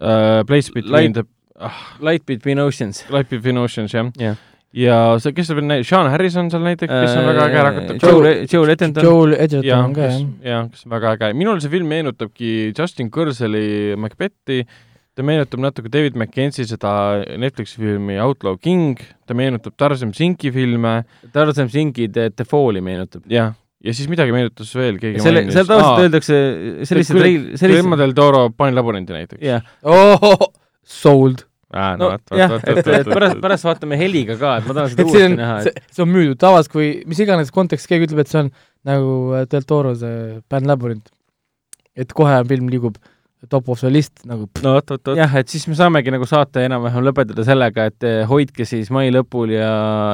[0.00, 1.24] äh, Place Between Light- the
[1.60, 3.04] ah, Light Between Oceans.
[3.10, 4.36] Light Between Oceans, jah Jah.
[4.72, 7.72] ja see, kes seal veel näi-, Sean Harrison seal näiteks, kes on väga äge ära
[7.82, 7.98] Äh.
[8.02, 9.04] Joel, Joel Edgerton.
[9.04, 11.32] Joel Edgerton on, ka jah., jah, kes on väga äge.
[11.36, 14.62] minul see film meenutabki Justin Kurzel'i Macbethi,
[15.14, 16.92] ta meenutab natuke David Mackenzie seda
[17.36, 18.96] Netflixi filmi Outlaw King,
[19.28, 21.02] ta meenutab Tarzan Zinki filme,
[21.36, 23.28] Tarzan Zinki The, The Falli meenutab.
[23.28, 23.52] jah,
[23.82, 26.36] ja siis midagi meenutas veel, keegi selle, seal tavaliselt öeldakse
[26.88, 29.42] sellise treil-, Guillermo sellise, del Toro Pani laborendi näiteks.
[29.46, 30.52] jah, oh,
[30.86, 31.46] sold.
[31.72, 35.08] Ah, no jah, et, et pärast, pärast vaatame heliga ka, et ma tahan seda et
[35.08, 38.20] uuesti on näha, see et, see on müüdud tavaliselt, kui mis iganes kontekstis keegi ütleb,
[38.26, 38.50] et see on
[38.88, 41.08] nagu äh, Del Toro see Band Labyrinth.
[41.96, 43.00] et kohe film liigub
[43.50, 45.18] top of the list nagu pff, no vot, vot, vot.
[45.18, 49.10] jah, et siis me saamegi nagu saate enam-vähem lõpetada sellega, et eh, hoidke siis mai
[49.14, 49.72] lõpul ja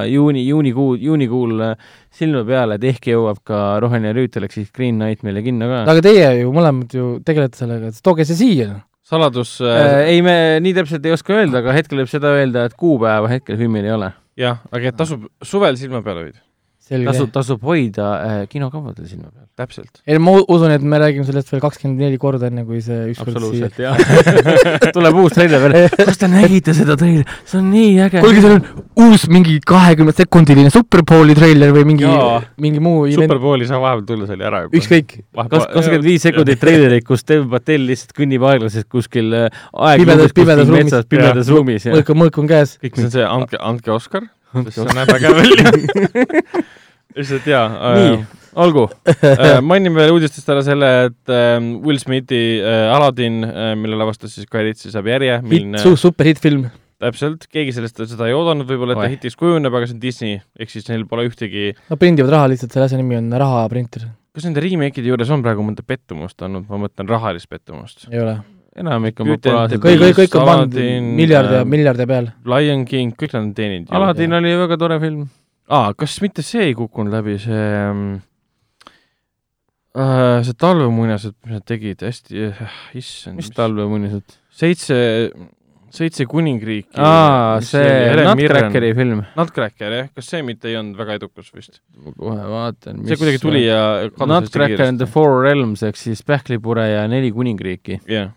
[0.08, 1.90] juuni, juunikuu, juunikuul eh,
[2.20, 5.84] silma peal, et ehk jõuab ka Roheline Rüütel ehk siis Green Knight meile kinno ka.
[5.92, 8.80] aga teie ju mõlemad ju tegelete sellega, et tooge see siia.
[9.08, 12.66] saladus Äh, äh,, ei, me nii täpselt ei oska öelda, aga hetkel võib seda öelda,
[12.68, 14.12] et kuupäeva hetkel filmil ei ole.
[14.38, 16.40] jah, aga et tasub suvel silma peal hoida,
[16.88, 19.46] tasub, tasub hoida äh, kinokavadel silma peal.
[19.58, 20.00] täpselt.
[20.06, 23.36] ei, ma usun, et me räägime sellest veel kakskümmend neli korda, enne kui see ükskord
[23.36, 23.68] siia.
[23.68, 24.92] absoluutselt, jah.
[24.96, 25.76] tuleb uus treiler veel.
[25.98, 27.26] kas te nägite seda treileri?
[27.48, 28.22] see on nii äge.
[28.24, 32.08] kuulge, seal on uus mingi kahekümne sekundiline Superbowli treiler või mingi
[32.62, 34.80] mingi muu event, Superbowli saa vahepeal tulla, see oli ära juba.
[34.80, 35.14] ükskõik.
[35.38, 40.32] kas, kakskümmend viis sekundit treilerit, kus Dev Patel lihtsalt kõnnib aeglaselt kuskil äh, Pimedas- aegluudes
[40.32, 41.06] kuskil pimedas ruumis.
[41.12, 42.76] pimedas ruumis ja mõõk on, mõõk on käes.
[42.82, 44.28] kõik, see on see, andke, andke Oscar,
[44.64, 46.66] sest see näeb äge välja.
[47.16, 47.94] lihtsalt jaa.
[47.96, 48.18] nii,
[48.58, 48.88] olgu.
[49.70, 53.40] mainime veel uudistest ära selle, et ähm, Will Smithi äh, Aladdin,
[53.80, 56.68] mille lavastas siis Guy Ritchie, saab järje, hitt, super hitt-film.
[56.98, 60.38] täpselt, keegi sellest seda ei oodanud, võib-olla et ta hitiks kujuneb, aga see on Disney,
[60.58, 64.08] ehk siis neil pole ühtegi Nad prindivad raha lihtsalt, selle asja nimi on rahaprinter.
[64.34, 68.08] kas nende remake'ide juures on praegu mõnda pettumust olnud, ma mõtlen rahalist pettumust?
[68.10, 68.36] ei ole.
[68.78, 70.82] enamik on populaarsed kõik, kõik, kõik on pandud
[71.22, 72.32] miljardi ja ähm, miljardi peal.
[72.50, 73.94] Lion King, kõik nad on teeninud.
[73.94, 75.26] Aladdin oli väga tore film.
[75.68, 78.08] aa, kas mitte see ei kukkunud läbi, see ähm,
[79.98, 82.64] äh, see talvemuinasjutt, mis nad tegid, hästi äh,,
[82.98, 84.38] issand, mis talvemunised?
[84.58, 84.98] seitse,
[85.94, 86.96] seitse kuningriiki.
[87.00, 89.22] aa, see Nutcrackeri film.
[89.38, 91.82] Nutcracker jah, kas see mitte ei olnud väga edukas vist?
[91.96, 93.04] ma kohe vaatan.
[93.08, 93.82] see kuidagi tuli ja
[94.18, 98.00] Nutcracker and the Four Realms ehk siis Pähklipure ja neli kuningriiki.
[98.08, 98.32] jah,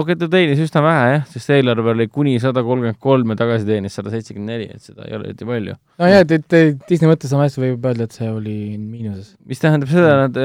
[0.00, 3.64] okei, ta teenis üsna vähe jah, sest eelarve oli kuni sada kolmkümmend kolm ja tagasi
[3.68, 5.78] teenis sada seitsekümmend neli, et seda ei ole eriti palju.
[6.02, 9.32] nojah, et, et Disney mõttes sama hästi võib öelda, et see oli miinuses.
[9.48, 10.40] mis tähendab seda, nad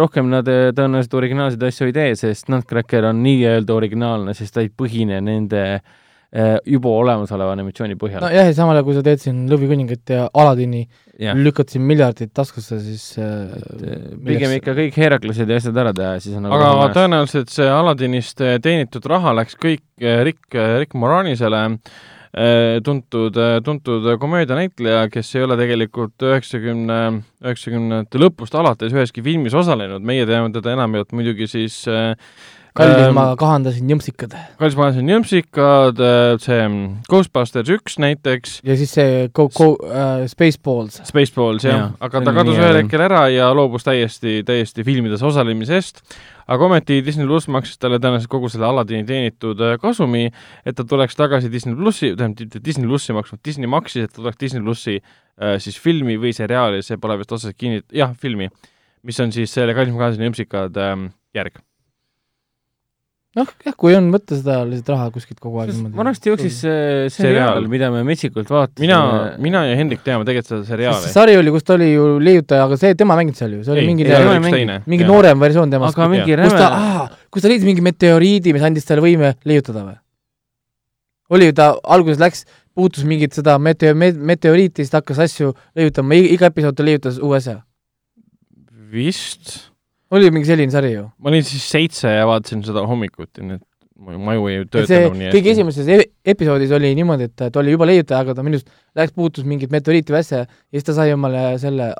[0.00, 4.72] rohkem nad tõenäoliselt originaalseid asju ei tee, sest Nutcracker on nii-öelda originaalne, sest ta ei
[4.72, 5.98] põhine nende eh,
[6.30, 8.22] juba olemasoleva animatsiooni põhjal.
[8.22, 10.84] nojah, ja samal ajal, kui sa teed siin Lõvikuningat ja Aladini,
[11.18, 13.50] lükkad siin miljardid taskusse, siis äh,
[14.26, 16.94] pigem ikka kõik Heraklased ja asjad ära teha, siis on nagu aga majas.
[17.00, 21.64] tõenäoliselt see Aladdinist eh, teenitud raha läks kõik Rick, Rick Moranisele,
[22.86, 23.36] tuntud,
[23.66, 27.00] tuntud komöödianäitleja, kes ei ole tegelikult üheksakümne,
[27.42, 32.14] üheksakümnendate lõpust alates üheski filmis osalenud, meie teame teda enamjaolt muidugi siis äh,
[32.76, 34.34] kallis ähm, ma kahandasin jõmpsikad.
[34.60, 36.02] kallis ma olen Jõmpsikad,
[36.42, 41.00] see mm, Ghostbusters üks näiteks, ja siis see Go, Go äh,, Spaceballs.
[41.08, 46.04] Spaceballs jah ja,, aga ta kadus ühel hetkel ära ja loobus täiesti, täiesti filmides osalemisest.
[46.50, 50.28] aga ometi Disney pluss maksis talle tõenäoliselt kogu selle Aladdini teenitud äh, kasumi,
[50.66, 54.40] et ta tuleks tagasi Disney plussi, tähendab Disney plussi maksma, Disney maksis, et ta tuleks
[54.40, 58.50] Disney plussi äh, siis filmi või seriaali, see pole vist otseselt kinni, jah, filmi,
[59.06, 61.62] mis on siis selle Kallis Magazini Jõmpsikad ähm, järg.
[63.38, 65.96] noh, jah, kui on võtta seda lihtsalt raha kuskilt kogu aeg niimoodi.
[66.00, 67.14] vanasti jooksis see Seriaal.
[67.14, 68.86] seriaal, mida me metsikult vaatasime.
[68.88, 68.98] mina,
[69.38, 71.12] mina ja Hendrik teame tegelikult seda see seriaali.
[71.14, 73.76] sari oli, kus ta oli ju leiutaja, aga see, tema ei mänginud seal ju, see
[73.76, 74.58] oli mingi, ei, tema ei, mängi.
[74.58, 74.78] teine.
[74.90, 75.12] mingi Jah.
[75.14, 75.98] noorem versioon temast.
[75.98, 79.86] aga mingi kus ta räme,, kus ta leidis mingi meteoriidi, mis andis talle võime leiutada
[79.86, 79.98] või?
[81.30, 82.44] oli ju ta, alguses läks,
[82.74, 87.38] puutus mingit seda meteo-, meteoriiti, siis ta hakkas asju leiutama, iga episood ta leiutas uue
[87.38, 87.60] asja.
[88.90, 89.69] vist,
[90.16, 91.08] oli mingi selline sari ju.
[91.18, 93.66] ma olin siis seitse ja vaatasin seda hommikuti, nii et
[94.00, 95.52] mu maju ei töötanud nii kõige.
[95.52, 95.98] esimeses e
[96.32, 99.72] episoodis oli niimoodi, et ta oli juba leiutaja, aga ta minu arust läks, puutus mingit
[99.72, 101.90] meteoriiti asja ja siis ta sai omale selle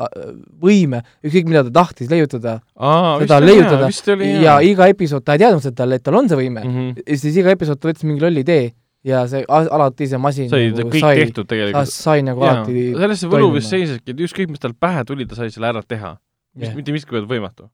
[0.65, 5.45] võime, ükskõik mida ta tahtis leiutada aa, seda leiutada oli ja iga episood ta ei
[5.45, 6.71] teadnud seda, et tal on see võime mm.
[6.71, 6.87] mm.
[6.89, 7.03] -hmm.
[7.05, 8.71] ja siis iga episood ta võttis mingi lolli idee
[9.07, 11.93] ja see alati see masin sai nagu kõik sai, tehtud tegelikult.
[11.93, 15.39] sai nagu alati selles see võlu vist seiseski, et ükskõik, mis tal pähe tuli, ta
[15.39, 16.17] sai selle ära teha.
[16.57, 16.77] mis Jah.
[16.77, 17.69] mitte miski ei olnud võimatu.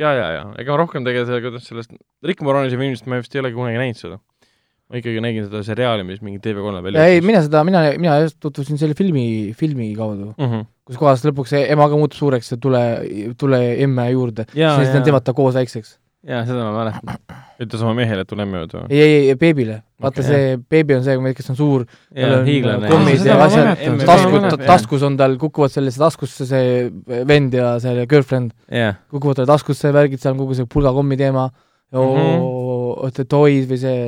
[0.00, 1.94] ja, ja, ja ega ma rohkem tegelikult kuidas sellest
[2.26, 4.18] Rick Moranise filmist ma vist ei olegi kunagi näinud seda.
[4.90, 8.16] ma ikkagi nägin seda seriaali, mis mingi TV3 peal ja ei, mina seda, mina, mina
[8.24, 10.46] just tutvusin selle filmi, filmi kaudu, mm.
[10.46, 10.64] -hmm.
[10.88, 12.82] kus kohas lõpuks ema ka muutub suureks ja tule,
[13.38, 14.48] tule emme juurde.
[14.54, 15.98] Siis nad teevad ta koos väikseks.
[16.26, 17.38] jaa, seda ma mäletan.
[17.62, 18.90] ütles oma mehele, et tule emme juurde või?
[18.90, 19.82] ei, ei, ei beebile.
[20.00, 20.28] Vaata Okei.
[20.28, 22.90] see beebi on see, kes on suur, tal on hiiglane.
[22.90, 24.66] kommid seda ja asjad mäletan,, taskud mäletan.
[24.66, 29.92] taskus on tal, kukuvad sellesse taskusse see vend ja see girlfriend, jaa, kukuvad talle taskusse
[29.94, 31.50] värgid, seal on kogu see pulgakommi teema
[31.90, 34.02] Mhm., toys või see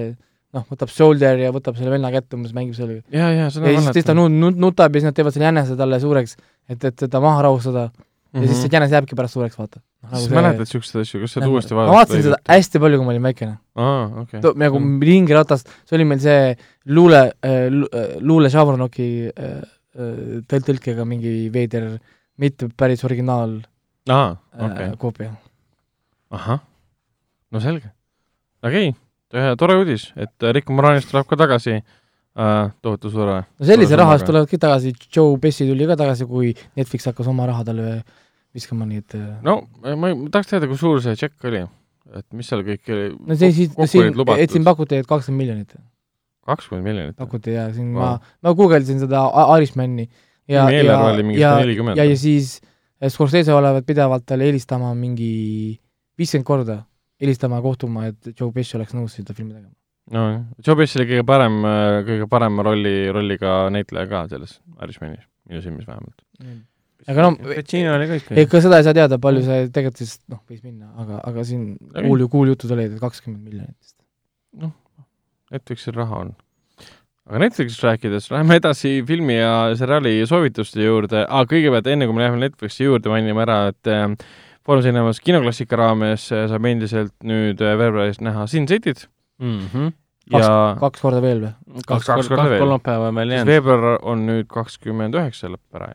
[0.54, 3.02] noh, võtab shoulder ja võtab selle venna kätte, umbes mängib sellega.
[3.10, 4.38] ja, ja seda ja ma siis, siis ta mäletan.
[4.38, 6.36] nu-, nu-, nutab ja siis nad teevad selle jänese talle suureks,
[6.70, 9.82] et, et teda maha rahustada ja siis see jänes jääbki pärast suureks, vaata.
[10.02, 10.18] Mhm.
[10.18, 12.50] siis mäletad siukseid asju, kas sa oled uuesti ma vaatasin seda vaadanud?
[12.56, 13.52] hästi palju, kui ma olin väikene.
[13.78, 14.40] aa, okei.
[14.58, 16.56] nagu ringiratast, see oli meil see
[16.90, 17.20] luule,
[18.20, 19.60] luule Šavronoki äh,
[20.50, 21.86] tõl-, tõlkega mingi veider,
[22.42, 23.60] mitte päris originaal
[24.10, 24.66] aa, okay.
[24.66, 25.30] okei äh,, koopia.
[26.34, 26.64] ahah,
[27.54, 27.92] no selge.
[28.66, 33.70] okei okay., tore uudis, et äh, Rick Moranis tuleb ka tagasi äh, tohutu suure no
[33.70, 37.46] sellise raha eest tulevad kõik tagasi, Joe Pesci tuli ka tagasi, kui Netflix hakkas oma
[37.52, 38.02] raha talle
[38.56, 41.62] viskama, et äh, no ma, ma tahaks teada, kui suur see tšekk oli,
[42.18, 45.76] et mis seal kõik oli no see siis, siin et siin pakuti, et kakskümmend miljonit
[46.46, 47.16] kakskümmend miljonit.
[47.16, 48.16] pakuti ja siin Vau.
[48.16, 49.24] ma, ma guugeldasin seda
[49.56, 50.08] Irishmani
[50.48, 51.98] ja, ja ja, 140.
[51.98, 52.56] ja, ja siis
[53.00, 55.78] eh, Scorsese olevat pidevalt talle helistama mingi
[56.18, 56.82] viiskümmend korda,
[57.22, 59.72] helistama ja kohtuma, et Joe Pesci oleks nõus seda filmi tegema.
[60.12, 60.26] no
[60.66, 61.62] Joe Pesci oli kõige parem,
[62.10, 66.26] kõige parema rolli, rolliga näitleja ka selles Irishmanis, minu silmis vähemalt.
[67.08, 68.36] Aga no Pacino oli ka ikka.
[68.42, 71.64] ega seda ei saa teada, palju see tegelikult siis noh, võis minna, aga, aga siin
[71.94, 72.04] Ei.
[72.06, 73.94] kuul-, kuuljutud olid, et kakskümmend miljonit.
[75.52, 76.30] Netflixil raha on.
[77.28, 82.24] aga Netflixist rääkides, läheme edasi filmi ja seriaali soovituste juurde ah,, kõigepealt enne kui me
[82.24, 84.06] läheme Netflixi juurde, mainime ära, et äh,
[84.66, 89.08] Foorum Cinemas kinoklassika raames äh, saab endiselt nüüd äh, veebruaris näha Sin Cityt
[89.42, 89.92] Mhm.
[90.30, 91.82] Kaks- ja kaks korda veel või?
[91.82, 92.60] kaks kaks korda veel.
[92.62, 93.48] kolmapäeva on veel jäänud.
[93.50, 95.88] veebruar on nüüd kakskümmend üheksa lõpp ära,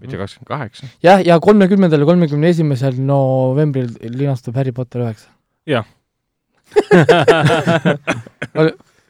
[0.00, 0.86] mitte kakskümmend kaheksa.
[1.04, 5.28] jah, ja kolmekümnendal ja kolmekümne esimesel novembril linastub Harry Potter üheksa.
[5.66, 5.84] Jah.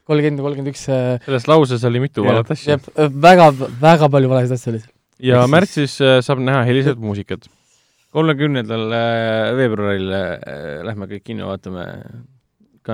[0.07, 2.78] kolmkümmend ja kolmkümmend üks äh, selles lauses oli mitu valet asja.
[2.97, 3.51] väga,
[3.83, 4.83] väga palju valesid asju oli.
[5.19, 7.49] ja Ehk siis- märtsis äh, saab näha heliselt muusikat.
[8.17, 11.85] kolmekümnendal äh, veebruaril äh, lähme kõik kinno vaatame
[12.86, 12.93] ka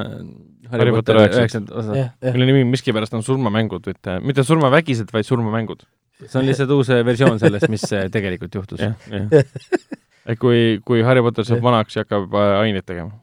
[0.73, 1.75] Harry Potter üheksandat.
[1.77, 2.07] osa.
[2.33, 5.85] mille nimi miskipärast on surmamängud, mitte, mitte surmavägised, vaid surmamängud.
[6.27, 8.83] See on lihtsalt uus äh, versioon sellest, mis äh, tegelikult juhtus.
[8.83, 13.15] et kui, kui Harry Potter saab vanaks ja hakkab äh, aineid tegema,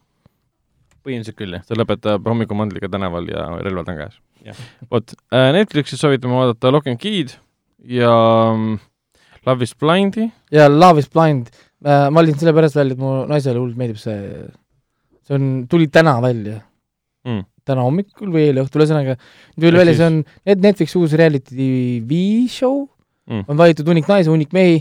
[1.06, 1.66] põhimõtteliselt küll, jah.
[1.68, 4.20] ta lõpetab hommikumandliga tänaval ja relvad on käes
[4.92, 5.16] vot,
[5.56, 7.36] Netflixis soovitame vaadata Lock and Key'd
[7.88, 8.14] ja
[8.54, 8.80] mm,
[9.48, 10.30] Love is Blind'i.
[10.52, 11.52] ja Love is blind,
[11.84, 14.48] ma valisin sellepärast välja, et mu naisele hullult meeldib see,
[15.28, 16.60] see on, tuli täna välja
[17.28, 17.44] Mm.
[17.70, 19.16] Täna hommikul või eile õhtul, ühesõnaga
[19.56, 22.88] tuli välja, see on Net- Netflixi uus reality tv show
[23.30, 23.46] Mm.
[23.46, 24.80] on valitud hunnik naisi, hunnik mehi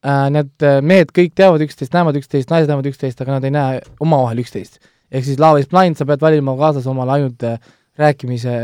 [0.00, 3.52] äh,, need äh, mehed kõik teavad üksteist, näevad üksteist, naised näevad üksteist, aga nad ei
[3.52, 4.78] näe omavahel üksteist.
[5.12, 7.58] ehk siis Love is blind, sa pead valima kaaslase omale ainult äh,
[8.00, 8.54] rääkimise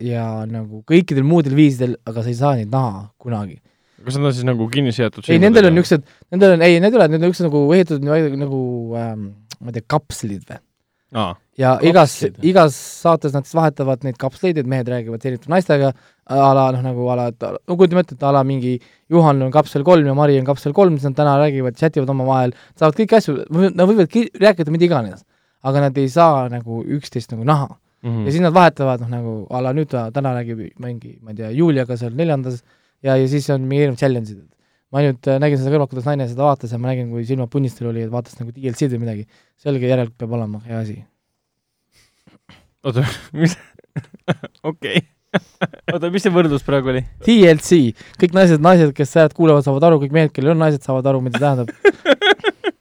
[0.00, 3.58] ja nagu kõikidel muudel viisidel, aga sa ei saa neid näha kunagi.
[4.06, 6.94] kas nad on siis nagu kinni seatud ei, nendel on niisugused, nendel on, ei, need
[6.94, 8.62] ei ole, need on niisugused nagu ehitatud nagu, nagu
[9.02, 9.28] ähm,
[9.60, 10.62] ma ei tea, kapslid või?
[11.58, 12.12] Ja igas
[12.46, 15.92] igas saates nad siis vahetavad neid kapsleid, et mehed räägivad erinevate naistega
[16.28, 18.76] a la noh, nagu a la, et no kujutame ette, et a la mingi
[19.10, 22.52] Juhan on kapsel kolm ja Mari on kapsel kolm, siis nad täna räägivad, chativad omavahel,
[22.78, 23.36] saavad kõiki asju,
[23.74, 25.24] nad võivad ki- rääkida mida iganes,
[25.66, 28.26] aga nad ei saa nagu üksteist nagu näha Mhm.
[28.26, 31.36] ja siis nad vahetavad noh, nagu a la nüüd ta täna räägib mingi, ma ei
[31.40, 32.60] tea, Juliaga seal neljandas
[33.02, 34.44] ja, ja siis on mingi erinevad challenge'id.
[34.92, 37.50] ma ainult äh, nägin seda kõrvalt, kuidas naine seda vaatas ja ma nägin, kui silmad
[37.50, 39.26] punnistel oli, et vaatas nagu DLC-d või midagi.
[39.58, 41.04] selge järelikult peab olema hea asi.
[42.88, 43.04] oota,
[43.36, 43.56] mis,
[44.66, 45.02] okei.
[45.92, 47.02] oota, mis see võrdlus praegu oli?
[47.26, 47.80] TLC,
[48.20, 51.22] kõik naised, naised, kes häält kuulavad, saavad aru, kõik mehed, kellel on naised, saavad aru,
[51.24, 51.68] mida see tähendab.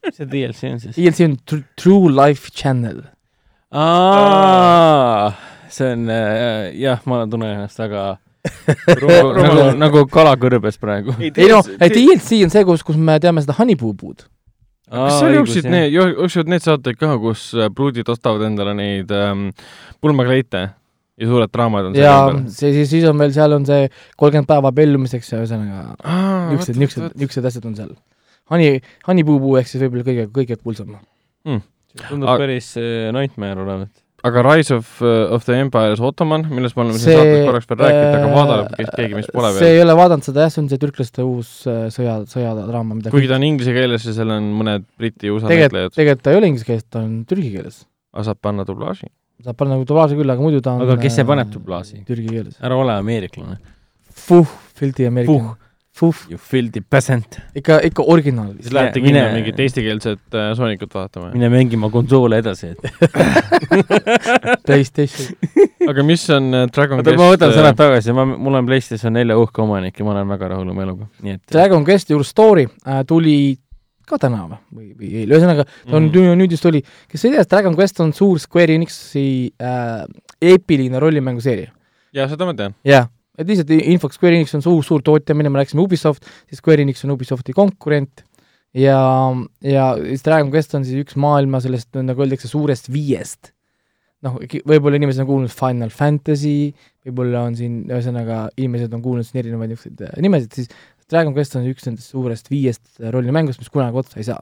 [0.08, 0.96] mis see DLC on siis?
[0.96, 3.04] TLC on tr True Life Channel.
[3.76, 5.34] aa,
[5.74, 8.08] see on äh, jah, ma tunnen ennast väga
[8.88, 11.18] nagu, nagu, nagu kala kõrbes praegu.
[11.20, 14.24] ei no, TLC on see, kus, kus me teame seda Honeypoo-puud.
[14.92, 19.50] Kas seal jooksid need, jooksid need saated ka, kus äh, pruudid ostavad endale neid ähm,
[20.04, 20.62] pulmakleite
[21.18, 22.14] ja suured draamad on ja
[22.46, 23.88] see, siis, siis on veel, seal on see
[24.20, 25.84] kolmkümmend päeva abiellumiseks ja ühesõnaga
[26.52, 27.94] niisugused, niisugused, niisugused asjad on seal.
[28.52, 30.94] Honey, Honeypoo-puu ehk siis võib-olla kõige, kõige kuulsam.
[32.08, 33.92] tundub Aga- päris äh, nightmare olevat.
[34.26, 37.82] Aga Rise of, of the Empires Ottoman, millest me oleme siin See, saates korraks veel
[37.84, 39.76] rääkinud, aga äh, vaadake keegi, mis pole see veel.
[39.76, 43.30] ei ole vaadanud seda jah, see on see türklaste uus äh, sõja, sõjadraama, mida kuigi
[43.30, 46.42] ta on inglise keeles ja seal on mõned Briti USA tegelikult, näitlejad, tegelikult ta ei
[46.42, 47.80] ole inglise keeles, ta on türgi keeles.
[48.18, 49.12] aga saab panna dublaaži.
[49.46, 52.02] saab panna nagu dublaaži küll, aga muidu ta on Aga kes see äh, paneb dublaaži?
[52.10, 52.58] Türgi keeles.
[52.58, 53.62] ära ole ameeriklane.
[54.28, 55.54] Fuh, filti ameeriklane.
[55.98, 57.40] Fuh, You filthy peasant.
[57.58, 58.52] ikka, ikka originaal.
[58.62, 61.32] siis lähete mine- kinno mingit eestikeelset äh, Soonikut vaatama.
[61.34, 62.82] mine mängima konsoole edasi, et
[64.68, 65.34] PlayStation.
[65.90, 69.38] aga mis on äh, Dragon oota, ma võtan sõnad tagasi, ma, mul on PlayStation nelja
[69.42, 72.68] uhke omanik ja ma olen väga rahul oma eluga, nii et Dragon Quest Your Story
[72.86, 73.38] äh, tuli
[74.08, 76.38] ka täna või, või, või eile, ühesõnaga ta on mm.
[76.40, 79.28] nüüd just tuli, kes ei tea, Dragon Quest on suur Square Enixi
[79.60, 80.06] äh,
[80.42, 81.74] eepiline rollimänguseeria.
[82.16, 82.78] jaa, seda ma tean.
[82.88, 86.62] jah, et lihtsalt infoks, Square Enix on suur, suur tootja, mille me rääkisime Ubisoft, siis
[86.62, 88.24] Square Enix on Ubisofti konkurent.
[88.78, 89.00] Ja,
[89.64, 93.54] ja siis Dragon Quest on siis üks maailma sellest, nagu öeldakse, suurest viiest.
[94.26, 96.74] Noh, võib-olla inimesed on kuulnud Final Fantasy,
[97.06, 100.72] võib-olla on siin, ühesõnaga inimesed on kuulnud siin erinevaid niisuguseid äh, nimesid, siis
[101.08, 104.42] Dragon Quest on üks nendest suurest viiest äh, rollimängust, mis kunagi otsa ei saa.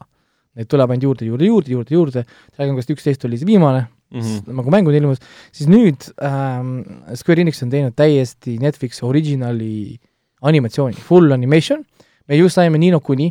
[0.55, 2.23] Neid tuleb ainult juurde, juurde, juurde, juurde, juurde,
[2.55, 3.83] Dragon Quest üksteist oli see viimane
[4.15, 4.21] mm.
[4.21, 4.55] -hmm.
[4.61, 5.19] nagu mängud ilmus,
[5.51, 6.79] siis nüüd ähm,
[7.13, 9.99] Square Enix on teinud täiesti Netflix originali
[10.41, 11.83] animatsiooni, full animation,
[12.27, 13.29] me just saime Nino Kuni,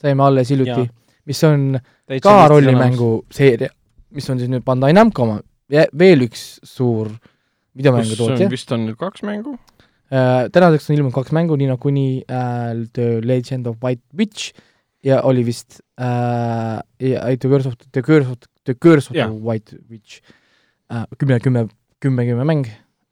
[0.00, 0.88] saime alles hiljuti
[1.24, 1.78] mis on
[2.22, 3.70] ka rollimängu seeria,
[4.14, 5.38] mis on siis nüüd Bandai Namco oma,
[5.70, 7.10] veel üks suur
[7.74, 8.48] videomängutootja.
[8.52, 9.56] vist on nüüd kaks mängu?
[10.12, 14.52] Äh, tänaseks on ilmunud kaks mängu, Nino Kuni äh, The Legend of White Witch
[15.04, 19.28] ja oli vist äh, ja, The Curse of, The Curse of, The Curse of Jah.
[19.28, 20.20] the White Witch
[20.90, 21.06] äh,.
[21.18, 21.68] kümme, kümme,
[22.00, 22.66] kümme, kümme mäng,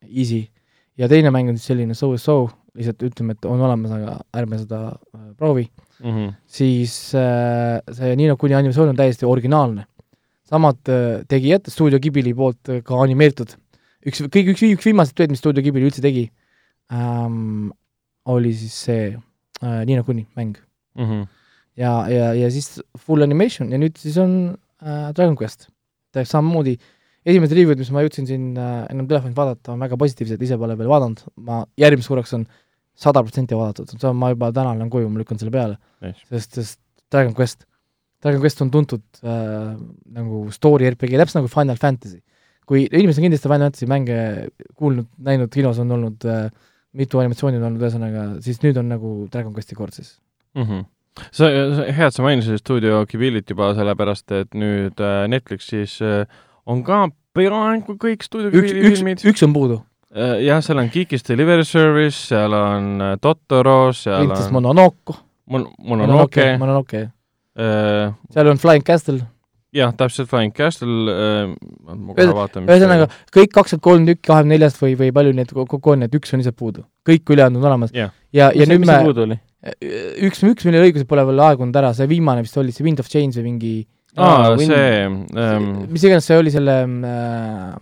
[0.09, 0.49] easy.
[0.97, 4.19] ja teine mäng on siis selline So is So, lihtsalt ütleme, et on olemas, aga
[4.37, 5.69] ärme seda äh, proovi.
[6.03, 6.33] Mhm.
[6.47, 9.87] siis äh, see Nino Kuni animatsioon on täiesti originaalne.
[10.49, 13.55] samad äh, tegijad, stuudio Ghibli poolt äh, ka animeeritud.
[14.07, 16.31] üks, kõige, üks, üks viimaseid tööd, mis stuudio Ghibli üldse tegi
[16.93, 17.71] ähm,,
[18.25, 19.07] oli siis see
[19.63, 20.57] äh, Nino Kuni mäng.
[20.97, 21.23] Mhm.
[21.77, 25.69] ja, ja, ja siis full animation ja nüüd siis on äh, Dragon Quest.
[26.12, 26.75] täpselt samamoodi,
[27.25, 30.77] esimesed review'd, mis ma jõudsin siin äh, ennem telefonit vaadata, on väga positiivsed, ise pole
[30.77, 32.47] veel vaadanud, ma järgmiseks korraks on
[33.02, 36.27] sada protsenti vaadatud, see on, ma juba täna lähen koju, ma lükkan selle peale, Nice.
[36.28, 36.81] sest, sest
[37.12, 37.65] Dragon Quest,
[38.23, 39.73] Dragon Quest on tuntud äh,
[40.19, 42.20] nagu story RPG, täpselt nagu Final Fantasy.
[42.69, 44.19] kui inimesed on kindlasti Final Fantasy mänge
[44.78, 46.51] kuulnud, näinud, kinos on olnud äh,
[46.93, 50.19] mitu animatsiooni on olnud, ühesõnaga, siis nüüd on nagu Dragon Questi kord siis.
[50.59, 50.85] Mhm.
[51.31, 56.24] sa, hea, et sa mainisid stuudio Ghibli't juba sellepärast, et nüüd äh, Netflixis äh,
[56.66, 59.24] on ka peaaegu kõik stuudio üks filmid,.
[59.28, 59.81] üks on puudu,
[60.44, 65.18] jah, seal on Kikis Delivery Service, seal on äh, Totoro, seal Princess on Mononoke,
[65.52, 67.07] Mon-, Mononoke, Mononoke,
[67.58, 69.20] äh, seal on Flying Castle,
[69.73, 71.55] jah, täpselt Flying Castle äh,,
[71.92, 75.97] ma kohe vaatan, ühesõnaga kõik kakskümmend kolm tükki kahekümne neljast või, või palju neid kokku
[75.97, 76.84] on, et üks on lihtsalt puudu.
[77.08, 78.12] kõik ülejäänud on olemas Jah.
[78.32, 79.41] ja, ja nüüd me, puudu oli?
[79.62, 83.08] üks, üks, millel õigused pole veel aegunud ära, see viimane vist oli see Wind of
[83.12, 83.74] Change või mingi
[84.18, 87.76] aa, see ähm, mis iganes see oli selle äh,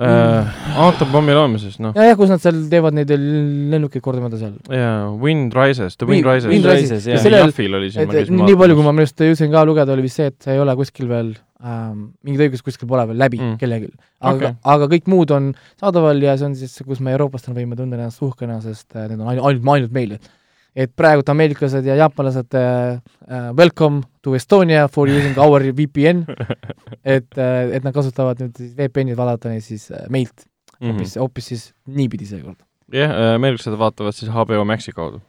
[0.00, 4.54] äh, aatomapommi loomises, noh, jah, kus nad seal teevad neid lennukeid kordamööda seal.
[4.72, 6.50] jaa, Wind Rises, The Wi- Wind Rises.
[6.52, 7.28] Wind Rises, jah.
[7.44, 9.94] Jaffil oli siin, et ma käisin nii palju, kui ma minu arust jõudsin ka lugeda,
[9.96, 11.34] oli vist see, et see ei ole kuskil veel
[11.64, 13.54] ähm,, mingit õigust kuskil pole veel läbi Mm.
[13.60, 13.92] kellelgi.
[14.20, 17.76] aga okay., aga kõik muud on saadaval ja see on siis, kus me eurooplastena võime
[17.78, 20.18] tunda ennast uhkena, sest äh, need on ainult, ainult, ainult meile.
[20.76, 22.98] Et praegult ameeriklased ja jaapanlased äh,
[23.30, 26.26] äh, welcome to Estonia for using our VPN,
[27.16, 30.44] et äh,, et nad kasutavad nüüd siis VPN-i vaadata neid siis äh, meilt
[30.76, 32.60] hoopis mm -hmm., hoopis siis niipidi seekord.
[32.92, 35.22] jah, ameeriklased vaatavad siis HBO Maxi kaudu.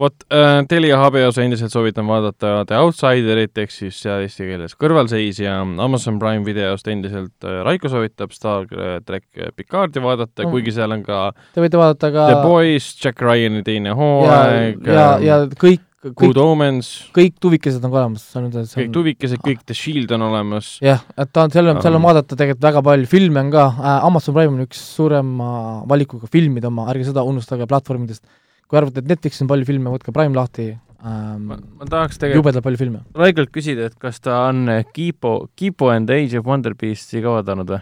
[0.00, 5.58] Vot äh,, Telia HBO-s endiselt soovitan vaadata The Outsiderit ehk siis seal eesti keeles kõrvalseisja,
[5.84, 8.66] Amazon Prime videost endiselt äh, Raiko soovitab Star
[9.06, 10.54] track Picardi vaadata Mm.
[10.54, 11.20] kuigi seal on ka
[11.54, 16.16] Te võite vaadata ka The Boys, Jack Ryani teine ja, hooaeg, ja, ja kõik, Good
[16.16, 20.22] kõik, Omens, kõik tuvikesed on ka olemas, on, kõik on tuvikesed, kõik The Shield on
[20.30, 20.78] olemas.
[20.80, 23.50] jah, et ta on, seal on, seal on Um, vaadata tegelikult väga palju filme on
[23.52, 25.50] ka äh,, Amazon Prime on üks suurema
[25.90, 28.24] valikuga filmide oma, ärge seda unustage platvormidest.
[28.70, 31.58] Kui arvate, et Netflixis on palju filme, võtke Prime lahti ähm, ma,
[31.90, 33.02] tahaks tegelikult jubedalt palju filme.
[33.18, 37.38] Raigolt küsida, et kas ta on Kiipo, Kiipo and the Age of Wonder Beast'i ka
[37.40, 37.80] vaadanud või?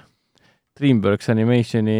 [0.78, 1.98] Dreamworks Animationi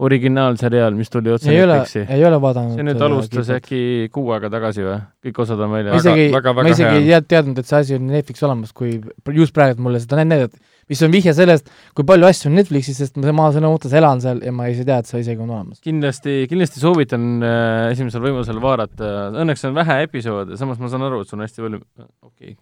[0.00, 2.06] originaalseriaal, mis tuli otse ei ole, Netflixi.
[2.14, 2.76] ei ole vaadanud.
[2.78, 3.50] see nüüd alustas.
[3.58, 3.80] äkki
[4.14, 4.98] kuu aega tagasi või?
[5.26, 5.98] kõik osad on väljas.
[6.00, 7.00] isegi, väga- väga ma isegi hea.
[7.02, 8.94] ei tead- teadnud, et see asi on Netflixis olemas, kui
[9.36, 10.56] just praegu mulle seda näidati,
[10.90, 14.22] mis on vihje sellest, kui palju asju on Netflixis, sest ma ma sõna otseses elan
[14.22, 15.82] seal ja ma ei tea, et see isegi on olemas.
[15.84, 19.12] kindlasti, kindlasti soovitan äh, esimesel võimalusel vaadata,
[19.44, 21.82] õnneks on vähe episoode, samas ma saan aru, et sul on hästi palju,
[22.26, 22.58] okei okay.,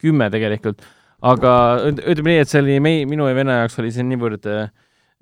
[0.00, 0.84] kümme tegelikult,
[1.32, 1.54] aga
[1.88, 4.70] üt- ütleme nii, et see oli mei-, minu ja venna jaoks oli see niivõrd äh,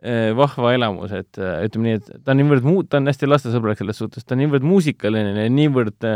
[0.02, 3.30] äh, vahva elamus, et äh, ütleme nii, et ta on niivõrd muu-, ta on hästi
[3.30, 6.10] lastesõbralik selles suhtes, ta on niivõrd muusikaline ja niivõrd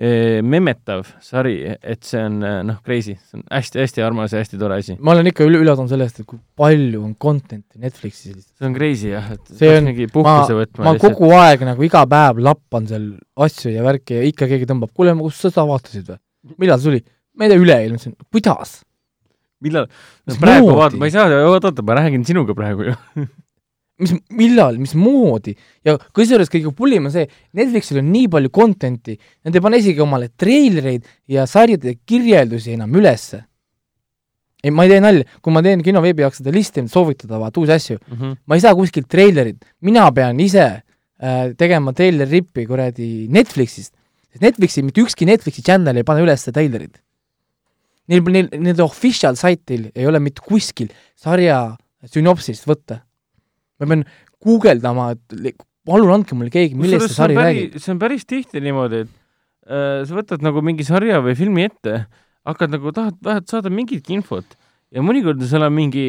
[0.00, 4.58] äh, memetav sari, et see on äh, noh, crazy, see on hästi-hästi armas ja hästi
[4.60, 4.96] tore asi.
[4.98, 8.54] ma olen ikka üle, üllatunud sellest, et kui palju on content'i Netflixis lihtsalt.
[8.58, 12.88] see on crazy jah, et See on- võtma ma kogu aeg nagu iga päev lappan
[12.90, 16.20] seal asju ja värki ja ikka keegi tõmbab, kuule, kus sa seda vaatasid või?
[16.56, 17.02] millal see tuli?
[17.36, 18.78] ma ei tea, üleeile, ma ütlesin, kuidas?
[19.60, 19.86] millal
[20.26, 22.94] Mis praegu vaata, ma ei saa, oot, oota, ma räägin sinuga praegu ju.
[24.00, 25.54] mis, millal, mismoodi
[25.86, 30.02] ja kusjuures kõige pullim on see, Netflixil on nii palju content'i, nad ei pane isegi
[30.04, 33.44] omale treilereid ja sarjade kirjeldusi enam ülesse.
[34.64, 37.72] ei, ma ei tee nalja, kui ma teen kinoveebi jaoks seda listi, soovitada vaata uusi
[37.72, 38.00] asju,
[38.44, 43.94] ma ei saa kuskilt treilerit, mina pean ise äh, tegema treileri rippi kuradi Netflixist,
[44.32, 47.00] sest Netflixi, mitte ükski Netflixi channel ei pane üles treilerit.
[48.10, 51.76] Neil, neil, nende official saitil ei ole mitte kuskil sarja
[52.10, 53.04] sünopsist võtta.
[53.80, 54.06] Ma pean
[54.44, 57.78] guugeldama, et palun andke mulle keegi, millest see sari räägib.
[57.80, 59.12] see on päris tihti niimoodi, et
[59.68, 62.04] äh, sa võtad nagu mingi sarja või filmi ette,
[62.48, 64.58] hakkad nagu, tahad vähemalt saada mingitki infot
[64.94, 66.06] ja mõnikord seal on mingi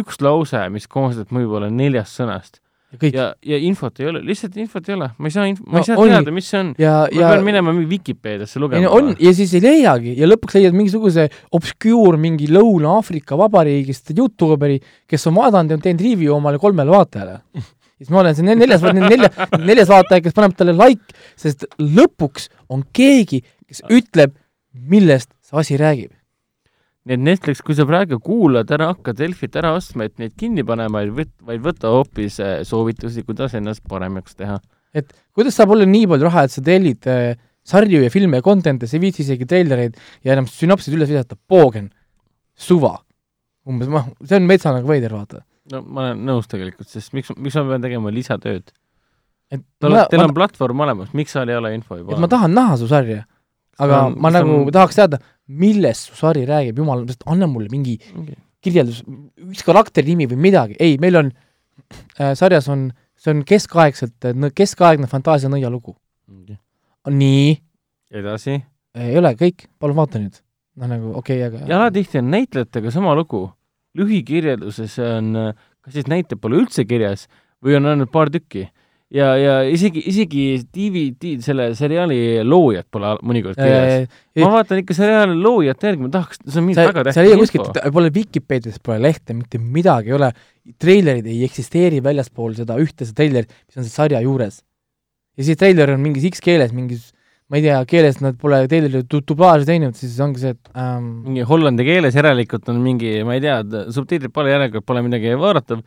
[0.00, 2.62] üks lause, mis koosneb võib-olla neljast sõnast
[2.96, 5.76] kõik ja, ja infot ei ole, lihtsalt infot ei ole, ma ei saa inf-, ma
[5.76, 6.12] No ei saa ongi.
[6.14, 6.70] teada, mis see on.
[6.72, 9.10] ma ja pean minema mingi Vikipeediasse lugema no on.
[9.20, 11.26] ja siis ei leiagi ja lõpuks leiad mingisuguse
[11.58, 17.40] obscure mingi Lõuna-Aafrika Vabariigist Youtuberi, kes on vaadanud ja on teinud review omale kolmele vaatajale.
[17.98, 22.86] siis ma olen see neljas, nelja, neljas vaataja, kes paneb talle like, sest lõpuks on
[22.96, 24.32] keegi, kes ütleb,
[24.72, 26.14] millest see asi räägib.
[27.06, 30.64] Nii et Netflix, kui sa praegu kuulad, ära hakka Delfit ära ostma, et neid kinni
[30.66, 34.58] panema, vaid võt-, vaid võta hoopis äh, soovitusi, kuidas ennast paremaks teha.
[34.96, 37.36] et kuidas saab olla nii palju raha, et sa tellid äh,
[37.68, 39.96] sarju ja filme ja content'e, sa ei viitsi isegi treilereid
[40.26, 41.90] ja enam sünopsid üles visata, poogen,
[42.56, 42.96] suva.
[43.68, 45.44] umbes, noh, see on metsa nagu veider, vaata.
[45.72, 48.72] no ma olen nõus tegelikult, sest miks, miks ma pean tegema lisatööd?
[49.52, 52.24] et ma, on, teil ma, on platvorm olemas, miks seal ei ole info juba et
[52.24, 53.24] ma tahan näha su sarja,
[53.78, 57.98] aga on- ma nagu on- tahaks teada, millest su sari räägib, jumal, anna mulle mingi
[58.14, 59.02] Mingi- kirjeldus,
[59.38, 61.30] üks karakteri nimi või midagi, ei, meil on
[62.18, 64.18] äh, sarjas on, see on keskaegselt,
[64.54, 65.94] keskaegne fantaasia nõialugu.
[66.28, 66.58] mingi.
[67.08, 67.58] nii,
[68.12, 68.58] edasi.
[68.94, 70.40] ei ole kõik, palun vaata nüüd.
[70.76, 73.50] noh, nagu okei okay,, aga ja alatihti on näitlejatega sama lugu.
[73.98, 75.32] lühikirjelduses on,
[75.82, 77.26] kas siis näitlejad pole üldse kirjas
[77.64, 78.68] või on ainult paar tükki.
[79.14, 84.08] ja, ja isegi, isegi DVD, selle seriaali loojad pole mõnikord kirjas.
[84.44, 87.30] ma vaatan ikka seriaali loojat järgi, ma tahaks, see on mingi väga sa ei tähtis
[87.32, 90.32] leia kuskilt, pole Vikipeedias pole lehte, mitte midagi ei ole,
[90.82, 94.60] treilerid ei eksisteeri väljaspool seda ühte seda treilerit, mis on selle sarja juures.
[95.38, 97.12] ja siis treiler on mingis X keeles, mingis
[97.48, 101.06] ma ei tea, keeles nad pole treileri du- dublaaži teinud, siis ongi see, et ähm,
[101.24, 103.62] mingi hollandi keeles järelikult on mingi, ma ei tea,
[103.94, 105.80] subtiitrid pole järelikult, pole midagi vaadatav,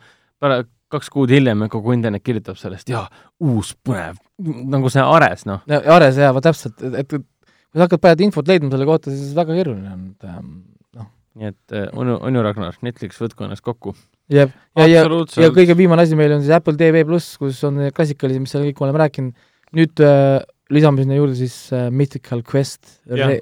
[0.92, 3.04] kaks kuud hiljem kogu internet kirjutab sellest ja
[3.42, 4.18] uus põnev,
[4.72, 5.62] nagu see Ares, noh.
[5.68, 9.12] no, Ares jaa, vot täpselt, et, et kui sa hakkad praegu infot leidma selle kohta,
[9.14, 10.50] siis väga keeruline on, et ähm,
[10.98, 11.08] noh,
[11.40, 13.94] nii et äh, onu, onu Ragnar, Netflix, võtku ennast kokku.
[14.32, 15.56] ja, ja, ja, ja absoluutselt.
[15.56, 18.68] kõige viimane asi meil on siis Apple TV pluss, kus on need klassikalised, mis seal
[18.68, 19.48] kõik oleme rääkinud,
[19.78, 20.38] nüüd äh,
[20.72, 23.40] lisame sinna juurde siis äh, Mythical Quest Jah.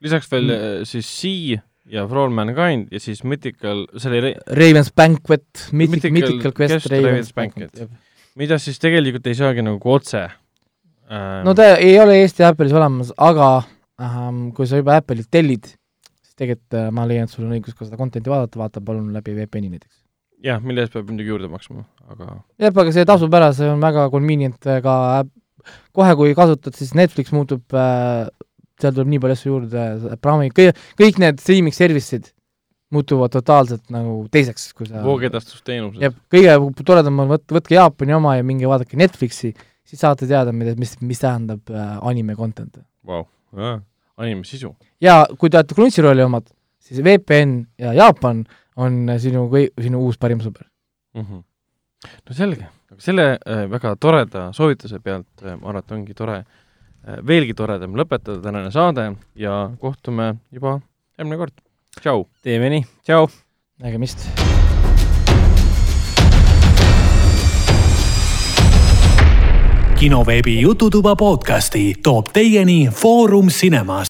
[0.00, 0.60] Lisaks veel Mm.
[0.80, 0.88] mm.
[0.88, 1.60] siis Sea
[1.90, 6.74] ja For All Mankind ja siis Mythical, see oli, Raven's Banquet, Mythic, Mythical Mythical Quest
[6.74, 7.98] Quest, Raven's Raven's Banquet Banquet..
[8.38, 13.12] mida siis tegelikult ei saagi nagu otse ähm, no ta ei ole Eesti Apple'is olemas,
[13.18, 13.50] aga
[14.02, 15.72] ähm, kui sa juba Apple'ilt tellid,
[16.22, 19.10] siis tegelikult äh, ma leian, et sul on õigus ka seda content'i vaadata, vaata palun
[19.16, 19.96] läbi VPN-i näiteks.
[20.46, 23.82] jah, mille eest peab muidugi juurde maksma, aga jah, aga see tasub ära, see on
[23.82, 24.94] väga convenient äh, ka
[25.96, 28.28] kohe, kui kasutad, siis Netflix muutub äh,,
[28.82, 29.86] seal tuleb nii palju asju juurde,
[30.24, 32.30] Prime, kõik, kõik need streaming service'id
[32.90, 38.36] muutuvad totaalselt nagu teiseks, kui sa voogedastusteenused jah, kõige toredam on võt-, võtke Jaapani oma
[38.38, 39.52] ja minge vaadake Netflixi,
[39.86, 42.80] siis saate teada, mida, mis, mis tähendab äh, anime content.
[43.06, 43.26] wow.,
[44.18, 44.72] anime sisu.
[45.02, 46.50] ja kui te olete Crunchyrolli omad,
[46.82, 48.42] siis VPN ja Jaapan
[48.80, 49.46] on sinu
[49.80, 50.66] sinu uus parim sõber.
[51.14, 51.22] mm.
[51.22, 51.42] -hmm.
[52.26, 52.66] no selge,
[52.98, 56.59] selle äh, väga toreda soovituse pealt äh, ma arvan, et ongi tore äh,,
[57.06, 60.78] veelgi toredam lõpetada tänane saade ja kohtume juba
[61.18, 61.56] järgmine kord.
[62.00, 62.26] tšau.
[62.42, 63.28] teeme nii, tšau.
[63.80, 64.28] nägemist.
[70.00, 73.98] kinoveebi Jututuba podcasti toob teieni Foorum Cinemas.